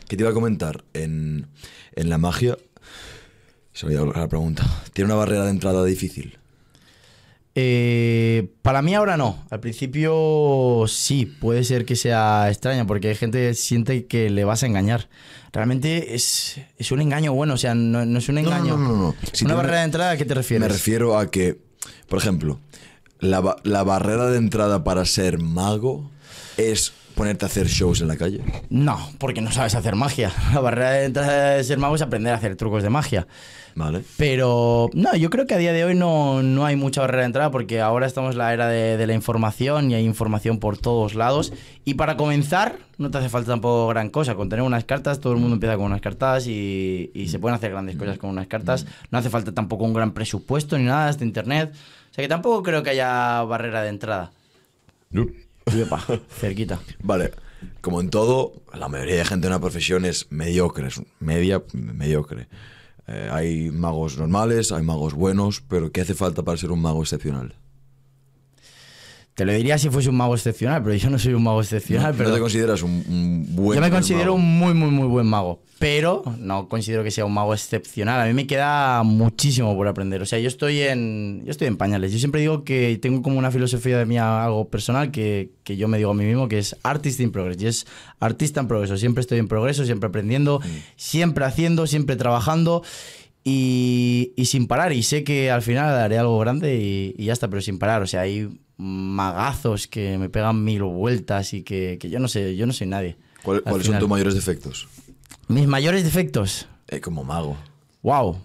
¿Qué 0.07 0.17
te 0.17 0.23
iba 0.23 0.29
a 0.29 0.33
comentar? 0.33 0.83
En, 0.93 1.47
en 1.95 2.09
la 2.09 2.17
magia... 2.17 2.57
Se 3.73 3.85
me 3.85 3.93
ha 3.93 3.95
ido 3.95 4.11
la 4.11 4.27
pregunta. 4.27 4.65
¿Tiene 4.91 5.05
una 5.05 5.15
barrera 5.15 5.45
de 5.45 5.51
entrada 5.51 5.85
difícil? 5.85 6.37
Eh, 7.55 8.49
para 8.61 8.81
mí 8.81 8.95
ahora 8.95 9.17
no. 9.17 9.45
Al 9.49 9.59
principio 9.59 10.85
sí, 10.87 11.25
puede 11.25 11.63
ser 11.63 11.85
que 11.85 11.95
sea 11.95 12.49
extraña 12.49 12.85
porque 12.85 13.09
hay 13.09 13.15
gente 13.15 13.39
que 13.39 13.53
siente 13.53 14.05
que 14.05 14.29
le 14.29 14.45
vas 14.45 14.63
a 14.63 14.67
engañar. 14.67 15.09
Realmente 15.51 16.15
es, 16.15 16.59
es 16.77 16.91
un 16.91 17.01
engaño 17.01 17.33
bueno, 17.33 17.55
o 17.55 17.57
sea, 17.57 17.75
no, 17.75 18.05
no 18.05 18.19
es 18.19 18.29
un 18.29 18.37
engaño. 18.37 18.77
no, 18.77 18.89
no, 18.89 18.97
no. 18.97 19.15
Si 19.33 19.45
¿Una 19.45 19.55
barrera 19.55 19.79
de 19.79 19.85
entrada 19.85 20.11
a 20.11 20.17
qué 20.17 20.25
te 20.25 20.33
refieres? 20.33 20.67
Me 20.67 20.73
refiero 20.73 21.17
a 21.17 21.29
que, 21.29 21.57
por 22.07 22.19
ejemplo, 22.19 22.59
la, 23.19 23.57
la 23.63 23.83
barrera 23.83 24.27
de 24.27 24.37
entrada 24.37 24.83
para 24.83 25.05
ser 25.05 25.39
mago 25.39 26.09
es 26.57 26.93
ponerte 27.15 27.45
a 27.45 27.47
hacer 27.47 27.67
shows 27.67 28.01
en 28.01 28.07
la 28.07 28.17
calle. 28.17 28.41
No, 28.69 28.97
porque 29.17 29.41
no 29.41 29.51
sabes 29.51 29.75
hacer 29.75 29.95
magia. 29.95 30.31
La 30.53 30.59
barrera 30.59 30.91
de 30.91 31.05
entrada 31.05 31.51
de 31.51 31.63
ser 31.63 31.77
mago 31.77 31.95
es 31.95 32.01
aprender 32.01 32.33
a 32.33 32.37
hacer 32.37 32.55
trucos 32.55 32.83
de 32.83 32.89
magia. 32.89 33.27
¿Vale? 33.73 34.03
Pero 34.17 34.89
no, 34.93 35.15
yo 35.15 35.29
creo 35.29 35.47
que 35.47 35.53
a 35.53 35.57
día 35.57 35.71
de 35.71 35.85
hoy 35.85 35.95
no, 35.95 36.43
no 36.43 36.65
hay 36.65 36.75
mucha 36.75 36.99
barrera 37.01 37.21
de 37.21 37.27
entrada 37.27 37.51
porque 37.51 37.79
ahora 37.79 38.05
estamos 38.05 38.33
en 38.33 38.39
la 38.39 38.53
era 38.53 38.67
de, 38.67 38.97
de 38.97 39.07
la 39.07 39.13
información 39.13 39.91
y 39.91 39.93
hay 39.95 40.03
información 40.03 40.59
por 40.59 40.77
todos 40.77 41.15
lados. 41.15 41.53
Y 41.85 41.93
para 41.93 42.17
comenzar, 42.17 42.79
no 42.97 43.11
te 43.11 43.19
hace 43.19 43.29
falta 43.29 43.51
tampoco 43.51 43.87
gran 43.87 44.09
cosa. 44.09 44.35
Con 44.35 44.49
tener 44.49 44.63
unas 44.63 44.83
cartas, 44.83 45.19
todo 45.21 45.33
el 45.33 45.39
mundo 45.39 45.53
empieza 45.53 45.77
con 45.77 45.85
unas 45.85 46.01
cartas 46.01 46.47
y, 46.47 47.11
y 47.13 47.29
se 47.29 47.39
pueden 47.39 47.55
hacer 47.55 47.71
grandes 47.71 47.95
cosas 47.95 48.17
con 48.17 48.29
unas 48.29 48.47
cartas. 48.47 48.85
No 49.09 49.17
hace 49.17 49.29
falta 49.29 49.53
tampoco 49.53 49.85
un 49.85 49.93
gran 49.93 50.11
presupuesto 50.11 50.77
ni 50.77 50.85
nada 50.85 51.07
hasta 51.07 51.23
internet. 51.23 51.71
O 51.73 52.13
sea 52.13 52.23
que 52.23 52.27
tampoco 52.27 52.61
creo 52.63 52.83
que 52.83 52.89
haya 52.89 53.41
barrera 53.43 53.83
de 53.83 53.89
entrada. 53.89 54.31
Uepa, 55.65 56.03
cerquita. 56.29 56.79
Vale, 57.03 57.31
como 57.81 58.01
en 58.01 58.09
todo, 58.09 58.53
la 58.73 58.87
mayoría 58.87 59.15
de 59.15 59.25
gente 59.25 59.47
en 59.47 59.53
una 59.53 59.61
profesión 59.61 60.05
es 60.05 60.27
mediocre, 60.31 60.87
es 60.87 61.01
media, 61.19 61.61
mediocre. 61.73 62.47
Eh, 63.07 63.29
hay 63.31 63.71
magos 63.71 64.17
normales, 64.17 64.71
hay 64.71 64.83
magos 64.83 65.13
buenos, 65.13 65.61
pero 65.61 65.91
¿qué 65.91 66.01
hace 66.01 66.13
falta 66.13 66.43
para 66.43 66.57
ser 66.57 66.71
un 66.71 66.81
mago 66.81 67.01
excepcional? 67.01 67.55
Te 69.41 69.45
lo 69.47 69.53
diría 69.53 69.75
si 69.79 69.89
fuese 69.89 70.07
un 70.07 70.17
mago 70.17 70.35
excepcional, 70.35 70.83
pero 70.83 70.93
yo 70.95 71.09
no 71.09 71.17
soy 71.17 71.33
un 71.33 71.41
mago 71.41 71.61
excepcional. 71.61 72.11
¿No 72.11 72.17
pero 72.19 72.31
te 72.31 72.39
consideras 72.39 72.83
un, 72.83 72.91
un 73.09 73.47
buen 73.55 73.75
Yo 73.75 73.81
me 73.81 73.89
considero 73.89 74.25
mago? 74.25 74.35
un 74.35 74.59
muy, 74.59 74.73
muy, 74.75 74.91
muy 74.91 75.07
buen 75.07 75.25
mago. 75.25 75.63
Pero 75.79 76.21
no 76.37 76.69
considero 76.69 77.03
que 77.03 77.09
sea 77.09 77.25
un 77.25 77.33
mago 77.33 77.55
excepcional. 77.55 78.21
A 78.21 78.25
mí 78.27 78.33
me 78.35 78.45
queda 78.45 79.01
muchísimo 79.01 79.75
por 79.75 79.87
aprender. 79.87 80.21
O 80.21 80.27
sea, 80.27 80.37
yo 80.37 80.47
estoy 80.47 80.81
en, 80.81 81.41
yo 81.43 81.49
estoy 81.49 81.67
en 81.69 81.77
pañales. 81.77 82.11
Yo 82.11 82.19
siempre 82.19 82.39
digo 82.39 82.63
que 82.63 82.99
tengo 83.01 83.23
como 83.23 83.39
una 83.39 83.49
filosofía 83.49 83.97
de 83.97 84.05
mía, 84.05 84.43
algo 84.43 84.69
personal, 84.69 85.09
que, 85.09 85.49
que 85.63 85.75
yo 85.77 85.87
me 85.87 85.97
digo 85.97 86.11
a 86.11 86.13
mí 86.13 86.23
mismo 86.23 86.47
que 86.47 86.59
es 86.59 86.75
artist 86.83 87.19
in 87.19 87.31
progress. 87.31 87.59
Y 87.63 87.65
es 87.65 87.87
artista 88.19 88.59
en 88.59 88.67
progreso. 88.67 88.95
Siempre 88.95 89.21
estoy 89.21 89.39
en 89.39 89.47
progreso, 89.47 89.83
siempre 89.85 90.07
aprendiendo, 90.09 90.59
Mm. 90.59 90.63
siempre 90.97 91.45
haciendo, 91.45 91.87
siempre 91.87 92.15
trabajando. 92.15 92.83
Y, 93.43 94.33
y 94.35 94.45
sin 94.45 94.67
parar. 94.67 94.93
Y 94.93 95.01
sé 95.01 95.23
que 95.23 95.49
al 95.49 95.63
final 95.63 95.89
haré 95.97 96.19
algo 96.19 96.37
grande 96.37 96.77
y, 96.77 97.15
y 97.17 97.25
ya 97.25 97.33
está, 97.33 97.47
pero 97.49 97.59
sin 97.61 97.79
parar. 97.79 98.03
O 98.03 98.07
sea, 98.07 98.21
hay 98.21 98.49
magazos 98.81 99.87
que 99.87 100.17
me 100.17 100.29
pegan 100.29 100.63
mil 100.63 100.81
vueltas 100.83 101.53
y 101.53 101.61
que, 101.61 101.97
que 101.99 102.09
yo 102.09 102.19
no 102.19 102.27
sé, 102.27 102.55
yo 102.55 102.65
no 102.65 102.73
soy 102.73 102.87
nadie. 102.87 103.15
¿Cuál- 103.43 103.57
al 103.57 103.63
¿Cuáles 103.63 103.87
son 103.87 103.99
tus 103.99 104.09
mayores 104.09 104.33
defectos? 104.33 104.87
Mis 105.47 105.67
mayores 105.67 106.03
defectos. 106.03 106.67
Eh, 106.87 106.99
como 106.99 107.23
mago. 107.23 107.57
Wow. 108.01 108.37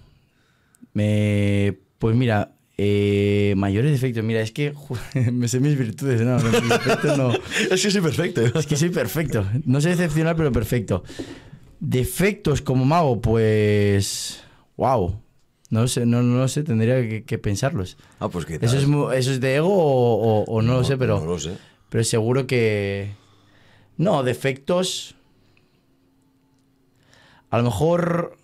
Me, 0.93 1.77
pues 1.99 2.15
mira, 2.17 2.53
eh, 2.77 3.55
mayores 3.57 3.93
defectos. 3.93 4.23
Mira, 4.25 4.41
es 4.41 4.53
que 4.53 4.75
me 5.33 5.49
sé 5.49 5.61
mis 5.61 5.79
virtudes, 5.79 6.21
no, 6.21 6.39
no, 6.39 6.51
mis 6.61 6.69
defectos 6.69 7.17
no. 7.17 7.31
es 7.71 7.83
que 7.83 7.91
soy 7.91 8.01
perfecto. 8.03 8.43
Es 8.59 8.67
que 8.67 8.77
soy 8.77 8.91
perfecto. 8.91 9.47
No 9.65 9.81
soy 9.81 9.93
excepcional, 9.93 10.37
pero 10.37 10.53
perfecto. 10.53 11.03
Defectos 11.81 12.61
como 12.63 12.85
mago, 12.85 13.21
pues. 13.21 14.43
wow. 14.77 15.21
No 15.71 15.89
sé, 15.89 16.07
no, 16.07 16.23
no 16.23 16.47
sé, 16.49 16.63
tendría 16.63 17.01
que, 17.09 17.25
que 17.25 17.39
pensarlos. 17.39 17.97
Ah, 18.21 18.29
pues 18.29 18.45
qué 18.47 18.55
¿Eso 18.61 18.77
es, 18.79 18.85
¿Eso 19.19 19.33
es 19.33 19.41
de 19.41 19.57
ego 19.57 19.69
o, 19.75 20.43
o- 20.43 20.45
o 20.45 20.63
no, 20.63 20.75
lo 20.79 20.85
sé, 20.85 20.97
pero, 20.97 21.19
No 21.21 21.27
lo 21.27 21.39
sé. 21.39 21.57
pero 21.89 22.05
seguro 22.05 22.47
que... 22.47 23.15
No, 23.97 24.23
defectos... 24.23 25.15
A 27.51 27.59
lo 27.59 27.65
mejor 27.65 28.37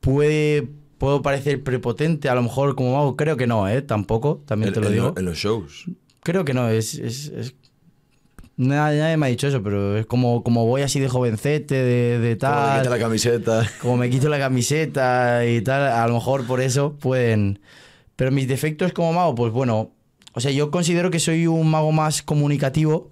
puede, 0.00 0.68
puedo 0.98 1.22
parecer 1.22 1.62
prepotente, 1.62 2.28
a 2.28 2.34
lo 2.34 2.42
mejor 2.42 2.74
como 2.74 2.94
mago, 2.94 3.16
creo 3.16 3.36
que 3.36 3.46
no, 3.46 3.68
¿eh? 3.68 3.82
Tampoco, 3.82 4.42
también 4.46 4.72
te 4.72 4.80
lo 4.80 4.90
digo. 4.90 5.14
en 5.16 5.24
los 5.24 5.36
shows. 5.38 5.86
Creo 6.22 6.44
que 6.44 6.54
no, 6.54 6.68
es... 6.68 6.94
es, 6.94 7.28
es- 7.28 7.54
Nadie, 8.58 9.00
nadie 9.00 9.16
me 9.18 9.26
ha 9.26 9.28
dicho 9.28 9.46
eso, 9.48 9.62
pero 9.62 9.98
es 9.98 10.06
como, 10.06 10.42
como 10.42 10.64
voy 10.64 10.82
así 10.82 10.98
de 10.98 11.08
jovencete, 11.08 11.74
de, 11.74 12.18
de 12.18 12.18
Como 12.18 12.30
le 12.30 12.36
tal 12.36 12.78
quita 12.80 12.90
la 12.90 12.98
camiseta. 12.98 13.70
como 13.82 13.96
me 13.98 14.08
quito 14.08 14.28
la 14.30 14.38
camiseta 14.38 15.44
y 15.46 15.60
tal, 15.60 15.82
a 15.92 16.06
lo 16.08 16.14
mejor 16.14 16.46
por 16.46 16.60
eso 16.62 16.94
pueden. 16.98 17.58
Pero 18.16 18.30
mis 18.30 18.48
defectos 18.48 18.92
como 18.94 19.12
mago, 19.12 19.34
pues 19.34 19.52
bueno, 19.52 19.90
o 20.32 20.40
sea, 20.40 20.50
yo 20.52 20.70
considero 20.70 21.10
que 21.10 21.18
soy 21.20 21.46
un 21.46 21.70
mago 21.70 21.92
más 21.92 22.22
comunicativo 22.22 23.10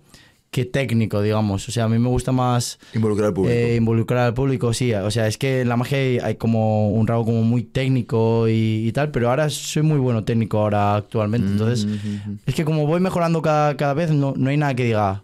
que 0.50 0.64
técnico, 0.64 1.20
digamos. 1.20 1.68
O 1.68 1.72
sea, 1.72 1.84
a 1.84 1.88
mí 1.88 1.98
me 1.98 2.08
gusta 2.08 2.30
más 2.30 2.78
Involucrar 2.94 3.26
al 3.28 3.34
público. 3.34 3.54
eh, 3.54 3.74
involucrar 3.74 4.20
al 4.26 4.34
público, 4.34 4.72
sí. 4.72 4.94
O 4.94 5.10
sea, 5.10 5.26
es 5.26 5.36
que 5.36 5.62
en 5.62 5.68
la 5.68 5.76
magia 5.76 5.98
hay, 5.98 6.18
hay 6.20 6.34
como 6.36 6.90
un 6.90 7.06
rasgo 7.08 7.24
como 7.24 7.42
muy 7.42 7.64
técnico 7.64 8.48
y, 8.48 8.86
y 8.86 8.92
tal, 8.92 9.10
pero 9.10 9.28
ahora 9.30 9.50
soy 9.50 9.82
muy 9.82 9.98
bueno 9.98 10.22
técnico 10.24 10.58
ahora 10.60 10.94
actualmente. 10.94 11.48
Entonces, 11.48 11.86
es 12.46 12.54
que 12.54 12.64
como 12.64 12.86
voy 12.86 13.00
mejorando 13.00 13.42
cada, 13.42 13.76
cada 13.76 13.94
vez, 13.94 14.10
no, 14.12 14.32
no 14.36 14.48
hay 14.48 14.56
nada 14.56 14.74
que 14.74 14.84
diga. 14.84 15.23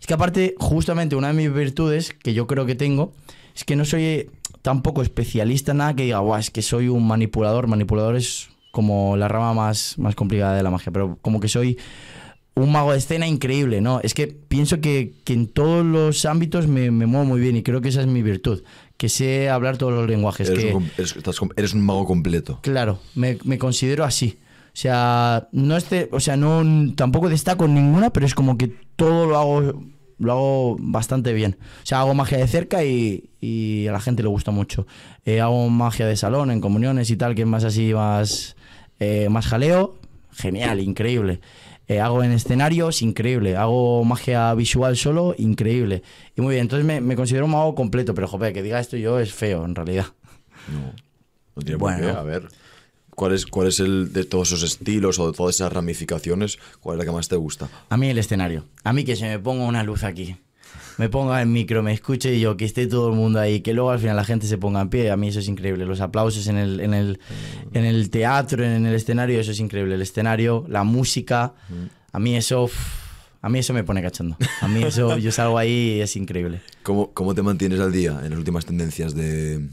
Es 0.00 0.06
que 0.06 0.14
aparte, 0.14 0.54
justamente 0.58 1.16
una 1.16 1.28
de 1.28 1.34
mis 1.34 1.52
virtudes 1.52 2.12
que 2.12 2.34
yo 2.34 2.46
creo 2.46 2.66
que 2.66 2.74
tengo 2.74 3.12
es 3.54 3.64
que 3.64 3.76
no 3.76 3.84
soy 3.84 4.30
tampoco 4.62 5.02
especialista 5.02 5.72
en 5.72 5.78
nada 5.78 5.94
que 5.94 6.04
diga, 6.04 6.20
Buah, 6.20 6.38
es 6.38 6.50
que 6.50 6.62
soy 6.62 6.88
un 6.88 7.06
manipulador. 7.06 7.66
Manipulador 7.66 8.16
es 8.16 8.48
como 8.70 9.16
la 9.16 9.28
rama 9.28 9.54
más, 9.54 9.98
más 9.98 10.14
complicada 10.14 10.56
de 10.56 10.62
la 10.62 10.70
magia, 10.70 10.92
pero 10.92 11.18
como 11.22 11.40
que 11.40 11.48
soy 11.48 11.78
un 12.54 12.72
mago 12.72 12.92
de 12.92 12.98
escena 12.98 13.26
increíble, 13.26 13.80
¿no? 13.80 14.00
Es 14.02 14.14
que 14.14 14.26
pienso 14.26 14.80
que, 14.80 15.14
que 15.24 15.32
en 15.32 15.46
todos 15.46 15.84
los 15.84 16.24
ámbitos 16.24 16.66
me, 16.66 16.90
me 16.90 17.06
muevo 17.06 17.24
muy 17.24 17.40
bien 17.40 17.56
y 17.56 17.62
creo 17.62 17.80
que 17.80 17.88
esa 17.88 18.00
es 18.00 18.06
mi 18.06 18.22
virtud, 18.22 18.62
que 18.96 19.08
sé 19.08 19.48
hablar 19.48 19.78
todos 19.78 19.92
los 19.92 20.08
lenguajes. 20.08 20.48
eres, 20.48 20.64
que, 20.64 20.74
un, 20.74 20.90
estás 20.98 21.36
eres 21.56 21.74
un 21.74 21.84
mago 21.84 22.04
completo. 22.04 22.60
Claro, 22.62 23.00
me, 23.14 23.38
me 23.44 23.58
considero 23.58 24.04
así. 24.04 24.38
O 24.80 24.82
sea, 24.82 25.46
no 25.52 25.76
este, 25.76 26.08
o 26.10 26.20
sea, 26.20 26.38
no 26.38 26.94
tampoco 26.94 27.28
destaco 27.28 27.66
en 27.66 27.74
ninguna, 27.74 28.08
pero 28.14 28.24
es 28.24 28.34
como 28.34 28.56
que 28.56 28.68
todo 28.96 29.26
lo 29.26 29.36
hago 29.36 29.82
lo 30.16 30.32
hago 30.32 30.76
bastante 30.80 31.34
bien. 31.34 31.58
O 31.82 31.86
sea, 31.86 32.00
hago 32.00 32.14
magia 32.14 32.38
de 32.38 32.48
cerca 32.48 32.82
y, 32.82 33.28
y 33.42 33.86
a 33.88 33.92
la 33.92 34.00
gente 34.00 34.22
le 34.22 34.30
gusta 34.30 34.52
mucho. 34.52 34.86
Eh, 35.26 35.42
hago 35.42 35.68
magia 35.68 36.06
de 36.06 36.16
salón, 36.16 36.50
en 36.50 36.62
comuniones 36.62 37.10
y 37.10 37.16
tal, 37.18 37.34
que 37.34 37.42
es 37.42 37.46
más 37.46 37.64
así, 37.64 37.92
más, 37.92 38.56
eh, 39.00 39.28
más 39.28 39.48
jaleo. 39.48 39.98
Genial, 40.32 40.80
increíble. 40.80 41.42
Eh, 41.86 42.00
hago 42.00 42.22
en 42.24 42.32
escenarios, 42.32 43.02
increíble. 43.02 43.58
Hago 43.58 44.02
magia 44.04 44.54
visual 44.54 44.96
solo, 44.96 45.34
increíble. 45.36 46.02
Y 46.38 46.40
muy 46.40 46.54
bien, 46.54 46.62
entonces 46.62 46.86
me, 46.86 47.02
me 47.02 47.16
considero 47.16 47.44
un 47.44 47.50
mago 47.50 47.74
completo, 47.74 48.14
pero 48.14 48.28
joder, 48.28 48.54
que 48.54 48.62
diga 48.62 48.80
esto 48.80 48.96
yo 48.96 49.18
es 49.20 49.30
feo, 49.34 49.62
en 49.66 49.74
realidad. 49.74 50.06
No. 50.72 50.92
No 51.56 51.62
tiene 51.62 51.76
Bueno. 51.76 51.98
por 52.02 52.12
qué. 52.12 52.18
A 52.18 52.22
ver. 52.22 52.48
¿Cuál 53.20 53.34
es, 53.34 53.44
¿Cuál 53.44 53.68
es 53.68 53.80
el 53.80 54.14
de 54.14 54.24
todos 54.24 54.48
esos 54.48 54.62
estilos 54.62 55.18
o 55.18 55.30
de 55.30 55.36
todas 55.36 55.54
esas 55.54 55.70
ramificaciones? 55.70 56.58
¿Cuál 56.80 56.94
es 56.96 57.00
la 57.00 57.04
que 57.04 57.14
más 57.14 57.28
te 57.28 57.36
gusta? 57.36 57.68
A 57.90 57.98
mí 57.98 58.08
el 58.08 58.16
escenario. 58.16 58.64
A 58.82 58.94
mí 58.94 59.04
que 59.04 59.14
se 59.14 59.28
me 59.28 59.38
ponga 59.38 59.66
una 59.66 59.82
luz 59.82 60.04
aquí. 60.04 60.36
Me 60.96 61.10
ponga 61.10 61.42
el 61.42 61.46
micro, 61.46 61.82
me 61.82 61.92
escuche 61.92 62.34
y 62.34 62.40
yo, 62.40 62.56
que 62.56 62.64
esté 62.64 62.86
todo 62.86 63.10
el 63.10 63.16
mundo 63.16 63.38
ahí, 63.38 63.60
que 63.60 63.74
luego 63.74 63.90
al 63.90 63.98
final 63.98 64.16
la 64.16 64.24
gente 64.24 64.46
se 64.46 64.56
ponga 64.56 64.80
en 64.80 64.88
pie. 64.88 65.10
A 65.10 65.18
mí 65.18 65.28
eso 65.28 65.40
es 65.40 65.48
increíble. 65.48 65.84
Los 65.84 66.00
aplausos 66.00 66.46
en 66.46 66.56
el, 66.56 66.80
en 66.80 66.94
el, 66.94 67.20
en 67.74 67.84
el 67.84 68.08
teatro, 68.08 68.64
en 68.64 68.86
el 68.86 68.94
escenario, 68.94 69.38
eso 69.38 69.50
es 69.50 69.60
increíble. 69.60 69.96
El 69.96 70.00
escenario, 70.00 70.64
la 70.66 70.84
música, 70.84 71.52
a 72.12 72.18
mí 72.18 72.36
eso... 72.38 72.70
A 73.42 73.50
mí 73.50 73.58
eso 73.58 73.74
me 73.74 73.84
pone 73.84 74.00
cachando. 74.00 74.38
A 74.62 74.68
mí 74.68 74.82
eso, 74.82 75.18
yo 75.18 75.30
salgo 75.30 75.58
ahí 75.58 75.96
y 75.96 76.00
es 76.00 76.16
increíble. 76.16 76.62
¿Cómo, 76.82 77.12
¿Cómo 77.12 77.34
te 77.34 77.42
mantienes 77.42 77.80
al 77.80 77.92
día 77.92 78.18
en 78.24 78.30
las 78.30 78.38
últimas 78.38 78.64
tendencias 78.64 79.14
de, 79.14 79.68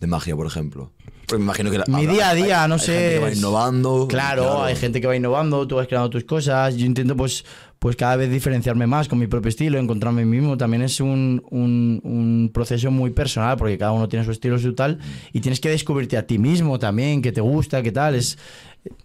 de 0.00 0.06
magia, 0.06 0.36
por 0.36 0.46
ejemplo? 0.46 0.92
Porque 1.26 1.38
me 1.38 1.44
imagino 1.44 1.70
que 1.70 1.78
la- 1.78 1.84
Mi 1.88 2.06
día 2.06 2.30
a 2.30 2.34
día, 2.34 2.62
hay- 2.62 2.68
no 2.68 2.74
hay 2.74 2.80
sé. 2.80 2.92
gente 2.92 3.14
que 3.14 3.18
va 3.20 3.32
innovando. 3.32 4.08
Claro, 4.08 4.62
hay 4.62 4.76
gente 4.76 5.00
que 5.00 5.06
va 5.06 5.16
innovando, 5.16 5.66
tú 5.66 5.76
vas 5.76 5.86
creando 5.86 6.10
tus 6.10 6.24
cosas. 6.24 6.76
Yo 6.76 6.84
intento, 6.86 7.16
pues, 7.16 7.44
pues 7.78 7.96
cada 7.96 8.16
vez 8.16 8.30
diferenciarme 8.30 8.86
más 8.86 9.08
con 9.08 9.18
mi 9.18 9.26
propio 9.26 9.48
estilo, 9.48 9.78
encontrarme 9.78 10.22
a 10.22 10.24
mí 10.24 10.30
mismo. 10.38 10.56
También 10.56 10.82
es 10.82 11.00
un, 11.00 11.42
un- 11.50 12.00
un 12.02 12.50
proceso 12.52 12.90
muy 12.90 13.10
personal, 13.10 13.56
porque 13.56 13.76
cada 13.78 13.92
uno 13.92 14.08
tiene 14.08 14.24
su 14.24 14.30
estilo, 14.32 14.58
su 14.58 14.74
tal. 14.74 14.98
Y 15.32 15.40
tienes 15.40 15.60
que 15.60 15.68
descubrirte 15.70 16.16
a 16.16 16.26
ti 16.26 16.38
mismo 16.38 16.78
también, 16.78 17.20
qué 17.22 17.32
te 17.32 17.40
gusta, 17.40 17.82
qué 17.82 17.92
tal. 17.92 18.14
Es, 18.14 18.38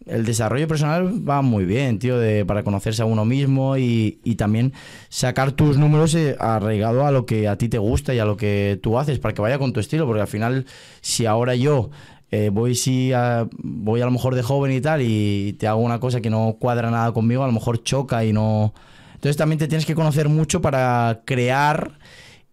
el 0.05 0.25
desarrollo 0.25 0.67
personal 0.67 1.27
va 1.27 1.41
muy 1.41 1.65
bien, 1.65 1.99
tío, 1.99 2.17
de, 2.17 2.45
para 2.45 2.63
conocerse 2.63 3.01
a 3.01 3.05
uno 3.05 3.25
mismo 3.25 3.77
y, 3.77 4.19
y 4.23 4.35
también 4.35 4.73
sacar 5.09 5.51
tus 5.51 5.77
números 5.77 6.15
eh, 6.15 6.35
arraigado 6.39 7.05
a 7.05 7.11
lo 7.11 7.25
que 7.25 7.47
a 7.47 7.57
ti 7.57 7.69
te 7.69 7.77
gusta 7.77 8.13
y 8.13 8.19
a 8.19 8.25
lo 8.25 8.37
que 8.37 8.79
tú 8.81 8.97
haces, 8.97 9.19
para 9.19 9.33
que 9.33 9.41
vaya 9.41 9.59
con 9.59 9.71
tu 9.71 9.79
estilo, 9.79 10.05
porque 10.05 10.21
al 10.21 10.27
final, 10.27 10.65
si 11.01 11.25
ahora 11.25 11.55
yo 11.55 11.89
eh, 12.31 12.49
voy 12.49 12.75
si 12.75 13.13
a, 13.13 13.47
voy 13.57 14.01
a 14.01 14.05
lo 14.05 14.11
mejor 14.11 14.35
de 14.35 14.43
joven 14.43 14.71
y 14.71 14.81
tal 14.81 15.01
y 15.01 15.53
te 15.53 15.67
hago 15.67 15.81
una 15.81 15.99
cosa 15.99 16.21
que 16.21 16.29
no 16.29 16.57
cuadra 16.59 16.91
nada 16.91 17.11
conmigo, 17.11 17.43
a 17.43 17.47
lo 17.47 17.53
mejor 17.53 17.83
choca 17.83 18.25
y 18.25 18.33
no... 18.33 18.73
Entonces 19.15 19.35
también 19.35 19.59
te 19.59 19.67
tienes 19.67 19.85
que 19.85 19.95
conocer 19.95 20.29
mucho 20.29 20.61
para 20.61 21.23
crear 21.25 21.99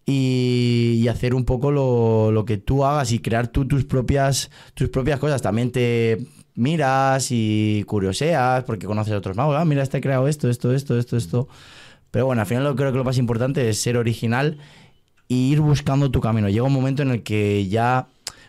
y, 0.05 0.99
y 1.01 1.07
hacer 1.07 1.33
un 1.33 1.45
poco 1.45 1.71
lo, 1.71 2.31
lo 2.31 2.43
que 2.43 2.57
tú 2.57 2.83
hagas 2.83 3.11
y 3.11 3.19
crear 3.19 3.47
tú 3.47 3.65
tus 3.65 3.85
propias, 3.85 4.51
tus 4.73 4.89
propias 4.89 5.19
cosas. 5.19 5.41
También 5.41 5.71
te 5.71 6.27
miras 6.57 7.27
y 7.29 7.83
curioseas 7.85 8.63
porque 8.65 8.87
conoces 8.87 9.13
a 9.13 9.17
otros 9.17 9.37
magos. 9.37 9.55
Ah, 9.57 9.63
mira, 9.63 9.83
este 9.83 9.97
ha 9.97 10.01
creado 10.01 10.27
esto, 10.27 10.49
esto, 10.49 10.73
esto, 10.73 10.97
esto, 10.97 11.15
esto. 11.15 11.47
Pero 12.11 12.25
bueno, 12.25 12.41
al 12.41 12.47
final 12.47 12.63
lo, 12.63 12.75
creo 12.75 12.91
que 12.91 12.97
lo 12.97 13.03
más 13.03 13.17
importante 13.17 13.69
es 13.69 13.79
ser 13.79 13.95
original 13.95 14.57
e 15.29 15.35
ir 15.35 15.61
buscando 15.61 16.09
tu 16.11 16.19
camino. 16.19 16.49
Llega 16.49 16.63
un 16.63 16.73
momento 16.73 17.03
en 17.03 17.11
el 17.11 17.23
que 17.23 17.67
ya, 17.67 18.07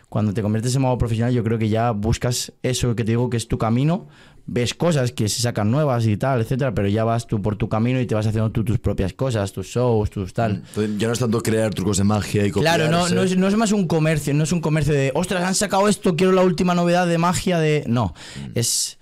cuando 0.09 0.33
te 0.33 0.41
conviertes 0.41 0.75
en 0.75 0.81
mago 0.81 0.97
profesional, 0.97 1.33
yo 1.33 1.43
creo 1.43 1.59
que 1.59 1.69
ya 1.69 1.91
buscas 1.91 2.51
eso 2.63 2.95
que 2.95 3.03
te 3.03 3.11
digo 3.11 3.29
que 3.29 3.37
es 3.37 3.47
tu 3.47 3.57
camino, 3.59 4.07
ves 4.51 4.73
cosas 4.73 5.11
que 5.11 5.29
se 5.29 5.41
sacan 5.41 5.69
nuevas 5.69 6.05
y 6.07 6.17
tal, 6.17 6.41
etcétera, 6.41 6.73
pero 6.73 6.87
ya 6.87 7.03
vas 7.03 7.27
tú 7.27 7.41
por 7.41 7.55
tu 7.55 7.69
camino 7.69 8.01
y 8.01 8.07
te 8.07 8.15
vas 8.15 8.25
haciendo 8.25 8.51
tú 8.51 8.63
tus 8.63 8.79
propias 8.79 9.13
cosas, 9.13 9.51
tus 9.53 9.67
shows, 9.67 10.09
tus 10.09 10.33
tal. 10.33 10.63
Entonces, 10.67 10.97
ya 10.97 11.07
no 11.07 11.13
es 11.13 11.19
tanto 11.19 11.41
crear 11.41 11.73
trucos 11.73 11.97
de 11.97 12.03
magia 12.03 12.45
y. 12.45 12.51
Claro, 12.51 12.89
no, 12.89 13.07
no, 13.09 13.23
es, 13.23 13.37
no 13.37 13.47
es 13.47 13.55
más 13.55 13.71
un 13.71 13.87
comercio, 13.87 14.33
no 14.33 14.43
es 14.43 14.51
un 14.51 14.61
comercio 14.61 14.93
de, 14.93 15.11
ostras, 15.13 15.43
han 15.43 15.55
sacado 15.55 15.87
esto, 15.87 16.15
quiero 16.15 16.33
la 16.33 16.41
última 16.41 16.73
novedad 16.73 17.07
de 17.07 17.17
magia 17.17 17.59
de... 17.59 17.83
No, 17.87 18.13
es, 18.55 18.97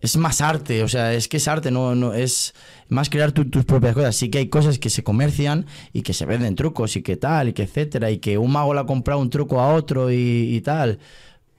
es 0.00 0.16
más 0.18 0.42
arte, 0.42 0.82
o 0.82 0.88
sea, 0.88 1.14
es 1.14 1.28
que 1.28 1.38
es 1.38 1.48
arte, 1.48 1.70
no, 1.70 1.94
no 1.94 2.12
es 2.12 2.54
más 2.88 3.08
crear 3.08 3.32
tus 3.32 3.64
propias 3.64 3.94
cosas. 3.94 4.14
Sí 4.14 4.28
que 4.28 4.38
hay 4.38 4.48
cosas 4.48 4.78
que 4.78 4.90
se 4.90 5.02
comercian 5.02 5.64
y 5.94 6.02
que 6.02 6.12
se 6.12 6.26
venden 6.26 6.56
trucos 6.56 6.96
y 6.96 7.02
que 7.02 7.16
tal, 7.16 7.48
y 7.48 7.52
que 7.54 7.62
etcétera, 7.62 8.10
y 8.10 8.18
que 8.18 8.36
un 8.36 8.52
mago 8.52 8.74
le 8.74 8.80
ha 8.80 8.84
comprado 8.84 9.20
un 9.20 9.30
truco 9.30 9.60
a 9.60 9.72
otro 9.72 10.10
y, 10.10 10.54
y 10.54 10.60
tal, 10.60 10.98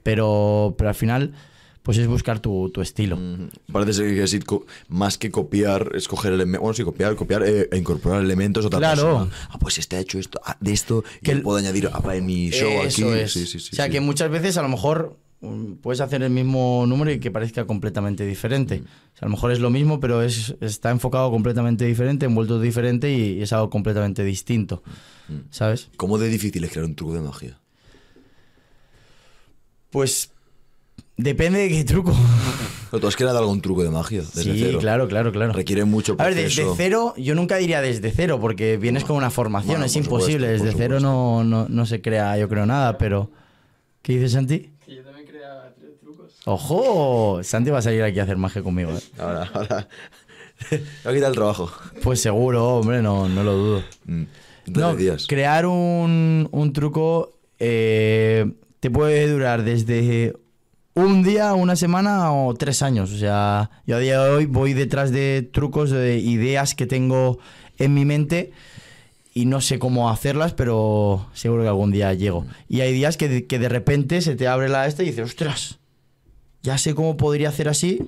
pero, 0.03 0.75
pero 0.77 0.89
al 0.89 0.95
final, 0.95 1.33
pues 1.85 1.99
es 1.99 2.07
buscar 2.07 2.39
tu, 2.39 2.71
tu 2.71 2.81
estilo. 2.81 3.15
Mm, 3.15 3.49
Parece 3.71 3.93
ser 3.93 4.15
que 4.15 4.25
sí, 4.27 4.39
más 4.89 5.19
que 5.19 5.29
copiar, 5.29 5.91
es 5.93 6.07
coger 6.07 6.33
elementos. 6.33 6.61
Bueno, 6.63 6.73
sí, 6.73 6.83
copiar, 6.83 7.15
copiar 7.15 7.43
eh, 7.43 7.69
e 7.71 7.77
incorporar 7.77 8.23
elementos 8.23 8.65
a 8.65 8.67
otra 8.67 8.79
Claro. 8.79 9.03
persona. 9.03 9.31
Ah, 9.51 9.59
pues 9.59 9.77
este 9.77 9.95
ha 9.95 9.99
hecho 9.99 10.17
esto, 10.17 10.41
ah, 10.43 10.57
de 10.59 10.73
esto, 10.73 11.03
que 11.21 11.31
el- 11.33 11.43
puedo 11.43 11.59
añadir 11.59 11.87
ah, 11.93 12.15
en 12.15 12.25
mi 12.25 12.49
show 12.49 12.67
Eso 12.83 13.07
aquí. 13.07 13.19
es. 13.19 13.31
Sí, 13.33 13.45
sí, 13.45 13.59
sí, 13.59 13.69
o 13.71 13.75
sea, 13.75 13.87
que 13.89 14.01
muchas 14.01 14.31
veces 14.31 14.57
a 14.57 14.63
lo 14.63 14.69
mejor 14.69 15.15
mm, 15.41 15.73
puedes 15.75 16.01
hacer 16.01 16.23
el 16.23 16.31
mismo 16.31 16.85
número 16.87 17.11
y 17.11 17.19
que 17.19 17.29
parezca 17.29 17.65
completamente 17.65 18.25
diferente. 18.25 18.81
O 19.13 19.17
sea, 19.19 19.21
a 19.21 19.25
lo 19.25 19.31
mejor 19.31 19.51
es 19.51 19.59
lo 19.59 19.69
mismo, 19.69 19.99
pero 19.99 20.23
es, 20.23 20.55
está 20.61 20.89
enfocado 20.89 21.29
completamente 21.29 21.85
diferente, 21.85 22.25
envuelto 22.25 22.59
diferente 22.59 23.13
y 23.13 23.43
es 23.43 23.53
algo 23.53 23.69
completamente 23.69 24.23
distinto. 24.23 24.81
¿Sabes? 25.51 25.89
¿Cómo 25.97 26.17
de 26.17 26.29
difícil 26.29 26.63
es 26.63 26.71
crear 26.71 26.85
un 26.85 26.95
truco 26.95 27.13
de 27.13 27.21
magia? 27.21 27.59
Pues 29.91 30.31
depende 31.17 31.59
de 31.59 31.69
qué 31.69 31.83
truco. 31.83 32.13
¿O 32.91 32.99
¿Tú 32.99 33.07
has 33.07 33.15
creado 33.15 33.39
algún 33.39 33.61
truco 33.61 33.83
de 33.83 33.89
magia 33.89 34.21
desde 34.21 34.43
sí, 34.43 34.57
cero? 34.59 34.79
claro, 34.79 35.07
claro, 35.07 35.31
claro. 35.31 35.51
Requiere 35.53 35.83
mucho 35.85 36.15
A 36.17 36.25
ver, 36.25 36.33
proceso. 36.33 36.61
desde 36.61 36.75
cero, 36.77 37.13
yo 37.17 37.35
nunca 37.35 37.57
diría 37.57 37.81
desde 37.81 38.11
cero, 38.11 38.39
porque 38.39 38.77
vienes 38.77 39.03
con 39.03 39.17
una 39.17 39.29
formación, 39.31 39.71
Bueno, 39.73 39.85
es 39.85 39.95
imposible. 39.95 40.47
supuesto, 40.57 40.65
desde 40.65 40.77
cero 40.77 40.99
no, 40.99 41.43
no, 41.43 41.67
no 41.67 41.85
se 41.85 42.01
crea, 42.01 42.37
yo 42.37 42.47
creo, 42.47 42.65
nada, 42.65 42.97
pero. 42.97 43.29
¿Qué 44.01 44.13
dices, 44.13 44.33
Santi? 44.33 44.69
Que 44.85 44.95
yo 44.95 45.03
también 45.03 45.25
creaba 45.27 45.73
tres 45.77 45.99
trucos. 45.99 46.31
¡Ojo! 46.45 47.39
Santi 47.43 47.71
va 47.71 47.79
a 47.79 47.81
salir 47.81 48.03
aquí 48.03 48.19
a 48.19 48.23
hacer 48.23 48.37
magia 48.37 48.61
conmigo, 48.61 48.91
¿eh? 48.91 49.01
Ahora, 49.17 49.49
ahora. 49.53 49.87
Me 50.71 50.77
va 51.05 51.11
a 51.11 51.13
quitar 51.13 51.29
el 51.29 51.35
trabajo. 51.35 51.71
Pues 52.01 52.21
seguro, 52.21 52.77
hombre, 52.77 53.01
no, 53.01 53.27
no 53.27 53.43
lo 53.43 53.53
dudo. 53.57 53.83
Mm. 54.05 54.23
No, 54.67 54.95
crear 55.27 55.65
un, 55.65 56.47
un 56.51 56.73
truco 56.73 57.33
eh, 57.59 58.49
te 58.79 58.89
puede 58.89 59.27
durar 59.29 59.63
desde 59.63 60.33
un 60.95 61.23
día, 61.23 61.53
una 61.53 61.75
semana 61.75 62.33
o 62.33 62.53
tres 62.55 62.81
años. 62.81 63.11
O 63.11 63.17
sea, 63.17 63.69
yo 63.85 63.97
a 63.97 63.99
día 63.99 64.23
de 64.23 64.29
hoy 64.29 64.45
voy 64.45 64.73
detrás 64.73 65.11
de 65.11 65.47
trucos, 65.51 65.91
de 65.91 66.17
ideas 66.17 66.73
que 66.73 66.87
tengo 66.87 67.37
en 67.77 67.93
mi 67.93 68.05
mente 68.05 68.51
y 69.33 69.45
no 69.45 69.59
sé 69.59 69.77
cómo 69.77 70.09
hacerlas, 70.09 70.53
pero 70.53 71.27
seguro 71.33 71.63
que 71.63 71.67
algún 71.67 71.91
día 71.91 72.13
llego. 72.13 72.45
Y 72.69 72.79
hay 72.79 72.93
días 72.93 73.17
que 73.17 73.27
de, 73.27 73.45
que 73.45 73.59
de 73.59 73.69
repente 73.69 74.21
se 74.21 74.35
te 74.35 74.47
abre 74.47 74.69
la 74.69 74.87
esta 74.87 75.03
y 75.03 75.07
dices, 75.07 75.25
ostras, 75.25 75.79
ya 76.63 76.77
sé 76.77 76.95
cómo 76.95 77.17
podría 77.17 77.49
hacer 77.49 77.67
así 77.67 77.99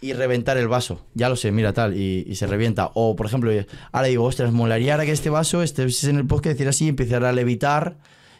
y 0.00 0.12
reventar 0.12 0.58
el 0.58 0.68
vaso. 0.68 1.04
Ya 1.14 1.28
lo 1.28 1.34
sé, 1.34 1.50
mira 1.50 1.72
tal, 1.72 1.96
y, 1.96 2.32
se 2.36 2.46
revienta. 2.46 2.92
O, 2.94 3.16
por 3.16 3.26
ejemplo, 3.26 3.50
ahora 3.90 4.06
digo, 4.06 4.24
ostras, 4.24 4.52
molaría 4.52 4.94
ahora 4.94 5.04
que 5.04 5.12
este 5.12 5.30
vaso 5.30 5.64
estés 5.64 6.04
en 6.04 6.16
el 6.16 6.26
podcast 6.26 6.54
decir 6.54 6.68
así 6.68 6.84
y 6.84 6.88
empezar 6.88 7.24
a 7.24 7.32
levitar, 7.32 7.96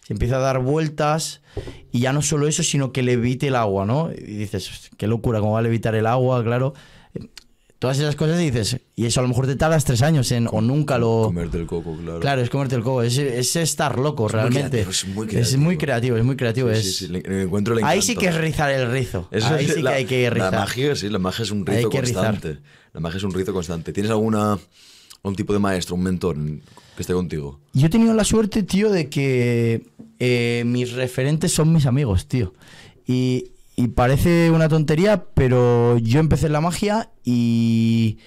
se 0.07 0.13
empieza 0.13 0.37
a 0.37 0.41
dar 0.41 0.61
vueltas, 0.61 1.41
y 1.91 2.01
ya 2.01 2.13
no 2.13 2.23
solo 2.23 2.47
eso, 2.47 2.63
sino 2.63 2.93
que 2.93 3.03
levite 3.03 3.49
el 3.49 3.57
agua, 3.57 3.85
¿no? 3.87 4.11
Y 4.13 4.21
dices, 4.37 4.71
"Hostia, 4.71 4.91
qué 4.97 5.07
locura, 5.09 5.41
cómo 5.41 5.53
va 5.53 5.59
a 5.59 5.63
levitar 5.63 5.95
el 5.97 6.07
agua, 6.07 6.45
claro. 6.45 6.75
Todas 7.79 7.99
esas 7.99 8.17
cosas 8.17 8.41
y 8.41 8.51
dices, 8.51 8.79
y 8.95 9.05
eso 9.05 9.21
a 9.21 9.23
lo 9.23 9.29
mejor 9.29 9.47
te 9.47 9.55
tardas 9.55 9.85
tres 9.85 10.01
años 10.01 10.33
en, 10.33 10.49
o 10.51 10.63
nunca 10.63 10.97
lo... 10.97 11.25
Comerte 11.27 11.59
el 11.59 11.67
coco, 11.67 11.95
claro. 11.99 12.21
Claro, 12.21 12.41
es 12.41 12.49
comerte 12.49 12.75
el 12.75 12.83
coco, 12.83 13.03
es, 13.03 13.19
es 13.19 13.55
estar 13.57 13.99
loco 13.99 14.23
muy 14.23 14.33
realmente. 14.33 14.83
creativo, 14.85 14.91
es 14.91 15.07
muy 15.09 15.27
Es 15.29 15.57
muy 15.59 15.77
creativo. 15.77 15.79
creativo, 15.79 16.17
es 16.17 16.25
muy 16.25 16.37
creativo. 16.37 16.69
Sí, 16.73 16.79
es... 16.79 16.85
sí, 16.85 17.07
sí, 17.07 17.09
le- 17.13 17.21
le 17.21 17.43
encuentro 17.43 17.75
le 17.75 17.83
Ahí 17.85 18.01
sí 18.01 18.17
que 18.17 18.29
es 18.29 18.35
rizar 18.37 18.71
el 18.71 18.91
rizo. 18.91 19.29
Eso 19.31 19.49
Ahí 19.49 19.67
es 19.67 19.75
sí 19.75 19.83
la, 19.83 19.91
que 19.91 19.97
hay 19.97 20.05
que 20.07 20.31
rizar. 20.31 20.53
La 20.53 20.59
magia, 20.61 20.97
sí, 20.97 21.09
la 21.11 21.19
magia 21.19 21.43
es 21.43 21.51
un 21.51 21.67
rizo 21.67 21.91
que 21.91 22.01
rizar. 22.01 22.25
constante. 22.31 22.61
La 22.95 23.01
magia 23.01 23.19
es 23.19 23.25
un 23.25 23.35
rizo 23.35 23.53
constante. 23.53 23.93
¿Tienes 23.93 24.11
alguna 24.11 24.59
un 25.23 25.37
tipo 25.37 25.53
de 25.53 25.59
maestro, 25.59 25.97
un 25.97 26.03
mentor 26.03 26.37
que 26.37 27.03
esté 27.03 27.13
contigo? 27.13 27.61
Yo 27.75 27.89
he 27.89 27.91
tenido 27.91 28.15
la 28.15 28.25
suerte, 28.25 28.63
tío, 28.63 28.91
de 28.91 29.11
que 29.11 29.83
eh, 30.19 30.63
mis 30.67 30.93
referentes 30.93 31.53
son 31.53 31.73
mis 31.73 31.87
amigos, 31.87 32.27
tío. 32.27 32.55
Y, 33.07 33.53
parece 33.95 34.51
una 34.51 34.69
tontería, 34.69 35.25
pero 35.35 35.99
yo 35.99 36.19
empecé 36.19 36.47
en 36.47 36.53
la 36.53 36.63
magia 36.63 37.11
y, 37.25 38.19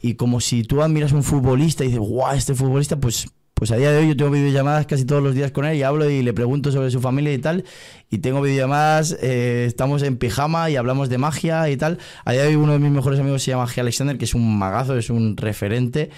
y 0.00 0.14
como 0.14 0.40
si 0.40 0.62
tú 0.62 0.82
admiras 0.82 1.12
a 1.12 1.16
un 1.16 1.22
futbolista 1.22 1.84
y 1.84 1.88
dices, 1.88 2.00
guau, 2.00 2.34
este 2.34 2.54
futbolista, 2.54 2.98
pues, 2.98 3.28
pues 3.52 3.70
a 3.70 3.76
día 3.76 3.90
de 3.90 3.98
hoy 3.98 4.08
yo 4.08 4.16
tengo 4.16 4.30
videollamadas 4.30 4.86
casi 4.86 5.04
todos 5.04 5.22
los 5.22 5.34
días 5.34 5.50
con 5.50 5.66
él 5.66 5.76
y 5.76 5.82
hablo 5.82 6.08
y 6.08 6.22
le 6.22 6.32
pregunto 6.32 6.72
sobre 6.72 6.90
su 6.90 7.00
familia 7.00 7.34
y 7.34 7.38
tal. 7.38 7.64
Y 8.08 8.18
tengo 8.18 8.40
videollamadas, 8.40 9.18
eh, 9.20 9.64
estamos 9.66 10.02
en 10.02 10.16
pijama 10.16 10.70
y 10.70 10.76
hablamos 10.76 11.08
de 11.08 11.18
magia 11.18 11.68
y 11.68 11.76
tal. 11.76 11.98
A 12.24 12.32
día 12.32 12.42
de 12.42 12.48
hoy 12.48 12.54
uno 12.54 12.72
de 12.72 12.78
mis 12.78 12.92
mejores 12.92 13.20
amigos 13.20 13.42
se 13.42 13.50
llama 13.50 13.66
G. 13.66 13.80
Alexander, 13.80 14.16
que 14.16 14.24
es 14.24 14.34
un 14.34 14.58
magazo, 14.58 14.96
es 14.96 15.10
un 15.10 15.36
referente. 15.36 16.10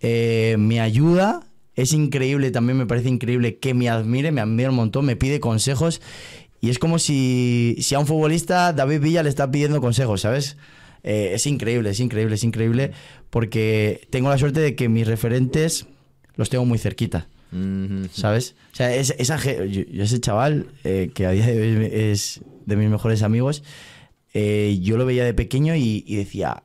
Eh, 0.00 0.56
me 0.58 0.80
ayuda, 0.80 1.47
es 1.82 1.92
increíble, 1.92 2.50
también 2.50 2.76
me 2.78 2.86
parece 2.86 3.08
increíble 3.08 3.58
que 3.58 3.72
me 3.74 3.88
admire, 3.88 4.32
me 4.32 4.40
admira 4.40 4.70
un 4.70 4.76
montón, 4.76 5.04
me 5.06 5.16
pide 5.16 5.40
consejos. 5.40 6.00
Y 6.60 6.70
es 6.70 6.78
como 6.78 6.98
si, 6.98 7.76
si 7.80 7.94
a 7.94 8.00
un 8.00 8.06
futbolista 8.06 8.72
David 8.72 9.00
Villa 9.00 9.22
le 9.22 9.28
está 9.28 9.50
pidiendo 9.50 9.80
consejos, 9.80 10.22
¿sabes? 10.22 10.56
Eh, 11.04 11.30
es 11.34 11.46
increíble, 11.46 11.90
es 11.90 12.00
increíble, 12.00 12.34
es 12.34 12.42
increíble, 12.42 12.90
porque 13.30 14.06
tengo 14.10 14.28
la 14.28 14.38
suerte 14.38 14.58
de 14.60 14.74
que 14.74 14.88
mis 14.88 15.06
referentes 15.06 15.86
los 16.34 16.50
tengo 16.50 16.64
muy 16.64 16.78
cerquita. 16.78 17.28
¿sabes? 18.12 18.56
O 18.72 18.76
sea, 18.76 18.94
es- 18.94 19.14
esa, 19.18 19.38
yo 19.64 20.02
ese 20.02 20.20
chaval, 20.20 20.66
eh, 20.84 21.10
que 21.14 21.24
a 21.26 21.30
día 21.30 21.46
de 21.46 21.60
hoy 21.62 21.88
es 21.92 22.40
de 22.66 22.76
mis 22.76 22.90
mejores 22.90 23.22
amigos, 23.22 23.62
eh, 24.34 24.78
yo 24.82 24.96
lo 24.98 25.06
veía 25.06 25.24
de 25.24 25.32
pequeño 25.34 25.74
y, 25.76 26.04
y 26.06 26.16
decía, 26.16 26.64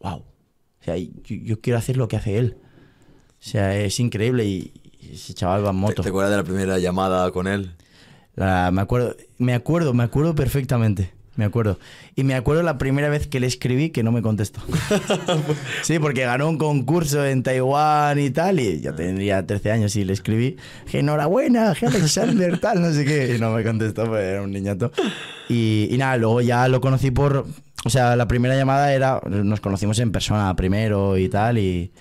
wow, 0.00 0.18
o 0.20 0.84
sea, 0.84 0.96
yo, 0.96 1.10
yo 1.24 1.60
quiero 1.60 1.78
hacer 1.78 1.96
lo 1.96 2.08
que 2.08 2.16
hace 2.16 2.38
él. 2.38 2.56
O 3.42 3.44
sea, 3.44 3.76
es 3.76 3.98
increíble 3.98 4.44
y, 4.44 4.72
ese 5.12 5.34
chaval 5.34 5.64
va 5.64 5.70
en 5.70 5.76
¿Te, 5.76 5.80
moto. 5.80 6.02
te 6.02 6.08
acuerdas 6.08 6.30
de 6.30 6.36
la 6.38 6.44
primera 6.44 6.78
llamada 6.78 7.30
con 7.32 7.48
él? 7.48 7.72
La- 8.36 8.70
me 8.70 8.80
acuerdo, 8.80 9.16
me 9.38 9.52
acuerdo, 9.52 9.92
me 9.94 10.04
acuerdo 10.04 10.34
perfectamente. 10.34 11.10
Me 11.34 11.46
acuerdo. 11.46 11.78
Y 12.14 12.24
me 12.24 12.34
acuerdo 12.34 12.62
la 12.62 12.76
primera 12.76 13.08
vez 13.08 13.26
que 13.26 13.40
le 13.40 13.46
escribí 13.46 13.88
que 13.88 14.02
no 14.02 14.12
me 14.12 14.20
contestó. 14.20 14.60
sí, 15.82 15.98
porque 15.98 16.22
ganó 16.22 16.46
un 16.48 16.58
concurso 16.58 17.24
en 17.24 17.42
Taiwán 17.42 18.18
y 18.18 18.28
tal, 18.30 18.60
y 18.60 18.82
yo 18.82 18.94
tendría 18.94 19.46
13 19.46 19.70
años 19.72 19.96
y 19.96 20.04
le 20.04 20.12
escribí, 20.12 20.56
"Que 20.90 20.98
enhorabuena, 20.98 21.70
Alexander, 21.80 22.58
tal, 22.60 22.82
no 22.82 22.92
sé 22.92 23.06
qué. 23.06 23.34
Y 23.36 23.40
no 23.40 23.50
me 23.50 23.64
contestó, 23.64 24.04
pues 24.06 24.22
era 24.24 24.42
un 24.42 24.52
niñato. 24.52 24.92
Y, 25.48 25.88
y 25.90 25.96
nada, 25.96 26.18
luego 26.18 26.42
ya 26.42 26.68
lo 26.68 26.80
conocí 26.82 27.10
por... 27.10 27.46
O 27.84 27.90
sea, 27.90 28.14
la 28.14 28.28
primera 28.28 28.54
llamada 28.54 28.92
era... 28.92 29.20
Nos 29.26 29.60
conocimos 29.60 29.98
en 30.00 30.12
persona 30.12 30.54
primero 30.54 31.16
y 31.16 31.28
tal, 31.30 31.56
y... 31.58 31.92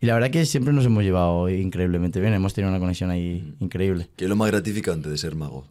Y 0.00 0.06
la 0.06 0.14
verdad 0.14 0.30
que 0.30 0.44
siempre 0.44 0.72
nos 0.72 0.84
hemos 0.84 1.02
llevado 1.02 1.48
increíblemente 1.48 2.20
bien, 2.20 2.34
hemos 2.34 2.52
tenido 2.54 2.70
una 2.70 2.80
conexión 2.80 3.10
ahí 3.10 3.54
increíble. 3.60 4.10
¿Qué 4.16 4.24
es 4.24 4.28
lo 4.28 4.36
más 4.36 4.50
gratificante 4.50 5.08
de 5.08 5.16
ser 5.16 5.34
mago? 5.34 5.66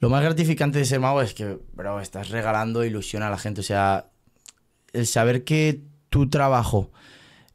Lo 0.00 0.10
más 0.10 0.22
gratificante 0.22 0.78
de 0.78 0.84
ser 0.84 1.00
mago 1.00 1.22
es 1.22 1.34
que, 1.34 1.58
bro, 1.74 2.00
estás 2.00 2.28
regalando 2.30 2.84
ilusión 2.84 3.22
a 3.22 3.30
la 3.30 3.38
gente. 3.38 3.60
O 3.60 3.64
sea, 3.64 4.10
el 4.92 5.06
saber 5.06 5.44
que 5.44 5.82
tu 6.10 6.28
trabajo 6.28 6.90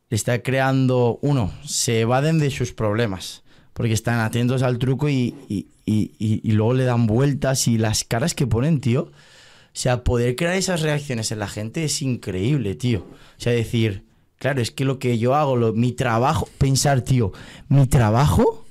está 0.09 0.41
creando, 0.41 1.19
uno, 1.21 1.51
se 1.63 2.01
evaden 2.01 2.39
de 2.39 2.49
sus 2.51 2.71
problemas, 2.73 3.43
porque 3.73 3.93
están 3.93 4.19
atentos 4.19 4.63
al 4.63 4.78
truco 4.80 5.09
y, 5.09 5.36
y- 5.49 5.67
y- 5.86 6.11
y- 6.17 6.41
y 6.43 6.51
luego 6.53 6.73
le 6.73 6.86
dan 6.86 7.05
vueltas 7.07 7.67
y 7.67 7.78
las 7.78 8.03
caras 8.03 8.34
que 8.34 8.47
ponen, 8.47 8.80
tío. 8.80 9.01
O 9.11 9.78
sea, 9.78 10.03
poder 10.03 10.36
crear 10.36 10.55
esas 10.55 10.82
reacciones 10.82 11.32
en 11.32 11.39
la 11.39 11.47
gente 11.47 11.84
es 11.84 12.01
increíble, 12.01 12.76
tío. 12.76 12.99
O 13.01 13.41
sea, 13.41 13.51
decir, 13.51 14.04
claro, 14.39 14.61
es 14.61 14.71
que 14.71 14.86
lo 14.86 14.99
que 14.99 15.17
yo 15.17 15.36
hago, 15.36 15.55
lo- 15.55 15.73
mi 15.73 15.91
trabajo, 15.91 16.47
pensar, 16.57 17.01
tío, 17.01 17.31
mi 17.69 17.88
trabajo 17.88 18.65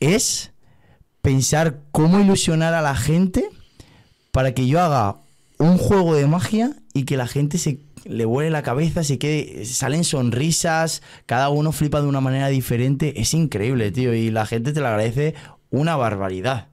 es 0.00 0.52
pensar 1.22 1.78
cómo 1.90 2.20
ilusionar 2.20 2.74
a 2.74 2.82
la 2.82 2.94
gente 2.96 3.48
para 4.30 4.52
que 4.52 4.66
yo 4.66 4.80
haga 4.80 5.16
un 5.58 5.78
juego 5.78 6.14
de 6.14 6.26
magia 6.26 6.76
y 6.92 7.04
que 7.04 7.16
la 7.16 7.26
gente 7.26 7.58
se 7.58 7.78
le 8.04 8.26
vuele 8.26 8.50
la 8.50 8.62
cabeza, 8.62 9.02
se 9.02 9.18
quede, 9.18 9.64
salen 9.64 10.04
sonrisas, 10.04 11.00
cada 11.24 11.48
uno 11.48 11.72
flipa 11.72 12.02
de 12.02 12.08
una 12.08 12.20
manera 12.20 12.48
diferente, 12.48 13.20
es 13.20 13.32
increíble, 13.32 13.90
tío, 13.92 14.12
y 14.12 14.30
la 14.30 14.44
gente 14.44 14.72
te 14.74 14.80
lo 14.80 14.88
agradece 14.88 15.34
una 15.70 15.96
barbaridad. 15.96 16.68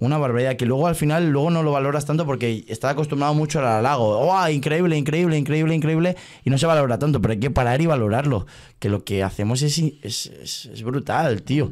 Una 0.00 0.16
barbaridad 0.18 0.56
que 0.56 0.66
luego 0.66 0.86
al 0.86 0.94
final 0.96 1.30
luego 1.30 1.50
no 1.50 1.62
lo 1.62 1.72
valoras 1.72 2.06
tanto 2.06 2.24
porque 2.26 2.64
está 2.68 2.88
acostumbrado 2.90 3.34
mucho 3.34 3.58
al 3.60 3.66
halago. 3.66 4.18
¡Oh, 4.18 4.48
increíble, 4.48 4.96
increíble, 4.96 5.36
increíble, 5.38 5.74
increíble! 5.74 6.16
Y 6.44 6.50
no 6.50 6.56
se 6.58 6.66
valora 6.66 6.98
tanto, 6.98 7.20
pero 7.20 7.32
hay 7.32 7.38
que 7.40 7.50
parar 7.50 7.80
y 7.82 7.86
valorarlo. 7.86 8.46
Que 8.78 8.88
lo 8.88 9.04
que 9.04 9.22
hacemos 9.22 9.60
es, 9.62 9.78
es, 9.78 10.26
es- 10.26 10.66
es 10.72 10.82
brutal, 10.82 11.42
tío. 11.42 11.70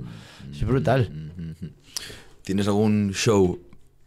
Es 0.52 0.62
brutal. 0.64 1.10
¿Tienes 2.42 2.66
algún 2.66 3.12
show 3.14 3.58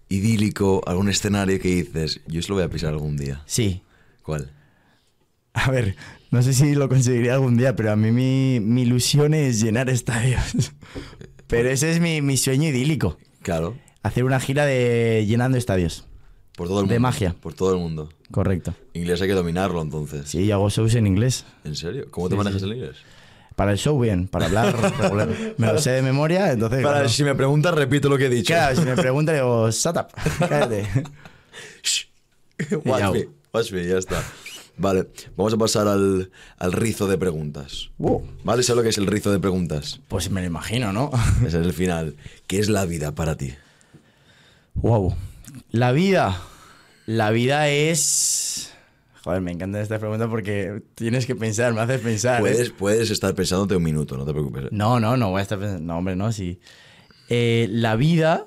idílico, 0.09 0.81
algún 0.85 1.09
escenario 1.09 1.59
que 1.59 1.69
dices, 1.69 2.21
yo 2.27 2.39
eso 2.39 2.49
lo 2.49 2.55
voy 2.55 2.63
a 2.65 2.69
pisar 2.69 2.89
algún 2.93 3.17
día? 3.17 3.41
Sí. 3.45 3.81
¿Cuál? 4.23 4.51
A 5.53 5.69
ver, 5.71 5.95
no 6.31 6.41
sé 6.41 6.53
si 6.53 6.75
lo 6.75 6.87
conseguiría 6.89 7.33
algún 7.33 7.57
día, 7.57 7.75
pero 7.75 7.91
a 7.91 7.95
mí 7.95 8.11
mi, 8.11 8.59
mi 8.61 8.83
ilusión 8.83 9.33
es 9.33 9.61
llenar 9.61 9.89
estadios. 9.89 10.71
Pero 11.47 11.69
ese 11.69 11.91
es 11.91 11.99
mi, 11.99 12.21
mi 12.21 12.37
sueño 12.37 12.69
idílico. 12.69 13.17
Claro, 13.41 13.75
Hacer 14.03 14.23
una 14.23 14.39
gira 14.39 14.65
de 14.65 15.25
llenando 15.27 15.57
estadios. 15.57 16.05
por 16.55 16.67
todo 16.67 16.79
el 16.79 16.83
mundo. 16.83 16.93
De 16.93 16.99
magia. 16.99 17.35
Por 17.39 17.53
todo 17.53 17.73
el 17.73 17.79
mundo. 17.79 18.09
Correcto. 18.31 18.73
Inglés 18.93 19.21
hay 19.21 19.27
que 19.27 19.33
dominarlo 19.33 19.81
entonces. 19.81 20.29
Sí, 20.29 20.51
hago 20.51 20.69
shows 20.69 20.95
en 20.95 21.07
inglés. 21.07 21.45
¿En 21.63 21.75
serio? 21.75 22.05
¿Cómo 22.11 22.27
te 22.29 22.33
Sí, 22.35 22.37
manejas 22.37 22.61
sí. 22.61 22.67
el 22.67 22.73
inglés? 22.75 22.95
Para 23.55 23.73
el 23.73 23.77
show 23.77 23.99
bien, 23.99 24.27
para 24.27 24.45
hablar 24.45 24.75
regular. 24.99 25.29
Me 25.57 25.67
lo 25.67 25.77
sé 25.79 25.91
de 25.91 26.01
memoria, 26.01 26.51
entonces... 26.51 26.81
Para, 26.81 26.95
claro. 26.95 27.09
si 27.09 27.23
me 27.23 27.35
preguntas, 27.35 27.75
repito 27.75 28.09
lo 28.09 28.17
que 28.17 28.25
he 28.25 28.29
dicho. 28.29 28.53
Claro, 28.53 28.75
si 28.79 28.85
me 28.85 28.95
preguntan, 28.95 29.35
digo, 29.35 29.69
shut 29.71 29.97
up, 29.97 30.07
cállate. 30.47 30.87
watch 32.85 32.99
Ya. 32.99 33.11
me, 33.11 33.27
watch 33.53 33.71
me, 33.71 33.85
ya 33.87 33.97
está. 33.97 34.23
Vale, 34.77 35.07
vamos 35.35 35.53
a 35.53 35.57
pasar 35.57 35.87
al, 35.87 36.31
al 36.57 36.71
rizo 36.71 37.07
de 37.07 37.17
preguntas. 37.17 37.89
Wow. 37.97 38.25
¿Vale? 38.43 38.63
¿Sabes 38.63 38.77
lo 38.77 38.83
que 38.83 38.89
es 38.89 38.97
el 38.97 39.05
rizo 39.05 39.31
de 39.31 39.39
preguntas? 39.39 39.99
Pues 40.07 40.31
me 40.31 40.41
lo 40.41 40.47
imagino, 40.47 40.91
¿no? 40.93 41.11
Ese 41.45 41.59
es 41.59 41.65
el 41.65 41.73
final. 41.73 42.15
¿Qué 42.47 42.57
es 42.59 42.69
la 42.69 42.85
vida 42.85 43.13
para 43.13 43.35
ti? 43.35 43.53
Wow. 44.75 45.15
La 45.71 45.91
vida. 45.91 46.41
La 47.05 47.31
vida 47.31 47.69
es. 47.69 48.73
Joder, 49.23 49.41
me 49.41 49.51
encanta 49.51 49.79
esta 49.81 49.99
pregunta 49.99 50.27
porque 50.27 50.81
tienes 50.95 51.25
que 51.25 51.35
pensar, 51.35 51.73
me 51.73 51.81
haces 51.81 52.01
pensar. 52.01 52.37
¿eh? 52.37 52.41
Puedes, 52.41 52.69
puedes 52.71 53.09
estar 53.11 53.35
pensándote 53.35 53.75
un 53.75 53.83
minuto, 53.83 54.17
no 54.17 54.25
te 54.25 54.31
preocupes. 54.31 54.71
No, 54.71 54.99
no, 54.99 55.15
no 55.15 55.29
voy 55.29 55.39
a 55.39 55.43
estar 55.43 55.59
pensando. 55.59 55.83
No, 55.83 55.99
hombre, 55.99 56.15
no, 56.15 56.31
sí. 56.31 56.59
Eh, 57.29 57.67
la 57.69 57.95
vida. 57.95 58.45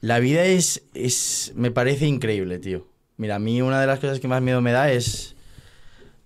La 0.00 0.18
vida 0.18 0.44
es, 0.44 0.82
es. 0.94 1.52
Me 1.56 1.70
parece 1.70 2.06
increíble, 2.06 2.58
tío. 2.58 2.86
Mira, 3.16 3.36
a 3.36 3.38
mí 3.38 3.60
una 3.62 3.80
de 3.80 3.86
las 3.86 3.98
cosas 3.98 4.20
que 4.20 4.28
más 4.28 4.40
miedo 4.42 4.60
me 4.60 4.72
da 4.72 4.90
es. 4.90 5.34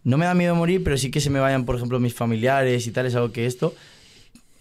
No 0.02 0.16
me 0.16 0.26
da 0.26 0.34
miedo 0.34 0.54
morir, 0.54 0.82
pero 0.82 0.96
sí 0.96 1.10
que 1.10 1.20
se 1.20 1.30
me 1.30 1.40
vayan, 1.40 1.64
por 1.64 1.76
ejemplo, 1.76 2.00
mis 2.00 2.14
familiares 2.14 2.86
y 2.86 2.92
tal. 2.92 3.06
Es 3.06 3.14
algo 3.14 3.32
que 3.32 3.46
esto. 3.46 3.74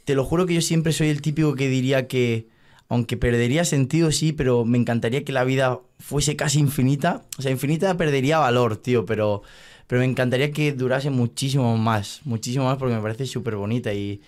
Te 0.06 0.16
lo 0.16 0.26
juro 0.26 0.46
que 0.46 0.56
yo 0.56 0.62
siempre 0.62 0.94
soy 0.94 1.10
el 1.10 1.22
típico 1.22 1.56
que 1.56 1.68
diría 1.68 2.08
que. 2.08 2.48
Aunque 2.90 3.18
perdería 3.18 3.66
sentido, 3.66 4.12
sí, 4.12 4.34
pero 4.34 4.66
me 4.66 4.78
encantaría 4.78 5.24
que 5.24 5.32
la 5.32 5.44
vida 5.44 5.80
fuese 6.00 6.36
casi 6.36 6.60
infinita. 6.60 7.24
O 7.38 7.42
sea, 7.42 7.52
infinita 7.52 7.96
perdería 7.98 8.40
valor, 8.40 8.78
tío, 8.78 9.06
pero. 9.06 9.44
Pero 9.88 10.02
me 10.02 10.06
encantaría 10.06 10.52
que 10.52 10.72
durase 10.72 11.10
muchísimo 11.10 11.78
más. 11.78 12.22
Muchísimo 12.26 12.66
más 12.66 12.78
porque 12.78 12.96
me 12.96 13.02
parece 13.02 13.26
súper 13.26 13.56
bonita. 13.56 13.94
Y, 13.94 14.22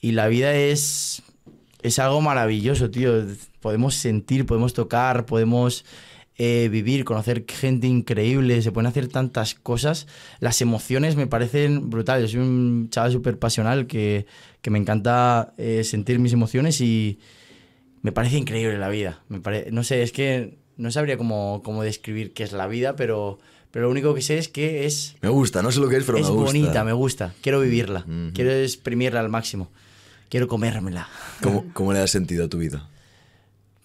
y 0.00 0.12
la 0.12 0.28
vida 0.28 0.54
es. 0.54 1.22
Es 1.82 1.98
algo 1.98 2.20
maravilloso, 2.20 2.90
tío. 2.90 3.24
Podemos 3.60 3.94
sentir, 3.94 4.46
podemos 4.46 4.72
tocar, 4.72 5.26
podemos 5.26 5.84
eh, 6.42 6.68
vivir, 6.70 7.04
conocer 7.04 7.44
gente 7.46 7.86
increíble, 7.86 8.62
se 8.62 8.72
pueden 8.72 8.86
hacer 8.86 9.08
tantas 9.08 9.54
cosas. 9.54 10.06
Las 10.38 10.62
emociones 10.62 11.14
me 11.16 11.26
parecen 11.26 11.90
brutales. 11.90 12.30
Soy 12.30 12.40
un 12.40 12.88
chaval 12.88 13.12
súper 13.12 13.38
pasional 13.38 13.86
que, 13.86 14.24
que 14.62 14.70
me 14.70 14.78
encanta 14.78 15.52
eh, 15.58 15.84
sentir 15.84 16.18
mis 16.18 16.32
emociones 16.32 16.80
y 16.80 17.18
me 18.02 18.12
parece 18.12 18.36
increíble 18.38 18.78
la 18.78 18.88
vida. 18.88 19.20
Me 19.28 19.40
pare- 19.40 19.68
no 19.70 19.84
sé, 19.84 20.02
es 20.02 20.12
que 20.12 20.58
no 20.76 20.90
sabría 20.90 21.16
cómo, 21.16 21.60
cómo 21.64 21.82
describir 21.82 22.32
qué 22.32 22.42
es 22.42 22.52
la 22.52 22.66
vida, 22.66 22.96
pero, 22.96 23.38
pero 23.70 23.84
lo 23.86 23.90
único 23.90 24.14
que 24.14 24.22
sé 24.22 24.38
es 24.38 24.48
que 24.48 24.86
es, 24.86 25.16
Me 25.20 25.28
gusta, 25.28 25.62
no 25.62 25.70
sé 25.72 25.80
lo 25.80 25.88
que 25.88 25.96
es, 25.96 26.04
pero 26.04 26.18
es 26.18 26.24
me 26.24 26.30
gusta. 26.30 26.44
bonita, 26.46 26.84
me 26.84 26.92
gusta. 26.92 27.34
Quiero 27.42 27.60
vivirla, 27.60 28.04
quiero 28.34 28.52
exprimirla 28.52 29.20
al 29.20 29.28
máximo. 29.28 29.70
Quiero 30.28 30.46
comérmela. 30.48 31.08
¿Cómo, 31.42 31.64
¿Cómo 31.74 31.92
le 31.92 31.98
das 31.98 32.10
sentido 32.10 32.44
a 32.44 32.48
tu 32.48 32.58
vida? 32.58 32.88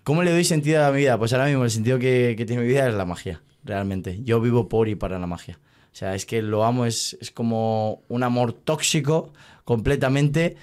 ¿Cómo 0.03 0.22
le 0.24 0.32
doy 0.32 0.43
sentido 0.43 0.86
a 0.86 0.91
mi 0.91 0.99
vida? 0.99 1.18
Pues 1.18 1.34
ahora 1.34 1.47
mismo 1.47 1.63
el 1.63 1.72
sentido 1.72 1.97
que, 1.97 2.36
que 2.38 2.45
tiene 2.45 2.61
mi 2.61 2.68
vida 2.68 2.88
es 2.88 2.93
la 2.93 3.05
magia, 3.05 3.41
realmente. 3.63 4.20
Yo 4.24 4.39
vivo 4.39 4.70
por 4.70 4.88
y 4.88 4.93
para 4.95 5.18
la 5.18 5.26
magia. 5.26 5.57
O 5.91 5.95
sea, 5.97 6.13
es 6.13 6.26
que 6.28 6.41
lo 6.43 6.63
amo, 6.63 6.86
es, 6.86 7.18
es 7.20 7.32
como 7.32 8.03
un 8.09 8.22
amor 8.24 8.53
tóxico 8.53 9.34
completamente 9.63 10.55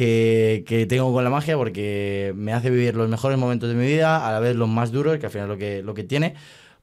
que, 0.00 0.64
que 0.66 0.86
tengo 0.86 1.12
con 1.12 1.22
la 1.24 1.28
magia 1.30 1.56
porque 1.58 2.32
me 2.34 2.54
hace 2.54 2.70
vivir 2.70 2.94
los 2.96 3.08
mejores 3.10 3.36
momentos 3.38 3.68
de 3.68 3.74
mi 3.74 3.86
vida, 3.86 4.26
a 4.26 4.32
la 4.32 4.40
vez 4.40 4.56
los 4.56 4.66
más 4.68 4.92
duros, 4.92 5.18
que 5.18 5.26
al 5.26 5.32
final 5.32 5.46
es 5.46 5.50
lo 5.50 5.58
que, 5.58 5.82
lo 5.82 5.92
que 5.94 6.04
tiene. 6.04 6.34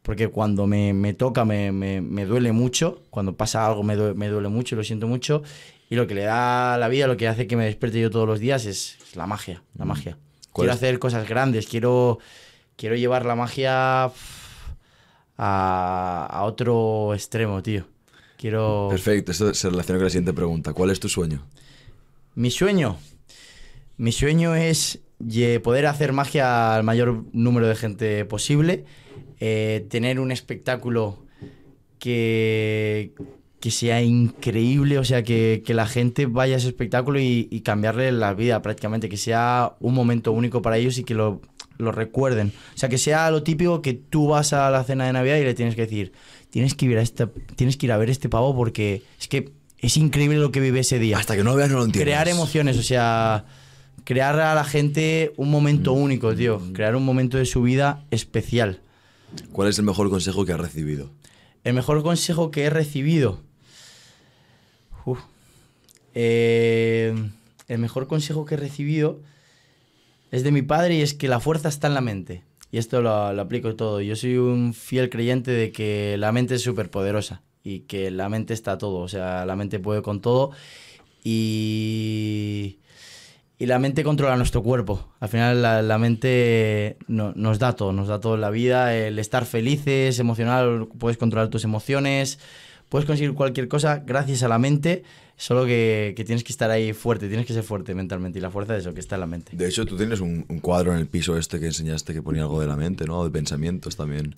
Porque 0.04 0.28
cuando 0.28 0.68
me, 0.68 0.94
me 0.94 1.16
toca 1.16 1.44
me, 1.44 1.72
me- 1.72 2.00
me 2.02 2.26
duele 2.26 2.52
mucho, 2.52 3.02
cuando 3.10 3.36
pasa 3.36 3.66
algo 3.66 3.82
me, 3.82 3.96
due- 3.98 4.14
me 4.14 4.28
duele 4.28 4.50
mucho 4.50 4.76
y 4.76 4.78
lo 4.78 4.84
siento 4.84 5.08
mucho. 5.08 5.42
Y 5.90 5.96
lo 5.96 6.06
que 6.06 6.14
le 6.14 6.24
da 6.26 6.78
la 6.78 6.88
vida, 6.90 7.08
lo 7.08 7.18
que 7.18 7.28
hace 7.28 7.48
que 7.48 7.56
me 7.56 7.66
despierte 7.66 8.00
yo 8.00 8.12
todos 8.12 8.28
los 8.28 8.40
días 8.40 8.66
es, 8.68 8.98
es 9.02 9.16
la 9.16 9.26
magia, 9.26 9.64
la 9.76 9.86
magia. 9.86 10.18
¿Cuál 10.52 10.66
Quiero 10.66 10.74
es? 10.74 10.78
hacer 10.78 11.00
cosas 11.00 11.28
grandes, 11.28 11.66
quiero, 11.66 12.20
quiero 12.76 12.96
llevar 12.96 13.26
la 13.26 13.36
magia 13.36 14.12
a, 15.38 16.28
a 16.30 16.44
otro 16.44 17.14
extremo, 17.16 17.62
tío. 17.64 17.86
Quiero... 18.38 18.88
Perfecto, 18.92 19.32
esto 19.32 19.54
se 19.54 19.70
relaciona 19.70 19.98
con 19.98 20.04
la 20.06 20.10
siguiente 20.12 20.34
pregunta. 20.34 20.74
¿Cuál 20.74 20.92
es 20.92 21.00
tu 21.00 21.10
sueño? 21.10 21.42
Mi 22.38 22.52
sueño. 22.52 22.98
Mi 23.98 24.12
sueño 24.12 24.54
es 24.54 25.00
poder 25.64 25.88
hacer 25.88 26.14
magia 26.14 26.76
al 26.76 26.84
mayor 26.84 27.26
número 27.34 27.68
de 27.68 27.76
gente 27.76 28.26
posible. 28.26 28.86
eh, 29.40 29.88
tener 29.90 30.20
un 30.20 30.32
espectáculo 30.32 31.26
que, 31.98 33.16
que 33.60 33.72
sea 33.72 34.04
increíble. 34.04 35.00
O 35.00 35.04
sea, 35.04 35.24
que, 35.24 35.64
que 35.66 35.74
la 35.74 35.88
gente 35.88 36.28
vaya 36.28 36.54
a 36.54 36.58
ese 36.60 36.68
espectáculo 36.68 37.20
y, 37.20 37.48
y 37.50 37.62
cambiarle 37.62 38.12
la 38.12 38.36
vida 38.36 38.62
prácticamente. 38.62 39.10
Que 39.10 39.18
sea 39.18 39.76
un 39.80 39.96
momento 39.96 40.32
único 40.32 40.62
para 40.62 40.78
ellos 40.78 41.00
y 41.00 41.04
que 41.06 41.16
lo, 41.16 41.42
lo 41.80 41.92
recuerden. 41.92 42.54
O 42.76 42.78
sea, 42.78 42.88
que 42.88 43.00
sea 43.00 43.32
lo 43.32 43.42
típico 43.42 43.82
que 43.82 43.94
tú 43.94 44.28
vas 44.28 44.54
a 44.54 44.70
la 44.70 44.84
cena 44.84 45.08
de 45.08 45.14
Navidad 45.14 45.38
y 45.38 45.44
le 45.44 45.56
tienes 45.56 45.74
que 45.74 45.82
decir, 45.82 46.12
tienes 46.52 46.76
que 46.76 46.86
ir 46.86 47.00
a, 47.00 47.02
esta, 47.02 47.32
tienes 47.56 47.78
que 47.78 47.88
ir 47.88 47.92
a 47.92 47.98
ver 47.98 48.12
este 48.12 48.30
pavo 48.30 48.56
porque 48.56 49.02
es 49.20 49.28
que 49.28 49.57
es 49.80 49.98
increíble 49.98 50.38
lo 50.38 50.52
que 50.52 50.60
vive 50.60 50.80
ese 50.80 51.00
día 51.00 51.18
Hasta 51.20 51.36
que 51.36 51.44
no 51.44 51.52
lo 51.52 51.56
veas 51.58 51.70
no 51.70 51.78
lo 51.78 51.86
entiendes. 51.86 52.06
crear 52.06 52.28
emociones, 52.28 52.78
o 52.78 52.84
sea, 52.84 53.46
crear 54.04 54.40
a 54.40 54.56
la 54.56 54.64
gente 54.64 55.34
un 55.38 55.50
momento 55.52 55.94
Mm. 55.96 56.02
único, 56.02 56.36
tío. 56.36 56.62
Crear 56.74 56.96
un 56.96 57.04
momento 57.06 57.38
de 57.38 57.46
su 57.46 57.62
vida 57.62 58.06
especial. 58.12 58.80
¿Cuál 59.52 59.70
es 59.70 59.78
el 59.78 59.86
mejor 59.86 60.10
consejo 60.10 60.46
que 60.46 60.54
has 60.54 60.60
recibido? 60.60 61.12
El 61.64 61.74
mejor 61.74 62.02
consejo 62.02 62.50
que 62.52 62.64
he 62.64 62.70
recibido. 62.70 63.42
Uf. 65.06 65.20
Eh, 66.16 67.14
el 67.68 67.80
mejor 67.80 68.08
consejo 68.08 68.46
que 68.46 68.56
he 68.56 68.58
recibido 68.58 69.20
es 70.32 70.44
de 70.44 70.52
mi 70.52 70.62
padre 70.62 70.96
y 70.96 71.02
es 71.02 71.14
que 71.14 71.28
la 71.28 71.40
fuerza 71.40 71.70
está 71.70 71.88
en 71.88 71.94
la 71.94 72.02
mente. 72.02 72.44
Y 72.72 72.78
esto 72.80 73.02
lo, 73.02 73.32
lo 73.34 73.42
aplico 73.42 73.76
todo. 73.76 74.02
Yo 74.02 74.16
soy 74.16 74.38
un 74.38 74.74
fiel 74.74 75.10
creyente 75.10 75.52
de 75.52 75.72
que 75.72 76.16
la 76.18 76.32
mente 76.32 76.56
es 76.56 76.62
súper 76.62 76.90
poderosa 76.90 77.42
y 77.70 77.80
que 77.82 78.12
la 78.12 78.30
mente 78.30 78.54
está 78.54 78.78
todo. 78.78 79.00
O 79.00 79.08
sea, 79.08 79.46
la 79.46 79.56
mente 79.56 79.80
puede 79.80 80.02
con 80.02 80.22
todo 80.22 80.52
y, 81.24 82.80
y 83.60 83.66
la 83.66 83.80
mente 83.80 84.04
controla 84.04 84.38
nuestro 84.38 84.64
cuerpo. 84.64 85.08
Al 85.20 85.30
final 85.30 85.62
la, 85.62 85.82
la 85.82 85.98
mente 85.98 86.98
no- 87.08 87.34
nos 87.36 87.60
da 87.60 87.74
todo, 87.74 87.92
nos 87.94 88.08
da 88.08 88.20
todo 88.20 88.36
en 88.36 88.42
la 88.42 88.50
vida. 88.50 88.96
El 88.96 89.20
estar 89.20 89.46
felices, 89.46 90.20
emocional, 90.20 90.88
puedes 90.98 91.18
controlar 91.18 91.50
tus 91.50 91.64
emociones, 91.64 92.40
puedes 92.90 93.06
conseguir 93.06 93.34
cualquier 93.34 93.68
cosa 93.68 93.98
gracias 94.06 94.44
a 94.44 94.48
la 94.48 94.60
mente. 94.60 95.04
Solo 95.40 95.66
que, 95.66 96.14
que 96.18 96.24
tienes 96.24 96.44
que 96.44 96.52
estar 96.52 96.72
ahí 96.72 96.94
fuerte, 96.94 97.28
tienes 97.28 97.46
que 97.46 97.54
ser 97.54 97.62
fuerte 97.64 97.94
mentalmente. 97.94 98.40
Y 98.40 98.42
la 98.42 98.50
fuerza 98.50 98.76
es 98.76 98.82
eso, 98.82 98.94
que 98.96 99.00
está 99.02 99.16
en 99.18 99.22
la 99.22 99.28
mente. 99.28 99.56
De 99.56 99.68
hecho, 99.68 99.86
tú 99.86 99.96
tienes 99.96 100.20
un, 100.20 100.46
un 100.50 100.60
cuadro 100.60 100.94
en 100.94 100.98
el 100.98 101.06
piso 101.06 101.38
este 101.38 101.60
que 101.60 101.68
enseñaste 101.68 102.12
que 102.14 102.24
ponía 102.24 102.42
algo 102.42 102.60
de 102.60 102.66
la 102.68 102.76
mente, 102.76 103.06
¿no? 103.06 103.24
De 103.24 103.30
pensamientos 103.30 103.96
también. 103.96 104.34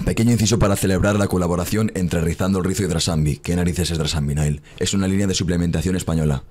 Pequeño 0.00 0.32
inciso 0.32 0.58
para 0.58 0.74
celebrar 0.74 1.16
la 1.16 1.28
colaboración 1.28 1.92
entre 1.94 2.22
Rizando 2.22 2.58
el 2.58 2.64
Rizo 2.64 2.82
y 2.82 2.86
Drasambi. 2.86 3.36
¿Qué 3.36 3.54
narices 3.54 3.90
es 3.90 3.98
Drasambi, 3.98 4.34
Nile? 4.34 4.62
Es 4.78 4.94
una 4.94 5.06
línea 5.06 5.26
de 5.26 5.34
suplementación 5.34 5.96
española. 5.96 6.44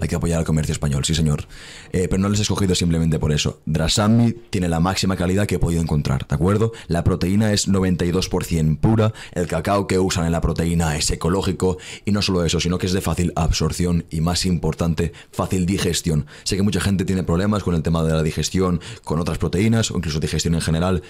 Hay 0.00 0.08
que 0.08 0.16
apoyar 0.16 0.38
al 0.38 0.44
comercio 0.44 0.72
español, 0.72 1.02
sí 1.04 1.14
señor. 1.14 1.46
Eh, 1.92 2.08
pero 2.10 2.20
no 2.20 2.28
les 2.28 2.38
he 2.38 2.42
escogido 2.42 2.74
simplemente 2.74 3.18
por 3.18 3.32
eso. 3.32 3.62
Drasambi 3.64 4.34
tiene 4.50 4.68
la 4.68 4.78
máxima 4.78 5.16
calidad 5.16 5.46
que 5.46 5.54
he 5.54 5.58
podido 5.58 5.80
encontrar, 5.80 6.28
¿de 6.28 6.34
acuerdo? 6.34 6.72
La 6.86 7.02
proteína 7.02 7.52
es 7.54 7.68
92% 7.68 8.78
pura, 8.78 9.14
el 9.32 9.46
cacao 9.46 9.86
que 9.86 9.98
usan 9.98 10.26
en 10.26 10.32
la 10.32 10.42
proteína 10.42 10.94
es 10.94 11.10
ecológico 11.10 11.78
y 12.04 12.12
no 12.12 12.20
solo 12.20 12.44
eso, 12.44 12.60
sino 12.60 12.76
que 12.76 12.86
es 12.86 12.92
de 12.92 13.00
fácil 13.00 13.32
absorción 13.34 14.04
y 14.10 14.20
más 14.20 14.44
importante, 14.44 15.14
fácil 15.32 15.64
digestión. 15.64 16.26
Sé 16.42 16.56
que 16.56 16.62
mucha 16.62 16.80
gente 16.80 17.06
tiene 17.06 17.22
problemas 17.22 17.62
con 17.62 17.74
el 17.74 17.82
tema 17.82 18.04
de 18.04 18.12
la 18.12 18.22
digestión, 18.22 18.80
con 19.04 19.20
otras 19.20 19.38
proteínas 19.38 19.90
o 19.90 19.96
incluso 19.96 20.20
digestión 20.20 20.54
en 20.54 20.60
general. 20.60 21.02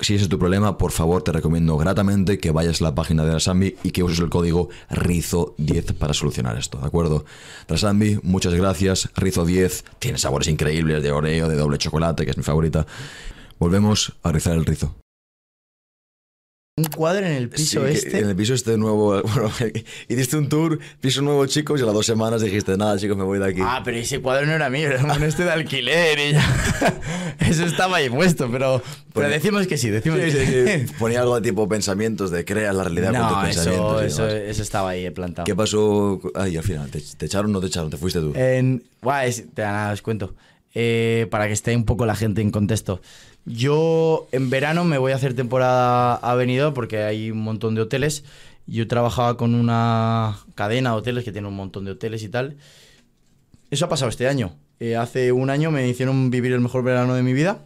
Si 0.00 0.14
ese 0.14 0.24
es 0.24 0.28
tu 0.30 0.38
problema, 0.38 0.78
por 0.78 0.92
favor 0.92 1.22
te 1.22 1.30
recomiendo 1.30 1.76
gratamente 1.76 2.38
que 2.38 2.52
vayas 2.52 2.80
a 2.80 2.84
la 2.84 2.94
página 2.94 3.24
de 3.24 3.32
Rasambi 3.32 3.76
y 3.82 3.90
que 3.90 4.02
uses 4.02 4.20
el 4.20 4.30
código 4.30 4.70
RIZO10 4.90 5.94
para 5.94 6.14
solucionar 6.14 6.56
esto, 6.56 6.78
¿de 6.78 6.86
acuerdo? 6.86 7.26
Rasambi, 7.68 8.18
muchas 8.22 8.54
gracias. 8.54 9.12
Rizo10 9.14 9.84
tiene 9.98 10.16
sabores 10.16 10.48
increíbles 10.48 11.02
de 11.02 11.12
oreo, 11.12 11.48
de 11.48 11.56
doble 11.56 11.76
chocolate, 11.76 12.24
que 12.24 12.30
es 12.30 12.36
mi 12.38 12.42
favorita. 12.42 12.86
Volvemos 13.58 14.14
a 14.22 14.32
rizar 14.32 14.56
el 14.56 14.64
rizo. 14.64 14.94
Un 16.76 16.84
cuadro 16.84 17.26
en 17.26 17.32
el 17.32 17.48
piso 17.50 17.86
Sí, 17.86 17.92
este. 17.94 18.20
En 18.20 18.28
el 18.30 18.36
piso 18.36 18.54
este 18.54 18.78
nuevo. 18.78 19.20
Bueno, 19.22 19.50
hiciste 20.08 20.36
un 20.38 20.48
tour, 20.48 20.78
piso 21.00 21.20
nuevo, 21.20 21.44
chicos, 21.46 21.78
y 21.80 21.82
a 21.82 21.86
las 21.86 21.94
dos 21.94 22.06
semanas 22.06 22.40
dijiste, 22.40 22.76
nada, 22.78 22.96
chicos, 22.96 23.16
me 23.18 23.24
voy 23.24 23.38
de 23.38 23.46
aquí. 23.48 23.60
Ah, 23.62 23.82
pero 23.84 23.98
ese 23.98 24.20
cuadro 24.20 24.46
no 24.46 24.52
era 24.52 24.70
mío, 24.70 24.88
era 24.88 25.02
un 25.02 25.22
este 25.22 25.44
de 25.44 25.50
alquiler 25.50 26.18
y 26.18 26.32
ya. 26.32 27.00
Eso 27.40 27.66
estaba 27.66 27.96
ahí 27.96 28.08
puesto, 28.08 28.48
pero, 28.50 28.82
pero 29.12 29.28
decimos 29.28 29.66
que 29.66 29.76
sí, 29.76 29.90
decimos 29.90 30.20
Sí, 30.22 30.30
que 30.30 30.86
sí. 30.86 30.94
Ponía 30.98 31.20
algo 31.20 31.38
de 31.38 31.42
tipo 31.50 31.68
pensamientos, 31.68 32.30
de 32.30 32.44
creas 32.44 32.74
la 32.74 32.84
realidad 32.84 33.12
con 33.12 33.28
tus 33.28 33.36
No, 33.36 33.42
pensamientos. 33.42 34.02
eso, 34.04 34.28
eso, 34.28 34.62
estaba 34.62 34.90
ahí 34.90 35.10
plantado. 35.10 35.44
¿Qué 35.46 35.54
pasó? 35.54 36.20
Ay, 36.34 36.56
al 36.56 36.62
final, 36.64 36.90
¿te, 36.90 37.00
te 37.00 37.26
echaron 37.26 37.50
o 37.50 37.54
no 37.54 37.60
te 37.60 37.66
echaron? 37.66 37.90
¿Te 37.90 37.96
fuiste 37.98 38.20
tú? 38.20 38.32
En, 38.36 38.82
buah, 39.02 39.26
es- 39.26 39.44
te- 39.52 39.62
nada, 39.62 39.92
os 39.92 40.00
cuento. 40.02 40.34
Eh, 40.72 41.26
para 41.32 41.48
que 41.48 41.52
esté 41.52 41.74
un 41.74 41.84
poco 41.84 42.06
la 42.06 42.14
gente 42.14 42.40
en 42.40 42.50
contexto. 42.52 43.02
Yo 43.46 44.28
en 44.32 44.50
verano 44.50 44.84
me 44.84 44.98
voy 44.98 45.12
a 45.12 45.16
hacer 45.16 45.34
temporada 45.34 46.14
a 46.14 46.34
Benidorm 46.34 46.74
porque 46.74 47.02
hay 47.02 47.30
un 47.30 47.42
montón 47.42 47.74
de 47.74 47.82
hoteles. 47.82 48.24
Yo 48.66 48.86
trabajaba 48.86 49.36
con 49.36 49.54
una 49.54 50.38
cadena 50.54 50.90
de 50.90 50.96
hoteles 50.96 51.24
que 51.24 51.32
tiene 51.32 51.48
un 51.48 51.56
montón 51.56 51.84
de 51.84 51.92
hoteles 51.92 52.22
y 52.22 52.28
tal. 52.28 52.56
Eso 53.70 53.86
ha 53.86 53.88
pasado 53.88 54.08
este 54.08 54.28
año. 54.28 54.56
Eh, 54.78 54.96
hace 54.96 55.32
un 55.32 55.50
año 55.50 55.70
me 55.70 55.88
hicieron 55.88 56.30
vivir 56.30 56.52
el 56.52 56.60
mejor 56.60 56.82
verano 56.82 57.14
de 57.14 57.22
mi 57.22 57.32
vida 57.32 57.60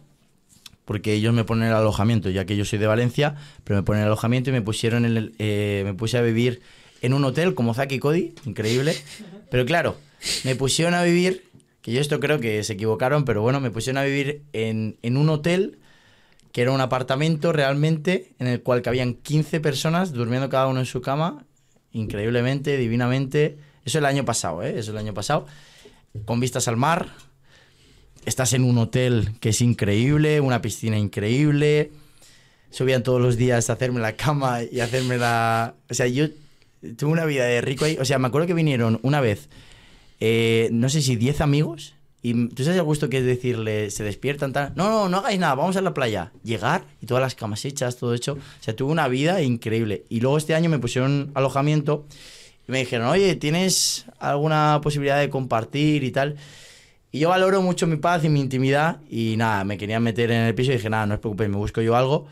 porque 0.85 1.13
ellos 1.13 1.33
me 1.33 1.43
ponen 1.43 1.69
el 1.69 1.73
alojamiento, 1.73 2.29
ya 2.29 2.45
que 2.45 2.55
yo 2.55 2.63
soy 2.63 2.79
de 2.79 2.87
Valencia, 2.87 3.35
pero 3.63 3.77
me 3.77 3.83
ponen 3.83 4.03
el 4.03 4.07
alojamiento 4.07 4.51
y 4.51 4.53
me 4.53 4.61
pusieron 4.61 5.05
en 5.05 5.17
el, 5.17 5.35
eh, 5.39 5.81
me 5.83 5.93
puse 5.95 6.17
a 6.17 6.21
vivir 6.21 6.61
en 7.01 7.13
un 7.13 7.23
hotel 7.25 7.55
como 7.55 7.73
Zaki 7.73 7.99
Cody, 7.99 8.33
increíble. 8.45 8.95
Pero 9.51 9.65
claro, 9.65 9.97
me 10.43 10.55
pusieron 10.55 10.93
a 10.93 11.03
vivir, 11.03 11.43
que 11.85 11.91
yo 11.91 12.01
esto 12.01 12.19
creo 12.19 12.39
que 12.39 12.63
se 12.63 12.73
equivocaron, 12.73 13.25
pero 13.25 13.43
bueno, 13.43 13.59
me 13.59 13.69
pusieron 13.69 13.99
a 13.99 14.03
vivir 14.03 14.41
en, 14.53 14.97
en 15.03 15.17
un 15.17 15.29
hotel 15.29 15.77
que 16.51 16.63
era 16.63 16.71
un 16.71 16.81
apartamento 16.81 17.53
realmente 17.53 18.33
en 18.39 18.47
el 18.47 18.63
cual 18.63 18.81
cabían 18.81 19.13
15 19.13 19.59
personas 19.59 20.11
durmiendo 20.11 20.49
cada 20.49 20.65
uno 20.65 20.79
en 20.79 20.87
su 20.87 21.01
cama, 21.01 21.45
increíblemente, 21.91 22.77
divinamente. 22.77 23.59
Eso 23.83 23.99
el 23.99 24.05
año 24.07 24.25
pasado, 24.25 24.63
¿eh? 24.63 24.79
Eso 24.79 24.93
el 24.93 24.97
año 24.97 25.13
pasado. 25.13 25.45
Con 26.25 26.39
vistas 26.39 26.67
al 26.67 26.75
mar, 26.75 27.11
estás 28.25 28.53
en 28.53 28.63
un 28.63 28.79
hotel 28.79 29.33
que 29.39 29.49
es 29.49 29.61
increíble, 29.61 30.41
una 30.41 30.63
piscina 30.63 30.97
increíble. 30.97 31.91
Subían 32.71 33.03
todos 33.03 33.21
los 33.21 33.37
días 33.37 33.69
a 33.69 33.73
hacerme 33.73 33.99
la 33.99 34.15
cama 34.15 34.63
y 34.63 34.79
hacerme 34.79 35.19
la... 35.19 35.75
O 35.87 35.93
sea, 35.93 36.07
yo 36.07 36.29
tuve 36.97 37.11
una 37.11 37.25
vida 37.25 37.45
de 37.45 37.61
rico 37.61 37.85
ahí. 37.85 37.95
O 37.99 38.05
sea, 38.05 38.17
me 38.17 38.27
acuerdo 38.27 38.47
que 38.47 38.55
vinieron 38.55 38.99
una 39.03 39.21
vez, 39.21 39.49
eh, 40.19 40.69
no 40.71 40.89
sé 40.89 41.01
si 41.01 41.15
10 41.15 41.41
amigos. 41.41 41.95
Y 42.21 42.47
tú 42.49 42.63
sabes 42.63 42.79
el 42.79 42.83
gusto 42.83 43.07
que 43.07 43.19
es 43.19 43.25
decirle, 43.25 43.91
se 43.91 44.03
despiertan, 44.03 44.51
tal. 44.51 44.73
No, 44.75 44.89
no, 44.89 45.09
no 45.09 45.17
hagáis 45.17 45.39
nada, 45.39 45.53
vamos 45.53 45.75
a 45.77 45.81
la 45.81 45.93
playa. 45.93 46.31
Llegar 46.43 46.85
y 46.99 47.05
todas 47.05 47.21
las 47.21 47.35
camas 47.35 47.63
hechas, 47.65 47.97
todo 47.97 48.15
hecho. 48.15 48.33
O 48.33 48.63
sea, 48.63 48.75
tuve 48.75 48.91
una 48.91 49.07
vida 49.07 49.43
increíble. 49.43 50.05
Y 50.09 50.21
luego 50.21 50.37
este 50.37 50.55
año 50.55 50.67
me 50.69 50.79
pusieron 50.79 51.29
alojamiento 51.35 52.07
y 52.67 52.71
me 52.71 52.79
dijeron, 52.79 53.07
oye, 53.07 53.35
¿tienes 53.35 54.05
alguna 54.17 54.79
posibilidad 54.81 55.19
de 55.19 55.29
compartir 55.29 56.03
y 56.03 56.11
tal? 56.11 56.37
Y 57.11 57.19
yo 57.19 57.29
valoro 57.29 57.61
mucho 57.61 57.85
mi 57.85 57.97
paz 57.97 58.23
y 58.25 58.29
mi 58.29 58.41
intimidad 58.41 58.99
y 59.07 59.35
nada, 59.37 59.63
me 59.63 59.77
querían 59.77 60.01
meter 60.01 60.31
en 60.31 60.41
el 60.41 60.55
piso 60.55 60.71
y 60.71 60.75
dije, 60.75 60.89
nada, 60.89 61.05
no 61.05 61.13
os 61.13 61.19
preocupéis, 61.19 61.49
me 61.51 61.57
busco 61.57 61.81
yo 61.81 61.95
algo. 61.95 62.27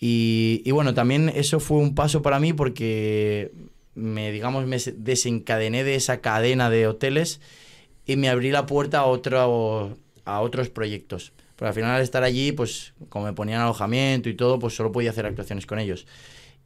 Y, 0.00 0.60
y 0.64 0.72
bueno, 0.72 0.92
también 0.92 1.30
eso 1.34 1.60
fue 1.60 1.78
un 1.78 1.94
paso 1.94 2.20
para 2.20 2.40
mí 2.40 2.52
porque 2.52 3.52
me, 4.00 4.32
digamos, 4.32 4.66
me 4.66 4.78
desencadené 4.78 5.84
de 5.84 5.94
esa 5.94 6.20
cadena 6.20 6.70
de 6.70 6.86
hoteles 6.86 7.40
y 8.06 8.16
me 8.16 8.28
abrí 8.28 8.50
la 8.50 8.66
puerta 8.66 9.00
a, 9.00 9.04
otro, 9.04 9.96
a 10.24 10.40
otros 10.40 10.70
proyectos. 10.70 11.32
Pero 11.56 11.68
al 11.68 11.74
final 11.74 11.90
al 11.90 12.02
estar 12.02 12.22
allí, 12.22 12.52
pues 12.52 12.94
como 13.08 13.26
me 13.26 13.32
ponían 13.32 13.60
alojamiento 13.60 14.28
y 14.28 14.34
todo, 14.34 14.58
pues 14.58 14.74
solo 14.74 14.92
podía 14.92 15.10
hacer 15.10 15.26
actuaciones 15.26 15.66
con 15.66 15.78
ellos. 15.78 16.06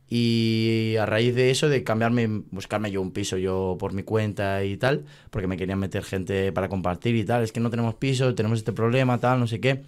Y 0.09 0.95
a 1.01 1.07
raíz 1.07 1.35
de 1.35 1.51
eso, 1.51 1.69
de 1.69 1.83
cambiarme, 1.83 2.29
buscarme 2.51 2.91
yo 2.91 3.03
un 3.03 3.11
piso 3.11 3.37
yo 3.37 3.77
por 3.79 3.93
mi 3.93 4.03
cuenta 4.03 4.63
y 4.65 4.77
tal, 4.77 5.05
porque 5.31 5.49
me 5.49 5.57
querían 5.57 5.79
meter 5.79 6.05
gente 6.05 6.53
para 6.53 6.69
compartir 6.69 7.17
y 7.17 7.25
tal, 7.25 7.43
es 7.43 7.53
que 7.53 7.61
no 7.61 7.71
tenemos 7.71 7.95
piso, 7.95 8.35
tenemos 8.35 8.59
este 8.59 8.73
problema, 8.73 9.19
tal, 9.19 9.41
no 9.41 9.47
sé 9.47 9.61
qué. 9.61 9.83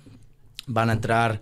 Van 0.67 0.91
a 0.91 0.95
entrar 0.95 1.41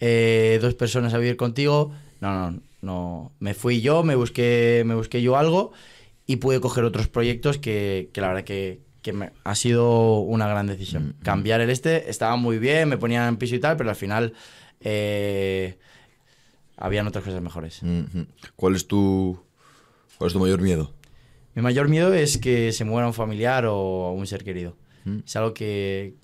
eh, 0.00 0.58
dos 0.60 0.74
personas 0.74 1.14
a 1.14 1.18
vivir 1.18 1.36
contigo. 1.36 1.92
No, 2.20 2.50
no, 2.50 2.60
no. 2.80 3.32
Me 3.38 3.54
fui 3.54 3.80
yo, 3.80 4.02
me 4.02 4.14
busqué, 4.14 4.82
me 4.86 4.94
busqué 4.94 5.22
yo 5.22 5.36
algo 5.36 5.72
y 6.26 6.36
pude 6.36 6.60
coger 6.60 6.84
otros 6.84 7.08
proyectos 7.08 7.58
que, 7.58 8.10
que 8.12 8.20
la 8.20 8.28
verdad 8.28 8.44
que, 8.44 8.80
que 9.02 9.12
me, 9.12 9.32
ha 9.44 9.54
sido 9.54 10.20
una 10.20 10.48
gran 10.48 10.66
decisión. 10.66 11.04
Mm, 11.04 11.08
mm. 11.08 11.22
Cambiar 11.22 11.60
el 11.60 11.70
este 11.70 12.10
estaba 12.10 12.36
muy 12.36 12.58
bien, 12.58 12.88
me 12.88 12.98
ponían 12.98 13.28
en 13.28 13.36
piso 13.36 13.54
y 13.54 13.60
tal, 13.60 13.76
pero 13.76 13.90
al 13.90 13.96
final 13.96 14.34
eh, 14.80 15.78
habían 16.76 17.06
otras 17.06 17.24
cosas 17.24 17.40
mejores. 17.40 17.82
Ujú. 17.82 18.26
¿Cuál 18.56 18.76
es 18.76 18.86
tu 18.86 19.40
cuál 20.18 20.28
es 20.28 20.32
tu 20.32 20.40
mayor 20.40 20.60
miedo? 20.60 20.92
Mi 21.54 21.62
mayor 21.62 21.88
miedo 21.88 22.14
es 22.14 22.38
que 22.38 22.72
se 22.72 22.84
muera 22.84 23.06
un 23.06 23.14
familiar 23.14 23.66
o 23.66 24.12
un 24.12 24.26
ser 24.26 24.44
querido. 24.44 24.76
Mm. 25.04 25.18
Es 25.26 25.34
algo 25.36 25.54
que... 25.54 26.14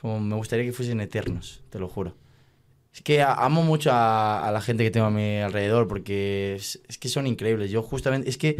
Como 0.00 0.20
me 0.20 0.36
gustaría 0.36 0.64
que 0.64 0.72
fuesen 0.72 1.00
eternos, 1.00 1.64
te 1.70 1.80
lo 1.80 1.88
juro. 1.88 2.14
Es 2.96 3.02
que 3.02 3.20
amo 3.20 3.62
mucho 3.62 3.90
a, 3.92 4.48
la 4.50 4.62
gente 4.62 4.82
que 4.82 4.90
tengo 4.90 5.04
a 5.04 5.10
mi 5.10 5.36
alrededor 5.36 5.86
porque 5.86 6.54
es, 6.54 6.80
que 6.98 7.10
son 7.10 7.26
increíbles. 7.26 7.70
Yo 7.70 7.82
justamente... 7.82 8.30
Es 8.30 8.38
que 8.38 8.56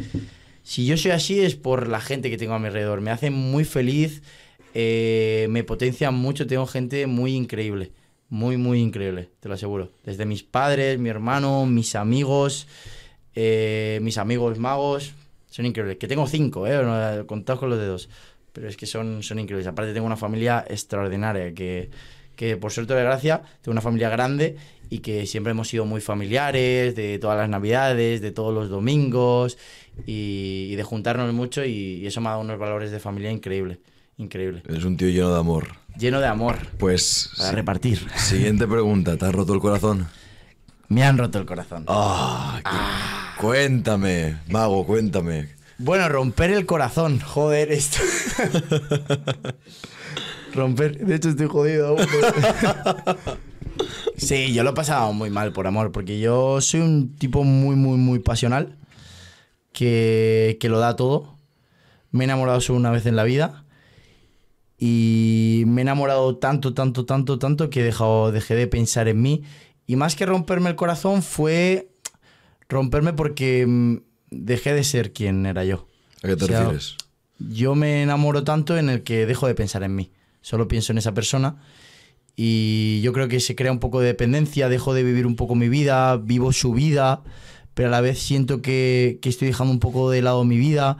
si 0.62 0.84
yo 0.84 0.98
soy 0.98 1.12
así 1.12 1.40
es 1.40 1.54
por 1.54 1.88
la 1.88 2.02
gente 2.02 2.28
que 2.28 2.36
tengo 2.36 2.52
a 2.52 2.58
mi 2.58 2.66
alrededor. 2.66 3.00
Me 3.00 3.10
hace 3.10 3.30
muy 3.30 3.64
feliz, 3.64 4.20
eh, 4.74 5.46
me 5.48 5.64
potencia 5.64 6.10
mucho. 6.10 6.46
Tengo 6.46 6.66
gente 6.66 7.06
muy 7.06 7.34
increíble. 7.34 7.92
Muy, 8.28 8.58
muy 8.58 8.80
increíble, 8.80 9.30
te 9.40 9.48
lo 9.48 9.54
aseguro. 9.54 9.90
Desde 10.04 10.26
mis 10.26 10.42
padres, 10.42 10.98
mi 10.98 11.08
hermano, 11.08 11.64
mis 11.64 11.94
amigos, 11.94 12.68
eh, 13.34 14.00
mis 14.02 14.18
amigos 14.18 14.58
magos. 14.58 15.14
Son 15.48 15.64
increíbles. 15.64 15.96
Que 15.96 16.08
tengo 16.08 16.26
cinco, 16.26 16.66
¿eh? 16.66 17.24
Contados 17.24 17.58
con 17.58 17.70
los 17.70 17.78
dedos. 17.78 18.10
Pero 18.52 18.68
es 18.68 18.76
que 18.76 18.84
son, 18.84 19.22
son 19.22 19.38
increíbles. 19.38 19.66
Aparte 19.66 19.94
tengo 19.94 20.06
una 20.06 20.18
familia 20.18 20.62
extraordinaria 20.68 21.54
que, 21.54 21.88
que 22.36 22.56
por 22.56 22.70
suerte 22.72 22.94
de 22.94 23.02
gracia, 23.02 23.42
tengo 23.62 23.72
una 23.72 23.80
familia 23.80 24.08
grande 24.10 24.56
y 24.90 25.00
que 25.00 25.26
siempre 25.26 25.50
hemos 25.50 25.68
sido 25.68 25.84
muy 25.84 26.00
familiares, 26.00 26.94
de 26.94 27.18
todas 27.18 27.36
las 27.36 27.48
navidades, 27.48 28.20
de 28.20 28.30
todos 28.30 28.54
los 28.54 28.68
domingos 28.68 29.58
y, 30.06 30.68
y 30.70 30.76
de 30.76 30.82
juntarnos 30.84 31.32
mucho 31.32 31.64
y, 31.64 31.70
y 31.96 32.06
eso 32.06 32.20
me 32.20 32.28
ha 32.28 32.30
dado 32.32 32.42
unos 32.42 32.58
valores 32.58 32.90
de 32.92 33.00
familia 33.00 33.30
increíble, 33.32 33.80
increíble. 34.18 34.62
Eres 34.68 34.84
un 34.84 34.96
tío 34.96 35.08
lleno 35.08 35.32
de 35.32 35.40
amor. 35.40 35.68
Lleno 35.98 36.20
de 36.20 36.26
amor 36.26 36.58
Pues 36.78 37.30
para 37.38 37.48
sí. 37.50 37.56
repartir. 37.56 38.06
siguiente 38.16 38.66
pregunta, 38.68 39.16
¿te 39.16 39.24
has 39.24 39.34
roto 39.34 39.54
el 39.54 39.60
corazón? 39.60 40.06
Me 40.88 41.02
han 41.02 41.18
roto 41.18 41.38
el 41.38 41.46
corazón. 41.46 41.84
Ah, 41.88 42.60
qué- 42.62 43.40
cuéntame, 43.40 44.36
mago, 44.50 44.86
cuéntame. 44.86 45.48
Bueno, 45.78 46.08
romper 46.08 46.52
el 46.52 46.64
corazón, 46.64 47.18
joder, 47.20 47.72
esto. 47.72 47.98
romper, 50.56 50.98
de 51.04 51.14
hecho 51.14 51.28
estoy 51.28 51.46
jodido 51.46 51.88
aún. 51.88 52.00
pero- 52.10 53.18
sí, 54.16 54.52
yo 54.52 54.62
lo 54.62 54.70
he 54.70 54.74
pasado 54.74 55.12
muy 55.12 55.30
mal 55.30 55.52
por 55.52 55.66
amor, 55.66 55.92
porque 55.92 56.18
yo 56.18 56.60
soy 56.60 56.80
un 56.80 57.14
tipo 57.16 57.44
muy, 57.44 57.76
muy, 57.76 57.96
muy 57.98 58.18
pasional, 58.18 58.76
que, 59.72 60.56
que 60.60 60.68
lo 60.68 60.78
da 60.78 60.96
todo. 60.96 61.36
Me 62.10 62.24
he 62.24 62.26
enamorado 62.26 62.60
solo 62.60 62.78
una 62.78 62.90
vez 62.90 63.04
en 63.06 63.16
la 63.16 63.24
vida 63.24 63.64
y 64.78 65.64
me 65.66 65.80
he 65.80 65.82
enamorado 65.82 66.36
tanto, 66.36 66.74
tanto, 66.74 67.04
tanto, 67.06 67.38
tanto 67.38 67.70
que 67.70 67.80
he 67.80 67.84
dejado, 67.84 68.32
dejé 68.32 68.54
de 68.54 68.66
pensar 68.66 69.08
en 69.08 69.20
mí. 69.22 69.42
Y 69.86 69.96
más 69.96 70.16
que 70.16 70.26
romperme 70.26 70.70
el 70.70 70.76
corazón 70.76 71.22
fue 71.22 71.88
romperme 72.68 73.12
porque 73.12 73.64
mm, 73.66 73.96
dejé 74.30 74.74
de 74.74 74.84
ser 74.84 75.12
quien 75.12 75.46
era 75.46 75.64
yo. 75.64 75.86
¿A 76.22 76.28
qué 76.28 76.36
te 76.36 76.44
O 76.44 76.48
sea, 76.48 76.60
refieres? 76.60 76.96
Yo 77.38 77.74
me 77.74 78.02
enamoro 78.02 78.44
tanto 78.44 78.76
en 78.78 78.88
el 78.88 79.02
que 79.02 79.26
dejo 79.26 79.46
de 79.46 79.54
pensar 79.54 79.82
en 79.82 79.94
mí. 79.94 80.10
Solo 80.46 80.68
pienso 80.68 80.92
en 80.92 80.98
esa 80.98 81.12
persona. 81.12 81.56
Y 82.36 83.00
yo 83.00 83.12
creo 83.12 83.26
que 83.26 83.40
se 83.40 83.56
crea 83.56 83.72
un 83.72 83.80
poco 83.80 83.98
de 83.98 84.06
dependencia, 84.06 84.68
dejo 84.68 84.94
de 84.94 85.02
vivir 85.02 85.26
un 85.26 85.34
poco 85.34 85.56
mi 85.56 85.68
vida, 85.68 86.16
vivo 86.18 86.52
su 86.52 86.72
vida, 86.72 87.24
pero 87.74 87.88
a 87.88 87.90
la 87.90 88.00
vez 88.00 88.20
siento 88.20 88.62
que, 88.62 89.18
que 89.20 89.28
estoy 89.28 89.48
dejando 89.48 89.72
un 89.72 89.80
poco 89.80 90.08
de 90.08 90.22
lado 90.22 90.44
mi 90.44 90.56
vida. 90.56 90.98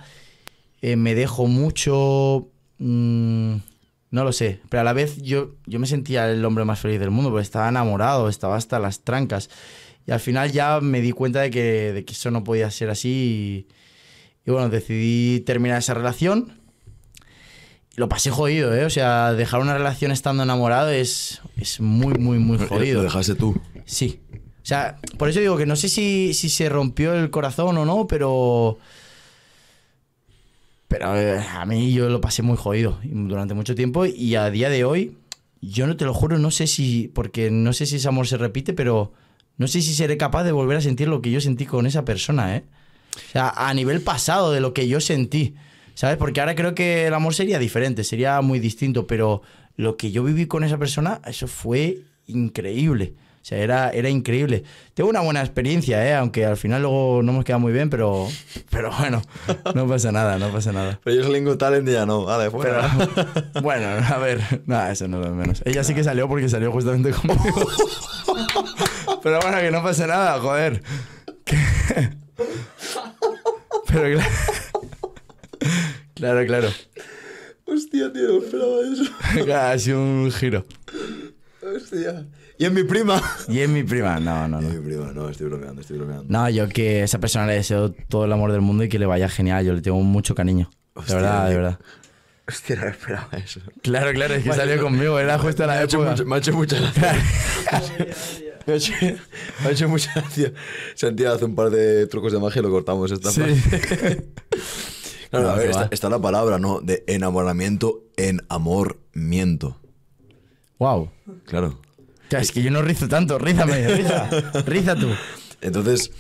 eh, 0.83 0.97
me 0.97 1.15
dejo 1.15 1.47
mucho. 1.47 2.49
mm, 2.79 3.55
no 4.11 4.25
lo 4.25 4.33
sé, 4.33 4.61
pero 4.69 4.81
a 4.81 4.85
la 4.85 4.93
vez 4.93 5.23
yo, 5.23 5.55
yo 5.67 5.79
me 5.79 5.87
sentía 5.87 6.29
el 6.29 6.45
hombre 6.45 6.65
más 6.65 6.81
feliz 6.81 6.99
del 6.99 7.13
mundo, 7.13 7.31
porque 7.31 7.45
estaba 7.45 7.69
enamorado, 7.69 8.29
estaba 8.29 8.57
hasta 8.57 8.81
las 8.81 9.03
trancas. 9.05 9.49
Y 10.09 10.11
al 10.11 10.21
final 10.21 10.51
ya 10.51 10.81
me 10.81 11.01
di 11.01 11.13
cuenta 11.13 11.41
de 11.43 11.51
que, 11.51 11.93
de 11.93 12.05
que 12.05 12.15
eso 12.15 12.33
no 12.33 12.43
podía 12.43 12.69
ser 12.73 12.91
así. 12.91 13.67
Y, 14.45 14.51
y 14.51 14.51
bueno, 14.53 14.71
decidí 14.71 15.41
terminar 15.41 15.79
esa 15.79 15.95
relación. 15.95 16.66
Lo 17.97 18.09
pasé 18.09 18.31
jodido, 18.31 18.75
¿eh? 18.75 18.85
O 18.85 18.91
sea, 18.91 19.33
dejar 19.33 19.61
una 19.61 19.77
relación 19.77 20.13
estando 20.13 20.43
enamorado 20.43 20.91
es, 20.91 21.41
es 21.57 21.81
muy, 21.81 22.15
muy, 22.15 22.39
muy 22.39 22.59
Lo 22.59 22.67
jodido. 22.69 23.03
dejaste 23.03 23.35
tú. 23.35 23.59
Sí. 23.87 24.21
O 24.35 24.67
sea, 24.69 24.99
por 25.17 25.31
eso 25.31 25.41
digo 25.41 25.57
que 25.57 25.65
no 25.65 25.77
sé 25.77 25.89
si, 25.89 26.35
si 26.35 26.51
se 26.51 26.69
rompió 26.69 27.15
el 27.15 27.31
corazón 27.31 27.79
o 27.79 27.85
no, 27.87 28.07
pero. 28.07 28.79
Pero 30.89 31.17
eh, 31.19 31.39
a 31.39 31.65
mí 31.65 31.93
yo 31.93 32.09
lo 32.09 32.21
pasé 32.21 32.43
muy 32.43 32.57
jodido 32.57 32.99
durante 33.03 33.55
mucho 33.55 33.75
tiempo 33.75 34.07
y 34.07 34.35
a 34.37 34.51
día 34.51 34.69
de 34.69 34.85
hoy, 34.85 35.17
yo 35.61 35.87
no 35.87 35.97
te 35.97 36.05
lo 36.05 36.13
juro, 36.13 36.39
no 36.39 36.51
sé 36.51 36.67
si. 36.67 37.09
Porque 37.15 37.51
no 37.51 37.73
sé 37.73 37.87
si 37.87 37.97
ese 37.97 38.09
amor 38.09 38.27
se 38.27 38.37
repite, 38.37 38.73
pero 38.75 39.13
no 39.57 39.69
sé 39.69 39.81
si 39.81 39.95
seré 39.95 40.17
capaz 40.17 40.45
de 40.45 40.53
volver 40.53 40.77
a 40.77 40.81
sentir 40.83 41.09
lo 41.09 41.23
que 41.23 41.31
yo 41.31 41.41
sentí 41.41 41.65
con 41.65 41.87
esa 41.87 42.05
persona, 42.05 42.57
¿eh? 42.57 42.65
O 43.17 43.33
sea, 43.33 43.49
a 43.57 43.73
nivel 43.73 44.03
pasado 44.03 44.53
de 44.53 44.61
lo 44.61 44.75
que 44.75 44.87
yo 44.87 45.01
sentí. 45.01 45.55
¿Sabes? 45.97 46.19
Porque 46.19 46.41
ahora 46.41 46.55
creo 46.55 46.75
que 46.75 47.07
el 47.07 47.15
amor 47.15 47.35
sería 47.35 47.59
diferente, 47.59 48.05
sería 48.05 48.41
muy 48.43 48.59
distinto, 48.61 49.07
pero 49.07 49.41
lo 49.77 49.97
que 49.97 50.11
yo 50.13 50.23
viví 50.23 50.47
con 50.47 50.63
esa 50.63 50.77
persona, 50.77 51.21
eso 51.27 51.49
fue 51.49 52.01
increíble. 52.27 53.15
O 53.41 53.49
sea, 53.49 53.59
era, 53.59 53.89
era 53.91 54.11
increíble. 54.11 54.65
Tengo 54.93 55.09
una 55.09 55.21
buena 55.21 55.41
experiencia, 55.41 56.05
¿eh? 56.07 56.15
Aunque 56.15 56.45
al 56.45 56.57
final 56.59 56.83
luego 56.83 57.23
no 57.23 57.33
hemos 57.33 57.45
quedado 57.45 57.61
muy 57.61 57.73
bien, 57.73 57.89
pero, 57.91 58.29
pero 58.71 58.91
bueno, 58.99 59.23
no 59.75 59.87
pasa 59.89 60.13
nada, 60.13 60.37
no 60.39 60.49
pasa 60.51 60.71
nada. 60.73 61.01
Pero 61.03 61.17
yo 61.17 61.23
soy 61.23 61.33
Lingo 61.33 61.57
Talent 61.57 61.89
y 61.89 61.93
ya 61.93 62.05
no. 62.05 62.25
Vale, 62.25 62.51
Pero, 62.51 62.59
fuera. 62.63 62.91
bueno, 63.63 63.87
a 63.89 64.19
ver, 64.19 64.41
nada, 64.67 64.91
eso 64.93 65.09
no 65.09 65.23
es 65.23 65.29
lo 65.29 65.35
menos. 65.35 65.63
Ella 65.65 65.83
sí 65.83 65.95
que 65.95 66.05
salió 66.05 66.29
porque 66.29 66.49
salió 66.51 66.73
justamente 66.73 67.13
conmigo. 67.13 67.41
Pero 69.23 69.39
bueno, 69.41 69.59
que 69.61 69.71
no 69.71 69.83
pasa 69.83 70.07
nada, 70.07 70.39
joder. 70.41 70.83
Que- 71.45 71.57
Pero 73.89 74.19
claro. 74.19 74.31
Claro, 76.15 76.47
claro. 76.47 76.69
Hostia, 77.67 78.13
tío, 78.13 78.29
no 78.29 78.39
esperaba 78.39 78.77
eso. 78.93 79.53
Ha 79.55 79.79
sido 79.79 80.01
un 80.01 80.31
giro. 80.33 80.65
Hostia. 81.63 82.27
Y 82.59 82.65
es 82.65 82.73
mi 82.73 82.85
prima. 82.85 83.21
Y 83.49 83.59
es 83.59 83.69
mi 83.69 83.83
prima. 83.83 84.19
No, 84.21 84.49
no, 84.49 84.63
Y 84.63 84.65
es 84.67 84.73
no. 84.75 84.81
mi 84.81 84.87
prima, 84.87 85.13
no, 85.13 85.29
estoy 85.29 85.47
bromeando, 85.49 85.81
estoy 85.83 85.99
bromeando. 85.99 86.25
No, 86.29 86.49
yo 86.49 86.69
que 86.69 87.03
a 87.03 87.05
esa 87.05 87.19
persona 87.19 87.47
le 87.47 87.55
deseo 87.55 87.93
todo 88.09 88.25
el 88.25 88.33
amor 88.33 88.53
del 88.53 88.61
mundo 88.63 88.85
y 88.85 88.89
que 88.89 88.99
le 88.99 89.05
vaya 89.07 89.29
genial. 89.29 89.65
Yo 89.65 89.75
le 89.75 89.83
tengo 89.83 90.01
mucho 90.01 90.35
cariño. 90.35 90.71
Hostia, 90.95 91.17
de 91.17 91.23
verdad, 91.23 91.49
de 91.51 91.55
verdad. 91.57 91.79
Hostia, 92.49 92.77
no 92.77 92.87
esperaba 92.89 93.29
eso. 93.33 93.61
Claro, 93.83 94.13
claro, 94.13 94.35
es 94.35 94.45
que 94.45 94.53
salió 94.53 94.81
conmigo. 94.81 95.19
Era 95.19 95.37
justo 95.39 95.65
Me 95.65 95.67
la 95.67 95.83
época. 95.83 96.11
mucho- 96.11 96.25
me 96.25 96.35
ha 96.37 96.39
hecho 96.39 96.53
mucha 96.55 96.79
gracia. 96.81 97.15
Me 98.67 98.73
ha 98.73 98.77
hecho, 98.77 98.93
me 99.03 99.69
ha 99.69 99.71
hecho 99.73 99.89
mucha 99.89 100.13
gracia. 100.15 100.53
Santiago 100.95 101.35
hace 101.35 101.45
un 101.45 101.55
par 101.57 101.71
de 101.71 102.07
trucos 102.07 102.33
de 102.33 102.39
magia 102.39 102.61
y 102.61 102.63
lo 102.63 102.71
cortamos 102.71 103.11
esta 103.11 103.31
Sí. 103.33 103.41
parte. 103.41 104.29
Claro, 105.39 105.49
No, 105.49 105.55
a 105.55 105.57
ver, 105.57 105.89
que 105.89 105.95
está, 105.95 106.09
la 106.09 106.21
palabra, 106.21 106.59
¿no? 106.59 106.81
De 106.81 107.05
enamoramiento 107.07 108.05
en 108.17 108.43
amormiento. 108.49 109.77
Wow. 110.79 111.11
Claro. 111.45 111.79
Es 112.31 112.53
que 112.53 112.63
yo 112.63 112.71
no 112.71 112.83
rizo 112.83 113.09
tanto. 113.09 113.39
Rízame, 113.39 113.87
riza. 113.89 114.29
Riza 114.67 114.97
tú. 114.97 115.09
Entonces, 115.61 116.11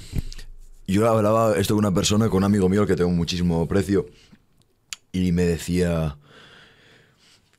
yo 0.86 1.08
hablaba 1.08 1.56
esto 1.56 1.74
con 1.74 1.84
una 1.84 1.94
persona, 1.94 2.28
con 2.28 2.38
un 2.38 2.44
amigo 2.44 2.68
mío 2.68 2.82
al 2.82 2.86
que 2.86 2.96
tengo 2.96 3.10
muchísimo 3.10 3.66
precio, 3.66 4.06
y 5.12 5.32
me 5.32 5.42
decía 5.42 6.16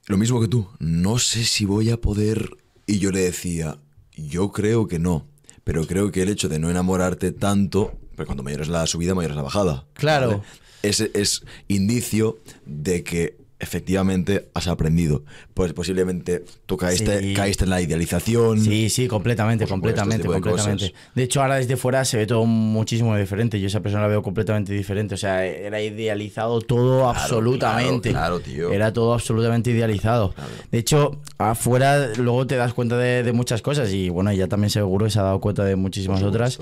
lo 0.07 0.18
mismo 0.18 0.40
que 0.40 0.48
tú, 0.48 0.69
no 0.80 1.19
sé 1.19 1.44
si 1.44 1.65
voy 1.65 1.90
a 1.90 1.99
poder, 1.99 2.52
y 2.86 2.99
yo 2.99 3.11
le 3.11 3.19
decía, 3.19 3.77
yo 4.15 4.53
creo 4.53 4.88
que 4.88 4.99
no, 4.99 5.27
pero 5.65 5.86
creo 5.86 6.11
que 6.11 6.22
el 6.22 6.30
hecho 6.30 6.48
de 6.48 6.60
no 6.60 6.69
enamorarte 6.69 7.34
tanto, 7.34 7.91
pero 8.15 8.26
cuando 8.26 8.41
mayor 8.41 8.61
es 8.61 8.69
la 8.69 8.88
subida, 8.88 9.14
mayor 9.14 9.32
es 9.32 9.38
la 9.38 9.44
bajada. 9.44 9.86
Claro. 9.94 10.30
¿vale? 10.30 10.44
Ese 10.88 11.11
es 11.14 11.43
indicio 11.68 12.38
de 12.65 13.03
que 13.03 13.35
efectivamente 13.59 14.49
has 14.53 14.68
aprendido. 14.68 15.23
Pues 15.55 15.73
posiblemente 15.73 16.45
tú 16.68 16.77
caíste, 16.77 17.19
Sí. 17.22 17.34
caíste 17.34 17.64
en 17.64 17.72
la 17.72 17.81
idealización. 17.81 18.61
Sí, 18.61 18.88
sí, 18.91 19.07
completamente, 19.07 19.65
supuesto, 19.65 19.73
completamente, 19.73 20.15
este 20.27 20.27
de 20.27 20.41
completamente. 20.41 20.91
cosas. 20.91 21.14
De 21.15 21.23
hecho, 21.23 21.41
ahora 21.41 21.55
desde 21.55 21.76
fuera 21.76 22.05
se 22.05 22.18
ve 22.18 22.27
todo 22.27 22.45
muchísimo 22.45 23.18
diferente. 23.18 23.59
Yo 23.59 23.65
esa 23.65 23.80
persona 23.80 24.03
la 24.03 24.09
veo 24.09 24.22
completamente 24.22 24.73
diferente. 24.73 25.15
O 25.15 25.18
sea, 25.18 25.43
era 25.43 25.81
idealizado 25.81 26.61
todo 26.61 27.09
absolutamente. 27.09 28.11
claro, 28.11 28.39
tío. 28.41 28.72
Era 28.72 28.93
todo 28.93 29.15
absolutamente 29.15 29.72
idealizado. 29.72 30.35
De 30.72 30.77
hecho, 30.77 31.19
afuera 31.39 32.09
luego 32.15 32.45
te 32.45 32.57
das 32.57 32.76
cuenta 32.76 32.95
de, 32.99 33.23
de 33.23 33.31
muchas 33.34 33.64
cosas 33.64 33.91
y 33.91 34.09
bueno, 34.09 34.30
ella 34.30 34.47
también 34.47 34.69
seguro 34.69 35.05
que 35.05 35.11
se 35.11 35.18
ha 35.18 35.23
dado 35.23 35.41
cuenta 35.41 35.64
de 35.65 35.76
muchísimas 35.76 36.22
otras. 36.22 36.59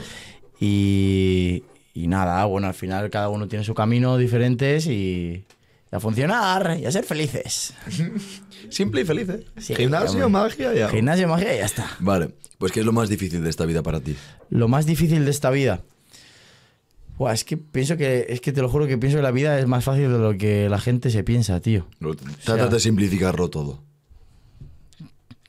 Y, 0.61 1.63
y 1.95 2.07
nada, 2.07 2.45
bueno, 2.45 2.67
al 2.67 2.75
final 2.75 3.09
cada 3.09 3.29
uno 3.29 3.47
tiene 3.47 3.65
su 3.65 3.73
camino 3.73 4.17
diferentes 4.19 4.85
y 4.85 5.45
y 5.91 5.95
a 5.95 5.99
funcionar 5.99 6.77
y 6.79 6.85
a 6.85 6.91
ser 6.91 7.05
felices. 7.05 7.73
Simple 8.69 9.01
y 9.01 9.05
feliz, 9.05 9.29
¿eh? 9.29 9.45
Sí, 9.57 9.75
Gimnasio, 9.75 10.29
magia, 10.29 10.73
ya. 10.73 10.89
Gimnasia, 10.89 11.27
magia 11.27 11.53
y 11.53 11.57
ya 11.59 11.65
está. 11.65 11.89
Vale, 11.99 12.31
pues 12.57 12.71
¿qué 12.71 12.79
es 12.79 12.85
lo 12.85 12.91
más 12.91 13.09
difícil 13.09 13.43
de 13.43 13.49
esta 13.49 13.65
vida 13.65 13.83
para 13.83 13.99
ti? 13.99 14.15
Lo 14.49 14.67
más 14.67 14.85
difícil 14.85 15.25
de 15.25 15.31
esta 15.31 15.51
vida. 15.51 15.81
Buah, 17.17 17.33
es 17.33 17.45
que 17.45 17.55
pienso 17.55 17.95
que. 17.95 18.25
Es 18.27 18.41
que 18.41 18.51
te 18.51 18.61
lo 18.61 18.67
juro 18.67 18.87
que 18.87 18.97
pienso 18.97 19.17
que 19.17 19.23
la 19.23 19.31
vida 19.31 19.57
es 19.59 19.67
más 19.67 19.85
fácil 19.85 20.11
de 20.11 20.17
lo 20.17 20.37
que 20.37 20.67
la 20.67 20.79
gente 20.79 21.09
se 21.09 21.23
piensa, 21.23 21.61
tío. 21.61 21.87
Tratas 22.43 22.71
de 22.71 22.79
simplificarlo 22.79 23.49
todo. 23.49 23.81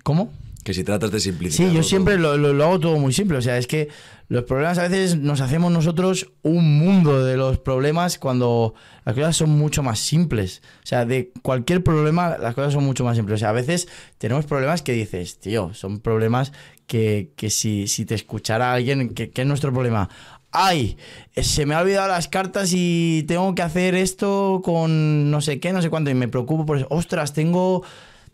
¿Cómo? 0.04 0.30
Que 0.66 0.74
si 0.74 0.82
tratas 0.82 1.12
de 1.12 1.20
simplificarlo 1.20 1.70
Sí, 1.70 1.76
yo 1.76 1.84
siempre 1.84 2.18
lo, 2.18 2.36
lo- 2.36 2.52
lo 2.52 2.64
hago 2.64 2.80
todo 2.80 2.98
muy 2.98 3.12
simple. 3.12 3.38
O 3.38 3.40
sea, 3.40 3.56
es 3.56 3.68
que 3.68 3.86
los 4.26 4.42
problemas 4.42 4.78
a 4.78 4.88
veces 4.88 5.16
nos 5.16 5.40
hacemos 5.40 5.70
nosotros 5.70 6.32
un 6.42 6.76
mundo 6.78 7.24
de 7.24 7.36
los 7.36 7.58
problemas 7.58 8.18
cuando 8.18 8.74
las 9.04 9.14
cosas 9.14 9.36
son 9.36 9.50
mucho 9.50 9.84
más 9.84 10.00
simples. 10.00 10.62
O 10.82 10.86
sea, 10.86 11.04
de 11.04 11.30
cualquier 11.42 11.84
problema 11.84 12.36
las 12.36 12.56
cosas 12.56 12.72
son 12.72 12.82
mucho 12.84 13.04
más 13.04 13.14
simples. 13.16 13.36
O 13.36 13.38
sea, 13.38 13.50
a 13.50 13.52
veces 13.52 13.86
tenemos 14.18 14.44
problemas 14.44 14.82
que 14.82 14.90
dices, 14.90 15.38
tío, 15.38 15.72
son 15.72 16.00
problemas 16.00 16.50
que, 16.88 17.30
que 17.36 17.48
si, 17.48 17.86
si 17.86 18.04
te 18.04 18.16
escuchara 18.16 18.72
alguien, 18.72 19.10
¿qué, 19.10 19.30
es 19.32 19.46
nuestro 19.46 19.72
problema? 19.72 20.08
Ay, 20.50 20.96
se 21.36 21.64
me 21.64 21.74
ha 21.76 21.80
olvidado 21.80 22.08
las 22.08 22.26
cartas 22.26 22.72
y 22.74 23.22
tengo 23.28 23.54
que 23.54 23.62
hacer 23.62 23.94
esto 23.94 24.62
con 24.64 25.30
no 25.30 25.40
sé 25.40 25.60
qué, 25.60 25.72
no 25.72 25.80
sé 25.80 25.90
cuánto, 25.90 26.10
y 26.10 26.14
me 26.14 26.26
preocupo 26.26 26.66
por 26.66 26.78
eso. 26.78 26.88
Ostras, 26.90 27.32
tengo 27.34 27.84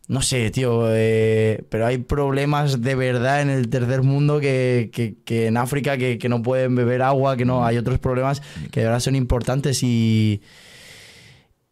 no 0.09 0.21
sé, 0.23 0.51
tío, 0.51 0.85
eh, 0.91 1.65
pero 1.71 1.87
hay 1.87 1.99
problemas 1.99 2.83
de 2.83 2.95
verdad 2.95 3.41
en 3.43 3.51
el 3.51 3.69
tercer 3.69 4.03
mundo 4.03 4.41
que, 4.41 4.91
que- 4.93 5.17
que 5.25 5.47
en 5.47 5.57
África 5.57 5.97
que, 5.97 6.19
que 6.19 6.29
no 6.29 6.43
pueden 6.43 6.75
beber 6.75 7.03
agua, 7.03 7.37
que 7.37 7.45
no 7.45 7.65
hay 7.65 7.79
otros 7.79 7.99
problemas 7.99 8.43
que 8.71 8.81
de 8.81 8.87
verdad 8.87 9.01
son 9.01 9.15
importantes 9.17 9.83
y... 9.83 10.43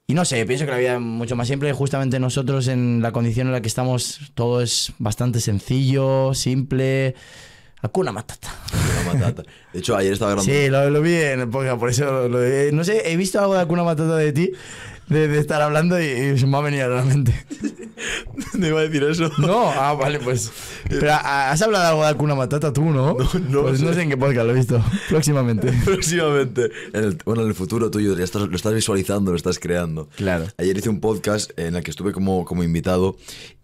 Y 0.07 0.15
no 0.15 0.25
sé, 0.25 0.45
pienso 0.45 0.65
que 0.65 0.73
la 0.73 0.79
vida 0.79 0.95
es 0.95 1.01
mucho 1.01 1.37
más 1.37 1.47
simple. 1.47 1.73
Justamente 1.73 2.19
nosotros 2.19 2.67
en 2.67 3.01
la 3.01 3.13
condición 3.13 3.47
en 3.47 3.53
la 3.53 3.61
que 3.63 3.69
estamos, 3.69 4.33
todo 4.35 4.61
es 4.61 4.93
bastante 4.99 5.39
sencillo, 5.39 6.35
simple. 6.35 7.15
Hakuna 7.81 8.11
Matata. 8.11 8.49
Una 9.05 9.15
matata. 9.15 9.45
De 9.73 9.79
hecho, 9.79 9.97
ayer 9.97 10.13
estaba 10.13 10.33
grabando. 10.33 10.53
Sí, 10.53 10.69
lo, 10.69 10.91
lo 10.91 11.01
vi 11.01 11.15
en 11.15 11.39
el 11.41 11.49
podcast, 11.49 11.79
por 11.79 11.91
eso 11.91 12.05
lo, 12.07 12.29
lo- 12.29 12.43
eh, 12.45 12.71
no 12.73 12.83
sé, 12.83 13.13
he 13.13 13.17
visto 13.17 13.39
algo 13.39 13.55
de 13.55 13.61
Hakuna 13.61 13.85
Matata 13.85 14.17
de 14.17 14.33
ti, 14.33 14.51
de, 15.11 15.29
de 15.29 15.39
estar 15.39 15.61
hablando 15.61 16.01
y, 16.01 16.05
y 16.07 16.39
se 16.39 16.47
me 16.47 16.57
ha 16.57 16.61
venido 16.61 16.87
a 16.87 16.89
la 16.89 17.03
mente. 17.03 17.35
No 18.55 18.67
iba 18.67 18.81
a 18.81 18.83
decir 18.85 19.03
eso. 19.05 19.31
No, 19.39 19.71
ah, 19.71 19.93
vale, 19.95 20.19
pues. 20.19 20.51
Pero 20.89 21.13
ah, 21.13 21.51
has 21.51 21.61
hablado 21.63 21.87
algo 21.87 22.03
de 22.03 22.09
Hakuna 22.09 22.35
Matata 22.35 22.73
tú, 22.73 22.85
¿no? 22.87 23.17
no 23.49 23.63
Pues 23.63 23.83
no 23.83 23.93
sé. 23.93 24.03
en 24.03 24.09
qué 24.09 24.17
podcast 24.17 24.47
lo 24.47 24.53
he 24.53 24.57
visto. 24.57 24.83
Próximamente. 25.09 25.71
Próximamente. 25.85 26.71
En 26.95 27.05
el- 27.05 27.19
bueno, 27.25 27.43
en 27.43 27.49
el 27.49 27.55
futuro 27.55 27.91
tuyo 27.91 28.17
ya 28.17 28.25
estás- 28.25 28.49
lo 28.49 28.57
estás 28.57 28.73
visualizando, 28.75 29.31
lo 29.33 29.37
estás 29.37 29.59
creando. 29.59 30.09
Claro. 30.17 30.47
Ayer 30.57 30.77
hice 30.79 30.89
un 30.89 31.01
podcast 31.01 31.51
en 31.59 31.77
el 31.77 31.85
que 31.85 31.91
estuve 31.91 32.13
como, 32.13 32.45
como 32.47 32.63
invitado 32.65 33.17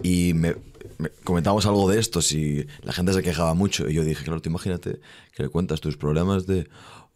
y 0.03 0.35
me, 0.35 0.55
me- 0.99 1.11
comentábamos 1.25 1.65
algo 1.67 1.89
de 1.91 1.99
esto, 1.99 2.21
si 2.23 2.67
la 2.83 2.93
gente 2.93 3.13
se 3.15 3.23
quejaba 3.23 3.55
mucho. 3.55 3.89
Y 3.89 3.95
yo 3.95 4.05
dije, 4.05 4.23
claro, 4.25 4.41
tú 4.43 4.51
imagínate 4.51 5.01
que 5.35 5.43
le 5.45 5.49
cuentas 5.49 5.81
tus 5.81 5.97
problemas 5.97 6.47
de... 6.47 6.69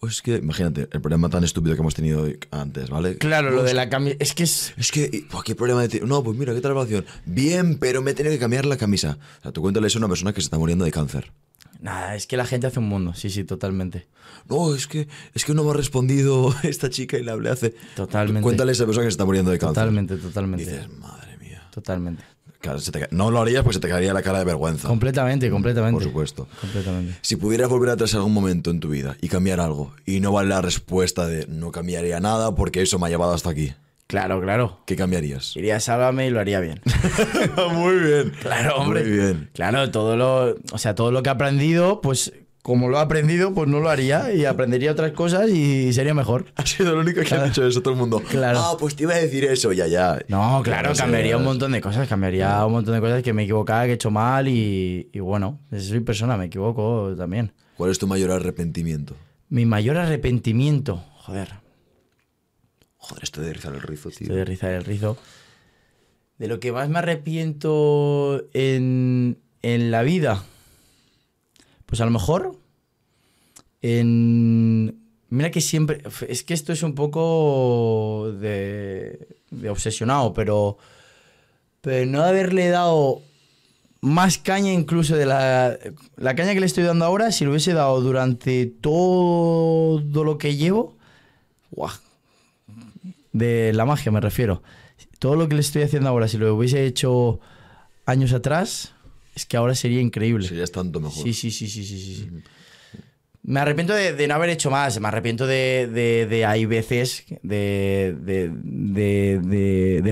O 0.03 0.07
es 0.07 0.23
que, 0.23 0.37
imagínate, 0.37 0.89
el 0.91 1.01
problema 1.03 1.29
tan 1.29 1.45
estúpido 1.45 1.75
que 1.75 1.83
hemos 1.83 1.95
tenido 1.95 2.27
antes, 2.51 2.89
¿vale? 2.89 3.19
Claro, 3.19 3.51
lo 3.51 3.63
de 3.63 3.75
la 3.75 3.91
camisa. 3.91 4.17
Es 4.19 4.35
que 4.35 4.45
es. 4.45 4.73
Es 4.79 4.91
que, 4.93 5.11
y, 5.13 5.27
¿qué 5.45 5.55
problema 5.55 5.83
de 5.83 5.89
ti? 5.89 6.01
No, 6.03 6.25
pues 6.25 6.39
mira, 6.39 6.55
¿qué 6.55 6.61
tal 6.63 6.75
la 6.75 6.81
relación? 6.81 7.05
Bien, 7.27 7.77
pero 7.79 8.01
me 8.01 8.13
he 8.13 8.15
tenido 8.15 8.35
que 8.35 8.39
cambiar 8.39 8.65
la 8.65 8.79
camisa. 8.79 9.19
O 9.41 9.43
sea, 9.43 9.53
tú 9.53 9.61
cuéntale 9.61 9.89
eso 9.89 9.99
a 9.99 10.01
una 10.01 10.09
persona 10.09 10.33
que 10.33 10.41
se 10.41 10.47
está 10.47 10.57
muriendo 10.59 10.87
de 10.87 10.91
cáncer. 10.91 11.33
Nada, 11.81 12.15
es 12.15 12.27
que 12.27 12.37
la 12.37 12.47
gente 12.47 12.67
hace 12.67 12.79
un 12.79 12.89
mundo. 12.89 13.13
Sí, 13.15 13.29
sí, 13.31 13.45
totalmente. 13.45 14.07
No, 14.49 14.75
es 14.75 14.87
que, 14.87 15.09
es 15.35 15.45
que 15.45 15.55
no 15.55 15.65
me 15.65 15.71
ha 15.71 15.75
respondido 15.75 16.55
esta 16.63 16.89
chica 16.89 17.19
y 17.19 17.23
le 17.23 17.31
hablé 17.31 17.51
hace... 17.51 17.75
Totalmente. 17.95 18.43
Cuéntale 18.43 18.71
a 18.71 18.73
esa 18.73 18.87
persona 18.87 19.05
que 19.05 19.11
se 19.11 19.15
está 19.15 19.25
muriendo 19.25 19.51
de 19.51 19.59
cáncer. 19.59 19.75
Totalmente, 19.75 20.17
totalmente. 20.17 20.65
Dices, 20.65 20.89
madre 20.99 21.37
mía. 21.39 21.63
Totalmente. 21.71 22.23
Claro, 22.61 22.79
se 22.79 22.93
te 22.93 23.01
ca- 23.01 23.09
no 23.11 23.31
lo 23.31 23.41
harías 23.41 23.63
porque 23.63 23.75
se 23.75 23.81
te 23.81 23.89
caería 23.89 24.13
la 24.13 24.23
cara 24.23 24.39
de 24.41 24.45
vergüenza. 24.45 24.87
Completamente, 24.87 25.49
completamente. 25.51 25.95
Por 25.95 26.03
supuesto. 26.05 26.47
Completamente. 26.61 27.17
Si 27.23 27.37
pudieras 27.37 27.69
volver 27.71 27.89
atrás 27.91 28.15
algún 28.15 28.35
momento 28.35 28.71
en 28.71 28.81
tu 28.81 28.89
vida 28.91 29.17
y 29.23 29.29
cambiar 29.29 29.61
algo, 29.61 29.93
y 30.05 30.21
no 30.21 30.33
vale 30.33 30.51
la 30.51 30.61
respuesta 30.61 31.27
de 31.27 31.47
no 31.47 31.73
cambiaría 31.73 32.21
nada 32.21 32.55
porque 32.55 32.83
eso 32.83 32.99
me 32.99 33.07
ha 33.07 33.11
llevado 33.11 33.33
hasta 33.33 33.51
aquí, 33.51 33.73
Claro, 34.07 34.41
claro. 34.43 34.81
¿qué 34.87 34.97
cambiarías? 34.97 35.57
Iría 35.57 35.77
a 35.77 35.81
Sálvame 35.81 36.27
y 36.27 36.31
lo 36.31 36.41
haría 36.41 36.59
bien. 36.59 36.81
Muy 37.73 37.95
bien. 37.97 38.33
Claro, 38.41 38.77
hombre. 38.79 39.03
Muy 39.05 39.11
bien. 39.13 39.51
Claro, 39.55 39.91
todo 39.93 40.17
lo, 40.17 40.57
o 40.73 40.79
sea, 40.79 40.95
todo 40.97 41.13
lo 41.13 41.23
que 41.23 41.29
he 41.29 41.33
aprendido, 41.33 42.01
pues 42.01 42.33
como 42.63 42.89
lo 42.89 42.99
he 42.99 43.01
aprendido, 43.01 43.55
pues 43.55 43.69
no 43.69 43.81
lo 43.81 43.89
haría 43.89 44.33
y 44.35 44.45
aprendería 44.45 44.93
otras 44.93 45.13
cosas 45.13 45.49
y 45.49 45.93
sería 45.93 46.13
mejor. 46.15 46.47
Ha 46.57 46.67
sido 46.67 46.95
lo 46.95 47.01
único 47.01 47.23
que 47.23 47.35
ha 47.35 47.45
dicho 47.45 47.67
eso 47.67 47.81
todo 47.83 47.95
el 47.95 48.01
mundo. 48.01 48.21
Claro. 48.29 48.59
Ah, 48.61 48.77
pues 48.79 48.95
te 48.97 49.05
iba 49.05 49.15
a 49.15 49.19
decir 49.19 49.45
eso, 49.45 49.73
ya, 49.73 49.87
ya. 49.87 50.19
No, 50.29 50.61
claro, 50.63 50.93
cambiaría 50.95 51.37
un 51.37 51.45
montón 51.45 51.73
de 51.73 51.81
cosas, 51.81 52.07
cambiaría 52.09 52.65
un 52.67 52.73
montón 52.73 52.95
de 52.95 53.01
cosas 53.01 53.23
que 53.23 53.33
me 53.33 53.43
he 53.43 53.45
equivocado, 53.47 53.85
que 53.85 53.93
he 53.93 53.95
hecho 53.95 54.11
mal 54.11 54.47
y, 54.49 55.09
y 55.13 55.21
bueno, 55.21 55.61
soy 55.79 56.01
persona, 56.01 56.37
me 56.37 56.47
equivoco 56.47 57.15
también. 57.17 57.53
¿Cuál 57.77 57.91
es 57.91 57.99
tu 57.99 58.07
mayor 58.07 58.31
arrepentimiento? 58.31 59.15
Mi 59.49 59.65
mayor 59.67 59.97
arrepentimiento, 59.97 61.03
joder, 61.17 61.49
Joder, 63.03 63.25
esto 63.25 63.41
de 63.41 63.55
rizar 63.55 63.75
el 63.75 63.81
rizo, 63.81 64.11
tío. 64.11 64.27
estoy 64.27 64.37
de 64.37 64.45
rizar 64.45 64.71
el 64.73 64.85
rizo. 64.85 65.17
De 66.39 66.47
lo 66.49 66.61
que 66.61 66.71
más 66.71 66.89
me 66.91 66.99
arrepiento 66.99 68.45
en, 68.53 69.39
en 69.63 69.91
la 69.91 70.03
vida, 70.03 70.45
pues 71.91 72.01
a 72.01 72.07
lo 72.07 72.13
mejor 72.13 72.57
en... 73.83 74.97
Mira 75.29 75.51
que 75.51 75.61
siempre... 75.61 76.03
Es 76.29 76.43
que 76.43 76.55
esto 76.55 76.73
es 76.73 76.83
un 76.83 76.95
poco 76.95 78.33
de, 78.41 79.29
de 79.51 79.69
obsesionado, 79.69 80.33
pero... 80.33 80.79
Pero 81.83 82.07
no 82.07 82.23
haberle 82.23 82.69
dado 82.69 83.23
más 84.03 84.39
caña 84.39 84.73
incluso 84.73 85.17
de 85.17 85.27
la, 85.27 85.79
la 86.17 86.35
caña 86.35 86.55
que 86.55 86.61
le 86.61 86.67
estoy 86.67 86.85
dando 86.85 87.05
ahora, 87.05 87.33
si 87.33 87.45
lo 87.45 87.51
hubiese 87.51 87.73
dado 87.73 88.01
durante 88.01 88.67
todo 88.67 90.25
lo 90.25 90.39
que 90.39 90.57
llevo, 90.57 90.95
de 93.33 93.73
la 93.73 93.85
magia 93.85 94.13
me 94.13 94.21
refiero. 94.21 94.63
Todo 95.19 95.37
lo 95.37 95.49
que 95.49 95.55
le 95.55 95.61
estoy 95.61 95.83
haciendo 95.83 96.09
ahora, 96.09 96.29
si 96.29 96.39
lo 96.39 96.55
hubiese 96.55 96.85
hecho 96.85 97.41
años 98.07 98.33
atrás, 98.33 98.95
es 99.41 99.47
que 99.47 99.57
ahora 99.57 99.75
sería 99.75 100.01
increíble. 100.01 100.47
Serías 100.47 100.71
tanto 100.71 101.01
mejor. 101.01 101.23
Sí, 101.23 101.35
sí, 101.35 101.51
sí, 101.51 101.69
sí, 101.69 101.85
sí, 101.85 101.99
sí. 101.99 102.29
Me 103.43 103.59
arrepiento 103.59 103.95
de, 103.95 104.13
de 104.13 104.29
no 104.29 104.35
haber 104.35 104.51
hecho 104.51 104.71
más. 104.71 105.01
Me 105.01 105.09
arrepiento 105.09 105.47
de, 105.47 105.89
de, 105.91 106.27
de 106.27 106.45
hay 106.45 106.67
veces 106.67 107.25
de, 107.43 108.13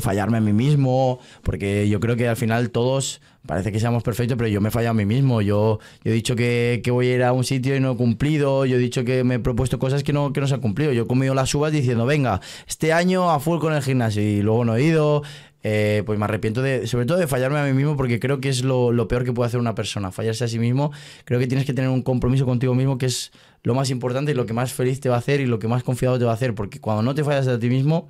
fallarme 0.01 0.39
a 0.39 0.41
mí 0.41 0.55
mismo. 0.55 1.21
Porque 1.43 1.89
yo 1.89 2.01
creo 2.01 2.17
que 2.17 2.27
al 2.27 2.37
final 2.37 2.71
todos 2.71 3.21
parece 3.47 3.71
que 3.71 3.81
seamos 3.81 4.03
perfectos, 4.03 4.37
pero 4.37 4.49
yo 4.49 4.61
me 4.63 4.69
he 4.69 4.71
fallado 4.71 4.93
a 4.93 4.95
mí 4.95 5.05
mismo. 5.05 5.43
Yo, 5.43 5.79
yo 6.03 6.11
he 6.11 6.15
dicho 6.15 6.37
que, 6.37 6.81
que 6.83 6.91
voy 6.91 7.09
a 7.09 7.15
ir 7.17 7.23
a 7.23 7.35
un 7.35 7.45
sitio 7.45 7.77
y 7.77 7.81
no 7.81 7.93
he 7.93 7.97
cumplido. 7.97 8.65
Yo 8.65 8.77
he 8.77 8.81
dicho 8.81 9.05
que 9.05 9.25
me 9.25 9.35
he 9.35 9.39
propuesto 9.39 9.79
cosas 9.79 10.03
que 10.03 10.15
no, 10.15 10.33
que 10.33 10.41
no 10.41 10.47
se 10.47 10.55
han 10.55 10.63
cumplido. 10.63 10.93
Yo 10.93 11.03
he 11.03 11.07
comido 11.07 11.35
las 11.35 11.55
uvas 11.55 11.71
diciendo, 11.71 12.07
venga, 12.07 12.41
este 12.67 12.95
año 12.95 13.31
a 13.31 13.41
full 13.41 13.59
con 13.59 13.75
el 13.75 13.83
gimnasio. 13.83 14.23
Y 14.23 14.41
luego 14.41 14.65
no 14.65 14.77
he 14.77 14.83
ido. 14.85 15.23
Eh, 15.65 16.05
pues 16.07 16.19
me 16.19 16.25
arrepiento 16.25 16.63
de, 16.63 16.87
sobre 16.87 17.05
todo 17.05 17.19
de 17.19 17.27
fallarme 17.27 17.59
a 17.59 17.65
mí 17.65 17.73
mismo 17.73 17.97
porque 17.97 18.21
creo 18.21 18.41
que 18.41 18.49
es 18.49 18.63
lo, 18.63 18.93
lo 18.93 19.09
peor 19.09 19.25
que 19.25 19.33
puede 19.33 19.49
hacer 19.49 19.59
una 19.59 19.75
persona, 19.75 20.13
fallarse 20.13 20.45
a 20.45 20.49
sí 20.49 20.59
mismo. 20.59 20.93
Creo 21.25 21.41
que 21.41 21.47
tienes 21.47 21.67
que 21.67 21.75
tener 21.75 21.91
un 21.91 22.03
compromiso 22.03 22.47
contigo 22.47 22.75
mismo 22.75 22.97
que 22.97 23.07
es 23.07 23.33
lo 23.63 23.75
más 23.75 23.91
importante 23.91 24.33
y 24.33 24.35
lo 24.35 24.47
que 24.47 24.53
más 24.53 24.73
feliz 24.73 25.01
te 25.01 25.09
va 25.09 25.17
a 25.17 25.19
hacer 25.19 25.41
y 25.41 25.47
lo 25.47 25.59
que 25.59 25.69
más 25.69 25.83
confiado 25.83 26.19
te 26.19 26.25
va 26.25 26.31
a 26.31 26.35
hacer. 26.35 26.55
Porque 26.55 26.81
cuando 26.81 27.03
no 27.03 27.15
te 27.15 27.25
fallas 27.25 27.49
a 27.49 27.59
ti 27.59 27.69
mismo, 27.69 28.09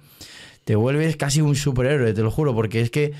te 0.64 0.76
vuelves 0.76 1.16
casi 1.16 1.40
un 1.40 1.56
superhéroe, 1.56 2.12
te 2.12 2.22
lo 2.22 2.30
juro, 2.30 2.54
porque 2.54 2.80
es 2.82 2.90
que 2.90 3.12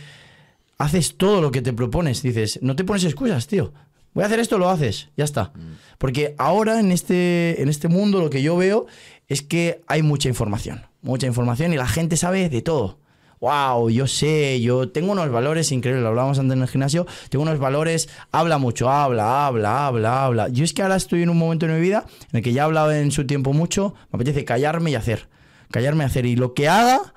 haces 0.77 1.17
todo 1.17 1.41
lo 1.41 1.51
que 1.51 1.63
te 1.63 1.73
propones. 1.73 2.23
Dices, 2.23 2.59
no 2.63 2.77
te 2.77 2.85
pones 2.85 3.05
excusas, 3.05 3.47
tío. 3.47 3.73
Voy 4.15 4.25
a 4.25 4.27
hacer 4.27 4.41
esto, 4.41 4.59
lo 4.59 4.69
haces, 4.69 5.09
ya 5.17 5.25
está. 5.25 5.53
Porque 5.99 6.35
ahora 6.39 6.81
en 6.81 6.93
este, 6.93 7.63
en 7.63 7.69
este 7.69 7.89
mundo 7.89 8.21
lo 8.21 8.31
que 8.31 8.43
yo 8.43 8.57
veo 8.57 8.87
es 9.29 9.43
que 9.43 9.81
hay 9.87 10.03
mucha 10.03 10.29
información. 10.29 10.87
Mucha 11.03 11.27
información 11.27 11.73
y 11.73 11.77
la 11.77 11.87
gente 11.87 12.17
sabe 12.17 12.49
de 12.49 12.63
todo. 12.63 12.98
Wow, 13.41 13.89
yo 13.91 14.07
sé, 14.07 14.61
yo 14.61 14.89
tengo 14.89 15.13
unos 15.13 15.31
valores 15.31 15.71
increíbles, 15.71 16.03
lo 16.03 16.09
hablábamos 16.09 16.39
antes 16.39 16.57
en 16.57 16.63
el 16.63 16.69
gimnasio, 16.69 17.07
tengo 17.29 17.43
unos 17.43 17.59
valores, 17.59 18.09
habla 18.33 18.59
mucho, 18.59 18.91
habla, 18.91 19.47
habla, 19.47 19.87
habla, 19.87 20.25
habla. 20.25 20.49
Yo 20.49 20.65
es 20.65 20.73
que 20.73 20.83
ahora 20.83 20.97
estoy 20.97 21.23
en 21.23 21.31
un 21.31 21.39
momento 21.39 21.67
de 21.67 21.75
mi 21.75 21.81
vida 21.81 22.07
en 22.33 22.39
el 22.39 22.43
que 22.43 22.53
ya 22.53 22.63
he 22.63 22.65
hablado 22.65 22.93
en 22.93 23.13
su 23.13 23.27
tiempo 23.27 23.53
mucho, 23.53 23.95
me 24.13 24.17
apetece 24.17 24.45
callarme 24.45 24.91
y 24.91 24.95
hacer. 24.97 25.29
Callarme 25.71 26.05
y 26.05 26.07
hacer. 26.07 26.27
Y 26.27 26.35
lo 26.35 26.55
que 26.55 26.69
haga, 26.69 27.15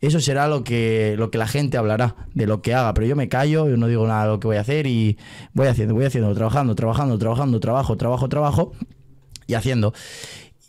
eso 0.00 0.18
será 0.18 0.48
lo 0.48 0.64
que, 0.64 1.14
lo 1.16 1.30
que 1.30 1.38
la 1.38 1.46
gente 1.46 1.76
hablará 1.76 2.16
de 2.34 2.46
lo 2.46 2.60
que 2.60 2.74
haga. 2.74 2.92
Pero 2.92 3.06
yo 3.06 3.14
me 3.14 3.28
callo, 3.28 3.68
yo 3.68 3.76
no 3.76 3.86
digo 3.86 4.04
nada 4.06 4.24
de 4.24 4.30
lo 4.30 4.40
que 4.40 4.48
voy 4.48 4.56
a 4.56 4.62
hacer 4.62 4.88
y 4.88 5.16
voy 5.52 5.68
haciendo, 5.68 5.94
voy 5.94 6.06
haciendo, 6.06 6.34
trabajando, 6.34 6.74
trabajando, 6.74 7.18
trabajando, 7.18 7.60
trabajo, 7.60 7.96
trabajo, 7.96 8.28
trabajo 8.28 8.72
y 9.46 9.54
haciendo. 9.54 9.92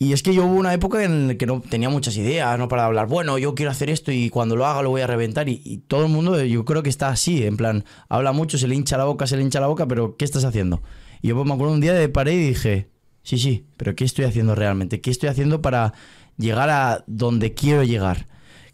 Y 0.03 0.11
es 0.11 0.21
que 0.21 0.35
yo 0.35 0.45
hubo 0.45 0.55
una 0.55 0.73
época 0.73 1.01
en 1.05 1.29
la 1.29 1.35
que 1.35 1.45
no 1.45 1.61
tenía 1.61 1.87
muchas 1.87 2.17
ideas, 2.17 2.59
no 2.59 2.67
para 2.67 2.83
hablar, 2.83 3.07
bueno, 3.07 3.37
yo 3.37 3.55
quiero 3.55 3.71
hacer 3.71 3.89
esto 3.89 4.11
y 4.11 4.29
cuando 4.29 4.57
lo 4.57 4.65
haga 4.65 4.81
lo 4.81 4.89
voy 4.89 4.99
a 4.99 5.07
reventar. 5.07 5.47
Y, 5.47 5.81
todo 5.87 6.03
el 6.03 6.11
mundo, 6.11 6.43
yo 6.43 6.65
creo 6.65 6.83
que 6.83 6.89
está 6.89 7.07
así, 7.07 7.45
en 7.45 7.55
plan, 7.55 7.85
habla 8.09 8.33
mucho, 8.33 8.57
se 8.57 8.67
le 8.67 8.75
hincha 8.75 8.97
la 8.97 9.05
boca, 9.05 9.27
se 9.27 9.37
le 9.37 9.43
hincha 9.43 9.61
la 9.61 9.67
boca, 9.67 9.87
pero 9.87 10.17
¿qué 10.17 10.25
estás 10.25 10.43
haciendo? 10.43 10.83
Y 11.21 11.29
yo 11.29 11.35
pues, 11.35 11.47
me 11.47 11.53
acuerdo 11.53 11.73
un 11.73 11.79
día 11.79 11.93
de 11.93 12.09
paré 12.09 12.33
y 12.33 12.47
dije, 12.49 12.89
sí, 13.23 13.37
sí, 13.37 13.65
pero 13.77 13.95
¿qué 13.95 14.03
estoy 14.03 14.25
haciendo 14.25 14.55
realmente? 14.55 14.99
¿Qué 14.99 15.09
estoy 15.09 15.29
haciendo 15.29 15.61
para 15.61 15.93
llegar 16.37 16.69
a 16.69 17.05
donde 17.07 17.53
quiero 17.53 17.83
llegar? 17.83 18.27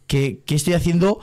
¿Qué, 0.08 0.42
qué 0.48 0.56
estoy 0.56 0.74
haciendo 0.74 1.20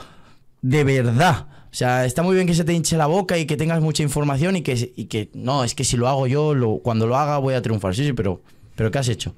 de 0.62 0.84
verdad? 0.84 1.48
O 1.72 1.74
sea, 1.74 2.04
está 2.04 2.22
muy 2.22 2.36
bien 2.36 2.46
que 2.46 2.54
se 2.54 2.62
te 2.62 2.72
hinche 2.72 2.96
la 2.96 3.06
boca 3.06 3.38
y 3.38 3.46
que 3.46 3.56
tengas 3.56 3.80
mucha 3.80 4.04
información 4.04 4.54
y 4.54 4.62
que, 4.62 4.92
y 4.94 5.06
que 5.06 5.30
no, 5.34 5.64
es 5.64 5.74
que 5.74 5.82
si 5.82 5.96
lo 5.96 6.06
hago 6.06 6.28
yo, 6.28 6.54
lo, 6.54 6.78
cuando 6.78 7.08
lo 7.08 7.16
haga 7.16 7.38
voy 7.38 7.54
a 7.54 7.62
triunfar. 7.62 7.96
Sí, 7.96 8.04
sí, 8.04 8.12
pero, 8.12 8.40
pero 8.76 8.92
¿qué 8.92 8.98
has 8.98 9.08
hecho? 9.08 9.34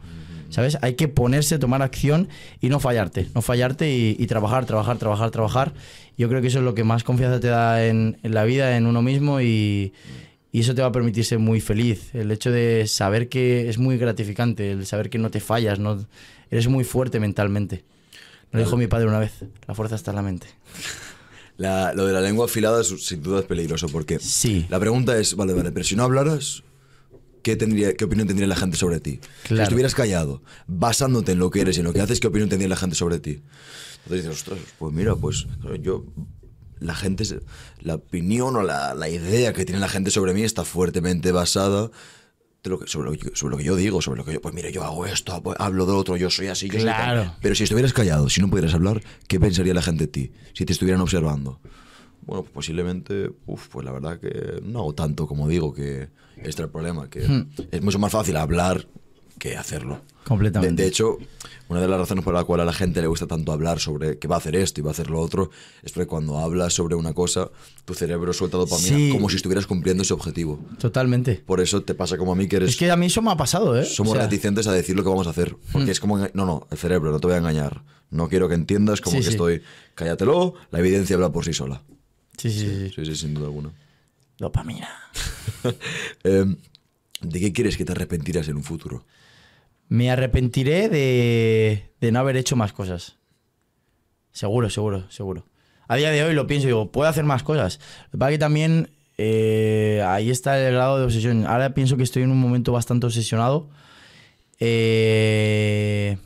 ¿Sabes? 0.50 0.78
Hay 0.80 0.94
que 0.94 1.08
ponerse, 1.08 1.58
tomar 1.58 1.82
acción 1.82 2.28
y 2.60 2.68
no 2.70 2.80
fallarte. 2.80 3.28
No 3.34 3.42
fallarte 3.42 3.94
y, 3.94 4.16
y 4.18 4.26
trabajar, 4.26 4.64
trabajar, 4.64 4.96
trabajar, 4.98 5.30
trabajar. 5.30 5.74
Yo 6.16 6.28
creo 6.28 6.40
que 6.40 6.46
eso 6.48 6.58
es 6.58 6.64
lo 6.64 6.74
que 6.74 6.84
más 6.84 7.04
confianza 7.04 7.38
te 7.38 7.48
da 7.48 7.84
en, 7.86 8.18
en 8.22 8.34
la 8.34 8.44
vida, 8.44 8.76
en 8.76 8.86
uno 8.86 9.02
mismo 9.02 9.40
y, 9.42 9.92
y 10.50 10.60
eso 10.60 10.74
te 10.74 10.80
va 10.82 10.88
a 10.88 10.92
permitir 10.92 11.24
ser 11.26 11.38
muy 11.38 11.60
feliz. 11.60 12.14
El 12.14 12.30
hecho 12.30 12.50
de 12.50 12.86
saber 12.86 13.28
que 13.28 13.68
es 13.68 13.76
muy 13.78 13.98
gratificante, 13.98 14.72
el 14.72 14.86
saber 14.86 15.10
que 15.10 15.18
no 15.18 15.30
te 15.30 15.40
fallas, 15.40 15.78
no, 15.78 16.04
eres 16.50 16.66
muy 16.68 16.84
fuerte 16.84 17.20
mentalmente. 17.20 17.84
Lo 18.50 18.58
dijo 18.60 18.78
mi 18.78 18.86
padre 18.86 19.06
una 19.06 19.18
vez, 19.18 19.32
la 19.66 19.74
fuerza 19.74 19.96
está 19.96 20.12
en 20.12 20.16
la 20.16 20.22
mente. 20.22 20.46
La- 21.58 21.92
lo 21.92 22.06
de 22.06 22.12
la 22.12 22.20
lengua 22.20 22.44
afilada 22.46 22.80
es- 22.80 23.04
sin 23.04 23.20
duda 23.22 23.40
es 23.40 23.46
peligroso 23.46 23.88
porque 23.88 24.18
Sí. 24.20 24.64
la 24.70 24.78
pregunta 24.78 25.18
es, 25.18 25.34
vale, 25.34 25.52
vale, 25.54 25.72
pero 25.72 25.84
si 25.84 25.96
no 25.96 26.04
hablaras, 26.04 26.62
¿qué, 27.48 27.56
tendría, 27.56 27.94
¿qué 27.94 28.04
opinión 28.04 28.28
tendría 28.28 28.46
la 28.46 28.56
gente 28.56 28.76
sobre 28.76 29.00
ti? 29.00 29.20
Si 29.46 29.58
estuvieras 29.58 29.94
callado, 29.94 30.42
basándote 30.66 31.32
en 31.32 31.38
lo 31.38 31.50
que 31.50 31.62
eres 31.62 31.76
y 31.76 31.80
en 31.80 31.86
lo 31.86 31.94
que 31.94 32.00
haces, 32.02 32.20
¿qué 32.20 32.26
opinión 32.26 32.50
tendría 32.50 32.68
la 32.68 32.76
gente 32.76 32.94
sobre 32.94 33.18
ti? 33.18 33.40
Entonces 34.04 34.24
dices, 34.24 34.28
ostras, 34.28 34.58
pues 34.78 34.92
mira, 34.92 35.16
pues 35.16 35.46
yo, 35.80 36.04
la 36.78 36.94
gente, 36.94 37.24
la 37.80 37.94
opinión 37.94 38.56
o 38.56 38.62
la, 38.62 38.92
la 38.92 39.08
idea 39.08 39.54
que 39.54 39.64
tiene 39.64 39.80
la 39.80 39.88
gente 39.88 40.10
sobre 40.10 40.34
mí 40.34 40.42
está 40.42 40.64
fuertemente 40.64 41.32
basada 41.32 41.90
de 42.62 42.70
lo 42.70 42.78
que, 42.78 42.86
sobre, 42.86 43.10
lo 43.10 43.16
que, 43.16 43.30
sobre 43.34 43.52
lo 43.52 43.58
que 43.58 43.64
yo 43.64 43.76
digo, 43.76 44.02
sobre 44.02 44.18
lo 44.18 44.26
que 44.26 44.34
yo, 44.34 44.42
pues 44.42 44.54
mira, 44.54 44.68
yo 44.68 44.84
hago 44.84 45.06
esto, 45.06 45.42
pues, 45.42 45.56
hablo 45.58 45.86
de 45.86 45.92
otro, 45.92 46.18
yo 46.18 46.28
soy 46.28 46.48
así, 46.48 46.66
yo 46.68 46.80
soy 46.80 46.90
tal. 46.90 47.14
Claro. 47.14 47.34
Pero 47.40 47.54
si 47.54 47.64
estuvieras 47.64 47.94
callado, 47.94 48.28
si 48.28 48.42
no 48.42 48.50
pudieras 48.50 48.74
hablar, 48.74 49.02
¿qué 49.26 49.40
pensaría 49.40 49.72
la 49.72 49.82
gente 49.82 50.04
de 50.04 50.12
ti? 50.12 50.32
Si 50.52 50.66
te 50.66 50.74
estuvieran 50.74 51.00
observando. 51.00 51.60
Bueno, 52.28 52.42
pues 52.42 52.52
posiblemente, 52.52 53.30
uf, 53.46 53.68
pues 53.68 53.84
la 53.84 53.90
verdad 53.90 54.20
que 54.20 54.60
no 54.62 54.80
hago 54.80 54.94
tanto 54.94 55.26
como 55.26 55.48
digo, 55.48 55.72
que 55.74 56.10
este 56.36 56.48
es 56.50 56.58
el 56.60 56.68
problema, 56.68 57.08
que 57.10 57.26
Hmm. 57.26 57.48
es 57.70 57.82
mucho 57.82 57.98
más 57.98 58.12
fácil 58.12 58.36
hablar 58.36 58.86
que 59.38 59.56
hacerlo. 59.56 60.02
Completamente. 60.24 60.74
De, 60.74 60.82
de 60.82 60.88
hecho, 60.88 61.16
una 61.68 61.80
de 61.80 61.88
las 61.88 61.98
razones 61.98 62.22
por 62.24 62.34
la 62.34 62.44
cual 62.44 62.60
a 62.60 62.64
la 62.66 62.72
gente 62.74 63.00
le 63.00 63.06
gusta 63.06 63.26
tanto 63.26 63.50
hablar 63.52 63.78
sobre 63.80 64.18
que 64.18 64.28
va 64.28 64.34
a 64.34 64.38
hacer 64.38 64.56
esto 64.56 64.80
y 64.80 64.82
va 64.82 64.90
a 64.90 64.92
hacer 64.92 65.08
lo 65.10 65.20
otro, 65.20 65.50
es 65.82 65.92
porque 65.92 66.06
cuando 66.06 66.38
hablas 66.38 66.74
sobre 66.74 66.96
una 66.96 67.14
cosa, 67.14 67.48
tu 67.86 67.94
cerebro 67.94 68.32
suelta 68.34 68.58
dopamina 68.58 68.96
Sí. 68.96 69.10
como 69.12 69.30
si 69.30 69.36
estuvieras 69.36 69.66
cumpliendo 69.66 70.02
ese 70.02 70.12
objetivo. 70.12 70.58
Totalmente. 70.78 71.36
Por 71.46 71.60
eso 71.62 71.82
te 71.82 71.94
pasa 71.94 72.18
como 72.18 72.32
a 72.32 72.34
mí 72.34 72.46
que 72.46 72.56
eres... 72.56 72.70
Es 72.70 72.76
que 72.76 72.90
a 72.90 72.96
mí 72.96 73.06
eso 73.06 73.22
me 73.22 73.30
ha 73.30 73.36
pasado, 73.38 73.78
¿eh? 73.80 73.84
Somos 73.86 74.12
O 74.12 74.14
sea, 74.16 74.24
Hmm. 74.24 74.30
reticentes 74.30 74.66
a 74.66 74.72
decir 74.72 74.96
lo 74.96 75.02
que 75.02 75.08
vamos 75.08 75.26
a 75.26 75.30
hacer. 75.30 75.56
Porque 75.72 75.92
es 75.92 76.00
como. 76.00 76.18
No, 76.18 76.28
no, 76.44 76.66
el 76.70 76.76
cerebro, 76.76 77.10
no 77.10 77.20
te 77.20 77.26
voy 77.28 77.34
a 77.36 77.38
engañar. 77.38 77.84
No 78.10 78.28
quiero 78.28 78.48
que 78.48 78.54
entiendas 78.54 79.00
como 79.00 79.12
Sí, 79.12 79.18
que 79.20 79.24
sí. 79.24 79.30
estoy. 79.30 79.62
Cállatelo, 79.94 80.54
la 80.70 80.78
evidencia 80.80 81.14
habla 81.16 81.30
por 81.32 81.44
sí 81.44 81.52
sola. 81.54 81.82
Sí, 82.38 82.50
sí, 82.50 82.60
sí. 82.60 82.92
Sí, 82.94 83.04
sí, 83.04 83.14
sin 83.16 83.34
duda 83.34 83.46
alguna. 83.46 83.70
Dopamina. 84.38 84.88
Eh, 86.24 86.44
¿De 87.20 87.40
qué 87.40 87.52
quieres 87.52 87.76
que 87.76 87.84
te 87.84 87.92
arrepentirás 87.92 88.48
en 88.48 88.56
un 88.56 88.62
futuro? 88.62 89.04
Me 89.88 90.10
arrepentiré 90.10 90.88
de, 90.88 91.90
de 92.00 92.12
no 92.12 92.20
haber 92.20 92.36
hecho 92.36 92.54
más 92.54 92.72
cosas. 92.72 93.16
Seguro, 94.30 94.70
seguro, 94.70 95.10
seguro. 95.10 95.46
A 95.88 95.96
día 95.96 96.10
de 96.10 96.22
hoy 96.22 96.34
lo 96.34 96.46
pienso 96.46 96.66
y 96.66 96.70
digo, 96.70 96.92
puedo 96.92 97.08
hacer 97.08 97.24
más 97.24 97.42
cosas. 97.42 97.80
Lo 98.06 98.12
que 98.12 98.18
pasa 98.18 98.30
es 98.30 98.34
que 98.34 98.38
también 98.40 98.90
eh, 99.16 100.04
ahí 100.06 100.30
está 100.30 100.64
el 100.64 100.74
grado 100.74 100.98
de 100.98 101.04
obsesión. 101.04 101.44
Ahora 101.46 101.74
pienso 101.74 101.96
que 101.96 102.04
estoy 102.04 102.22
en 102.22 102.30
un 102.30 102.38
momento 102.38 102.70
bastante 102.70 103.06
obsesionado 103.06 103.68
eh, 104.60 106.18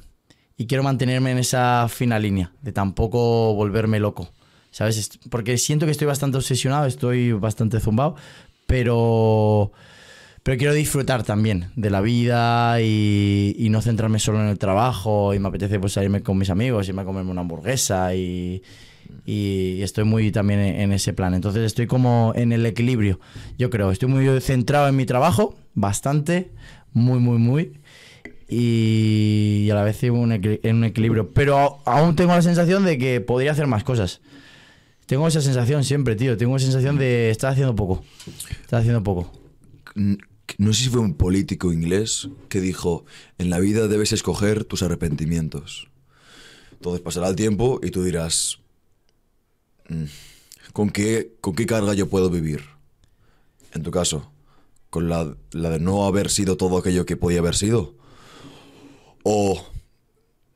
y 0.56 0.66
quiero 0.66 0.82
mantenerme 0.82 1.30
en 1.30 1.38
esa 1.38 1.88
fina 1.88 2.18
línea 2.18 2.52
de 2.60 2.72
tampoco 2.72 3.54
volverme 3.54 3.98
loco. 3.98 4.30
¿Sabes? 4.72 5.20
Porque 5.30 5.56
siento 5.58 5.86
que 5.86 5.92
estoy 5.92 6.08
bastante 6.08 6.38
obsesionado, 6.38 6.86
estoy 6.86 7.32
bastante 7.32 7.78
zumbado, 7.78 8.16
pero 8.66 9.70
pero 10.42 10.58
quiero 10.58 10.74
disfrutar 10.74 11.22
también 11.22 11.70
de 11.76 11.90
la 11.90 12.00
vida 12.00 12.80
y, 12.80 13.54
y 13.56 13.68
no 13.70 13.80
centrarme 13.80 14.18
solo 14.18 14.40
en 14.40 14.48
el 14.48 14.58
trabajo 14.58 15.34
y 15.34 15.38
me 15.38 15.46
apetece 15.46 15.78
pues 15.78 15.92
salirme 15.92 16.24
con 16.24 16.36
mis 16.36 16.50
amigos, 16.50 16.88
irme 16.88 17.02
a 17.02 17.04
comerme 17.04 17.30
una 17.30 17.42
hamburguesa 17.42 18.12
y, 18.16 18.60
y 19.24 19.82
estoy 19.82 20.04
muy 20.04 20.32
también 20.32 20.60
en, 20.60 20.92
ese 20.92 21.12
plan. 21.12 21.34
Entonces 21.34 21.62
estoy 21.62 21.86
como 21.86 22.32
en 22.34 22.52
el 22.52 22.66
equilibrio, 22.66 23.20
yo 23.58 23.70
creo. 23.70 23.90
Estoy 23.90 24.08
muy 24.08 24.40
centrado 24.40 24.88
en 24.88 24.96
mi 24.96 25.06
trabajo, 25.06 25.54
bastante, 25.74 26.50
muy, 26.92 27.20
muy, 27.20 27.38
muy. 27.38 27.72
Y, 28.48 29.68
a 29.70 29.74
la 29.74 29.84
vez 29.84 30.02
en 30.02 30.14
un, 30.14 30.84
equilibrio. 30.84 31.30
Pero 31.30 31.78
aún 31.84 32.16
tengo 32.16 32.34
la 32.34 32.42
sensación 32.42 32.84
de 32.84 32.98
que 32.98 33.20
podría 33.20 33.52
hacer 33.52 33.66
más 33.66 33.84
cosas. 33.84 34.20
Tengo 35.12 35.28
esa 35.28 35.42
sensación 35.42 35.84
siempre, 35.84 36.16
tío. 36.16 36.38
Tengo 36.38 36.56
esa 36.56 36.64
sensación 36.64 36.96
de 36.96 37.28
estar 37.28 37.52
haciendo 37.52 37.76
poco. 37.76 38.02
Estar 38.62 38.80
haciendo 38.80 39.02
poco. 39.02 39.30
No 39.94 40.72
sé 40.72 40.84
si 40.84 40.88
fue 40.88 41.02
un 41.02 41.12
político 41.12 41.70
inglés 41.70 42.30
que 42.48 42.62
dijo: 42.62 43.04
En 43.36 43.50
la 43.50 43.58
vida 43.58 43.88
debes 43.88 44.12
escoger 44.14 44.64
tus 44.64 44.82
arrepentimientos. 44.82 45.90
Entonces 46.72 47.02
pasará 47.02 47.28
el 47.28 47.36
tiempo 47.36 47.78
y 47.82 47.90
tú 47.90 48.02
dirás: 48.02 48.60
"Mm, 49.90 50.04
¿con 50.72 50.88
qué, 50.88 51.34
¿Con 51.42 51.54
qué 51.56 51.66
carga 51.66 51.92
yo 51.92 52.08
puedo 52.08 52.30
vivir? 52.30 52.62
En 53.74 53.82
tu 53.82 53.90
caso, 53.90 54.32
¿con 54.88 55.10
la, 55.10 55.36
la 55.50 55.68
de 55.68 55.78
no 55.78 56.06
haber 56.06 56.30
sido 56.30 56.56
todo 56.56 56.78
aquello 56.78 57.04
que 57.04 57.18
podía 57.18 57.40
haber 57.40 57.54
sido? 57.54 57.96
¿O 59.24 59.62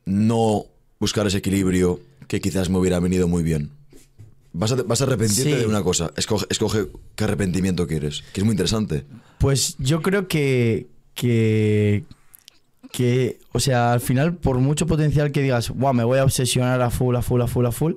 no 0.06 0.64
buscar 0.98 1.26
ese 1.26 1.36
equilibrio 1.36 2.00
que 2.26 2.40
quizás 2.40 2.70
me 2.70 2.78
hubiera 2.78 3.00
venido 3.00 3.28
muy 3.28 3.42
bien? 3.42 3.76
Vas 4.58 4.72
a, 4.72 4.76
vas 4.82 5.00
a 5.02 5.04
arrepentirte 5.04 5.52
Sí. 5.52 5.58
de 5.58 5.66
una 5.66 5.82
cosa. 5.82 6.10
Escoge, 6.16 6.46
escoge 6.48 6.86
qué 7.14 7.24
arrepentimiento 7.24 7.86
quieres, 7.86 8.22
que 8.32 8.40
es 8.40 8.44
muy 8.44 8.52
interesante. 8.52 9.04
Pues 9.38 9.76
yo 9.78 10.00
creo 10.00 10.28
que, 10.28 10.86
que, 11.14 12.04
que, 12.92 13.38
o 13.52 13.60
sea, 13.60 13.92
al 13.92 14.00
final, 14.00 14.34
por 14.36 14.58
mucho 14.58 14.86
potencial 14.86 15.30
que 15.32 15.42
digas, 15.42 15.70
wow, 15.70 15.92
me 15.92 16.04
voy 16.04 16.18
a 16.18 16.24
obsesionar 16.24 16.80
a 16.80 16.90
full, 16.90 17.16
a 17.16 17.22
full, 17.22 17.42
a 17.42 17.46
full, 17.46 17.66
a 17.66 17.72
full, 17.72 17.94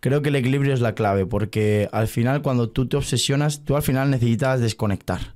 creo 0.00 0.22
que 0.22 0.28
el 0.28 0.36
equilibrio 0.36 0.72
es 0.74 0.80
la 0.80 0.94
clave, 0.94 1.26
porque 1.26 1.88
al 1.92 2.06
final, 2.08 2.40
cuando 2.42 2.68
tú 2.70 2.86
te 2.86 2.96
obsesionas, 2.96 3.64
tú 3.64 3.76
al 3.76 3.82
final 3.82 4.10
necesitas 4.10 4.60
desconectar. 4.60 5.34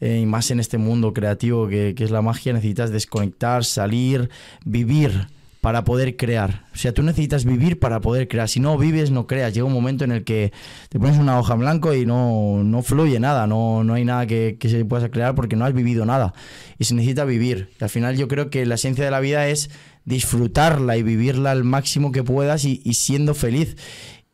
Eh, 0.00 0.18
y 0.22 0.26
más 0.26 0.50
en 0.50 0.60
este 0.60 0.76
mundo 0.78 1.14
creativo 1.14 1.68
que, 1.68 1.94
que 1.96 2.04
es 2.04 2.10
la 2.10 2.20
magia, 2.22 2.52
necesitas 2.52 2.90
desconectar, 2.90 3.64
salir, 3.64 4.28
vivir 4.64 5.28
para 5.66 5.82
poder 5.82 6.16
crear. 6.16 6.62
O 6.72 6.78
sea, 6.78 6.94
tú 6.94 7.02
necesitas 7.02 7.44
vivir 7.44 7.80
para 7.80 8.00
poder 8.00 8.28
crear. 8.28 8.48
Si 8.48 8.60
no 8.60 8.78
vives, 8.78 9.10
no 9.10 9.26
creas. 9.26 9.52
Llega 9.52 9.66
un 9.66 9.72
momento 9.72 10.04
en 10.04 10.12
el 10.12 10.22
que 10.22 10.52
te 10.90 11.00
pones 11.00 11.18
una 11.18 11.40
hoja 11.40 11.54
en 11.54 11.58
blanco 11.58 11.92
y 11.92 12.06
no, 12.06 12.62
no 12.62 12.82
fluye 12.84 13.18
nada, 13.18 13.48
no, 13.48 13.82
no 13.82 13.94
hay 13.94 14.04
nada 14.04 14.28
que, 14.28 14.58
que 14.60 14.68
se 14.68 14.84
pueda 14.84 15.10
crear 15.10 15.34
porque 15.34 15.56
no 15.56 15.64
has 15.64 15.74
vivido 15.74 16.06
nada. 16.06 16.34
Y 16.78 16.84
se 16.84 16.94
necesita 16.94 17.24
vivir. 17.24 17.70
Al 17.80 17.88
final 17.88 18.16
yo 18.16 18.28
creo 18.28 18.48
que 18.48 18.64
la 18.64 18.76
esencia 18.76 19.04
de 19.04 19.10
la 19.10 19.18
vida 19.18 19.48
es 19.48 19.68
disfrutarla 20.04 20.96
y 20.98 21.02
vivirla 21.02 21.50
al 21.50 21.64
máximo 21.64 22.12
que 22.12 22.22
puedas 22.22 22.64
y, 22.64 22.76
siendo 22.94 23.34
feliz. 23.34 23.76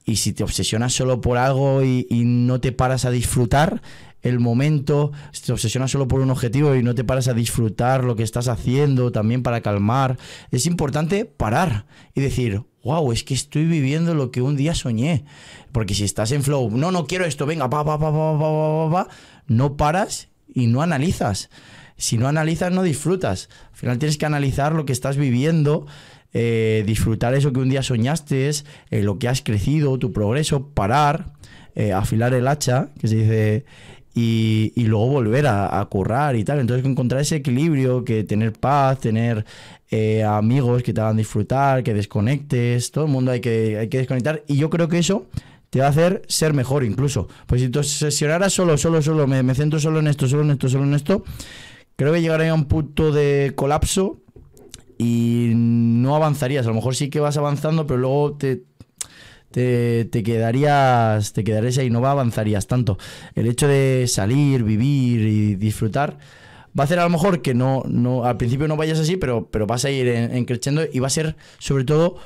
Y 0.05 0.17
si 0.17 0.35
te 0.35 0.45
obsesionas 0.45 0.93
solo 0.93 1.23
por 1.23 1.39
algo 1.39 1.83
y 1.83 2.25
no 2.27 2.61
te 2.61 2.73
paras 2.73 3.07
a 3.07 3.11
disfrutar 3.11 3.81
el 4.23 4.39
momento, 4.39 5.13
te 5.45 5.53
obsesionas 5.53 5.91
solo 5.91 6.09
por 6.09 6.21
un 6.21 6.31
objetivo 6.31 6.75
y 6.75 6.83
no 6.83 6.95
te 6.95 7.05
paras 7.05 7.29
a 7.29 7.35
disfrutar 7.35 8.05
lo 8.05 8.17
que 8.17 8.23
estás 8.23 8.49
haciendo, 8.49 9.13
también 9.13 9.43
para 9.43 9.61
calmar. 9.61 10.19
Es 10.51 10.67
importante 10.67 11.25
parar 11.25 11.87
y 12.15 12.21
decir, 12.21 12.63
wow, 12.85 13.13
es 13.13 13.25
que 13.25 13.35
estoy 13.35 13.67
viviendo 13.67 14.15
lo 14.15 14.31
que 14.31 14.43
un 14.43 14.57
día 14.57 14.75
soñé. 14.75 15.25
Porque 15.73 15.95
si 15.95 16.05
estás 16.05 16.33
en 16.33 16.43
flow, 16.43 16.71
no, 16.71 16.93
no 16.93 17.07
quiero 17.07 17.25
esto, 17.25 17.47
venga, 17.47 17.69
pa, 17.69 17.85
pa, 17.85 17.99
pa, 17.99 18.13
pa, 18.13 18.39
pa, 18.39 18.39
pa, 18.39 18.91
pa, 18.91 19.09
no 19.47 19.77
paras 19.77 20.29
y 20.55 20.67
no 20.67 20.83
analizas. 20.83 21.51
Si 21.97 22.19
no 22.19 22.29
analizas, 22.29 22.73
no 22.73 22.83
disfrutas. 22.83 23.49
Al 23.73 23.77
final 23.77 23.99
tienes 23.99 24.19
que 24.19 24.27
analizar 24.27 24.73
lo 24.73 24.85
que 24.85 24.93
estás 24.93 25.17
viviendo, 25.17 25.87
eh, 26.33 26.83
disfrutar 26.87 27.35
eso 27.35 27.53
que 27.53 27.61
un 27.61 27.69
día 27.69 27.83
soñaste, 27.83 28.51
eh, 28.91 29.03
lo 29.03 29.19
que 29.19 29.29
has 29.29 29.43
crecido, 29.43 29.99
tu 29.99 30.13
progreso, 30.13 30.69
parar, 30.69 31.35
eh, 31.75 31.93
afilar 31.93 32.35
el 32.35 32.49
hacha, 32.49 32.91
que 32.99 33.09
se 33.09 33.17
dice 33.17 33.65
y, 34.15 34.73
y 34.75 34.85
luego 34.85 35.07
volver 35.09 35.47
a, 35.47 35.87
currar 35.91 36.37
y 36.37 36.45
tal. 36.45 36.61
Entonces 36.61 36.85
encontrar 36.87 37.21
ese 37.21 37.37
equilibrio, 37.37 38.05
que 38.05 38.25
tener 38.25 38.53
paz, 38.53 39.01
tener 39.01 39.45
eh, 39.91 40.23
amigos 40.23 40.83
que 40.83 40.93
te 40.93 41.01
hagan 41.01 41.17
disfrutar, 41.17 41.83
que 41.83 41.95
desconectes, 41.95 42.91
todo 42.91 43.07
el 43.07 43.11
mundo 43.11 43.33
hay 43.33 43.41
que, 43.41 43.79
hay 43.79 43.89
que 43.89 43.99
desconectar 43.99 44.43
y 44.47 44.57
yo 44.57 44.71
creo 44.71 44.89
que 44.89 44.99
eso 44.99 45.27
te 45.71 45.81
va 45.81 45.87
a 45.87 45.91
hacer 45.91 46.23
ser 46.29 46.53
mejor 46.53 46.85
incluso. 46.85 47.29
Pues 47.47 47.63
si 47.63 47.69
tú 47.69 47.83
sesionaras 47.83 48.53
solo, 48.53 48.77
solo, 48.77 49.01
solo, 49.01 49.27
me, 49.27 49.43
me 49.43 49.55
centro 49.55 49.81
solo 49.81 50.01
en 50.01 50.09
esto, 50.09 50.29
solo 50.29 50.43
en 50.43 50.51
esto, 50.51 50.69
solo 50.69 50.85
en 50.85 50.95
esto, 50.95 51.25
creo 51.97 52.13
que 52.13 52.21
llegaría 52.21 52.51
a 52.51 52.55
un 52.55 52.67
punto 52.67 53.11
de 53.11 53.53
colapso 53.55 54.19
y 54.99 55.53
no 55.55 56.15
avanzarías. 56.15 56.67
A 56.67 56.69
lo 56.69 56.75
mejor 56.75 56.95
sí 56.95 57.11
que 57.11 57.21
vas 57.21 57.37
avanzando, 57.37 57.87
pero 57.87 57.99
luego 57.99 58.35
te, 58.35 58.63
te, 59.53 60.23
quedarías 60.25 61.33
te 61.33 61.45
quedarías 61.45 61.79
ahí, 61.79 61.91
no 61.91 62.05
avanzarías 62.07 62.67
tanto. 62.67 62.99
El 63.35 63.47
hecho 63.47 63.69
de 63.69 64.07
salir, 64.09 64.65
vivir 64.65 65.21
y 65.21 65.55
disfrutar 65.55 66.19
va 66.79 66.83
a 66.83 66.85
hacer 66.85 66.99
a 66.99 67.05
lo 67.05 67.11
mejor 67.11 67.43
que 67.43 67.55
no, 67.55 67.83
no 67.87 68.25
al 68.25 68.39
principio 68.39 68.67
no 68.67 68.77
vayas 68.77 68.99
así, 68.99 69.17
pero, 69.17 69.49
pero 69.51 69.67
vas 69.67 69.85
a 69.85 69.91
ir 69.91 70.09
en, 70.09 70.35
en 70.35 70.45
creciendo 70.45 70.83
y 70.91 70.99
va 70.99 71.07
a 71.07 71.11
ser 71.11 71.37
sobre 71.59 71.85
todo 71.85 72.17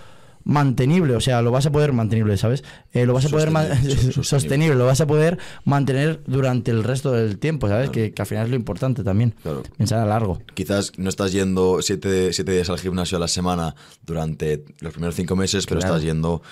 mantenible, 0.49 1.17
o 1.17 1.21
sea, 1.21 1.43
lo 1.43 1.51
vas 1.51 1.67
a 1.67 1.73
poder 1.73 1.93
mantenible, 1.93 2.37
¿sabes? 2.37 2.63
Eh, 2.93 3.05
lo 3.05 3.13
vas 3.15 3.25
a 3.27 3.29
poder 3.31 3.51
Sostenible, 3.51 3.95
so- 3.97 3.97
sostenible. 4.23 4.25
sostenible. 4.25 4.75
lo 4.77 4.87
vas 4.87 5.01
a 5.01 5.07
poder 5.09 5.39
mantener 5.65 6.21
durante 6.29 6.71
el 6.71 6.85
resto 6.85 7.11
del 7.11 7.39
tiempo, 7.39 7.67
¿sabes? 7.67 7.91
Que, 7.91 8.13
que 8.13 8.23
al 8.23 8.27
final 8.29 8.45
es 8.45 8.51
lo 8.51 8.57
importante 8.57 9.03
también. 9.03 9.35
Claro. 9.43 9.65
Pensar 9.77 9.99
a 9.99 10.07
largo. 10.07 10.41
Quizás 10.55 10.93
no 10.99 11.09
estás 11.09 11.33
yendo 11.33 11.83
siete, 11.83 12.33
siete 12.33 12.53
días 12.53 12.71
al 12.71 12.79
gimnasio 12.79 13.17
a 13.17 13.21
la 13.21 13.27
semana 13.29 13.75
durante 14.07 14.65
los 14.79 14.93
primeros 14.93 15.17
cinco 15.17 15.35
meses, 15.35 15.67
pero 15.67 15.81
Claro. 15.81 15.97
estás 15.97 16.07
yendo 16.07 16.43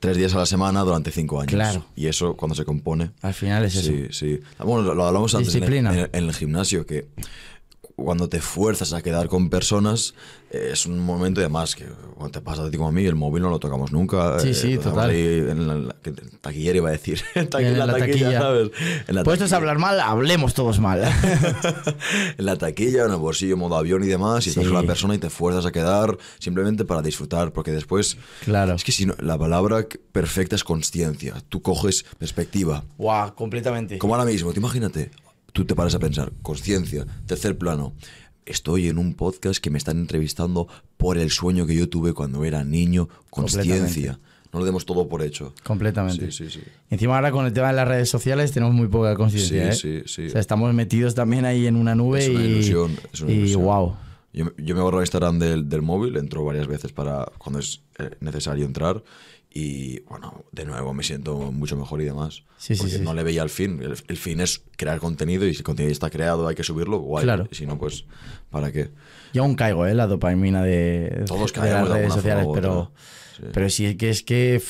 tres 0.00 0.16
días 0.16 0.34
a 0.34 0.38
la 0.38 0.46
semana 0.46 0.80
durante 0.80 1.10
cinco 1.10 1.38
años. 1.38 1.52
Claro. 1.52 1.84
Y 1.94 2.06
eso 2.06 2.34
cuando 2.36 2.54
se 2.54 2.64
compone. 2.64 3.10
Al 3.20 3.34
final 3.34 3.62
es 3.66 3.76
eso. 3.76 3.90
Sí, 3.92 4.06
sí. 4.10 4.40
Bueno, 4.58 4.94
lo, 4.94 5.04
hablamos 5.06 5.34
antes 5.34 5.54
en 5.54 5.64
el- 5.64 6.08
en 6.10 6.24
el 6.24 6.32
gimnasio, 6.32 6.86
que 6.86 7.08
cuando 7.96 8.28
te 8.28 8.40
fuerzas 8.40 8.92
a 8.92 9.02
quedar 9.02 9.28
con 9.28 9.48
personas 9.50 10.14
eh, 10.50 10.70
es 10.72 10.84
un 10.86 10.98
momento 10.98 11.40
y 11.40 11.44
además 11.44 11.76
que 11.76 11.84
cuando 12.16 12.30
te 12.32 12.40
pasa 12.44 12.64
a 12.64 12.70
ti 12.70 12.76
como 12.76 12.88
a 12.88 12.92
mí, 12.92 13.04
el 13.06 13.14
móvil 13.14 13.42
no 13.44 13.50
lo 13.50 13.58
tocamos 13.60 13.92
nunca. 13.92 14.38
Sí, 14.40 14.48
eh, 14.50 14.54
sí, 14.54 14.78
total. 14.78 15.10
ahí 15.10 15.24
en 15.48 15.66
la, 15.68 15.74
la- 15.76 15.96
taquillera 16.40 16.76
iba 16.76 16.88
a 16.88 16.92
decir. 16.92 17.22
En 17.34 17.48
En 17.54 17.78
la 17.78 17.86
taquilla. 17.96 18.40
¿sabes? 18.40 18.70
En 19.06 19.14
la 19.14 19.22
Puestos 19.22 19.52
a 19.52 19.56
taquilla. 19.56 19.56
hablar 19.56 19.78
mal, 19.78 20.00
hablemos 20.00 20.54
todos 20.54 20.80
mal. 20.80 21.02
en 22.38 22.44
la 22.44 22.56
taquilla, 22.56 23.04
en 23.04 23.12
el 23.12 23.16
bolsillo, 23.16 23.56
modo 23.56 23.76
avión 23.76 24.02
y 24.02 24.06
demás, 24.06 24.46
y 24.46 24.50
estás 24.50 24.64
Sí. 24.64 24.70
con 24.70 24.80
la 24.80 24.86
persona 24.86 25.14
y 25.14 25.18
te 25.18 25.30
fuerzas 25.30 25.66
a 25.66 25.72
quedar 25.72 26.16
simplemente 26.38 26.84
para 26.84 27.02
disfrutar, 27.02 27.52
porque 27.52 27.70
después... 27.70 28.16
Claro. 28.44 28.74
Es 28.74 28.84
que 28.84 28.92
si 28.92 29.06
no, 29.06 29.14
la 29.20 29.38
palabra 29.38 29.86
perfecta 30.12 30.56
es 30.56 30.64
consciencia. 30.64 31.34
Tú 31.48 31.62
coges 31.62 32.04
perspectiva. 32.18 32.84
Guau, 32.98 33.34
completamente. 33.34 33.98
Como 33.98 34.14
ahora 34.14 34.26
mismo, 34.30 34.52
te 34.52 34.58
imagínate, 34.60 35.10
tú 35.54 35.64
te 35.64 35.74
paras 35.74 35.94
a 35.94 35.98
pensar, 36.00 36.32
conciencia, 36.42 37.06
tercer 37.26 37.56
plano. 37.56 37.94
Estoy 38.44 38.88
en 38.88 38.98
un 38.98 39.14
podcast 39.14 39.62
que 39.62 39.70
me 39.70 39.78
están 39.78 39.98
entrevistando 39.98 40.68
por 40.98 41.16
el 41.16 41.30
sueño 41.30 41.64
que 41.66 41.74
yo 41.76 41.88
tuve 41.88 42.12
cuando 42.12 42.44
era 42.44 42.62
niño, 42.64 43.08
consciencia. 43.30 44.18
No 44.52 44.58
lo 44.58 44.66
demos 44.66 44.84
todo 44.84 45.08
por 45.08 45.22
hecho. 45.22 45.54
Completamente. 45.64 46.30
Sí, 46.30 46.44
sí, 46.50 46.58
sí. 46.58 46.60
Encima 46.90 47.14
ahora 47.16 47.30
con 47.32 47.46
el 47.46 47.52
tema 47.52 47.68
de 47.68 47.74
las 47.74 47.88
redes 47.88 48.10
sociales 48.10 48.52
tenemos 48.52 48.74
muy 48.74 48.88
poca 48.88 49.14
conciencia, 49.14 49.72
Sí, 49.72 49.88
¿eh? 49.88 50.02
sí, 50.06 50.12
sí. 50.14 50.26
O 50.26 50.30
sea, 50.30 50.40
estamos 50.40 50.72
metidos 50.74 51.14
también 51.14 51.44
ahí 51.44 51.66
en 51.66 51.76
una 51.76 51.94
nube 51.94 52.18
Es 52.24 52.28
una 52.28 52.42
y, 52.44 52.46
ilusión, 52.46 52.96
es 53.12 53.20
una 53.20 53.32
y 53.32 53.34
ilusión. 53.36 53.62
wow. 53.62 53.96
Yo, 54.32 54.46
yo 54.58 54.74
me 54.74 54.82
borro 54.82 55.00
Instagram 55.00 55.38
del, 55.38 55.68
del 55.68 55.82
móvil, 55.82 56.16
entro 56.16 56.44
varias 56.44 56.66
veces 56.66 56.90
para 56.92 57.26
cuando 57.38 57.60
es 57.60 57.82
eh, 57.98 58.10
necesario 58.20 58.64
entrar 58.66 59.02
y 59.56 60.00
bueno, 60.00 60.44
de 60.50 60.64
nuevo 60.64 60.92
me 60.92 61.04
siento 61.04 61.36
mucho 61.52 61.76
mejor 61.76 62.02
y 62.02 62.04
demás. 62.06 62.42
Sí, 62.58 62.74
porque 62.74 62.94
sí, 62.94 63.00
no 63.02 63.10
sí. 63.10 63.16
le 63.16 63.22
veía 63.22 63.42
el 63.44 63.50
fin. 63.50 63.80
El, 63.80 63.94
el 64.08 64.16
fin 64.16 64.40
es 64.40 64.64
crear 64.76 64.98
contenido 64.98 65.46
y 65.46 65.52
si 65.52 65.58
el 65.58 65.64
contenido 65.64 65.92
está 65.92 66.10
creado 66.10 66.48
hay 66.48 66.56
que 66.56 66.64
subirlo, 66.64 66.98
guay. 66.98 67.22
Claro. 67.24 67.46
Si 67.52 67.64
no, 67.64 67.78
pues, 67.78 68.04
¿para 68.50 68.72
qué? 68.72 68.90
Yo 69.32 69.42
aún 69.44 69.54
caigo, 69.54 69.86
¿eh? 69.86 69.94
La 69.94 70.08
dopamina 70.08 70.62
de, 70.62 71.22
Todos 71.26 71.52
de 71.52 71.60
las 71.60 71.88
de 71.88 71.94
redes 71.94 72.12
sociales, 72.12 72.46
pero, 72.52 72.90
pero 73.52 73.70
sí 73.70 73.96
que 73.96 74.10
es 74.10 74.22
que... 74.24 74.60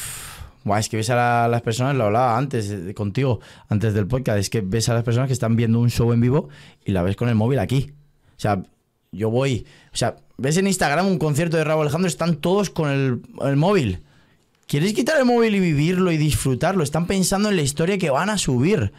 buah, 0.65 0.81
es 0.81 0.89
que 0.91 0.99
ves 0.99 1.09
a 1.11 1.17
la- 1.17 1.49
las 1.49 1.63
personas, 1.63 1.97
lo 1.97 2.05
hablaba 2.05 2.37
antes 2.37 2.71
eh, 2.71 2.93
contigo, 2.95 3.41
antes 3.69 3.95
del 3.95 4.07
podcast, 4.07 4.39
es 4.39 4.51
que 4.51 4.61
ves 4.61 4.89
a 4.91 4.95
las 4.95 5.03
personas 5.03 5.29
que 5.29 5.33
están 5.35 5.57
viendo 5.57 5.81
un 5.81 5.91
show 5.91 6.13
en 6.13 6.21
vivo 6.21 6.49
y 6.85 6.93
la 6.93 7.03
ves 7.03 7.17
con 7.17 7.29
el 7.31 7.35
móvil 7.35 7.59
aquí. 7.59 7.93
O 8.37 8.41
sea, 8.41 8.63
yo 9.13 9.31
voy... 9.31 9.67
O 9.93 9.97
sea, 9.97 10.17
ves 10.37 10.57
en 10.59 10.67
Instagram 10.67 11.07
un 11.07 11.19
concierto 11.19 11.57
de 11.57 11.65
Raúl 11.65 11.83
Alejandro, 11.83 12.09
están 12.09 12.37
todos 12.37 12.69
con 12.71 12.91
el, 12.91 13.23
el 13.43 13.57
móvil. 13.57 14.01
¿Quieres 14.67 14.95
quitar 14.95 15.19
el 15.19 15.25
móvil 15.25 15.55
y 15.55 15.61
vivirlo 15.61 16.11
y 16.11 16.17
disfrutarlo? 16.17 16.83
Están 16.83 17.07
pensando 17.07 17.49
en 17.51 17.57
la 17.57 17.63
historia 17.63 17.99
que 17.99 18.11
van 18.11 18.31
a 18.31 18.39
subir. 18.39 18.93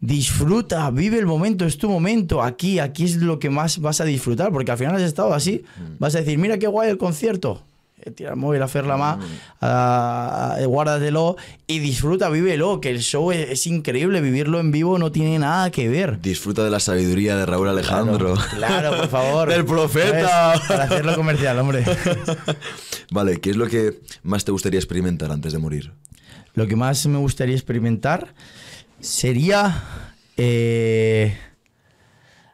Disfruta, 0.00 0.88
vive 0.90 1.18
el 1.18 1.26
momento, 1.26 1.64
es 1.64 1.78
tu 1.78 1.88
momento. 1.88 2.42
Aquí, 2.42 2.78
aquí 2.78 3.04
es 3.04 3.16
lo 3.16 3.38
que 3.38 3.50
más 3.50 3.80
vas 3.80 4.00
a 4.00 4.04
disfrutar, 4.04 4.52
porque 4.52 4.70
al 4.70 4.78
final 4.78 4.94
has 4.94 5.02
estado 5.02 5.34
así. 5.34 5.64
Vas 5.98 6.14
a 6.14 6.20
decir, 6.20 6.38
mira 6.38 6.58
qué 6.58 6.68
guay 6.68 6.90
el 6.90 6.98
concierto. 6.98 7.64
Eh, 8.02 8.10
Tira 8.12 8.30
el 8.30 8.36
móvil 8.36 8.62
a 8.62 8.68
Ferlama, 8.68 9.18
a- 9.60 10.54
a- 10.58 10.64
guárdatelo 10.66 11.36
y 11.66 11.80
disfruta, 11.80 12.28
vívelo, 12.30 12.80
que 12.80 12.90
el 12.90 13.00
show 13.00 13.32
es, 13.32 13.50
es 13.50 13.66
increíble. 13.66 14.20
Vivirlo 14.20 14.60
en 14.60 14.70
vivo 14.70 14.98
no 14.98 15.10
tiene 15.12 15.38
nada 15.38 15.70
que 15.70 15.88
ver. 15.88 16.20
Disfruta 16.20 16.62
de 16.64 16.70
la 16.70 16.80
sabiduría 16.80 17.36
de 17.36 17.44
Raúl 17.46 17.68
Alejandro. 17.68 18.34
Claro, 18.56 18.96
por 18.96 19.08
favor. 19.08 19.48
Del 19.52 19.64
profeta. 19.64 20.54
¿Sabes? 20.54 20.60
Para 20.68 20.84
hacerlo 20.84 21.14
comercial, 21.16 21.58
hombre. 21.58 21.84
vale, 23.10 23.40
¿qué 23.40 23.50
es 23.50 23.56
lo 23.56 23.66
que 23.66 24.00
más 24.22 24.44
te 24.44 24.52
gustaría 24.52 24.78
experimentar 24.78 25.30
antes 25.32 25.52
de 25.52 25.58
morir? 25.58 25.92
Lo 26.54 26.66
que 26.66 26.76
más 26.76 27.06
me 27.06 27.18
gustaría 27.18 27.54
experimentar 27.54 28.34
sería. 29.00 29.82
eh, 30.36 31.36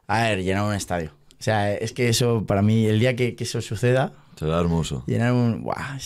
a 0.07 0.23
ver, 0.23 0.43
llenar 0.43 0.65
un 0.65 0.75
estadio. 0.75 1.13
O 1.39 1.43
sea, 1.45 1.73
es 1.75 1.93
que 1.93 2.09
eso, 2.09 2.45
para 2.47 2.63
mí, 2.63 2.87
el 2.87 2.99
día 3.01 3.17
que, 3.17 3.35
que 3.35 3.45
eso 3.45 3.61
suceda, 3.61 4.13
Será 4.39 4.61
hermoso. 4.61 5.05
llenar 5.07 5.33
un. 5.33 5.63
¡Buah! 5.63 5.99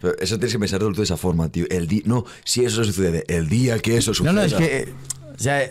Pero 0.00 0.14
eso 0.18 0.36
tienes 0.36 0.52
que 0.52 0.58
pensarlo 0.58 0.88
tú 0.90 0.96
de 0.96 1.04
esa 1.04 1.16
forma, 1.16 1.48
tío. 1.48 1.64
El 1.70 1.86
di 1.86 2.02
no, 2.04 2.24
si 2.44 2.64
eso 2.64 2.84
sucede, 2.84 3.24
el 3.28 3.48
día 3.48 3.78
que 3.78 3.96
eso 3.96 4.12
suceda. 4.14 4.32
No, 4.32 4.40
no, 4.40 4.46
es 4.46 4.54
que. 4.54 4.76
eh, 4.78 4.88
O 5.34 5.38
sea, 5.38 5.62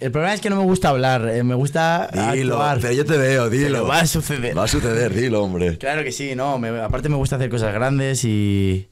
el 0.00 0.10
problema 0.10 0.34
es 0.34 0.40
que 0.40 0.50
no 0.50 0.56
me 0.56 0.64
gusta 0.64 0.88
hablar, 0.88 1.28
eh, 1.28 1.42
me 1.42 1.54
gusta. 1.54 2.08
Dilo, 2.32 2.54
actuar. 2.54 2.78
pero 2.80 2.92
yo 2.94 3.04
te 3.04 3.16
veo, 3.16 3.50
dilo. 3.50 3.66
Pero 3.68 3.86
va 3.86 4.00
a 4.00 4.06
suceder. 4.06 4.56
Va 4.56 4.64
a 4.64 4.68
suceder, 4.68 5.12
dilo, 5.14 5.42
hombre. 5.42 5.78
Claro 5.78 6.02
que 6.04 6.12
sí, 6.12 6.34
no. 6.34 6.58
me- 6.58 6.80
aparte 6.80 7.08
me 7.08 7.16
gusta 7.16 7.36
hacer 7.36 7.50
cosas 7.50 7.72
grandes 7.74 8.24
y, 8.24 8.88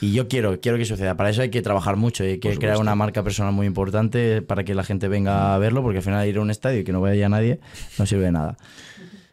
y 0.00 0.12
yo 0.12 0.28
quiero, 0.28 0.60
quiero 0.60 0.76
que 0.78 0.84
suceda. 0.84 1.16
Para 1.16 1.30
eso 1.30 1.40
hay 1.42 1.50
que 1.50 1.60
trabajar 1.62 1.96
mucho, 1.96 2.22
hay 2.24 2.38
que 2.38 2.56
crear 2.58 2.76
una 2.78 2.94
marca 2.94 3.22
personal 3.22 3.52
muy 3.54 3.66
importante 3.66 4.40
para 4.42 4.64
que 4.64 4.74
la 4.74 4.84
gente 4.84 5.08
venga 5.08 5.54
a 5.54 5.58
verlo, 5.58 5.82
porque 5.82 5.98
al 5.98 6.04
final 6.04 6.26
ir 6.28 6.36
a 6.36 6.40
un 6.42 6.50
estadio 6.50 6.80
y 6.80 6.84
que 6.84 6.92
no 6.92 7.00
vaya 7.00 7.28
nadie 7.30 7.60
no 7.98 8.04
sirve 8.06 8.24
de 8.24 8.32
nada. 8.32 8.56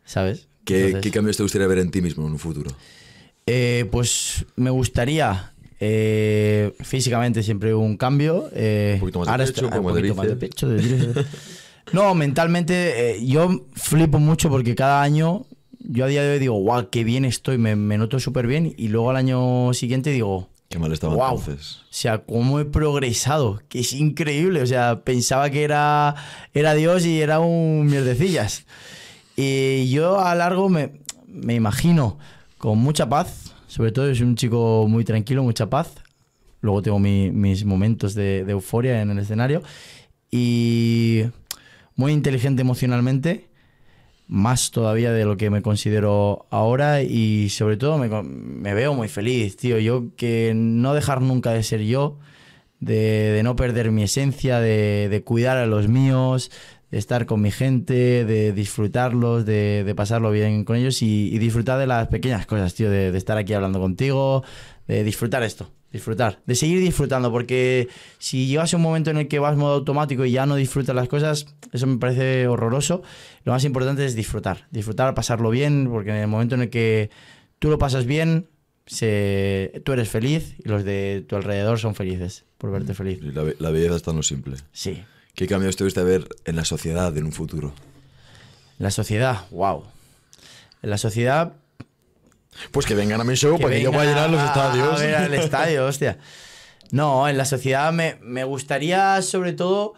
¿Sabes? 0.05 0.47
¿Qué, 0.65 0.77
Entonces, 0.87 1.01
¿Qué 1.01 1.11
cambios 1.11 1.37
te 1.37 1.43
gustaría 1.43 1.67
ver 1.67 1.77
en 1.79 1.91
ti 1.91 2.01
mismo 2.01 2.25
en 2.25 2.33
un 2.33 2.39
futuro? 2.39 2.71
eh, 3.47 3.87
pues 3.91 4.45
me 4.55 4.69
gustaría 4.71 5.53
eh, 5.79 6.73
físicamente 6.81 7.43
siempre 7.43 7.73
un 7.75 7.95
cambio. 7.97 8.49
eh, 8.53 8.93
Un 8.95 8.99
poquito 9.01 9.19
más 9.19 9.27
de 9.27 9.31
ahora 9.31 9.45
pecho, 9.45 9.65
estoy- 9.65 9.79
un 9.79 9.85
un 9.85 9.93
de 9.93 9.99
poquito 10.01 10.15
más 10.15 10.27
de 10.27 10.35
pecho, 10.35 10.67
de. 10.69 11.25
No, 11.93 12.15
mentalmente 12.15 13.11
eh, 13.17 13.25
yo 13.25 13.67
flipo 13.75 14.17
mucho 14.19 14.49
porque 14.49 14.73
cada 14.73 15.03
año 15.03 15.45
yo 15.79 16.05
a 16.05 16.07
día 16.07 16.23
de 16.23 16.33
hoy 16.33 16.39
digo, 16.39 16.55
guau, 16.55 16.89
qué 16.89 17.03
bien 17.03 17.25
estoy, 17.25 17.59
me, 17.59 17.75
me 17.75 17.97
noto 17.99 18.19
súper 18.19 18.47
bien 18.47 18.73
y 18.75 18.87
luego 18.87 19.11
al 19.11 19.17
año 19.17 19.71
siguiente 19.73 20.09
digo, 20.09 20.49
Qué 20.67 20.79
mal 20.79 20.91
estaba 20.91 21.13
Guau. 21.13 21.37
entonces. 21.37 21.81
o 21.83 21.85
sea, 21.93 22.23
cómo 22.25 22.59
he 22.59 22.65
progresado, 22.65 23.61
que 23.69 23.81
es 23.81 23.93
increíble, 23.93 24.63
o 24.63 24.65
sea, 24.65 25.01
pensaba 25.03 25.51
que 25.51 25.63
era, 25.63 26.15
era 26.55 26.73
Dios 26.73 27.05
y 27.05 27.21
era 27.21 27.39
un 27.39 27.85
mierdecillas. 27.85 28.65
Y 29.35 29.89
yo 29.89 30.19
a 30.19 30.33
largo 30.35 30.69
me, 30.69 31.01
me 31.27 31.55
imagino 31.55 32.17
con 32.57 32.77
mucha 32.77 33.09
paz, 33.09 33.53
sobre 33.67 33.91
todo 33.91 34.13
soy 34.15 34.25
un 34.25 34.35
chico 34.35 34.85
muy 34.87 35.03
tranquilo, 35.03 35.43
mucha 35.43 35.69
paz. 35.69 35.93
Luego 36.61 36.81
tengo 36.81 36.99
mi- 36.99 37.31
mis 37.31 37.65
momentos 37.65 38.15
de, 38.15 38.39
euforia 38.39 39.01
en 39.01 39.11
el 39.11 39.19
escenario. 39.19 39.61
Y 40.31 41.23
muy 41.95 42.11
inteligente 42.11 42.61
emocionalmente, 42.61 43.49
más 44.27 44.71
todavía 44.71 45.11
de 45.11 45.25
lo 45.25 45.37
que 45.37 45.49
me 45.49 45.61
considero 45.61 46.47
ahora. 46.49 47.01
Y 47.03 47.49
sobre 47.49 47.77
todo 47.77 47.97
me, 47.97 48.73
veo 48.73 48.93
muy 48.93 49.07
feliz, 49.09 49.57
tío. 49.57 49.77
Yo 49.77 50.15
que 50.15 50.53
no 50.55 50.93
dejar 50.93 51.21
nunca 51.21 51.51
de 51.51 51.61
ser 51.61 51.81
yo, 51.83 52.17
de, 52.79 53.41
no 53.43 53.55
perder 53.55 53.91
mi 53.91 54.03
esencia, 54.03 54.59
de, 54.59 55.21
cuidar 55.25 55.57
a 55.57 55.65
los 55.67 55.87
míos, 55.87 56.51
estar 56.97 57.25
con 57.25 57.41
mi 57.41 57.51
gente, 57.51 58.25
de 58.25 58.51
disfrutarlos, 58.53 59.45
de, 59.45 59.83
de 59.83 59.95
pasarlo 59.95 60.31
bien 60.31 60.63
con 60.63 60.75
ellos 60.77 61.01
y, 61.01 61.29
y 61.33 61.37
disfrutar 61.39 61.77
de 61.79 61.87
las 61.87 62.07
pequeñas 62.07 62.45
cosas, 62.45 62.73
tío, 62.73 62.89
de, 62.89 63.11
de 63.11 63.17
estar 63.17 63.37
aquí 63.37 63.53
hablando 63.53 63.79
contigo, 63.79 64.43
de 64.87 65.03
disfrutar 65.03 65.43
esto, 65.43 65.69
disfrutar, 65.91 66.39
de 66.45 66.55
seguir 66.55 66.79
disfrutando, 66.79 67.31
porque 67.31 67.87
si 68.17 68.47
llegas 68.47 68.73
a 68.73 68.77
un 68.77 68.83
momento 68.83 69.09
en 69.09 69.17
el 69.17 69.27
que 69.27 69.39
vas 69.39 69.57
modo 69.57 69.73
automático 69.73 70.23
y 70.25 70.31
ya 70.31 70.45
no 70.45 70.55
disfrutas 70.55 70.95
las 70.95 71.07
cosas, 71.07 71.47
eso 71.73 71.85
me 71.87 71.97
parece 71.97 72.47
horroroso. 72.47 73.01
Lo 73.43 73.51
más 73.51 73.63
importante 73.65 74.05
es 74.05 74.15
disfrutar, 74.15 74.67
disfrutar, 74.71 75.13
pasarlo 75.15 75.49
bien, 75.49 75.87
porque 75.91 76.11
en 76.11 76.17
el 76.17 76.27
momento 76.27 76.55
en 76.55 76.61
el 76.61 76.69
que 76.69 77.09
tú 77.59 77.69
lo 77.69 77.77
pasas 77.77 78.05
bien, 78.05 78.47
se, 78.85 79.81
tú 79.83 79.93
eres 79.93 80.09
feliz 80.09 80.55
y 80.63 80.69
los 80.69 80.83
de 80.85 81.25
tu 81.27 81.35
alrededor 81.35 81.79
son 81.79 81.95
felices 81.95 82.45
por 82.57 82.71
verte 82.71 82.93
feliz. 82.93 83.19
Y 83.21 83.31
La, 83.31 83.43
be- 83.43 83.55
la 83.59 83.71
belleza 83.71 83.95
está 83.95 84.11
en 84.11 84.17
lo 84.17 84.23
simple. 84.23 84.57
Sí, 84.71 85.01
¿Qué 85.35 85.47
cambios 85.47 85.75
te 85.75 85.83
gusta 85.83 86.03
ver 86.03 86.27
en 86.45 86.55
la 86.55 86.65
sociedad 86.65 87.15
en 87.17 87.25
un 87.25 87.31
futuro? 87.33 87.73
La 88.77 88.91
sociedad, 88.91 89.41
wow. 89.51 89.83
En 90.81 90.89
la 90.89 90.97
sociedad. 90.97 91.53
Pues 92.71 92.85
que 92.85 92.95
vengan 92.95 93.19
a 93.19 93.23
mi 93.25 93.35
show 93.35 93.59
para 93.59 93.73
que 93.73 93.81
yo 93.81 93.91
pueda 93.91 94.05
llenar 94.05 94.29
los 94.29 94.39
a- 94.39 94.45
estadios. 94.47 94.99
A 95.01 95.03
ver 95.03 95.15
al 95.15 95.33
estadio, 95.45 95.85
hostia. 95.85 96.17
No, 96.91 97.27
en 97.27 97.37
la 97.37 97.45
sociedad 97.45 97.91
me, 97.91 98.17
me 98.21 98.43
gustaría 98.45 99.21
sobre 99.21 99.51
todo 99.53 99.93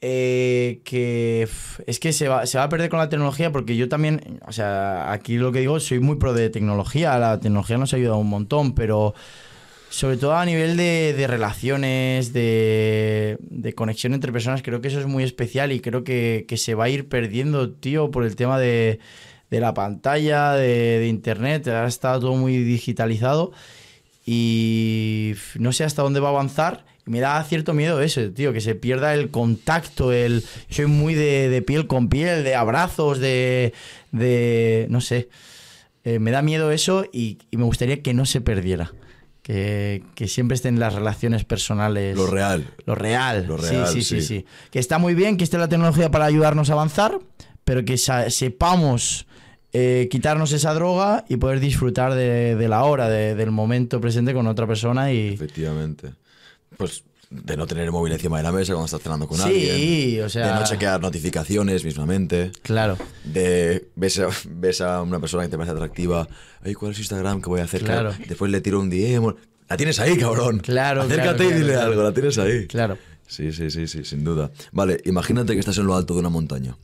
eh, 0.00 0.80
que. 0.84 1.48
Es 1.86 2.00
que 2.00 2.12
se 2.12 2.26
va, 2.26 2.46
se 2.46 2.58
va 2.58 2.64
a 2.64 2.68
perder 2.68 2.90
con 2.90 2.98
la 2.98 3.08
tecnología 3.08 3.52
porque 3.52 3.76
yo 3.76 3.88
también. 3.88 4.40
O 4.48 4.52
sea, 4.52 5.12
aquí 5.12 5.36
lo 5.36 5.52
que 5.52 5.60
digo, 5.60 5.78
soy 5.78 6.00
muy 6.00 6.16
pro 6.16 6.32
de 6.34 6.50
tecnología. 6.50 7.16
La 7.18 7.38
tecnología 7.38 7.78
nos 7.78 7.92
ha 7.92 7.96
ayudado 7.96 8.16
un 8.18 8.28
montón, 8.28 8.74
pero. 8.74 9.14
Sobre 9.92 10.16
todo 10.16 10.34
a 10.34 10.46
nivel 10.46 10.78
de, 10.78 11.12
de 11.14 11.26
relaciones, 11.26 12.32
de, 12.32 13.36
de 13.42 13.74
conexión 13.74 14.14
entre 14.14 14.32
personas, 14.32 14.62
creo 14.62 14.80
que 14.80 14.88
eso 14.88 14.98
es 14.98 15.06
muy 15.06 15.22
especial 15.22 15.70
y 15.70 15.80
creo 15.80 16.02
que, 16.02 16.46
que 16.48 16.56
se 16.56 16.74
va 16.74 16.84
a 16.84 16.88
ir 16.88 17.10
perdiendo, 17.10 17.70
tío, 17.72 18.10
por 18.10 18.24
el 18.24 18.34
tema 18.34 18.58
de, 18.58 19.00
de 19.50 19.60
la 19.60 19.74
pantalla, 19.74 20.54
de, 20.54 21.06
internet. 21.08 21.68
Ahora 21.68 21.88
está 21.88 22.18
todo 22.18 22.34
muy 22.36 22.56
digitalizado 22.64 23.52
y 24.24 25.34
no 25.58 25.72
sé 25.72 25.84
hasta 25.84 26.00
dónde 26.00 26.20
va 26.20 26.28
a 26.28 26.32
avanzar. 26.32 26.86
Me 27.04 27.20
da 27.20 27.44
cierto 27.44 27.74
miedo 27.74 28.00
eso, 28.00 28.30
tío, 28.30 28.54
que 28.54 28.62
se 28.62 28.74
pierda 28.74 29.12
el 29.12 29.30
contacto, 29.30 30.10
el... 30.10 30.42
Soy 30.70 30.86
muy 30.86 31.12
de, 31.14 31.62
piel 31.66 31.86
con 31.86 32.08
piel, 32.08 32.44
de 32.44 32.54
abrazos, 32.54 33.18
de... 33.18 33.74
de 34.10 34.86
no 34.88 35.02
sé. 35.02 35.28
Eh, 36.04 36.18
me 36.18 36.30
da 36.30 36.40
miedo 36.40 36.70
eso 36.72 37.04
y 37.12 37.36
me 37.50 37.64
gustaría 37.64 38.00
que 38.00 38.14
no 38.14 38.24
se 38.24 38.40
perdiera. 38.40 38.92
Que, 39.42 40.04
que 40.14 40.28
siempre 40.28 40.54
estén 40.54 40.78
las 40.78 40.94
relaciones 40.94 41.44
personales. 41.44 42.16
Lo 42.16 42.28
real. 42.28 42.64
Lo 42.86 42.94
real. 42.94 43.44
Lo 43.48 43.56
real, 43.56 43.88
sí, 43.88 44.02
sí, 44.02 44.20
sí. 44.20 44.26
sí. 44.26 44.46
Que 44.70 44.78
está 44.78 44.98
muy 44.98 45.14
bien 45.14 45.36
que 45.36 45.42
esté 45.44 45.58
la 45.58 45.68
tecnología 45.68 46.10
para 46.12 46.26
ayudarnos 46.26 46.70
a 46.70 46.74
avanzar, 46.74 47.18
pero 47.64 47.84
que 47.84 47.98
sepamos 47.98 49.26
eh, 49.72 50.06
quitarnos 50.10 50.52
esa 50.52 50.72
droga 50.74 51.24
y 51.28 51.38
poder 51.38 51.58
disfrutar 51.58 52.14
de, 52.14 52.54
de 52.56 52.68
la 52.68 52.84
hora, 52.84 53.08
de- 53.08 53.34
del 53.34 53.50
momento 53.50 54.00
presente 54.00 54.32
con 54.32 54.46
otra 54.46 54.66
persona 54.66 55.12
y... 55.12 55.28
Efectivamente. 55.34 56.12
Pues 56.76 57.02
de 57.32 57.56
no 57.56 57.66
tener 57.66 57.84
el 57.84 57.92
móvil 57.92 58.12
encima 58.12 58.36
de 58.36 58.42
la 58.42 58.52
mesa 58.52 58.72
cuando 58.72 58.84
estás 58.86 59.00
cenando 59.02 59.26
con 59.26 59.38
Sí, 59.38 59.42
alguien. 59.42 60.24
o 60.24 60.28
sea- 60.28 60.46
De 60.54 60.60
no 60.60 60.66
chequear 60.66 61.00
notificaciones 61.00 61.84
mismamente. 61.84 62.52
Claro. 62.62 62.96
De 63.24 63.88
ves 63.96 64.18
a, 64.18 64.28
ves 64.48 64.80
a 64.80 65.02
una 65.02 65.18
persona 65.20 65.44
que 65.44 65.48
te 65.48 65.56
parece 65.56 65.72
atractiva. 65.72 66.28
Ay, 66.62 66.74
¿cuál 66.74 66.92
es 66.92 66.98
Instagram? 66.98 67.40
¿Qué 67.40 67.48
voy 67.48 67.60
a 67.60 67.64
hacer? 67.64 67.82
Claro. 67.82 68.12
Después 68.28 68.50
le 68.50 68.60
tiro 68.60 68.80
un 68.80 68.90
DM. 68.90 69.34
La 69.68 69.76
tienes 69.76 69.98
ahí, 70.00 70.16
cabrón. 70.18 70.58
Claro, 70.60 71.02
Acércate 71.02 71.44
claro, 71.44 71.50
y 71.50 71.60
dile 71.60 71.76
algo. 71.76 72.02
La 72.02 72.12
tienes 72.12 72.36
ahí. 72.38 72.66
Claro. 72.66 72.98
Sí, 73.26 73.50
sí, 73.52 73.70
sí, 73.70 73.86
sí, 73.88 74.04
sin 74.04 74.22
duda. 74.24 74.50
Vale, 74.72 75.00
imagínate 75.06 75.54
que 75.54 75.60
estás 75.60 75.78
en 75.78 75.86
lo 75.86 75.96
alto 75.96 76.12
de 76.12 76.20
una 76.20 76.28
montaña. 76.28 76.76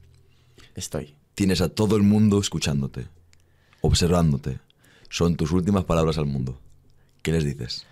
Estoy. 0.74 1.14
Tienes 1.34 1.60
a 1.60 1.68
todo 1.68 1.96
el 1.96 2.02
mundo 2.02 2.40
escuchándote, 2.40 3.06
observándote. 3.82 4.58
Son 5.10 5.36
tus 5.36 5.52
últimas 5.52 5.84
palabras 5.84 6.18
al 6.18 6.26
mundo. 6.26 6.58
¿Qué 7.22 7.32
les 7.32 7.44
dices? 7.44 7.84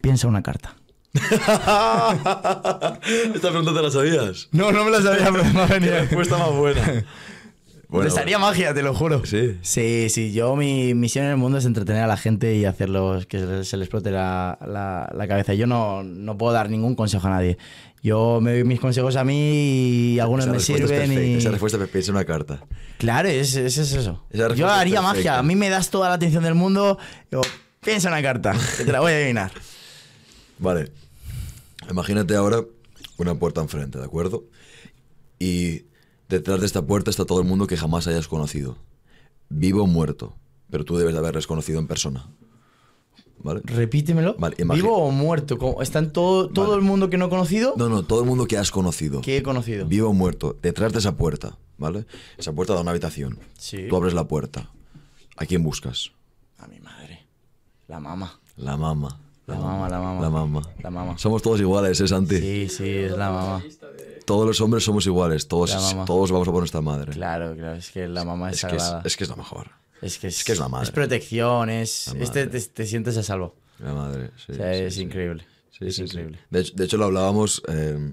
Piensa 0.00 0.28
una 0.28 0.42
carta. 0.42 0.76
Esta 3.34 3.48
pregunta 3.50 3.72
te 3.74 3.82
la 3.82 3.90
sabías. 3.90 4.48
No, 4.52 4.72
no 4.72 4.84
me 4.84 4.90
la 4.90 5.00
sabía, 5.02 5.30
pero 5.30 5.44
me 5.44 5.60
ha 5.60 5.66
venido. 5.78 5.94
respuesta 5.98 6.38
más 6.38 6.50
buena. 6.52 7.04
Bueno, 7.86 8.08
Les 8.08 8.18
haría 8.18 8.38
magia, 8.40 8.74
te 8.74 8.82
lo 8.82 8.92
juro. 8.92 9.24
Sí. 9.24 9.56
Sí, 9.62 10.08
sí. 10.10 10.32
Yo, 10.32 10.56
mi 10.56 10.94
misión 10.94 11.26
en 11.26 11.30
el 11.32 11.36
mundo 11.36 11.58
es 11.58 11.64
entretener 11.64 12.02
a 12.02 12.08
la 12.08 12.16
gente 12.16 12.56
y 12.56 12.64
hacerlos 12.64 13.26
que 13.26 13.38
se 13.38 13.46
les, 13.46 13.68
se 13.68 13.76
les 13.76 13.84
explote 13.86 14.10
la, 14.10 14.58
la- 14.66 15.12
la 15.14 15.28
cabeza. 15.28 15.54
Yo 15.54 15.68
no, 15.68 16.02
no 16.02 16.36
puedo 16.36 16.52
dar 16.52 16.70
ningún 16.70 16.96
consejo 16.96 17.28
a 17.28 17.30
nadie. 17.30 17.56
Yo 18.02 18.40
me 18.42 18.50
doy 18.52 18.64
mis 18.64 18.80
consejos 18.80 19.14
a 19.14 19.22
mí 19.22 20.14
y 20.14 20.18
algunos 20.18 20.44
esa 20.46 20.50
me 20.52 20.58
es 20.58 20.64
sirven 20.64 20.88
perfecta, 20.88 21.22
y... 21.22 21.34
Esa 21.34 21.50
respuesta 21.52 21.78
me 21.78 21.86
piensa 21.86 22.10
una 22.10 22.24
carta. 22.24 22.64
Claro, 22.98 23.28
es, 23.28 23.54
es, 23.54 23.78
es 23.78 23.92
eso. 23.92 24.24
Yo 24.32 24.46
es 24.48 24.62
haría 24.72 25.00
magia. 25.00 25.38
A 25.38 25.44
mí 25.44 25.54
me 25.54 25.68
das 25.68 25.90
toda 25.90 26.08
la 26.08 26.14
atención 26.16 26.42
del 26.42 26.54
mundo. 26.54 26.98
Digo, 27.30 27.42
piensa 27.80 28.08
una 28.08 28.22
carta, 28.22 28.56
que 28.76 28.84
te 28.84 28.90
la 28.90 28.98
voy 29.00 29.12
a 29.12 29.16
adivinar. 29.16 29.52
Vale. 30.58 30.90
Imagínate 31.90 32.34
ahora 32.36 32.64
una 33.18 33.38
puerta 33.38 33.60
enfrente, 33.60 33.98
¿de 33.98 34.04
acuerdo? 34.04 34.44
Y 35.38 35.84
detrás 36.28 36.60
de 36.60 36.66
esta 36.66 36.86
puerta 36.86 37.10
está 37.10 37.24
todo 37.24 37.40
el 37.40 37.46
mundo 37.46 37.66
que 37.66 37.76
jamás 37.76 38.06
hayas 38.06 38.28
conocido. 38.28 38.76
Vivo 39.48 39.82
o 39.82 39.86
muerto. 39.86 40.34
Pero 40.70 40.84
tú 40.84 40.96
debes 40.96 41.12
de 41.12 41.18
haberles 41.18 41.46
conocido 41.46 41.78
en 41.78 41.86
persona. 41.86 42.28
¿Vale? 43.38 43.60
Repítemelo. 43.64 44.36
Vale, 44.38 44.56
¿Vivo 44.58 44.96
o 44.96 45.10
muerto? 45.10 45.58
¿Cómo? 45.58 45.82
¿Están 45.82 46.12
todo, 46.12 46.48
todo 46.48 46.70
Vale. 46.70 46.78
el 46.80 46.82
mundo 46.82 47.10
que 47.10 47.18
no 47.18 47.26
he 47.26 47.28
conocido? 47.28 47.74
No, 47.76 47.88
no, 47.90 48.02
todo 48.02 48.20
el 48.20 48.26
mundo 48.26 48.46
que 48.46 48.56
has 48.56 48.70
conocido. 48.70 49.20
Que 49.20 49.36
he 49.36 49.42
conocido. 49.42 49.86
Vivo 49.86 50.08
o 50.08 50.12
muerto. 50.14 50.56
Detrás 50.62 50.92
de 50.94 51.00
esa 51.00 51.16
puerta, 51.16 51.58
¿vale? 51.76 52.06
Esa 52.38 52.52
puerta 52.54 52.72
da 52.72 52.80
una 52.80 52.92
habitación. 52.92 53.38
Sí. 53.58 53.86
Tú 53.88 53.96
abres 53.96 54.14
la 54.14 54.26
puerta. 54.26 54.70
¿A 55.36 55.44
quién 55.44 55.62
buscas? 55.62 56.12
A 56.58 56.66
mi 56.66 56.80
madre. 56.80 57.26
La 57.86 58.00
mamá. 58.00 58.40
La 58.56 58.76
mamá. 58.78 59.20
La 59.46 59.56
mamá, 59.56 59.88
la 59.88 59.98
mamá. 59.98 60.20
La 60.22 60.30
mamá. 60.30 60.62
La 60.82 60.90
mamá. 60.90 61.18
Somos 61.18 61.42
todos 61.42 61.60
iguales, 61.60 62.00
¿eh, 62.00 62.08
Santi? 62.08 62.38
Sí, 62.38 62.68
sí, 62.68 62.88
es 62.88 63.12
la 63.12 63.30
mamá. 63.30 63.62
Todos 64.24 64.46
los 64.46 64.60
hombres 64.62 64.84
somos 64.84 65.04
iguales. 65.06 65.48
Todos, 65.48 65.70
todos 66.06 66.32
vamos 66.32 66.48
a 66.48 66.50
por 66.50 66.60
nuestra 66.60 66.80
madre. 66.80 67.12
Claro, 67.12 67.54
claro, 67.54 67.74
es 67.76 67.90
que 67.90 68.08
la 68.08 68.24
mamá 68.24 68.50
es, 68.50 68.64
es, 68.64 68.70
que 68.70 68.76
es, 69.04 69.16
que 69.16 69.24
es 69.24 69.30
la 69.30 69.36
mejor. 69.36 69.70
Es 70.00 70.18
que 70.18 70.28
es, 70.28 70.38
es 70.38 70.44
que 70.44 70.52
es 70.52 70.58
la 70.58 70.68
madre. 70.68 70.84
Es 70.84 70.90
protección, 70.90 71.68
es. 71.68 72.14
Madre. 72.14 72.46
te, 72.46 72.60
te 72.60 72.86
sientes 72.86 73.16
a 73.18 73.22
salvo. 73.22 73.54
La 73.80 73.92
madre, 73.92 74.30
sí. 74.36 74.52
o 74.52 74.54
sea, 74.54 74.72
sí, 74.72 74.80
es 74.80 74.94
sí. 74.94 75.02
increíble. 75.02 75.46
Sí, 75.70 75.86
es 75.86 75.98
increíble. 75.98 76.38
De, 76.48 76.60
hecho, 76.60 76.72
de 76.74 76.84
hecho, 76.84 76.96
lo 76.96 77.04
hablábamos. 77.04 77.62
eh, 77.68 78.12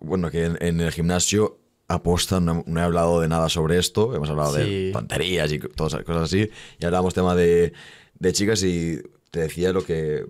bueno, 0.00 0.30
que 0.30 0.44
en, 0.44 0.56
en 0.60 0.80
el 0.80 0.92
gimnasio 0.92 1.58
aposta, 1.88 2.40
no, 2.40 2.64
no 2.66 2.80
he 2.80 2.82
hablado 2.82 3.20
de 3.20 3.28
nada 3.28 3.48
sobre 3.48 3.78
esto. 3.78 4.14
Hemos 4.14 4.30
hablado 4.30 4.54
de 4.54 4.90
tonterías 4.92 5.52
y 5.52 5.58
todas 5.58 6.02
cosas 6.04 6.22
así. 6.22 6.48
Y 6.78 6.84
hablábamos 6.86 7.12
tema 7.14 7.34
de, 7.34 7.72
de 8.18 8.32
chicas 8.32 8.62
y 8.62 9.02
te 9.36 9.42
decía 9.42 9.70
lo 9.72 9.84
que 9.84 10.24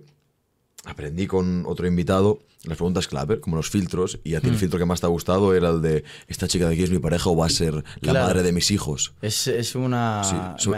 aprendí 0.83 1.27
con 1.27 1.65
otro 1.65 1.87
invitado. 1.87 2.39
Las 2.63 2.75
preguntas 2.77 3.07
clave, 3.07 3.39
como 3.39 3.55
los 3.55 3.69
filtros. 3.69 4.19
Y 4.25 4.35
a 4.35 4.39
Hmm. 4.39 4.41
ti 4.41 4.49
el 4.49 4.55
filtro 4.55 4.77
que 4.79 4.85
más 4.85 4.99
te 4.99 5.05
ha 5.05 5.09
gustado 5.09 5.53
era 5.55 5.69
el 5.69 5.81
de: 5.81 6.03
¿esta 6.27 6.47
chica 6.47 6.67
de 6.67 6.73
aquí 6.73 6.83
es 6.83 6.91
mi 6.91 6.99
pareja 6.99 7.29
o 7.29 7.37
va 7.37 7.45
a 7.45 7.49
ser 7.49 7.75
la 7.75 7.83
Claro. 8.01 8.19
madre 8.27 8.43
de 8.43 8.51
mis 8.51 8.69
hijos? 8.71 9.13
Es, 9.21 9.47
es 9.47 9.75
una. 9.75 10.23
Sí, 10.25 10.35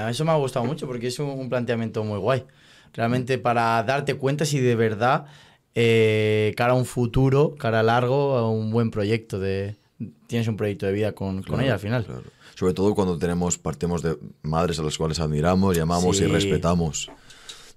Eso 0.09 0.25
me 0.25 0.31
ha 0.31 0.35
gustado 0.35 0.65
mucho 0.65 0.85
porque 0.85 1.07
es 1.07 1.17
un, 1.19 1.29
un 1.29 1.49
planteamiento 1.49 2.03
muy 2.03 2.19
guay. 2.19 2.43
Realmente 2.93 3.37
para 3.39 3.81
darte 3.83 4.13
cuenta 4.15 4.45
si 4.45 4.59
de 4.59 4.75
verdad, 4.75 5.25
eh, 5.73 6.53
cara 6.55 6.73
a 6.73 6.75
un 6.75 6.85
futuro, 6.85 7.55
cara 7.57 7.79
a 7.79 7.83
largo, 7.83 8.35
a 8.37 8.49
un 8.51 8.69
buen 8.71 8.91
proyecto 8.91 9.39
de. 9.39 9.75
Tienes 10.27 10.47
un 10.47 10.57
proyecto 10.57 10.85
de 10.85 10.91
vida 10.91 11.13
con, 11.13 11.41
con 11.43 11.59
ella 11.61 11.73
al 11.73 11.79
final. 11.79 12.05
claro. 12.05 12.23
Sobre 12.55 12.73
todo 12.73 12.93
cuando 12.93 13.17
tenemos, 13.17 13.57
partimos 13.57 14.01
de 14.03 14.17
madres 14.43 14.77
a 14.79 14.83
las 14.83 14.97
cuales 14.97 15.19
admiramos, 15.21 15.75
llamamos 15.77 16.19
y 16.19 16.25
respetamos. 16.25 17.09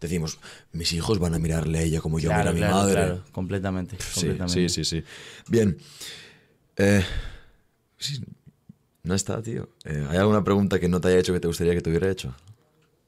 Decimos, 0.03 0.39
mis 0.73 0.93
hijos 0.93 1.19
van 1.19 1.35
a 1.35 1.39
mirarle 1.39 1.79
a 1.79 1.83
ella 1.83 2.01
como 2.01 2.19
yo 2.19 2.29
miro 2.31 2.43
claro, 2.43 2.51
a 2.51 2.53
mi 2.53 2.59
claro, 2.61 2.75
madre. 2.77 2.95
claro, 2.95 3.23
completamente. 3.33 3.97
Sí, 3.99 4.15
completamente. 4.15 4.69
sí, 4.69 4.85
sí, 4.85 5.01
sí. 5.01 5.05
Bien. 5.49 5.79
Eh, 6.77 7.05
sí, 7.99 8.21
no 9.05 9.15
está, 9.15 9.41
tío. 9.43 9.69
Eh, 9.85 10.07
¿Hay 10.11 10.17
alguna 10.19 10.43
pregunta 10.45 10.79
que 10.81 10.89
no 10.89 11.01
te 11.01 11.09
haya 11.09 11.19
hecho 11.19 11.33
que 11.33 11.41
te 11.41 11.47
gustaría 11.49 11.75
que 11.75 11.81
te 11.81 11.91
hubiera 11.91 12.11
hecho? 12.11 12.35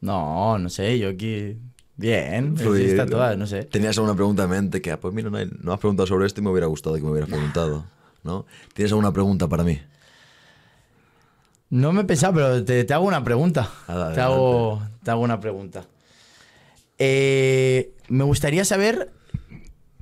No, 0.01 0.59
no 0.59 0.69
sé, 0.69 0.99
yo 0.99 1.09
aquí. 1.09 1.57
Bien, 1.97 2.57
Fluir. 2.57 2.87
está 2.91 3.07
toda, 3.07 3.37
no 3.37 3.47
sé. 3.47 3.65
¿Tenías 3.65 3.97
alguna 3.99 4.15
pregunta 4.15 4.45
en 4.45 4.51
mente 4.51 4.83
que, 4.83 4.91
ah, 4.91 5.01
pues 5.01 5.15
mira, 5.15 5.31
no, 5.31 5.37
hay- 5.39 5.51
no 5.63 5.73
has 5.73 5.79
preguntado 5.79 6.07
sobre 6.07 6.27
esto 6.27 6.41
y 6.41 6.45
me 6.45 6.51
hubiera 6.51 6.67
gustado 6.67 6.97
que 6.97 7.03
me 7.03 7.11
hubieras 7.11 7.29
preguntado? 7.31 7.85
¿No? 8.25 8.47
¿Tienes 8.73 8.91
alguna 8.93 9.13
pregunta 9.13 9.49
para 9.49 9.63
mí? 9.65 9.81
No 11.71 11.93
me 11.93 12.03
he 12.03 12.05
pensado, 12.05 12.35
pero 12.35 12.65
te, 12.65 12.85
te 12.85 12.95
hago 12.95 13.07
una 13.07 13.23
pregunta. 13.25 13.71
Adelante. 13.87 14.15
Te 14.17 14.21
hago, 14.21 14.83
te 15.03 15.11
hago 15.11 15.23
una 15.23 15.41
pregunta. 15.41 15.85
Eh, 17.07 17.91
me 18.09 18.25
gustaría 18.25 18.65
saber 18.65 19.11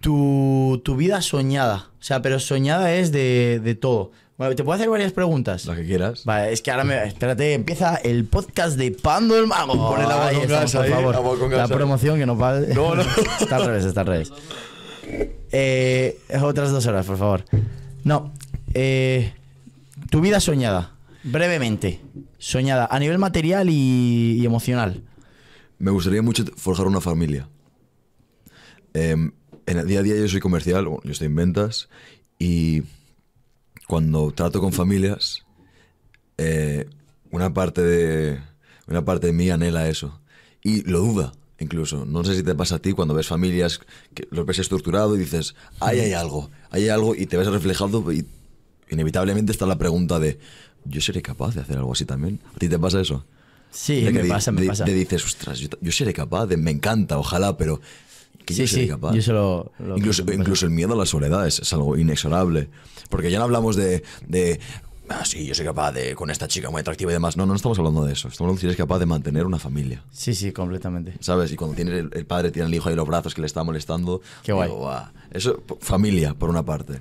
tu, 0.00 0.80
tu 0.84 0.96
vida 0.96 1.20
soñada. 1.20 1.88
O 1.98 2.02
sea, 2.02 2.22
pero 2.22 2.38
soñada 2.38 2.94
es 2.94 3.10
de, 3.12 3.60
de 3.62 3.74
todo. 3.74 4.12
Bueno, 4.38 4.54
¿te 4.56 4.64
puedo 4.64 4.74
hacer 4.76 4.88
varias 4.88 5.12
preguntas? 5.12 5.66
La 5.66 5.76
que 5.76 5.84
quieras. 5.84 6.24
Vale, 6.24 6.52
es 6.52 6.62
que 6.62 6.70
ahora 6.70 6.84
me. 6.84 7.04
Espérate, 7.04 7.54
empieza 7.54 7.96
el 7.96 8.24
podcast 8.24 8.76
de 8.76 8.90
Pando 8.92 9.36
el 9.38 9.46
Mago. 9.46 9.74
Ponle 9.74 10.06
la 10.06 10.16
voz 10.16 10.32
con 10.38 10.48
gas 10.48 10.72
por 10.72 10.84
ahí, 10.84 10.90
favor. 10.90 11.14
la 11.14 11.20
voz 11.20 11.38
con 11.38 11.50
La 11.50 11.56
gas 11.58 11.70
ahí. 11.70 11.76
promoción 11.76 12.18
que 12.18 12.26
nos 12.26 12.40
va. 12.40 12.58
No, 12.60 12.94
no. 12.94 13.02
está 13.40 13.56
al 13.56 13.66
revés, 13.66 13.84
está 13.84 14.00
al 14.02 14.06
revés. 14.06 14.32
Eh, 15.52 16.18
otras 16.42 16.70
dos 16.70 16.86
horas, 16.86 17.04
por 17.06 17.18
favor. 17.18 17.44
No. 18.04 18.32
eh, 18.74 19.32
tu 20.10 20.20
vida 20.20 20.40
soñada. 20.40 20.92
Brevemente. 21.24 22.00
Soñada. 22.38 22.88
A 22.90 22.98
nivel 22.98 23.18
material 23.18 23.68
y, 23.70 24.38
y 24.40 24.46
emocional. 24.46 25.02
Me 25.82 25.90
gustaría 25.90 26.22
mucho 26.22 26.44
forjar 26.54 26.86
una 26.86 27.00
familia. 27.00 27.48
Em, 28.94 29.32
en 29.66 29.78
el 29.78 29.86
día 29.88 29.98
a 29.98 30.02
día 30.04 30.14
yo 30.14 30.28
soy 30.28 30.38
comercial, 30.38 30.84
bueno, 30.86 31.02
yo 31.02 31.10
estoy 31.10 31.26
en 31.26 31.34
ventas 31.34 31.88
y 32.38 32.84
cuando 33.88 34.30
trato 34.30 34.60
con 34.60 34.72
familias, 34.72 35.44
eh, 36.38 36.88
una 37.32 37.52
parte 37.52 37.82
de 37.82 38.40
una 38.86 39.04
parte 39.04 39.26
de 39.26 39.32
mí 39.32 39.50
anhela 39.50 39.88
eso 39.88 40.20
y 40.62 40.82
lo 40.88 41.00
duda. 41.00 41.32
incluso. 41.58 42.04
No 42.06 42.22
sé 42.22 42.36
si 42.36 42.44
te 42.44 42.54
pasa 42.54 42.76
a 42.76 42.78
ti 42.78 42.92
cuando 42.92 43.14
ves 43.14 43.26
familias 43.26 43.80
que 44.14 44.28
los 44.30 44.46
ves 44.46 44.60
estructurado 44.60 45.16
y 45.16 45.18
dices, 45.18 45.56
ahí 45.80 45.98
hay 45.98 46.12
algo, 46.12 46.48
ahí 46.70 46.84
hay 46.84 46.88
algo 46.90 47.16
y 47.16 47.26
te 47.26 47.36
ves 47.36 47.48
reflejado 47.48 48.12
y 48.12 48.24
inevitablemente 48.88 49.50
está 49.50 49.66
la 49.66 49.78
pregunta 49.78 50.20
de, 50.20 50.38
¿yo 50.84 51.00
seré 51.00 51.22
capaz 51.22 51.56
de 51.56 51.60
hacer 51.60 51.78
algo 51.78 51.92
así 51.92 52.04
también? 52.04 52.38
¿A 52.54 52.58
ti 52.58 52.68
te 52.68 52.78
pasa 52.78 53.00
eso? 53.00 53.24
Sí, 53.72 54.02
que 54.04 54.12
me 54.12 54.22
di- 54.22 54.28
pasa, 54.28 54.52
me 54.52 54.60
de- 54.60 54.66
pasa. 54.68 54.84
de 54.84 54.94
dices, 54.94 55.24
ostras, 55.24 55.58
yo, 55.58 55.68
yo 55.80 55.92
seré 55.92 56.12
capaz, 56.12 56.46
de, 56.46 56.56
me 56.56 56.70
encanta, 56.70 57.18
ojalá, 57.18 57.56
pero 57.56 57.80
que 58.44 58.54
yo 58.54 58.66
Sí, 58.66 58.68
seré 58.74 58.82
sí, 58.84 58.88
capaz. 58.88 59.12
yo 59.14 59.18
eso 59.20 59.72
lo- 59.78 59.96
incluso, 59.96 60.22
incluso 60.32 60.66
el 60.66 60.72
miedo 60.72 60.92
a 60.94 60.96
la 60.96 61.06
soledad 61.06 61.46
es, 61.46 61.58
es 61.60 61.72
algo 61.72 61.96
inexorable. 61.96 62.68
Porque 63.08 63.30
ya 63.30 63.38
no 63.38 63.44
hablamos 63.44 63.76
de, 63.76 64.02
de 64.26 64.58
ah, 65.08 65.24
sí, 65.24 65.46
yo 65.46 65.54
soy 65.54 65.64
capaz 65.66 65.92
de 65.92 66.14
con 66.14 66.30
esta 66.30 66.48
chica 66.48 66.70
muy 66.70 66.80
atractiva 66.80 67.10
y 67.10 67.14
demás. 67.14 67.36
No, 67.36 67.44
no 67.46 67.54
estamos 67.54 67.78
hablando 67.78 68.04
de 68.04 68.12
eso. 68.14 68.28
Estamos 68.28 68.40
hablando 68.48 68.54
de 68.56 68.60
si 68.60 68.66
eres 68.66 68.76
capaz 68.76 68.98
de 68.98 69.06
mantener 69.06 69.44
una 69.46 69.58
familia. 69.58 70.02
Sí, 70.10 70.34
sí, 70.34 70.52
completamente. 70.52 71.12
¿Sabes? 71.20 71.52
Y 71.52 71.56
cuando 71.56 71.76
tiene 71.76 71.98
el, 71.98 72.10
el 72.12 72.24
padre 72.26 72.50
tiene 72.50 72.68
el 72.68 72.74
hijo 72.74 72.88
ahí 72.88 72.94
en 72.94 72.96
los 72.98 73.06
brazos 73.08 73.34
que 73.34 73.40
le 73.42 73.46
está 73.46 73.62
molestando. 73.64 74.20
Qué 74.42 74.52
guay. 74.52 74.68
digo, 74.68 74.80
"Guau". 74.80 75.04
Eso, 75.30 75.62
familia, 75.80 76.34
por 76.34 76.48
una 76.50 76.62
parte. 76.64 77.00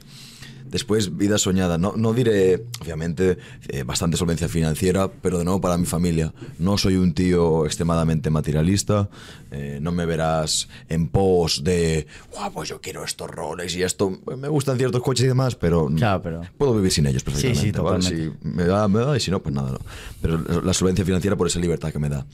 Después, 0.72 1.18
vida 1.18 1.38
soñada. 1.38 1.77
No, 1.77 1.93
no 1.98 2.14
diré, 2.14 2.64
obviamente, 2.81 3.38
eh, 3.68 3.84
bastante 3.84 4.15
solvencia 4.18 4.48
financiera, 4.48 5.10
pero 5.22 5.38
de 5.38 5.43
nuevo 5.43 5.60
para 5.61 5.77
mi 5.77 5.85
familia. 5.85 6.34
No 6.60 6.77
soy 6.77 6.95
un 6.95 7.14
tío 7.14 7.65
extremadamente 7.65 8.30
materialista. 8.30 9.10
eh, 9.53 9.80
no 9.81 9.91
me 9.91 10.06
verás 10.06 10.69
en 10.88 11.10
pos 11.10 11.61
de, 11.65 12.07
guau, 12.31 12.53
pues 12.53 12.69
yo 12.69 12.80
quiero 12.80 13.03
estos 13.03 13.30
roles 13.30 13.76
y 13.76 13.84
esto. 13.84 14.18
Me 14.38 14.48
gustan 14.48 14.77
ciertos 14.77 15.02
coches 15.03 15.26
y 15.26 15.27
demás, 15.27 15.56
pero, 15.56 15.88
Claro, 15.93 16.22
pero- 16.22 16.41
puedo 16.57 16.73
vivir 16.73 16.89
sin 16.91 17.06
ellos 17.06 17.22
Sí, 17.22 17.26
perfectamente. 17.26 17.60
sí, 17.61 17.72
¿vale? 17.72 17.99
totalmente. 17.99 18.39
Si 18.41 18.48
me 18.48 18.64
da, 18.64 18.88
me 18.88 18.99
da 19.02 19.18
y 19.18 19.19
si 19.19 19.30
no, 19.30 19.41
pues 19.41 19.53
nada. 19.53 19.72
No. 19.73 19.80
Pero 20.22 20.61
la 20.61 20.73
solvencia 20.73 21.03
financiera 21.03 21.35
por 21.35 21.48
esa 21.48 21.60
libertad 21.60 21.91
que 21.91 21.99
me 21.99 22.07
da. 22.07 22.26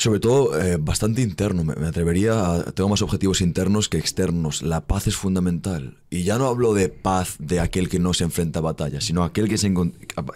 Sobre 0.00 0.20
todo, 0.20 0.58
eh, 0.60 0.76
bastante 0.78 1.22
interno. 1.22 1.64
Me, 1.64 1.74
me 1.74 1.88
atrevería 1.88 2.54
a. 2.54 2.62
Tengo 2.72 2.88
más 2.88 3.02
objetivos 3.02 3.40
internos 3.40 3.88
que 3.88 3.98
externos. 3.98 4.62
La 4.62 4.86
paz 4.86 5.08
es 5.08 5.16
fundamental. 5.16 5.98
Y 6.08 6.22
ya 6.22 6.38
no 6.38 6.46
hablo 6.46 6.72
de 6.72 6.88
paz 6.88 7.34
de 7.40 7.58
aquel 7.58 7.88
que 7.88 7.98
no 7.98 8.14
se 8.14 8.22
enfrenta 8.24 8.60
a 8.60 8.62
batalla, 8.62 9.00
sino 9.00 9.24
aquel 9.24 9.48
que 9.48 9.56
es 9.56 9.66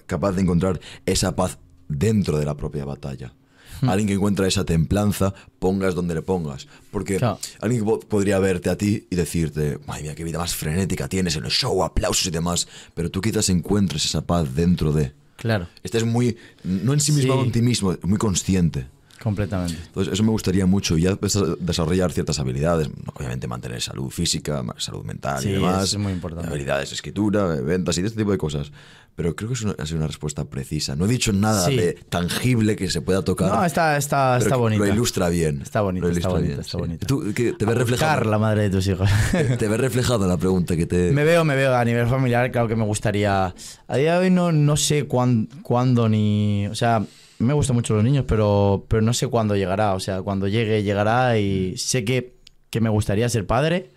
capaz 0.06 0.32
de 0.32 0.42
encontrar 0.42 0.80
esa 1.06 1.36
paz 1.36 1.58
dentro 1.88 2.38
de 2.38 2.44
la 2.44 2.56
propia 2.56 2.84
batalla. 2.84 3.34
Hmm. 3.80 3.88
Alguien 3.88 4.08
que 4.08 4.14
encuentra 4.14 4.46
esa 4.48 4.64
templanza, 4.64 5.32
pongas 5.60 5.94
donde 5.94 6.14
le 6.14 6.22
pongas. 6.22 6.66
Porque 6.90 7.16
Claro. 7.18 7.38
alguien 7.60 7.82
que 7.82 7.84
po- 7.86 8.00
podría 8.00 8.38
verte 8.40 8.68
a 8.68 8.76
ti 8.76 9.06
y 9.10 9.14
decirte, 9.16 9.78
madre 9.86 10.02
mía, 10.02 10.14
qué 10.16 10.24
vida 10.24 10.38
más 10.38 10.54
frenética 10.56 11.08
tienes 11.08 11.36
en 11.36 11.44
el 11.44 11.50
show, 11.50 11.82
aplausos 11.84 12.26
y 12.26 12.30
demás. 12.30 12.66
Pero 12.94 13.10
tú 13.12 13.20
quizás 13.20 13.48
encuentres 13.48 14.04
esa 14.06 14.26
paz 14.26 14.54
dentro 14.56 14.92
de. 14.92 15.12
Claro, 15.36 15.68
Estés 15.82 16.04
muy, 16.04 16.36
no 16.64 16.92
en 16.92 17.00
sí 17.00 17.12
mismo, 17.12 17.34
Sí. 17.34 17.46
en 17.46 17.52
ti 17.52 17.62
mismo, 17.62 17.96
muy 18.02 18.18
consciente. 18.18 18.86
Completamente. 19.22 19.74
Entonces, 19.86 20.12
eso 20.14 20.22
me 20.22 20.30
gustaría 20.30 20.66
mucho. 20.66 20.96
Y 20.98 21.02
ya 21.02 21.12
desa- 21.12 21.56
desarrollar 21.58 22.12
ciertas 22.12 22.38
habilidades. 22.38 22.88
Obviamente, 23.14 23.46
mantener 23.46 23.80
salud 23.80 24.10
física, 24.10 24.62
salud 24.78 25.04
mental 25.04 25.40
Sí, 25.42 25.50
y 25.50 25.52
demás. 25.52 25.84
es 25.92 25.98
muy 25.98 26.12
importante. 26.12 26.48
Habilidades, 26.48 26.92
escritura, 26.92 27.46
ventas 27.60 27.96
y 27.98 28.02
de 28.02 28.08
este 28.08 28.18
tipo 28.20 28.32
de 28.32 28.38
cosas. 28.38 28.72
Pero 29.14 29.36
creo 29.36 29.48
que 29.50 29.54
es 29.54 29.60
una, 29.62 29.74
ha 29.78 29.84
sido 29.84 29.98
una 29.98 30.06
respuesta 30.06 30.46
precisa. 30.46 30.96
No 30.96 31.04
he 31.04 31.08
dicho 31.08 31.34
nada 31.34 31.66
Sí. 31.66 31.76
de 31.76 31.92
tangible 32.08 32.76
que 32.76 32.90
se 32.90 33.02
pueda 33.02 33.20
tocar. 33.22 33.50
No, 33.52 33.62
está, 33.62 33.98
está, 33.98 34.38
está 34.38 34.56
bonito. 34.56 34.82
Lo 34.82 34.90
ilustra 34.90 35.28
bien. 35.28 35.60
Está 35.60 35.82
bonito, 35.82 36.06
Lo 36.06 36.12
está 36.12 36.20
ilustra 36.30 36.40
bonito, 36.40 36.60
está 36.62 36.78
bonito. 36.78 37.06
¿Tú 37.06 37.34
que 37.34 37.52
te 37.52 37.66
ves 37.66 37.76
reflejado? 37.76 38.24
la 38.24 38.38
madre 38.38 38.62
de 38.62 38.70
tus 38.70 38.86
hijos. 38.86 39.10
¿Te 39.58 39.68
ves 39.68 39.78
reflejado 39.80 40.22
en 40.24 40.30
la 40.30 40.38
pregunta 40.38 40.76
que 40.76 40.86
te... 40.86 41.12
Me 41.12 41.24
veo, 41.24 41.44
me 41.44 41.54
veo. 41.56 41.74
A 41.74 41.84
nivel 41.84 42.06
familiar, 42.06 42.50
claro 42.50 42.68
que 42.68 42.76
me 42.76 42.84
gustaría. 42.86 43.54
A 43.86 43.96
día 43.98 44.14
de 44.14 44.18
hoy 44.18 44.30
no, 44.30 44.50
no 44.50 44.78
sé 44.78 45.04
cuán- 45.06 45.46
cuándo 45.62 46.08
ni. 46.08 46.66
O 46.68 46.74
sea, 46.74 47.04
me 47.42 47.52
gustan 47.54 47.76
mucho 47.76 47.94
los 47.94 48.04
niños, 48.04 48.24
pero, 48.26 48.86
pero 48.88 49.02
no 49.02 49.12
sé 49.12 49.26
cuándo 49.28 49.56
llegará. 49.56 49.94
O 49.94 50.00
sea, 50.00 50.22
cuando 50.22 50.48
llegue, 50.48 50.82
llegará. 50.82 51.38
Y 51.38 51.76
sé 51.76 52.04
que, 52.04 52.36
que 52.70 52.80
me 52.80 52.88
gustaría 52.88 53.28
ser 53.28 53.46
padre. 53.46 53.90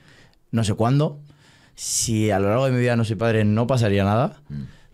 No 0.51 0.63
sé 0.63 0.73
cuándo. 0.73 1.19
Si 1.75 2.31
a 2.31 2.39
lo 2.39 2.49
largo 2.49 2.65
de 2.65 2.71
mi 2.71 2.79
vida 2.79 2.95
no 2.95 3.03
soy 3.05 3.15
padre, 3.15 3.43
no 3.45 3.67
pasaría 3.67 4.03
nada. 4.03 4.41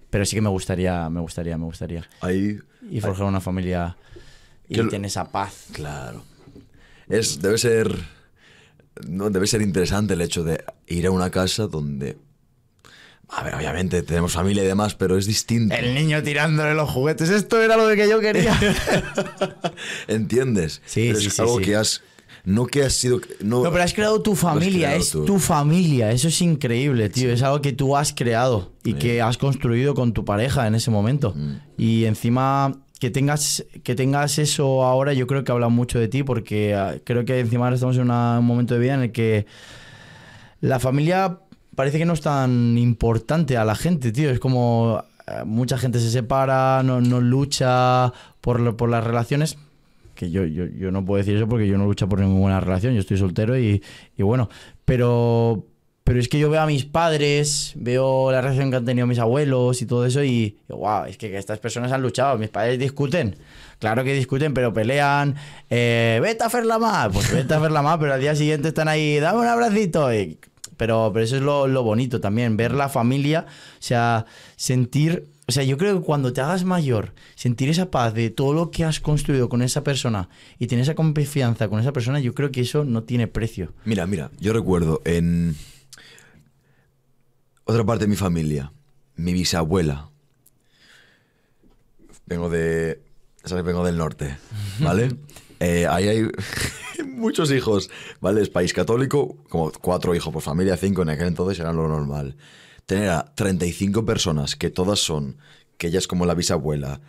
Pero 0.10 0.26
sí 0.26 0.36
que 0.36 0.42
me 0.42 0.50
gustaría, 0.50 1.10
me 1.10 1.22
gustaría, 1.22 1.58
me 1.58 1.66
gustaría. 1.66 2.08
Ahí... 2.22 2.60
Y 2.90 3.00
forjar 3.00 3.28
una 3.28 3.40
familia 3.40 3.96
y 4.68 4.76
Que 4.76 4.84
tener 4.86 5.08
esa 5.08 5.32
paz. 5.32 5.68
Claro. 5.72 6.24
Es, 7.08 7.42
debe 7.42 7.58
ser. 7.58 7.94
No, 9.08 9.30
debe 9.30 9.48
ser 9.48 9.62
interesante 9.62 10.14
el 10.14 10.22
hecho 10.22 10.44
de 10.44 10.64
ir 10.88 11.08
a 11.08 11.12
una 11.12 11.30
casa 11.30 11.68
donde. 11.68 12.18
A 13.34 13.44
ver, 13.44 13.56
obviamente 13.56 14.02
tenemos 14.04 14.34
familia 14.34 14.64
y 14.64 14.68
demás, 14.68 14.94
pero 14.96 15.18
es 15.18 15.26
distinto. 15.26 15.74
El 15.74 15.94
niño 15.96 16.22
tirándole 16.22 16.74
los 16.74 16.90
juguetes. 16.90 17.30
Esto 17.30 17.62
era 17.62 17.78
lo 17.78 17.88
que 17.96 18.10
yo 18.10 18.20
quería. 18.20 18.54
¿Entiendes? 20.08 20.82
Sí, 20.86 21.08
Pero 21.08 21.20
sí, 21.20 21.28
es 21.28 21.34
sí, 21.36 21.42
algo 21.42 21.60
sí. 21.60 21.66
que 21.66 21.76
has. 21.76 22.02
No 22.44 22.66
que 22.66 22.84
has 22.84 22.94
sido. 22.94 23.22
No, 23.42 23.64
No, 23.64 23.72
pero 23.72 23.84
has 23.84 23.94
creado 23.94 24.22
tu 24.22 24.36
familia, 24.36 24.88
creado 24.88 25.02
es 25.04 25.12
tú. 25.12 25.26
tu 25.26 25.38
familia, 25.40 26.12
eso 26.12 26.28
es 26.28 26.42
increíble, 26.42 27.08
tío, 27.10 27.32
es 27.32 27.44
algo 27.44 27.62
que 27.62 27.72
tú 27.72 27.96
has 27.96 28.14
creado 28.14 28.72
y 28.84 28.94
que 28.96 29.22
has 29.22 29.38
construido 29.38 29.94
con 29.94 30.12
tu 30.14 30.26
pareja 30.26 30.66
en 30.66 30.74
ese 30.74 30.90
momento. 30.90 31.34
Mm. 31.36 31.56
Y 31.78 32.06
encima 32.06 32.80
que 33.00 33.12
tengas 33.12 33.64
que 33.84 33.94
tengas 33.96 34.40
eso 34.40 34.84
ahora, 34.84 35.14
yo 35.14 35.28
creo 35.28 35.44
que 35.44 35.52
habla 35.52 35.70
mucho 35.70 36.00
de 36.00 36.08
ti 36.08 36.24
porque 36.24 36.74
ah, 36.74 36.96
creo 37.04 37.26
que 37.26 37.40
encima 37.40 37.66
ahora 37.66 37.76
estamos 37.76 37.96
en 37.98 38.04
una- 38.04 38.40
un 38.40 38.46
momento 38.46 38.74
de 38.74 38.80
vida 38.80 38.96
en 38.96 39.02
el 39.04 39.12
que 39.12 39.46
la 40.62 40.80
familia 40.80 41.40
parece 41.82 41.98
que 41.98 42.06
no 42.06 42.14
es 42.14 42.22
tan 42.22 42.78
importante 42.78 43.58
a 43.58 43.66
la 43.66 43.74
gente, 43.74 44.12
tío, 44.12 44.30
es 44.30 44.40
como 44.40 45.04
eh, 45.26 45.42
mucha 45.46 45.80
gente 45.80 46.00
se 46.00 46.12
separa, 46.12 46.84
no, 46.84 47.02
no 47.02 47.20
lucha 47.20 48.14
por, 48.40 48.78
por 48.78 48.88
las 48.88 49.04
relaciones. 49.04 49.58
Que 50.14 50.30
yo, 50.30 50.46
yo, 50.46 50.66
yo 50.66 50.92
no 50.92 51.04
puedo 51.04 51.18
decir 51.18 51.36
eso 51.36 51.48
porque 51.48 51.68
yo 51.68 51.80
no 51.80 51.86
lucho 51.86 52.08
por 52.08 52.20
ninguna 52.20 52.60
relación, 52.60 52.94
yo 52.94 53.00
estoy 53.00 53.18
soltero 53.18 53.58
y, 53.58 53.82
y 54.16 54.22
bueno, 54.22 54.48
pero, 54.86 55.66
pero 56.04 56.20
es 56.20 56.30
que 56.30 56.38
yo 56.38 56.52
veo 56.52 56.62
a 56.62 56.68
mis 56.68 56.86
padres, 56.86 57.74
veo 57.76 58.32
la 58.32 58.42
relación 58.42 58.70
que 58.70 58.78
han 58.78 58.86
tenido 58.86 59.08
mis 59.08 59.18
abuelos 59.18 59.82
y 59.82 59.88
todo 59.88 60.06
eso 60.06 60.24
y, 60.24 60.60
wow, 60.68 61.06
es 61.06 61.18
que 61.18 61.36
estas 61.36 61.58
personas 61.58 61.92
han 61.92 62.04
luchado, 62.04 62.38
mis 62.38 62.50
padres 62.50 62.78
discuten, 62.78 63.38
claro 63.80 64.04
que 64.04 64.14
discuten, 64.14 64.54
pero 64.54 64.72
pelean, 64.72 65.34
eh, 65.68 66.20
vete 66.22 66.44
a 66.44 66.46
hacerla 66.46 66.78
más, 66.78 67.10
pues 67.12 67.34
vete 67.34 67.56
a 67.56 67.58
hacerla 67.58 67.82
más, 67.82 67.98
pero 67.98 68.14
al 68.14 68.22
día 68.22 68.36
siguiente 68.36 68.68
están 68.68 68.88
ahí, 68.88 69.20
dame 69.20 69.40
un 69.40 69.48
abracito 69.48 70.14
y... 70.14 70.38
Pero, 70.82 71.12
pero 71.14 71.24
eso 71.24 71.36
es 71.36 71.44
lo, 71.44 71.68
lo 71.68 71.84
bonito 71.84 72.20
también, 72.20 72.58
ver 72.58 72.74
la 72.74 72.90
familia, 72.90 73.46
o 73.48 73.82
sea, 73.84 74.26
sentir, 74.56 75.28
o 75.48 75.52
sea, 75.52 75.64
yo 75.64 75.78
creo 75.78 76.00
que 76.00 76.04
cuando 76.04 76.34
te 76.34 76.42
hagas 76.42 76.64
mayor, 76.64 77.14
sentir 77.36 77.70
esa 77.70 77.92
paz 77.92 78.16
de 78.16 78.32
todo 78.32 78.54
lo 78.54 78.72
que 78.72 78.84
has 78.84 79.00
construido 79.00 79.48
con 79.48 79.62
esa 79.62 79.84
persona 79.84 80.28
y 80.58 80.66
tener 80.66 80.82
esa 80.82 80.96
confianza 80.96 81.68
con 81.68 81.80
esa 81.80 81.94
persona, 81.94 82.20
yo 82.20 82.34
creo 82.34 82.52
que 82.52 82.62
eso 82.62 82.84
no 82.84 83.04
tiene 83.04 83.28
precio. 83.28 83.76
Mira, 83.86 84.08
mira, 84.08 84.32
yo 84.40 84.54
recuerdo 84.54 85.04
en. 85.06 85.56
Otra 87.66 87.86
parte 87.86 88.06
de 88.06 88.10
mi 88.10 88.16
familia, 88.16 88.74
mi 89.18 89.34
bisabuela. 89.34 90.10
Vengo 92.26 92.50
de. 92.50 93.04
¿Sabes? 93.44 93.64
Vengo 93.64 93.86
del 93.86 93.98
norte, 93.98 94.36
¿vale? 94.80 95.12
Eh, 95.64 95.86
ahí 95.86 96.08
hay 96.08 96.28
muchos 97.08 97.52
hijos, 97.52 97.90
¿vale? 98.20 98.42
Es 98.42 98.50
país 98.50 98.74
católico, 98.74 99.38
como 99.50 99.72
cuatro 99.72 100.16
hijos 100.16 100.34
por 100.34 100.42
familia, 100.42 100.78
cinco 100.78 101.02
en 101.02 101.10
aquel 101.10 101.28
entonces 101.28 101.60
era 101.60 101.74
lo 101.74 101.88
normal. 101.88 102.36
Tener 102.86 103.10
a 103.10 103.34
35 103.36 104.06
personas 104.06 104.56
que 104.56 104.70
todas 104.70 105.00
son, 105.00 105.38
que 105.78 105.88
ella 105.88 106.00
es 106.00 106.08
como 106.08 106.26
la 106.26 106.34
bisabuela, 106.34 107.02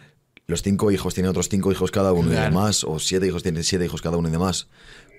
los 0.47 0.63
cinco 0.63 0.91
hijos 0.91 1.15
tienen 1.15 1.31
otros 1.31 1.49
cinco 1.49 1.73
hijos 1.73 1.91
cada 1.91 2.13
uno 2.13 2.33
y 2.33 2.37
demás, 2.37 2.85
o 2.85 2.99
siete 2.99 3.27
hijos 3.27 3.43
tienen 3.43 3.65
siete 3.65 3.85
hijos 3.85 4.03
cada 4.03 4.17
uno 4.17 4.29
y 4.29 4.33
demás. 4.33 4.69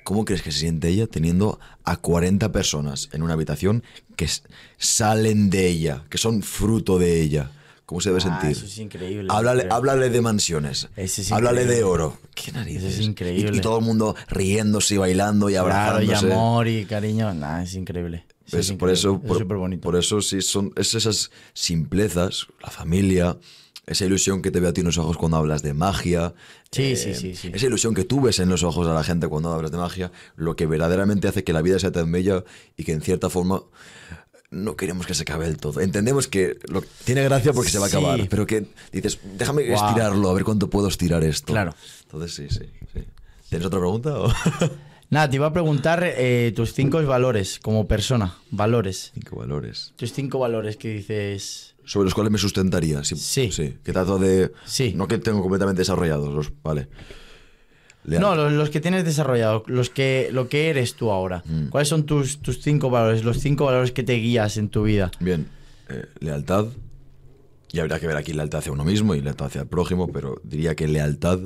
¿Cómo 0.04 0.26
crees 0.26 0.42
que 0.42 0.52
se 0.52 0.60
siente 0.60 0.90
ella 0.90 1.08
teniendo 1.08 1.60
a 1.86 1.96
40 1.96 2.52
personas 2.52 3.10
en 3.14 3.24
una 3.24 3.34
habitación 3.34 3.84
que 4.18 4.28
salen 4.78 5.50
de 5.50 5.68
ella, 5.68 6.04
que 6.10 6.18
son 6.18 6.44
fruto 6.44 7.00
de 7.00 7.22
ella? 7.22 7.52
¿Cómo 7.94 8.02
se 8.02 8.10
debe 8.10 8.22
Ah, 8.26 8.40
sentir? 8.42 8.58
eso 8.58 8.66
es 8.66 8.78
increíble. 8.80 9.28
Háblale, 9.30 10.10
de 10.10 10.20
mansiones. 10.22 10.90
Eso 10.96 11.22
es 11.22 11.32
háblale 11.32 11.66
de 11.68 11.84
oro. 11.84 12.18
¿Qué 12.34 12.52
narices? 12.52 12.96
es 12.96 13.00
Y- 13.02 13.04
increíble. 13.04 13.56
Y, 13.56 13.62
todo 13.62 13.78
el 13.78 13.86
mundo 13.86 14.16
riéndose 14.30 14.96
y 14.96 14.98
bailando 14.98 15.48
y 15.48 15.54
Claro, 15.54 15.68
y 16.02 16.06
abrazándose. 16.06 16.34
amor 16.34 16.68
y 16.68 16.86
cariño, 16.86 17.32
nada, 17.36 17.62
es 17.62 17.76
increíble. 17.76 18.26
Eso 18.48 18.58
es 18.58 18.72
por 18.72 18.90
eso, 18.90 19.20
es 19.22 19.28
por, 19.28 19.38
súper 19.38 19.58
bonito. 19.58 19.82
por 19.84 19.96
eso 19.96 20.22
sí 20.22 20.42
son 20.42 20.74
es 20.76 20.96
esas 20.96 21.30
simplezas, 21.54 22.48
la 22.64 22.72
familia, 22.72 23.38
esa 23.86 24.06
ilusión 24.06 24.42
que 24.42 24.50
te 24.50 24.60
ve 24.60 24.70
a 24.70 24.74
ti 24.74 24.82
en 24.82 24.88
los 24.88 24.98
ojos 24.98 25.16
cuando 25.16 25.38
hablas 25.38 25.62
de 25.62 25.76
magia. 25.76 26.34
Sí, 26.72 26.96
sí, 26.96 27.14
sí, 27.14 27.36
sí. 27.36 27.52
Esa 27.54 27.68
ilusión 27.68 27.94
que 27.94 28.06
tú 28.06 28.22
ves 28.22 28.40
en 28.40 28.50
los 28.50 28.64
ojos 28.64 28.88
a 28.88 28.94
la 28.96 29.04
gente 29.04 29.28
cuando 29.28 29.54
hablas 29.54 29.70
de 29.70 29.78
magia, 29.78 30.12
lo 30.36 30.56
que 30.56 30.66
verdaderamente 30.66 31.28
hace 31.28 31.44
que 31.44 31.54
la 31.54 31.62
vida 31.62 31.78
sea 31.78 31.92
tan 31.92 32.12
bella 32.12 32.44
y 32.76 32.86
que 32.86 32.92
en 32.94 33.02
cierta 33.02 33.30
forma 33.30 33.62
no 34.54 34.76
queremos 34.76 35.06
que 35.06 35.14
se 35.14 35.24
acabe 35.24 35.46
del 35.48 35.58
todo. 35.58 35.82
Entendemos 35.82 36.28
que 36.28 36.58
lo- 36.70 36.84
tiene 37.04 37.24
gracia 37.24 37.52
porque 37.54 37.70
se 37.72 37.80
va 37.80 37.88
a 37.88 37.90
Sí. 37.90 37.98
acabar, 37.98 38.28
pero 38.30 38.46
que 38.46 38.66
dices, 38.92 39.20
déjame 39.38 39.68
Guau. 39.68 39.88
estirarlo, 39.90 40.30
a 40.30 40.34
ver 40.34 40.44
cuánto 40.44 40.70
puedo 40.70 40.88
estirar 40.88 41.24
esto. 41.24 41.52
Claro. 41.54 41.74
Entonces 42.04 42.34
sí, 42.36 42.48
sí, 42.50 42.66
sí. 42.94 43.04
¿Tienes 43.50 43.66
otra 43.68 43.80
pregunta? 43.80 44.20
o? 44.20 44.32
Nada, 45.10 45.30
te 45.30 45.36
iba 45.36 45.46
a 45.48 45.54
preguntar 45.54 46.04
eh, 46.04 46.54
tus 46.56 46.74
cinco 46.74 47.04
valores 47.06 47.60
como 47.60 47.88
persona, 47.88 48.38
valores. 48.50 49.12
Cinco 49.14 49.36
valores. 49.36 49.94
Tus 49.96 50.12
cinco 50.14 50.40
valores 50.40 50.76
que 50.78 50.90
dices... 50.90 51.76
sobre 51.86 52.06
los 52.06 52.14
cuales 52.16 52.32
me 52.32 52.40
sustentaría. 52.40 53.04
Sí. 53.04 53.16
Sí. 53.18 53.52
sí 53.52 53.76
que 53.84 53.92
trato 53.94 54.18
de. 54.18 54.52
Sí. 54.66 54.94
No 54.96 55.08
que 55.08 55.18
tengo 55.20 55.42
completamente 55.42 55.82
desarrollados, 55.82 56.34
los, 56.34 56.52
vale. 56.64 56.88
No, 58.06 58.36
los, 58.36 58.52
los 58.52 58.70
que 58.70 58.80
tienes 58.80 59.06
desarrollado, 59.06 59.64
los 59.68 59.90
que, 59.90 60.30
lo 60.32 60.50
que 60.50 60.70
eres 60.70 60.96
tú 60.96 61.12
ahora. 61.12 61.44
Mm. 61.46 61.68
¿Cuáles 61.68 61.88
son 61.88 62.04
tus, 62.06 62.40
tus 62.40 62.62
cinco 62.62 62.90
valores, 62.90 63.24
los 63.24 63.40
cinco 63.40 63.66
valores 63.66 63.92
que 63.92 64.04
te 64.04 64.14
guías 64.14 64.58
en 64.58 64.70
tu 64.70 64.84
vida? 64.84 65.12
Bien, 65.20 65.48
eh, 65.90 66.06
lealtad. 66.20 66.68
Y 67.72 67.80
habría 67.80 68.00
que 68.00 68.08
ver 68.08 68.18
aquí 68.18 68.34
lealtad 68.34 68.60
hacia 68.60 68.72
uno 68.72 68.84
mismo 68.84 69.16
y 69.16 69.22
lealtad 69.22 69.48
hacia 69.48 69.62
el 69.62 69.68
prójimo, 69.68 70.12
pero 70.12 70.40
diría 70.44 70.76
que 70.76 70.88
lealtad. 70.88 71.40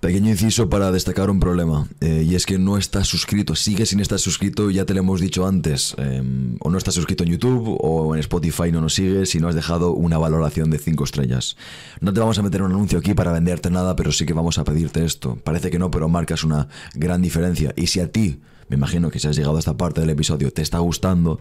Pequeño 0.00 0.30
inciso 0.30 0.70
para 0.70 0.92
destacar 0.92 1.28
un 1.28 1.40
problema, 1.40 1.88
eh, 2.00 2.24
y 2.24 2.36
es 2.36 2.46
que 2.46 2.56
no 2.56 2.78
estás 2.78 3.08
suscrito, 3.08 3.56
sigues 3.56 3.88
sin 3.88 3.98
estar 3.98 4.20
suscrito, 4.20 4.70
ya 4.70 4.84
te 4.84 4.94
lo 4.94 5.00
hemos 5.00 5.20
dicho 5.20 5.44
antes, 5.44 5.96
eh, 5.98 6.22
o 6.60 6.70
no 6.70 6.78
estás 6.78 6.94
suscrito 6.94 7.24
en 7.24 7.30
YouTube 7.30 7.76
o 7.80 8.14
en 8.14 8.20
Spotify 8.20 8.70
no 8.70 8.80
nos 8.80 8.94
sigues 8.94 9.34
y 9.34 9.40
no 9.40 9.48
has 9.48 9.56
dejado 9.56 9.90
una 9.92 10.16
valoración 10.16 10.70
de 10.70 10.78
5 10.78 11.02
estrellas. 11.02 11.56
No 12.00 12.12
te 12.12 12.20
vamos 12.20 12.38
a 12.38 12.42
meter 12.42 12.62
un 12.62 12.70
anuncio 12.70 13.00
aquí 13.00 13.12
para 13.14 13.32
venderte 13.32 13.70
nada, 13.70 13.96
pero 13.96 14.12
sí 14.12 14.24
que 14.24 14.34
vamos 14.34 14.58
a 14.58 14.64
pedirte 14.64 15.04
esto. 15.04 15.36
Parece 15.42 15.68
que 15.68 15.80
no, 15.80 15.90
pero 15.90 16.08
marcas 16.08 16.44
una 16.44 16.68
gran 16.94 17.20
diferencia. 17.20 17.74
Y 17.76 17.88
si 17.88 17.98
a 17.98 18.12
ti 18.12 18.40
me 18.68 18.76
imagino 18.76 19.10
que 19.10 19.18
si 19.18 19.28
has 19.28 19.36
llegado 19.36 19.56
a 19.56 19.58
esta 19.58 19.76
parte 19.76 20.00
del 20.00 20.10
episodio 20.10 20.52
te 20.52 20.62
está 20.62 20.78
gustando, 20.78 21.40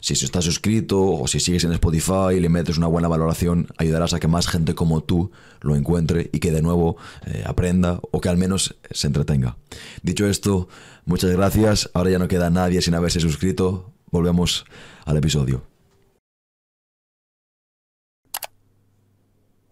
si 0.00 0.12
estás 0.12 0.44
suscrito 0.44 1.00
o 1.02 1.26
si 1.26 1.40
sigues 1.40 1.64
en 1.64 1.72
Spotify 1.72 2.34
y 2.36 2.40
le 2.40 2.48
metes 2.48 2.76
una 2.76 2.86
buena 2.86 3.08
valoración, 3.08 3.68
ayudarás 3.78 4.12
a 4.12 4.20
que 4.20 4.28
más 4.28 4.46
gente 4.46 4.74
como 4.74 5.02
tú 5.02 5.30
lo 5.60 5.76
encuentre 5.76 6.30
y 6.32 6.40
que 6.40 6.52
de 6.52 6.62
nuevo 6.62 6.96
eh, 7.26 7.42
aprenda 7.46 8.00
o 8.10 8.20
que 8.20 8.28
al 8.28 8.36
menos 8.36 8.76
se 8.90 9.06
entretenga. 9.06 9.56
Dicho 10.02 10.26
esto, 10.26 10.68
muchas 11.06 11.30
gracias. 11.30 11.90
Ahora 11.94 12.10
ya 12.10 12.18
no 12.18 12.28
queda 12.28 12.50
nadie 12.50 12.82
sin 12.82 12.94
haberse 12.94 13.20
suscrito. 13.20 13.92
Volvemos 14.10 14.64
al 15.06 15.16
episodio. 15.16 15.62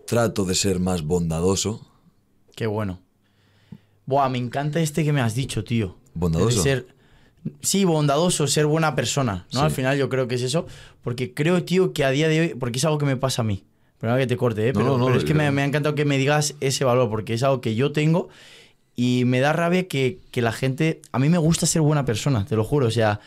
Trato 0.06 0.44
de 0.44 0.54
ser 0.54 0.80
más 0.80 1.02
bondadoso. 1.02 1.86
Qué 2.54 2.66
bueno. 2.66 3.00
Buah, 4.06 4.28
me 4.28 4.38
encanta 4.38 4.80
este 4.80 5.04
que 5.04 5.12
me 5.12 5.20
has 5.20 5.34
dicho, 5.34 5.64
tío. 5.64 5.96
¿Bondadoso? 6.14 6.56
De 6.58 6.62
ser, 6.62 6.91
sí, 7.60 7.84
bondadoso, 7.84 8.46
ser 8.46 8.66
buena 8.66 8.94
persona, 8.94 9.46
¿no? 9.52 9.60
Sí. 9.60 9.64
Al 9.64 9.70
final 9.70 9.98
yo 9.98 10.08
creo 10.08 10.28
que 10.28 10.36
es 10.36 10.42
eso. 10.42 10.66
Porque 11.02 11.34
creo, 11.34 11.62
tío, 11.64 11.92
que 11.92 12.04
a 12.04 12.10
día 12.10 12.28
de 12.28 12.40
hoy, 12.40 12.48
porque 12.54 12.78
es 12.78 12.84
algo 12.84 12.98
que 12.98 13.06
me 13.06 13.16
pasa 13.16 13.42
a 13.42 13.44
mí. 13.44 13.64
Perdona 13.98 14.18
que 14.18 14.26
te 14.26 14.36
corte, 14.36 14.68
¿eh? 14.68 14.72
Pero, 14.72 14.86
no, 14.86 14.98
no, 14.98 15.06
pero 15.06 15.18
es 15.18 15.24
que 15.24 15.34
me, 15.34 15.50
me 15.50 15.62
ha 15.62 15.64
encantado 15.64 15.94
que 15.94 16.04
me 16.04 16.18
digas 16.18 16.54
ese 16.60 16.84
valor, 16.84 17.08
porque 17.08 17.34
es 17.34 17.42
algo 17.42 17.60
que 17.60 17.74
yo 17.74 17.92
tengo 17.92 18.28
y 18.96 19.24
me 19.26 19.40
da 19.40 19.52
rabia 19.52 19.88
que, 19.88 20.18
que 20.30 20.42
la 20.42 20.52
gente... 20.52 21.00
A 21.12 21.18
mí 21.18 21.28
me 21.28 21.38
gusta 21.38 21.66
ser 21.66 21.82
buena 21.82 22.04
persona, 22.04 22.44
te 22.44 22.56
lo 22.56 22.64
juro. 22.64 22.86
O 22.86 22.90
sea, 22.90 23.20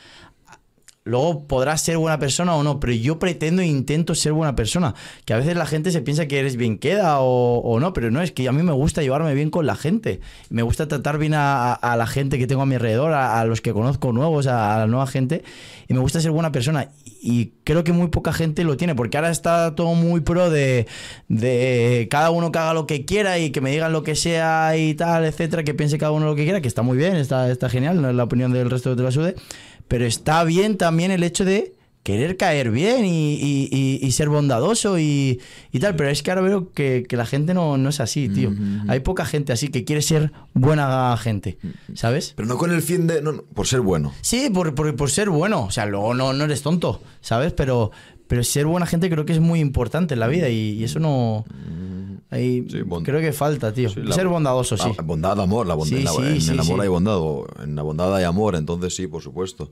luego 1.05 1.47
podrás 1.47 1.81
ser 1.81 1.97
buena 1.97 2.17
persona 2.17 2.55
o 2.55 2.63
no, 2.63 2.79
pero 2.79 2.91
yo 2.91 3.19
pretendo 3.19 3.61
e 3.61 3.67
intento 3.67 4.15
ser 4.15 4.33
buena 4.33 4.55
persona. 4.55 4.95
Que 5.23 5.33
a 5.33 5.37
veces 5.37 5.55
la 5.55 5.67
gente 5.67 5.91
se 5.91 6.01
piensa 6.01 6.27
que 6.27 6.39
eres 6.39 6.57
bien 6.57 6.79
queda 6.79 7.19
o, 7.19 7.79
no, 7.79 7.93
pero 7.93 8.11
no, 8.11 8.21
es 8.21 8.31
que 8.31 8.47
a 8.47 8.51
mí 8.51 8.63
me 8.63 8.73
gusta 8.73 9.01
llevarme 9.03 9.33
bien 9.35 9.51
con 9.51 9.67
la 9.67 9.75
gente. 9.75 10.19
Me 10.49 10.63
gusta 10.63 10.87
tratar 10.87 11.19
bien 11.19 11.33
a, 11.35 11.95
la 11.97 12.07
gente 12.07 12.37
que 12.39 12.47
tengo 12.47 12.63
a 12.63 12.65
mi 12.65 12.75
alrededor, 12.75 13.13
a, 13.13 13.45
los 13.45 13.61
que 13.61 13.71
conozco 13.71 14.11
nuevos, 14.11 14.47
a, 14.47 14.75
a 14.75 14.79
la 14.79 14.87
nueva 14.87 15.05
gente. 15.05 15.43
Y 15.87 15.93
me 15.93 15.99
gusta 15.99 16.19
ser 16.19 16.31
buena 16.31 16.51
persona. 16.51 16.89
Y 17.21 17.53
creo 17.63 17.83
que 17.83 17.93
muy 17.93 18.07
poca 18.07 18.33
gente 18.33 18.63
lo 18.63 18.75
tiene, 18.75 18.95
porque 18.95 19.17
ahora 19.17 19.29
está 19.29 19.75
todo 19.75 19.93
muy 19.93 20.21
pro 20.21 20.49
de, 20.49 20.87
de 21.27 22.07
cada 22.09 22.31
uno 22.31 22.51
que 22.51 22.59
haga 22.59 22.73
lo 22.73 22.87
que 22.87 23.05
quiera 23.05 23.37
y 23.39 23.51
que 23.51 23.61
me 23.61 23.71
digan 23.71 23.93
lo 23.93 24.03
que 24.03 24.15
sea 24.15 24.77
y 24.77 24.93
tal, 24.95 25.25
etcétera, 25.25 25.63
que 25.63 25.73
piense 25.73 25.97
cada 25.97 26.11
uno 26.11 26.25
lo 26.25 26.35
que 26.35 26.43
quiera, 26.43 26.61
que 26.61 26.67
está 26.67 26.81
muy 26.81 26.97
bien, 26.97 27.15
está, 27.15 27.49
está 27.49 27.69
genial, 27.69 28.01
no 28.01 28.09
es 28.09 28.15
la 28.15 28.23
opinión 28.23 28.51
del 28.53 28.69
resto 28.69 28.95
de 28.95 29.03
la 29.03 29.11
SUDE. 29.11 29.35
Pero 29.87 30.05
está 30.05 30.43
bien 30.43 30.77
también 30.77 31.11
el 31.11 31.23
hecho 31.23 31.45
de 31.45 31.73
querer 32.03 32.37
caer 32.37 32.69
bien 32.69 33.03
y, 33.03 33.33
y- 33.33 33.67
y- 33.71 33.99
y 34.05 34.11
ser 34.11 34.29
bondadoso 34.29 34.99
y, 34.99 35.39
y 35.71 35.79
tal. 35.79 35.95
Pero 35.95 36.09
es 36.09 36.21
que 36.21 36.29
ahora 36.29 36.41
veo 36.43 36.71
que, 36.71 37.03
que 37.09 37.17
la 37.17 37.25
gente 37.25 37.53
no, 37.55 37.77
no 37.77 37.89
es 37.89 37.99
así, 37.99 38.29
tío. 38.29 38.53
Hay 38.87 38.99
poca 38.99 39.25
gente 39.25 39.53
así 39.53 39.69
que 39.69 39.85
quiere 39.85 40.03
ser 40.03 40.31
buena 40.53 41.17
gente, 41.17 41.57
¿sabes? 41.95 42.33
Pero 42.35 42.47
no 42.47 42.57
con 42.59 42.71
el 42.71 42.83
fin 42.83 43.07
de... 43.07 43.21
No, 43.23 43.31
no, 43.31 43.41
por 43.41 43.65
ser 43.65 43.81
bueno. 43.81 44.13
Sí, 44.21 44.49
por, 44.53 44.75
por- 44.75 44.95
por 44.95 45.09
ser 45.09 45.29
bueno. 45.31 45.63
O 45.63 45.71
sea, 45.71 45.87
luego 45.87 46.13
no, 46.13 46.31
no 46.33 46.43
eres 46.43 46.61
tonto, 46.61 47.01
¿sabes? 47.21 47.53
Pero, 47.53 47.89
pero 48.27 48.43
ser 48.43 48.67
buena 48.67 48.85
gente 48.85 49.09
creo 49.09 49.25
que 49.25 49.33
es 49.33 49.39
muy 49.39 49.59
importante 49.59 50.13
en 50.13 50.19
la 50.19 50.27
vida 50.27 50.49
y, 50.49 50.73
y 50.79 50.83
eso 50.83 50.99
no... 50.99 51.43
ahí 52.29 52.65
Sí, 52.69 52.81
creo 53.03 53.19
que 53.21 53.33
falta, 53.33 53.73
tío. 53.73 53.89
Sí, 53.89 54.01
ser 54.11 54.27
bondadoso, 54.27 54.77
sí. 54.77 54.89
Ah, 54.97 55.01
bondad, 55.03 55.39
amor. 55.39 55.67
La 55.67 55.75
bond- 55.75 55.87
Sí, 55.89 55.95
en, 55.97 56.03
la- 56.05 56.11
en 56.13 56.49
el 56.49 56.59
amor 56.59 56.81
hay 56.81 56.87
bondad. 56.87 57.19
en 57.63 57.75
la 57.75 57.81
bondad 57.83 58.15
hay 58.15 58.23
amor, 58.23 58.55
entonces 58.55 58.95
sí, 58.95 59.07
por 59.07 59.21
supuesto. 59.21 59.71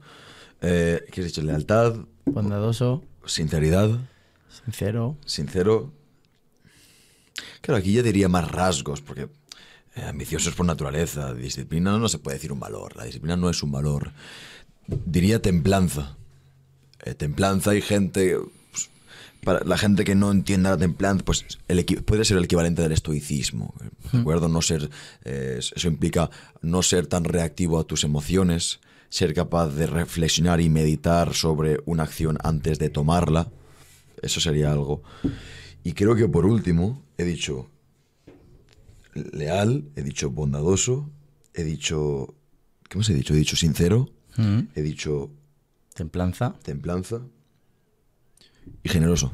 Eh, 0.62 1.04
¿Qué 1.12 1.22
has 1.22 1.28
dicho? 1.28 1.42
Lealtad, 1.42 1.96
Bondadoso, 2.26 3.04
sinceridad, 3.26 3.90
sincero. 4.64 5.18
sincero. 5.26 5.92
Claro, 7.62 7.80
aquí 7.80 7.94
yo 7.94 8.04
diría 8.04 8.30
más 8.30 8.50
rasgos, 8.52 9.02
porque 9.02 9.28
eh, 9.96 10.04
ambiciosos 10.04 10.54
por 10.56 10.66
naturaleza. 10.66 11.34
Disciplina 11.34 11.98
no 11.98 12.08
se 12.10 12.20
puede 12.20 12.38
decir 12.38 12.52
un 12.52 12.60
valor. 12.60 12.96
La 12.96 13.06
disciplina 13.06 13.36
no 13.36 13.50
es 13.50 13.62
un 13.64 13.72
valor. 13.72 14.12
Diría 14.88 15.42
templanza. 15.42 16.18
Eh, 17.04 17.14
templanza 17.16 17.76
y 17.76 17.82
gente. 17.82 18.38
Para 19.44 19.64
la 19.65 19.78
gente 19.78 20.03
que 20.03 20.15
no 20.15 20.32
entienda 20.32 20.72
la 20.72 20.78
templanza, 20.78 21.24
pues 21.26 21.45
el 21.68 21.86
puede 22.06 22.26
ser 22.26 22.38
el 22.38 22.45
equivalente 22.45 22.82
del 22.82 22.91
estoicismo. 22.91 23.74
¿De 24.11 24.20
acuerdo? 24.20 24.48
No 24.48 24.61
ser. 24.61 24.90
eh, 25.24 25.57
eso 25.60 25.88
implica 25.88 26.30
no 26.61 26.82
ser 26.84 27.07
tan 27.07 27.24
reactivo 27.24 27.80
a 27.80 27.84
tus 27.84 28.03
emociones, 28.03 28.80
ser 29.10 29.34
capaz 29.34 29.70
de 29.70 29.88
reflexionar 29.88 30.61
y 30.61 30.70
meditar 30.70 31.34
sobre 31.34 31.80
una 31.86 32.03
acción 32.03 32.38
antes 32.44 32.80
de 32.80 32.90
tomarla. 32.90 33.52
Eso 34.22 34.40
sería 34.40 34.72
algo. 34.72 35.03
Y 35.84 35.94
creo 35.94 36.15
que 36.15 36.28
por 36.28 36.45
último 36.45 37.03
he 37.18 37.24
dicho 37.26 37.70
leal, 39.14 39.86
he 39.95 40.02
dicho 40.02 40.32
bondadoso, 40.32 41.10
he 41.53 41.64
dicho. 41.64 42.34
¿Qué 42.90 42.98
más 42.98 43.10
he 43.10 43.14
dicho? 43.14 43.34
He 43.34 43.38
dicho 43.38 43.56
sincero, 43.56 44.10
he 44.76 44.82
dicho 44.82 45.32
Templanza. 45.94 46.53
templanza 46.64 47.22
y 48.84 48.90
generoso. 48.90 49.34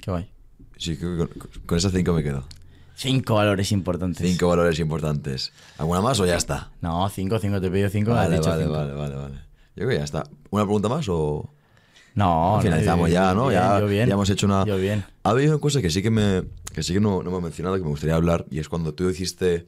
Qué 0.00 0.10
guay. 0.10 0.30
Sí, 0.76 0.96
con, 0.96 1.28
con 1.66 1.78
esas 1.78 1.92
cinco 1.92 2.12
me 2.12 2.22
quedo. 2.22 2.44
Cinco 2.94 3.34
valores 3.34 3.72
importantes. 3.72 4.26
Cinco 4.26 4.48
valores 4.48 4.78
importantes. 4.78 5.52
¿Alguna 5.78 6.00
más 6.00 6.18
o 6.20 6.26
ya 6.26 6.36
está? 6.36 6.70
No, 6.80 7.08
cinco, 7.10 7.38
cinco, 7.38 7.60
te 7.60 7.66
he 7.66 7.70
pedido 7.70 7.90
cinco. 7.90 8.12
Vale, 8.12 8.36
dicho 8.36 8.48
vale, 8.48 8.62
cinco. 8.62 8.76
vale, 8.76 8.92
vale, 8.94 9.14
vale. 9.14 9.34
Yo 9.34 9.84
creo 9.84 9.88
que 9.90 9.96
ya 9.98 10.04
está. 10.04 10.24
¿Una 10.50 10.64
pregunta 10.64 10.88
más 10.88 11.06
o...? 11.08 11.52
No, 12.14 12.58
Finalizamos 12.62 13.08
no, 13.10 13.14
ya, 13.14 13.34
¿no? 13.34 13.48
bien, 13.48 13.60
ya, 13.60 13.78
yo 13.80 13.86
bien. 13.86 14.08
ya 14.08 14.14
hemos 14.14 14.30
hecho 14.30 14.46
una... 14.46 14.64
Yo 14.64 14.78
bien. 14.78 15.04
Ha 15.22 15.30
habido 15.30 15.52
una 15.52 15.60
cosa 15.60 15.82
que 15.82 15.90
sí 15.90 16.02
que 16.02 16.10
me 16.10 16.44
que 16.72 16.82
sí 16.82 16.94
que 16.94 17.00
no, 17.00 17.22
no 17.22 17.30
me 17.30 17.36
he 17.36 17.40
mencionado, 17.42 17.76
que 17.76 17.82
me 17.82 17.90
gustaría 17.90 18.14
hablar, 18.14 18.46
y 18.50 18.58
es 18.58 18.70
cuando 18.70 18.94
tú 18.94 19.10
hiciste 19.10 19.66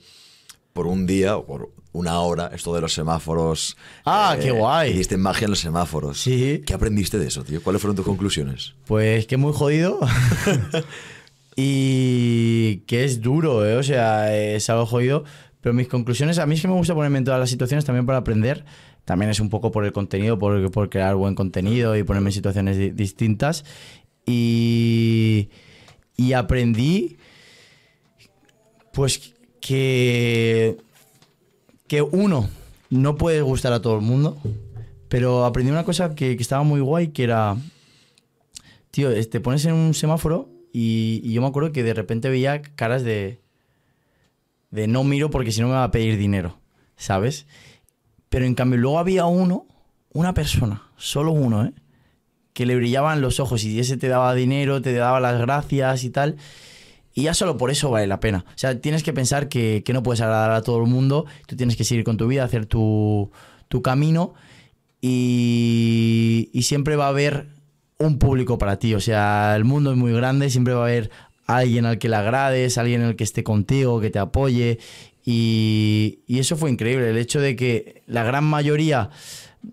por 0.78 0.86
un 0.86 1.06
día 1.08 1.36
o 1.36 1.44
por 1.44 1.72
una 1.90 2.20
hora 2.20 2.52
esto 2.54 2.72
de 2.72 2.80
los 2.80 2.92
semáforos. 2.92 3.76
eh, 3.80 4.00
Ah, 4.04 4.36
qué 4.40 4.52
guay. 4.52 4.92
Hiciste 4.92 5.16
magia 5.16 5.46
en 5.46 5.50
los 5.50 5.58
semáforos. 5.58 6.20
Sí. 6.20 6.62
¿Qué 6.64 6.72
aprendiste 6.72 7.18
de 7.18 7.26
eso, 7.26 7.42
tío? 7.42 7.60
¿Cuáles 7.60 7.82
fueron 7.82 7.96
tus 7.96 8.04
conclusiones? 8.04 8.74
Pues 8.86 9.26
que 9.26 9.36
muy 9.36 9.52
jodido. 9.52 9.98
y 11.56 12.76
que 12.86 13.02
es 13.04 13.20
duro, 13.20 13.66
¿eh? 13.66 13.74
O 13.76 13.82
sea, 13.82 14.36
es 14.36 14.70
algo 14.70 14.86
jodido. 14.86 15.24
Pero 15.60 15.74
mis 15.74 15.88
conclusiones, 15.88 16.38
a 16.38 16.46
mí 16.46 16.54
es 16.54 16.62
que 16.62 16.68
me 16.68 16.74
gusta 16.74 16.94
ponerme 16.94 17.18
en 17.18 17.24
todas 17.24 17.40
las 17.40 17.50
situaciones 17.50 17.84
también 17.84 18.06
para 18.06 18.18
aprender. 18.18 18.64
También 19.04 19.32
es 19.32 19.40
un 19.40 19.48
poco 19.50 19.72
por 19.72 19.84
el 19.84 19.90
contenido, 19.92 20.38
por, 20.38 20.70
por 20.70 20.90
crear 20.90 21.16
buen 21.16 21.34
contenido 21.34 21.96
y 21.96 22.04
ponerme 22.04 22.28
en 22.28 22.34
situaciones 22.34 22.78
di- 22.78 22.90
distintas. 22.90 23.64
Y, 24.26 25.48
y 26.16 26.34
aprendí, 26.34 27.16
pues, 28.92 29.34
que, 29.60 30.76
que 31.86 32.02
uno, 32.02 32.48
no 32.90 33.16
puede 33.16 33.42
gustar 33.42 33.72
a 33.72 33.82
todo 33.82 33.96
el 33.96 34.02
mundo. 34.02 34.36
Pero 35.08 35.44
aprendí 35.44 35.70
una 35.70 35.84
cosa 35.84 36.14
que, 36.14 36.32
estaba 36.32 36.62
muy 36.62 36.80
guay, 36.80 37.08
que 37.08 37.24
era 37.24 37.56
tío, 38.90 39.10
te 39.28 39.40
pones 39.40 39.64
en 39.64 39.74
un 39.74 39.94
semáforo 39.94 40.48
y, 40.72 41.20
y 41.24 41.32
yo 41.32 41.40
me 41.40 41.48
acuerdo 41.48 41.72
que 41.72 41.82
de 41.82 41.94
repente 41.94 42.28
veía 42.28 42.60
caras 42.62 43.02
de, 43.04 43.40
de 44.70 44.86
no 44.86 45.04
miro 45.04 45.30
porque 45.30 45.52
si 45.52 45.60
no 45.60 45.68
me 45.68 45.74
va 45.74 45.84
a 45.84 45.90
pedir 45.90 46.18
dinero, 46.18 46.58
¿sabes? 46.96 47.46
Pero 48.28 48.44
en 48.44 48.54
cambio 48.54 48.78
luego 48.78 48.98
había 48.98 49.26
uno, 49.26 49.66
una 50.12 50.34
persona, 50.34 50.82
solo 50.96 51.32
uno, 51.32 51.64
¿eh? 51.64 51.72
Que 52.52 52.66
le 52.66 52.76
brillaban 52.76 53.20
los 53.20 53.40
ojos 53.40 53.64
y 53.64 53.78
ese 53.78 53.96
te 53.96 54.08
daba 54.08 54.34
dinero, 54.34 54.82
te 54.82 54.92
daba 54.92 55.20
las 55.20 55.40
gracias 55.40 56.04
y 56.04 56.10
tal. 56.10 56.36
Y 57.18 57.22
ya 57.22 57.34
solo 57.34 57.56
por 57.56 57.72
eso 57.72 57.90
vale 57.90 58.06
la 58.06 58.20
pena. 58.20 58.44
O 58.46 58.52
sea, 58.54 58.80
tienes 58.80 59.02
que 59.02 59.12
pensar 59.12 59.48
que, 59.48 59.82
que 59.84 59.92
no 59.92 60.04
puedes 60.04 60.20
agradar 60.20 60.52
a 60.52 60.62
todo 60.62 60.80
el 60.80 60.88
mundo, 60.88 61.26
tú 61.48 61.56
tienes 61.56 61.74
que 61.74 61.82
seguir 61.82 62.04
con 62.04 62.16
tu 62.16 62.28
vida, 62.28 62.44
hacer 62.44 62.66
tu, 62.66 63.32
tu 63.66 63.82
camino 63.82 64.34
y, 65.00 66.48
y 66.52 66.62
siempre 66.62 66.94
va 66.94 67.06
a 67.06 67.08
haber 67.08 67.48
un 67.98 68.20
público 68.20 68.56
para 68.56 68.78
ti. 68.78 68.94
O 68.94 69.00
sea, 69.00 69.56
el 69.56 69.64
mundo 69.64 69.90
es 69.90 69.96
muy 69.96 70.12
grande, 70.12 70.48
siempre 70.48 70.74
va 70.74 70.82
a 70.82 70.84
haber 70.84 71.10
alguien 71.48 71.86
al 71.86 71.98
que 71.98 72.08
le 72.08 72.14
agrades, 72.14 72.78
alguien 72.78 73.02
al 73.02 73.16
que 73.16 73.24
esté 73.24 73.42
contigo, 73.42 74.00
que 74.00 74.10
te 74.10 74.20
apoye. 74.20 74.78
Y, 75.24 76.20
y 76.28 76.38
eso 76.38 76.56
fue 76.56 76.70
increíble, 76.70 77.10
el 77.10 77.18
hecho 77.18 77.40
de 77.40 77.56
que 77.56 78.04
la 78.06 78.22
gran 78.22 78.44
mayoría 78.44 79.10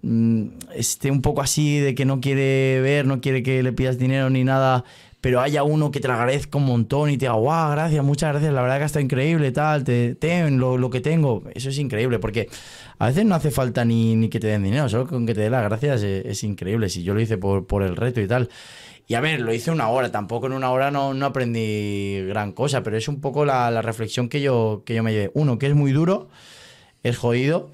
mm, 0.01 0.45
esté 0.73 1.11
un 1.11 1.21
poco 1.21 1.41
así, 1.41 1.77
de 1.77 1.93
que 1.93 2.05
no 2.05 2.21
quiere 2.21 2.81
ver, 2.81 3.05
no 3.05 3.21
quiere 3.21 3.43
que 3.43 3.61
le 3.61 3.71
pidas 3.71 3.99
dinero 3.99 4.31
ni 4.31 4.43
nada, 4.43 4.83
pero 5.25 5.41
haya 5.41 5.63
uno 5.63 5.89
que 5.89 5.99
te 5.99 6.07
agradezca 6.07 6.59
un 6.59 6.65
montón 6.65 7.09
y 7.09 7.17
te 7.17 7.25
diga, 7.25 7.33
guau, 7.33 7.71
gracias, 7.71 8.05
muchas 8.05 8.29
gracias, 8.29 8.53
la 8.53 8.61
verdad 8.61 8.77
que 8.77 8.85
está 8.85 9.01
increíble, 9.01 9.51
tal, 9.51 9.83
te, 9.83 10.13
ten 10.13 10.59
lo, 10.59 10.89
que 10.91 11.01
tengo. 11.01 11.41
Eso 11.55 11.69
es 11.69 11.79
increíble, 11.79 12.19
porque 12.19 12.47
a 12.99 13.07
veces 13.07 13.25
no 13.25 13.33
hace 13.33 13.49
falta 13.49 13.83
ni, 13.85 14.29
que 14.29 14.39
te 14.39 14.45
den 14.45 14.61
dinero, 14.61 14.87
solo 14.87 15.07
con 15.07 15.25
que 15.25 15.33
te 15.33 15.41
den 15.41 15.53
las 15.53 15.63
gracias 15.63 16.03
es, 16.03 16.43
increíble. 16.43 16.89
Si 16.89 17.01
yo 17.01 17.15
lo 17.15 17.21
hice 17.21 17.39
por, 17.39 17.65
por 17.65 17.81
el 17.81 17.95
reto 17.95 18.21
y 18.21 18.27
tal. 18.27 18.49
Y 19.07 19.15
a 19.15 19.19
ver, 19.19 19.41
lo 19.41 19.51
hice 19.51 19.71
una 19.71 19.89
hora, 19.89 20.11
tampoco 20.11 20.45
en 20.45 20.53
una 20.53 20.69
hora 20.69 20.91
no, 20.91 21.15
no 21.15 21.25
aprendí 21.25 22.23
gran 22.27 22.51
cosa, 22.51 22.83
pero 22.83 22.95
es 22.95 23.07
un 23.07 23.19
poco 23.19 23.45
la, 23.45 23.71
la 23.71 23.81
reflexión 23.81 24.29
que 24.29 24.41
yo, 24.41 24.83
que 24.85 24.93
yo 24.93 25.01
me 25.01 25.11
llevé. 25.11 25.31
Uno, 25.33 25.57
que 25.57 25.65
es 25.65 25.73
muy 25.73 25.91
duro, 25.91 26.29
es 27.01 27.17
jodido, 27.17 27.71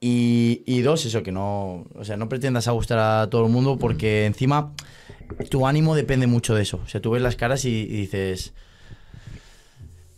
y, 0.00 0.62
y 0.66 0.80
dos, 0.82 1.04
eso, 1.06 1.22
que 1.22 1.32
no, 1.32 1.86
o 1.94 2.04
sea, 2.04 2.16
no 2.16 2.28
pretendas 2.28 2.68
a 2.68 2.72
gustar 2.72 2.98
a 2.98 3.28
todo 3.30 3.46
el 3.46 3.52
mundo 3.52 3.78
porque 3.78 4.26
encima 4.26 4.72
tu 5.50 5.66
ánimo 5.66 5.94
depende 5.94 6.26
mucho 6.26 6.54
de 6.54 6.62
eso. 6.62 6.80
O 6.84 6.88
sea, 6.88 7.00
tú 7.00 7.10
ves 7.12 7.22
las 7.22 7.36
caras 7.36 7.64
y, 7.64 7.70
y 7.70 7.86
dices... 7.86 8.52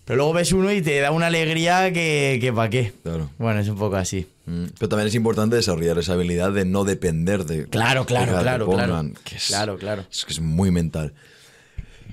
Pero 0.05 0.17
luego 0.17 0.33
ves 0.33 0.53
uno 0.53 0.73
y 0.73 0.81
te 0.81 1.01
da 1.01 1.11
una 1.11 1.27
alegría 1.27 1.93
que, 1.93 2.39
que 2.41 2.51
para 2.51 2.71
qué. 2.71 2.95
Claro. 3.03 3.29
Bueno, 3.37 3.61
es 3.61 3.69
un 3.69 3.77
poco 3.77 3.97
así. 3.97 4.27
Mm, 4.47 4.65
Pero 4.79 4.89
también 4.89 5.09
es 5.09 5.15
importante 5.15 5.55
desarrollar 5.57 5.99
esa 5.99 6.15
habilidad 6.15 6.51
de 6.51 6.65
no 6.65 6.85
depender 6.85 7.45
de. 7.45 7.67
Claro, 7.67 8.07
claro, 8.07 8.33
que 8.39 8.43
claro, 8.43 8.65
claro. 8.65 8.87
pongan, 8.89 9.15
que 9.25 9.37
es- 9.37 9.49
Claro, 9.49 9.77
claro. 9.77 10.05
Es 10.11 10.25
que 10.25 10.33
es 10.33 10.41
muy 10.41 10.71
mental. 10.71 11.13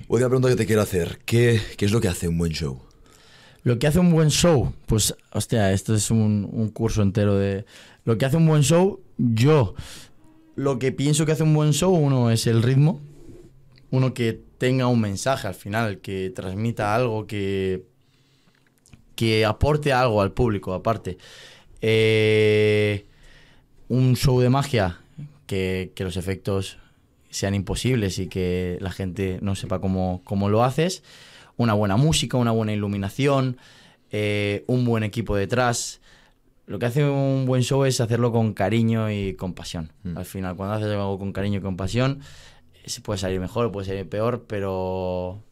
Última 0.08 0.28
pregunta 0.28 0.50
que 0.50 0.56
te 0.56 0.66
quiero 0.66 0.82
hacer. 0.82 1.20
¿Qué, 1.24 1.58
qué 1.78 1.86
es 1.86 1.90
lo 1.92 2.02
que 2.02 2.08
hace 2.08 2.28
un 2.28 2.36
buen 2.36 2.52
show? 2.52 2.82
Lo 3.66 3.80
que 3.80 3.88
hace 3.88 3.98
un 3.98 4.12
buen 4.12 4.30
show, 4.30 4.72
pues, 4.86 5.16
hostia, 5.32 5.72
esto 5.72 5.92
es 5.92 6.12
un, 6.12 6.70
curso 6.72 7.02
entero 7.02 7.34
de... 7.34 7.64
Lo 8.04 8.16
que 8.16 8.24
hace 8.24 8.36
un 8.36 8.46
buen 8.46 8.62
show, 8.62 9.00
yo, 9.18 9.74
lo 10.54 10.78
que 10.78 10.92
pienso 10.92 11.26
que 11.26 11.32
hace 11.32 11.42
un 11.42 11.52
buen 11.52 11.72
show, 11.72 11.92
uno 11.92 12.30
es 12.30 12.46
el 12.46 12.62
ritmo, 12.62 13.00
uno 13.90 14.14
que 14.14 14.40
tenga 14.58 14.86
un 14.86 15.00
mensaje 15.00 15.48
al 15.48 15.56
final, 15.56 15.98
que 15.98 16.30
transmita 16.30 16.94
algo, 16.94 17.26
que, 17.26 17.82
que 19.16 19.44
aporte 19.44 19.92
algo 19.92 20.22
al 20.22 20.30
público, 20.30 20.72
aparte. 20.72 21.18
Eh, 21.80 23.04
un 23.88 24.14
show 24.14 24.40
de 24.40 24.48
magia, 24.48 25.00
que, 25.48 25.90
que 25.96 26.04
los 26.04 26.16
efectos 26.16 26.78
sean 27.30 27.56
imposibles 27.56 28.20
y 28.20 28.28
que 28.28 28.78
la 28.80 28.92
gente 28.92 29.40
no 29.42 29.56
sepa 29.56 29.80
cómo, 29.80 30.20
cómo 30.22 30.50
lo 30.50 30.62
haces. 30.62 31.02
Una 31.56 31.74
buena 31.74 31.96
música, 31.96 32.36
una 32.36 32.52
buena 32.52 32.72
iluminación, 32.72 33.56
eh, 34.10 34.64
un 34.66 34.84
buen 34.84 35.02
equipo 35.02 35.36
detrás. 35.36 36.00
Lo 36.66 36.78
que 36.78 36.86
hace 36.86 37.04
un 37.08 37.46
buen 37.46 37.62
show 37.62 37.84
es 37.84 38.00
hacerlo 38.00 38.32
con 38.32 38.52
cariño 38.52 39.10
y 39.10 39.34
con 39.34 39.54
pasión. 39.54 39.92
Mm. 40.02 40.18
Al 40.18 40.24
final, 40.24 40.56
cuando 40.56 40.74
haces 40.74 40.90
algo 40.90 41.18
con 41.18 41.32
cariño 41.32 41.58
y 41.58 41.62
con 41.62 41.76
pasión, 41.76 42.20
se 42.84 43.00
puede 43.00 43.18
salir 43.18 43.40
mejor, 43.40 43.72
puede 43.72 43.86
salir 43.86 44.08
peor, 44.08 44.44
pero 44.46 45.42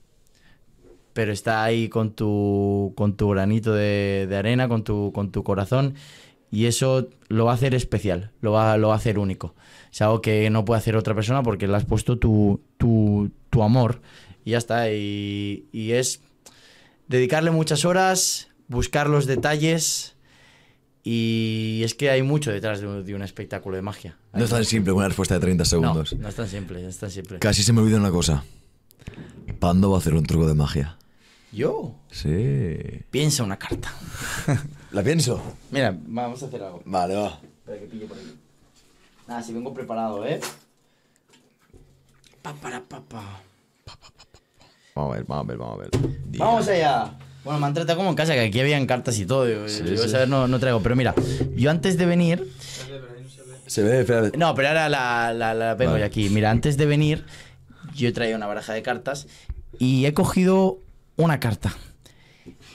pero 1.14 1.32
está 1.32 1.62
ahí 1.62 1.88
con 1.88 2.12
tu, 2.12 2.92
con 2.96 3.16
tu 3.16 3.30
granito 3.30 3.72
de, 3.72 4.26
de 4.28 4.36
arena, 4.36 4.68
con 4.68 4.82
tu, 4.82 5.12
con 5.12 5.30
tu 5.30 5.44
corazón, 5.44 5.94
y 6.50 6.66
eso 6.66 7.08
lo 7.28 7.46
va 7.46 7.52
a 7.52 7.54
hacer 7.54 7.74
especial, 7.74 8.32
lo 8.40 8.52
va, 8.52 8.76
lo 8.76 8.88
va 8.88 8.94
a 8.94 8.96
hacer 8.98 9.18
único. 9.18 9.54
Es 9.92 10.02
algo 10.02 10.20
que 10.20 10.50
no 10.50 10.64
puede 10.64 10.78
hacer 10.78 10.96
otra 10.96 11.14
persona 11.14 11.42
porque 11.42 11.68
le 11.68 11.76
has 11.76 11.84
puesto 11.84 12.18
tu, 12.18 12.60
tu, 12.76 13.30
tu 13.48 13.62
amor, 13.62 14.02
y 14.44 14.52
ya 14.52 14.58
está. 14.58 14.90
Y, 14.92 15.66
y 15.72 15.92
es 15.92 16.20
dedicarle 17.08 17.50
muchas 17.50 17.84
horas, 17.84 18.48
buscar 18.68 19.08
los 19.08 19.26
detalles, 19.26 20.16
y 21.02 21.82
es 21.84 21.94
que 21.94 22.08
hay 22.10 22.22
mucho 22.22 22.50
detrás 22.50 22.80
de 22.80 22.86
un, 22.86 23.04
de 23.04 23.14
un 23.14 23.22
espectáculo 23.22 23.76
de 23.76 23.82
magia. 23.82 24.16
No 24.32 24.44
es 24.44 24.50
tan 24.50 24.64
simple 24.64 24.92
una 24.92 25.06
respuesta 25.08 25.34
de 25.34 25.40
30 25.40 25.62
No, 25.62 25.64
segundos. 25.68 26.12
no 26.14 26.28
es 26.28 26.34
tan 26.34 26.48
simple, 26.48 26.82
no 26.82 26.88
es 26.88 26.96
tan 26.98 27.10
simple. 27.10 27.38
Casi 27.40 27.62
se 27.62 27.72
me 27.72 27.80
olvida 27.82 27.98
una 27.98 28.10
cosa. 28.10 28.44
Pando 29.58 29.90
va 29.90 29.96
a 29.96 30.00
hacer 30.00 30.14
un 30.14 30.24
truco 30.24 30.46
de 30.46 30.54
magia. 30.54 30.96
Yo, 31.52 31.94
Sí. 32.10 32.76
piensa 33.10 33.44
una 33.44 33.58
carta. 33.58 33.94
¿La 34.90 35.02
pienso? 35.04 35.40
Mira, 35.70 35.96
vamos 36.06 36.42
a 36.42 36.46
hacer 36.46 36.62
algo. 36.62 36.82
Vale, 36.84 37.14
va. 37.14 37.40
Espera 37.58 37.78
que 37.78 37.86
pille 37.86 38.06
por 38.06 38.16
aquí. 38.18 38.34
Nada, 39.28 39.42
si 39.42 39.52
vengo 39.52 39.72
preparado, 39.72 40.26
¿eh? 40.26 40.40
Pa, 42.42 42.52
para, 42.54 42.82
pa, 42.82 43.00
pa. 43.02 43.40
Vamos 44.96 45.12
a 45.12 45.16
ver, 45.16 45.24
vamos 45.26 45.44
a 45.44 45.48
ver, 45.48 45.58
vamos 45.58 45.74
a 45.74 45.82
ver. 45.82 45.90
¡Vamos 46.38 46.68
allá! 46.68 47.10
Bueno, 47.42 47.58
me 47.58 47.66
han 47.66 47.74
tratado 47.74 47.96
como 47.98 48.10
en 48.10 48.14
casa, 48.14 48.32
que 48.34 48.40
aquí 48.42 48.60
habían 48.60 48.86
cartas 48.86 49.18
y 49.18 49.26
todo. 49.26 49.48
Yo, 49.48 49.68
Sí, 49.68 49.82
yo 49.84 49.96
sí. 50.00 50.08
saber 50.08 50.28
no, 50.28 50.46
no 50.46 50.60
traigo. 50.60 50.80
Pero 50.82 50.94
mira, 50.94 51.14
yo 51.56 51.70
antes 51.72 51.98
de 51.98 52.06
venir... 52.06 52.48
Se 53.66 53.82
ve, 53.82 54.00
espera. 54.02 54.30
No, 54.38 54.54
pero 54.54 54.68
ahora 54.68 54.88
la, 54.88 55.32
la, 55.34 55.52
la 55.52 55.74
vengo 55.74 55.92
Vale. 55.92 56.02
yo 56.02 56.06
aquí. 56.06 56.28
Mira, 56.28 56.50
antes 56.52 56.76
de 56.76 56.86
venir, 56.86 57.24
yo 57.94 58.08
he 58.08 58.12
traído 58.12 58.36
una 58.36 58.46
baraja 58.46 58.72
de 58.72 58.82
cartas 58.82 59.26
y 59.80 60.06
he 60.06 60.14
cogido 60.14 60.78
una 61.16 61.40
carta. 61.40 61.74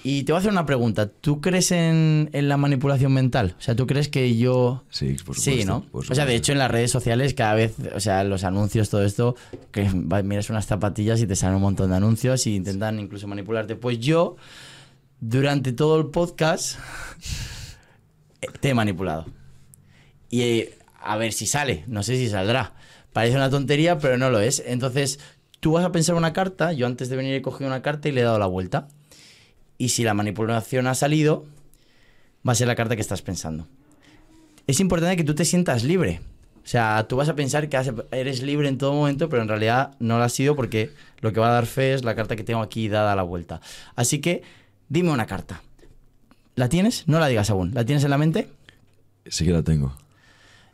Y 0.03 0.23
te 0.23 0.31
voy 0.31 0.37
a 0.37 0.39
hacer 0.39 0.51
una 0.51 0.65
pregunta. 0.65 1.09
¿Tú 1.09 1.41
crees 1.41 1.71
en, 1.71 2.29
en 2.31 2.47
la 2.47 2.55
manipulación 2.55 3.11
mental? 3.11 3.55
O 3.59 3.61
sea, 3.61 3.75
¿tú 3.75 3.85
crees 3.85 4.07
que 4.07 4.37
yo... 4.37 4.83
Sí, 4.89 5.17
por 5.25 5.35
supuesto. 5.35 5.41
Sí, 5.41 5.65
¿no? 5.65 5.85
O 5.91 6.01
sea, 6.03 6.25
de 6.25 6.35
hecho, 6.35 6.53
en 6.53 6.57
las 6.57 6.71
redes 6.71 6.89
sociales 6.89 7.33
cada 7.33 7.53
vez, 7.53 7.75
o 7.93 7.99
sea, 7.99 8.23
los 8.23 8.45
anuncios, 8.45 8.89
todo 8.89 9.03
esto, 9.03 9.35
que 9.71 9.89
miras 10.23 10.49
unas 10.49 10.65
zapatillas 10.65 11.21
y 11.21 11.27
te 11.27 11.35
salen 11.35 11.57
un 11.57 11.63
montón 11.63 11.89
de 11.89 11.97
anuncios 11.97 12.47
y 12.47 12.55
intentan 12.55 12.97
incluso 12.99 13.27
manipularte. 13.27 13.75
Pues 13.75 13.99
yo, 13.99 14.37
durante 15.19 15.73
todo 15.73 15.99
el 15.99 16.07
podcast, 16.07 16.79
te 18.61 18.69
he 18.69 18.73
manipulado. 18.73 19.25
Y 20.29 20.41
eh, 20.41 20.77
a 21.01 21.17
ver 21.17 21.33
si 21.33 21.45
sale, 21.45 21.83
no 21.87 22.03
sé 22.03 22.15
si 22.15 22.29
saldrá. 22.29 22.73
Parece 23.11 23.35
una 23.35 23.49
tontería, 23.49 23.97
pero 23.97 24.17
no 24.17 24.29
lo 24.29 24.39
es. 24.39 24.63
Entonces, 24.65 25.19
tú 25.59 25.73
vas 25.73 25.83
a 25.83 25.91
pensar 25.91 26.15
una 26.15 26.31
carta, 26.31 26.71
yo 26.71 26.85
antes 26.85 27.09
de 27.09 27.17
venir 27.17 27.33
he 27.33 27.41
cogido 27.41 27.67
una 27.67 27.81
carta 27.81 28.07
y 28.07 28.13
le 28.13 28.21
he 28.21 28.23
dado 28.23 28.39
la 28.39 28.45
vuelta. 28.45 28.87
Y 29.79 29.89
si 29.89 30.03
la 30.03 30.13
manipulación 30.13 30.85
ha 30.85 30.93
salido, 30.93 31.47
va 32.47 32.51
a 32.51 32.55
ser 32.55 32.67
la 32.67 32.75
carta 32.75 32.95
que 32.95 33.01
estás 33.01 33.23
pensando 33.23 33.67
es 34.69 34.79
importante 34.79 35.17
que 35.17 35.23
tú 35.23 35.33
te 35.33 35.45
sientas 35.45 35.83
libre. 35.83 36.21
O 36.57 36.67
sea, 36.69 37.07
tú 37.09 37.15
vas 37.15 37.27
a 37.27 37.35
pensar 37.35 37.67
que 37.69 37.93
eres 38.11 38.43
libre 38.43 38.67
en 38.67 38.77
todo 38.77 38.93
momento, 38.93 39.27
pero 39.27 39.41
en 39.41 39.47
realidad 39.47 39.95
no 39.97 40.19
lo 40.19 40.23
has 40.23 40.33
sido 40.33 40.55
porque 40.55 40.91
lo 41.21 41.33
que 41.33 41.39
va 41.39 41.49
a 41.49 41.53
dar 41.53 41.65
fe 41.65 41.95
es 41.95 42.03
la 42.03 42.15
carta 42.15 42.35
que 42.35 42.43
tengo 42.43 42.61
aquí 42.61 42.87
dada 42.87 43.13
a 43.13 43.15
la 43.15 43.23
vuelta. 43.23 43.61
Así 43.95 44.19
que, 44.19 44.43
dime 44.87 45.09
una 45.09 45.25
carta. 45.25 45.63
¿La 46.53 46.69
tienes? 46.69 47.07
No 47.07 47.19
la 47.19 47.27
digas 47.27 47.49
aún. 47.49 47.71
¿La 47.73 47.83
tienes 47.83 48.03
en 48.03 48.11
la 48.11 48.19
mente? 48.19 48.47
Sí 49.25 49.43
que 49.43 49.53
la 49.53 49.63
tengo. 49.63 49.95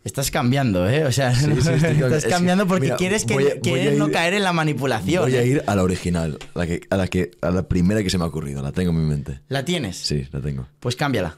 Estás 0.05 0.29
cambiando, 0.31 0.87
¿eh? 0.87 1.03
O 1.05 1.11
sea, 1.11 1.33
Sí, 1.35 1.45
sí, 1.45 1.51
estoy 1.57 1.79
cambiando. 1.81 2.15
estás 2.15 2.31
cambiando 2.31 2.67
porque 2.67 2.81
mira, 2.85 2.95
quieres, 2.95 3.25
que, 3.25 3.33
a- 3.33 3.59
quieres 3.59 3.97
no 3.97 4.09
caer 4.11 4.35
en 4.35 4.43
la 4.43 4.53
manipulación. 4.53 5.23
Voy 5.23 5.35
a 5.35 5.41
¿eh? 5.41 5.47
ir 5.47 5.63
a 5.65 5.75
la 5.75 5.83
original, 5.83 6.37
la 6.53 6.67
que, 6.67 6.81
a, 6.89 6.95
la 6.95 7.07
que, 7.07 7.31
a 7.41 7.49
la 7.51 7.67
primera 7.67 8.01
que 8.03 8.09
se 8.11 8.17
me 8.17 8.23
ha 8.23 8.27
ocurrido. 8.27 8.61
La 8.61 8.71
tengo 8.71 8.91
en 8.91 9.01
mi 9.01 9.09
mente. 9.09 9.41
¿La 9.49 9.65
tienes? 9.65 9.97
Sí, 9.97 10.27
la 10.31 10.39
tengo. 10.41 10.67
Pues 10.79 10.95
cámbiala. 10.95 11.37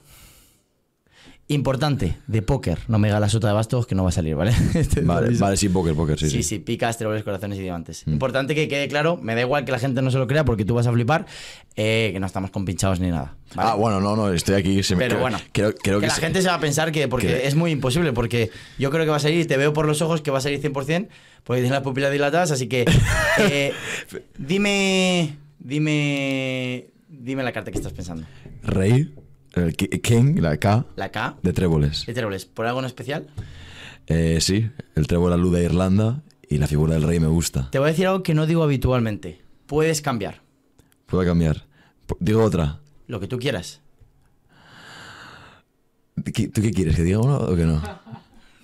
Importante, 1.49 2.17
de 2.27 2.41
póker. 2.41 2.77
No 2.89 2.99
me 2.99 3.07
digas 3.07 3.21
la 3.21 3.29
sota 3.29 3.47
de 3.47 3.53
bastos 3.53 3.87
que 3.87 3.95
no 3.95 4.03
va 4.03 4.09
a 4.09 4.11
salir, 4.11 4.35
¿vale? 4.35 4.51
Este- 4.75 4.99
Vale, 4.99 5.29
vale, 5.37 5.55
sí, 5.55 5.69
póker, 5.69 5.95
póker, 5.95 6.19
sí, 6.19 6.29
Sí, 6.29 6.37
sí. 6.37 6.43
sí, 6.43 6.59
picas, 6.59 6.97
trebles, 6.97 7.23
corazones 7.23 7.57
y 7.57 7.61
diamantes. 7.61 8.03
Mm. 8.05 8.11
Importante 8.11 8.53
que 8.53 8.67
quede 8.67 8.89
claro, 8.89 9.15
me 9.21 9.33
da 9.33 9.41
igual 9.41 9.63
que 9.63 9.71
la 9.71 9.79
gente 9.79 10.01
no 10.01 10.11
se 10.11 10.17
lo 10.17 10.27
crea 10.27 10.43
porque 10.43 10.65
tú 10.65 10.73
vas 10.75 10.87
a 10.87 10.91
flipar, 10.91 11.25
eh, 11.77 12.09
que 12.11 12.19
no 12.19 12.25
estamos 12.25 12.51
compinchados 12.51 12.99
ni 12.99 13.07
nada. 13.11 13.37
¿vale? 13.55 13.69
Ah, 13.71 13.75
bueno, 13.75 14.01
no, 14.01 14.17
no, 14.17 14.33
estoy 14.33 14.55
aquí. 14.55 14.83
Se 14.83 14.95
me, 14.97 15.03
Pero 15.03 15.11
creo, 15.11 15.21
bueno, 15.21 15.37
creo, 15.53 15.73
creo 15.73 15.99
que, 15.99 16.01
que, 16.01 16.07
la 16.07 16.15
se- 16.15 16.21
gente 16.21 16.41
se 16.41 16.49
va 16.49 16.55
a 16.55 16.59
pensar 16.59 16.91
que, 16.91 17.07
porque 17.07 17.27
que- 17.27 17.47
es 17.47 17.55
muy 17.55 17.71
imposible, 17.71 18.11
porque 18.11 18.51
yo 18.77 18.91
creo 18.91 19.05
que 19.05 19.11
va 19.11 19.15
a 19.17 19.19
salir, 19.21 19.47
te 19.47 19.55
veo 19.55 19.71
por 19.71 19.85
los 19.87 20.01
ojos 20.01 20.21
que 20.21 20.31
va 20.31 20.39
a 20.39 20.41
salir 20.41 20.59
100%, 20.61 21.07
porque 21.45 21.61
tienes 21.61 21.71
las 21.71 21.81
pupilas 21.83 22.11
dilatadas, 22.11 22.51
así 22.51 22.67
que 22.67 22.83
eh, 23.39 23.71
dime, 24.37 25.37
dime, 25.59 26.87
dime 27.07 27.43
la 27.43 27.53
carta 27.53 27.71
que 27.71 27.77
estás 27.77 27.93
pensando. 27.93 28.25
Rey, 28.63 29.13
el 29.57 29.75
ki- 29.75 29.89
King, 30.01 30.39
la 30.39 30.57
K, 30.57 30.85
La 30.95 31.11
K, 31.11 31.37
de 31.43 31.53
tréboles. 31.53 32.05
de 32.05 32.13
tréboles, 32.13 32.45
¿por 32.45 32.65
algo 32.65 32.79
en 32.79 32.85
especial? 32.85 33.27
Eh, 34.07 34.39
sí, 34.41 34.69
el 34.95 35.07
trébol 35.07 35.31
la 35.31 35.37
luz 35.37 35.53
de 35.53 35.63
Irlanda 35.63 36.23
y 36.49 36.57
la 36.59 36.67
figura 36.67 36.93
del 36.93 37.03
rey 37.03 37.19
me 37.19 37.27
gusta. 37.27 37.69
Te 37.71 37.79
voy 37.79 37.89
a 37.89 37.91
decir 37.91 38.07
algo 38.07 38.23
que 38.23 38.33
no 38.33 38.45
digo 38.45 38.63
habitualmente. 38.63 39.41
Puedes 39.65 40.01
cambiar, 40.01 40.41
Puedo 41.07 41.25
cambiar. 41.25 41.65
Digo 42.19 42.43
otra. 42.43 42.79
lo 43.07 43.19
que 43.19 43.27
tú 43.27 43.37
quieras. 43.39 43.81
¿Qué- 46.33 46.47
¿Tú 46.47 46.61
qué 46.61 46.71
quieres? 46.71 46.95
¿Que 46.95 47.03
diga 47.03 47.19
una 47.19 47.37
o 47.37 47.55
que 47.55 47.65
no? 47.65 47.81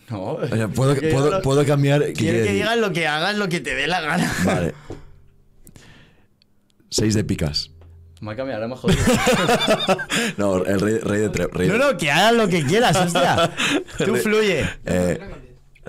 No, 0.09 0.33
O 0.33 0.47
sea, 0.47 0.67
¿puedo, 0.67 0.95
Que 0.99 1.09
puedo, 1.11 1.31
lo- 1.31 1.41
puedo 1.41 1.65
cambiar? 1.65 2.03
¿Qué 2.07 2.13
Quiero 2.13 2.45
que 2.45 2.53
digas 2.53 2.77
lo 2.77 2.91
que 2.91 3.07
hagas, 3.07 3.37
lo 3.37 3.47
que 3.49 3.61
te 3.61 3.73
dé 3.73 3.87
la 3.87 4.01
gana. 4.01 4.31
Vale. 4.45 4.73
Seis 6.89 7.15
de 7.15 7.23
picas. 7.23 7.71
Me 8.23 8.31
ha 8.31 8.35
cambiado, 8.37 8.63
ahora 8.63 8.67
me 8.69 8.73
ha 8.73 8.77
jodido. 8.77 9.03
No, 10.37 10.63
el 10.65 10.79
rey, 10.79 10.97
rey 10.99 11.21
de 11.21 11.27
rey 11.29 11.67
No, 11.67 11.77
no, 11.77 11.97
que 11.97 12.09
hagas 12.09 12.33
lo 12.33 12.47
que 12.47 12.63
quieras, 12.63 12.95
hostia. 12.95 13.53
Tú 14.05 14.15
fluye. 14.15 14.65
eh, 14.85 15.19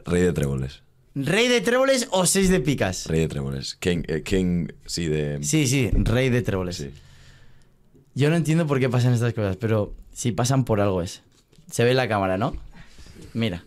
rey 0.05 0.23
de 0.23 0.33
tréboles. 0.33 0.83
¿Rey 1.15 1.47
de 1.47 1.61
tréboles 1.61 2.09
o 2.11 2.27
seis 2.27 2.49
de 2.51 2.59
picas? 2.59 3.07
Rey 3.07 3.21
de 3.21 3.29
tréboles. 3.29 3.77
King, 3.77 4.03
eh, 4.09 4.23
King 4.25 4.67
sí, 4.85 5.07
de. 5.07 5.39
Sí, 5.45 5.69
sí, 5.69 5.91
rey 5.93 6.29
de 6.29 6.43
tréboles. 6.43 6.77
Sí. 6.77 6.91
Yo 8.17 8.31
no 8.31 8.37
entiendo 8.37 8.67
por 8.67 8.81
qué 8.81 8.89
pasan 8.89 9.13
estas 9.15 9.33
cosas, 9.33 9.57
pero 9.57 9.95
si 10.13 10.33
pasan 10.33 10.65
por 10.65 10.81
algo 10.81 11.03
es. 11.03 11.23
Se 11.71 11.85
ve 11.85 11.91
en 11.93 11.97
la 11.99 12.09
cámara, 12.09 12.37
¿no? 12.37 12.57
Mira. 13.33 13.65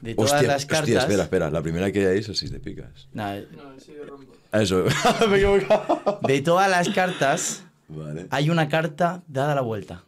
De 0.00 0.14
todas 0.14 0.32
Hostia, 0.32 0.48
las 0.48 0.66
cartas. 0.66 0.82
hostia, 0.88 1.00
espera, 1.00 1.24
espera. 1.24 1.50
La 1.50 1.62
primera 1.62 1.90
que 1.90 2.06
hay 2.06 2.18
es 2.20 2.28
así 2.28 2.48
de 2.48 2.60
picas. 2.60 3.08
Nah, 3.12 3.34
No, 3.56 3.78
sí, 3.84 3.92
de 3.92 4.04
rombo. 4.04 4.32
Eso. 4.52 4.84
Me 5.28 5.36
he 5.36 5.38
equivocado. 5.38 6.20
de 6.22 6.40
todas 6.42 6.70
las 6.70 6.88
cartas, 6.88 7.62
Vale. 7.88 8.26
hay 8.30 8.50
una 8.50 8.68
carta 8.68 9.22
dada 9.28 9.54
la 9.54 9.60
vuelta. 9.60 10.02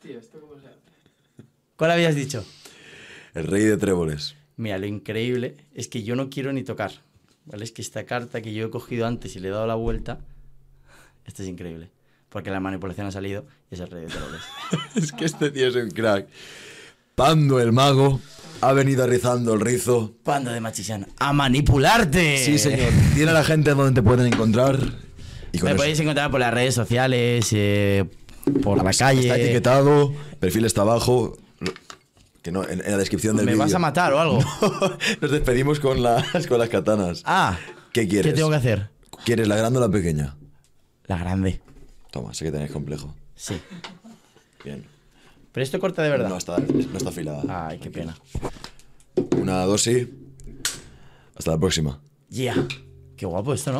Tío, 0.00 0.18
¿esto 0.18 0.40
cómo 0.40 0.60
se 0.60 0.66
hace? 0.66 0.78
¿Cuál 1.76 1.90
habías 1.92 2.14
dicho? 2.14 2.44
El 3.34 3.46
rey 3.46 3.64
de 3.64 3.76
tréboles. 3.76 4.36
Mira, 4.56 4.78
lo 4.78 4.86
increíble 4.86 5.56
es 5.74 5.88
que 5.88 6.02
yo 6.02 6.14
no 6.16 6.28
quiero 6.30 6.52
ni 6.52 6.62
tocar. 6.62 6.92
¿Vale? 7.46 7.64
Es 7.64 7.72
que 7.72 7.82
esta 7.82 8.04
carta 8.04 8.40
que 8.42 8.52
yo 8.52 8.66
he 8.66 8.70
cogido 8.70 9.06
antes 9.06 9.34
y 9.34 9.40
le 9.40 9.48
he 9.48 9.50
dado 9.50 9.66
la 9.66 9.74
vuelta, 9.74 10.20
esta 11.24 11.42
es 11.42 11.48
increíble. 11.48 11.90
Porque 12.28 12.50
la 12.50 12.60
manipulación 12.60 13.06
ha 13.06 13.10
salido 13.10 13.44
y 13.70 13.74
es 13.74 13.80
el 13.80 13.88
rey 13.90 14.02
de 14.02 14.08
tréboles. 14.08 14.42
es 14.94 15.12
que 15.12 15.24
este 15.24 15.50
tío 15.50 15.68
es 15.68 15.74
un 15.76 15.90
crack. 15.90 16.28
Pando 17.14 17.60
el 17.60 17.72
mago 17.72 18.20
ha 18.62 18.72
venido 18.72 19.06
rizando 19.06 19.54
el 19.54 19.60
rizo. 19.60 20.14
Pando 20.22 20.50
de 20.52 20.60
Machisán, 20.60 21.06
¡a 21.18 21.32
manipularte! 21.32 22.38
Sí, 22.38 22.58
señor. 22.58 22.90
Tiene 23.14 23.30
a 23.30 23.34
la 23.34 23.44
gente 23.44 23.74
donde 23.74 23.92
te 24.00 24.02
pueden 24.06 24.32
encontrar. 24.32 24.78
Y 25.52 25.60
Me 25.60 25.70
eso- 25.70 25.76
podéis 25.76 26.00
encontrar 26.00 26.30
por 26.30 26.40
las 26.40 26.54
redes 26.54 26.74
sociales, 26.74 27.48
eh, 27.52 28.04
por 28.62 28.82
la 28.82 28.90
calle. 28.92 29.20
Está 29.22 29.36
etiquetado, 29.36 30.12
perfil 30.40 30.64
está 30.64 30.82
abajo. 30.82 31.36
Que 32.40 32.50
no, 32.50 32.64
en, 32.68 32.80
en 32.84 32.90
la 32.90 32.96
descripción 32.98 33.36
del 33.36 33.46
¿Me 33.46 33.52
vídeo. 33.52 33.64
vas 33.64 33.74
a 33.74 33.78
matar 33.78 34.12
o 34.14 34.18
algo? 34.20 34.38
Nos 35.20 35.30
despedimos 35.30 35.78
con 35.78 36.02
las, 36.02 36.46
con 36.48 36.58
las 36.58 36.68
katanas. 36.68 37.22
Ah, 37.24 37.56
¿Qué 37.92 38.08
quieres? 38.08 38.32
¿qué 38.32 38.36
tengo 38.36 38.50
que 38.50 38.56
hacer? 38.56 38.90
¿Quieres 39.24 39.46
la 39.46 39.56
grande 39.56 39.78
o 39.78 39.82
la 39.82 39.88
pequeña? 39.90 40.34
La 41.06 41.18
grande. 41.18 41.60
Toma, 42.10 42.32
sé 42.34 42.44
que 42.44 42.50
tenéis 42.50 42.72
complejo. 42.72 43.14
Sí. 43.36 43.60
Bien. 44.64 44.84
Pero 45.52 45.64
esto 45.64 45.78
corta 45.78 46.02
de 46.02 46.10
verdad. 46.10 46.28
No 46.28 46.38
está, 46.38 46.58
no 46.58 46.96
está 46.96 47.10
afilada. 47.10 47.68
Ay, 47.68 47.78
qué 47.78 47.90
pena. 47.90 48.16
Una 49.40 49.64
dosis. 49.64 50.08
Hasta 51.36 51.52
la 51.52 51.58
próxima. 51.58 52.00
Ya. 52.28 52.54
Qué 53.16 53.26
guapo 53.26 53.52
esto, 53.52 53.72
¿no? 53.72 53.78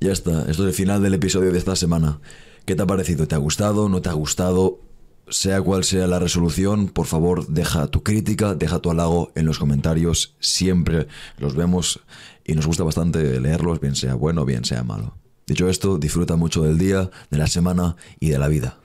Ya 0.00 0.12
está, 0.12 0.40
esto 0.50 0.62
es 0.64 0.68
el 0.68 0.72
final 0.72 1.02
del 1.02 1.14
episodio 1.14 1.52
de 1.52 1.58
esta 1.58 1.76
semana. 1.76 2.20
¿Qué 2.64 2.74
te 2.74 2.82
ha 2.82 2.86
parecido? 2.86 3.28
¿Te 3.28 3.34
ha 3.34 3.38
gustado? 3.38 3.88
¿No 3.88 4.02
te 4.02 4.08
ha 4.08 4.12
gustado? 4.14 4.80
Sea 5.28 5.60
cual 5.62 5.84
sea 5.84 6.06
la 6.06 6.18
resolución, 6.18 6.88
por 6.88 7.06
favor, 7.06 7.46
deja 7.46 7.86
tu 7.86 8.02
crítica, 8.02 8.54
deja 8.54 8.78
tu 8.80 8.90
halago 8.90 9.32
en 9.34 9.46
los 9.46 9.58
comentarios. 9.58 10.34
Siempre 10.38 11.08
los 11.38 11.54
vemos 11.54 12.00
y 12.44 12.54
nos 12.54 12.66
gusta 12.66 12.84
bastante 12.84 13.40
leerlos, 13.40 13.80
bien 13.80 13.96
sea 13.96 14.14
bueno, 14.14 14.44
bien 14.44 14.64
sea 14.64 14.82
malo. 14.82 15.16
Dicho 15.46 15.68
esto, 15.68 15.98
disfruta 15.98 16.36
mucho 16.36 16.62
del 16.62 16.78
día, 16.78 17.10
de 17.30 17.38
la 17.38 17.46
semana 17.46 17.96
y 18.20 18.30
de 18.30 18.38
la 18.38 18.48
vida. 18.48 18.78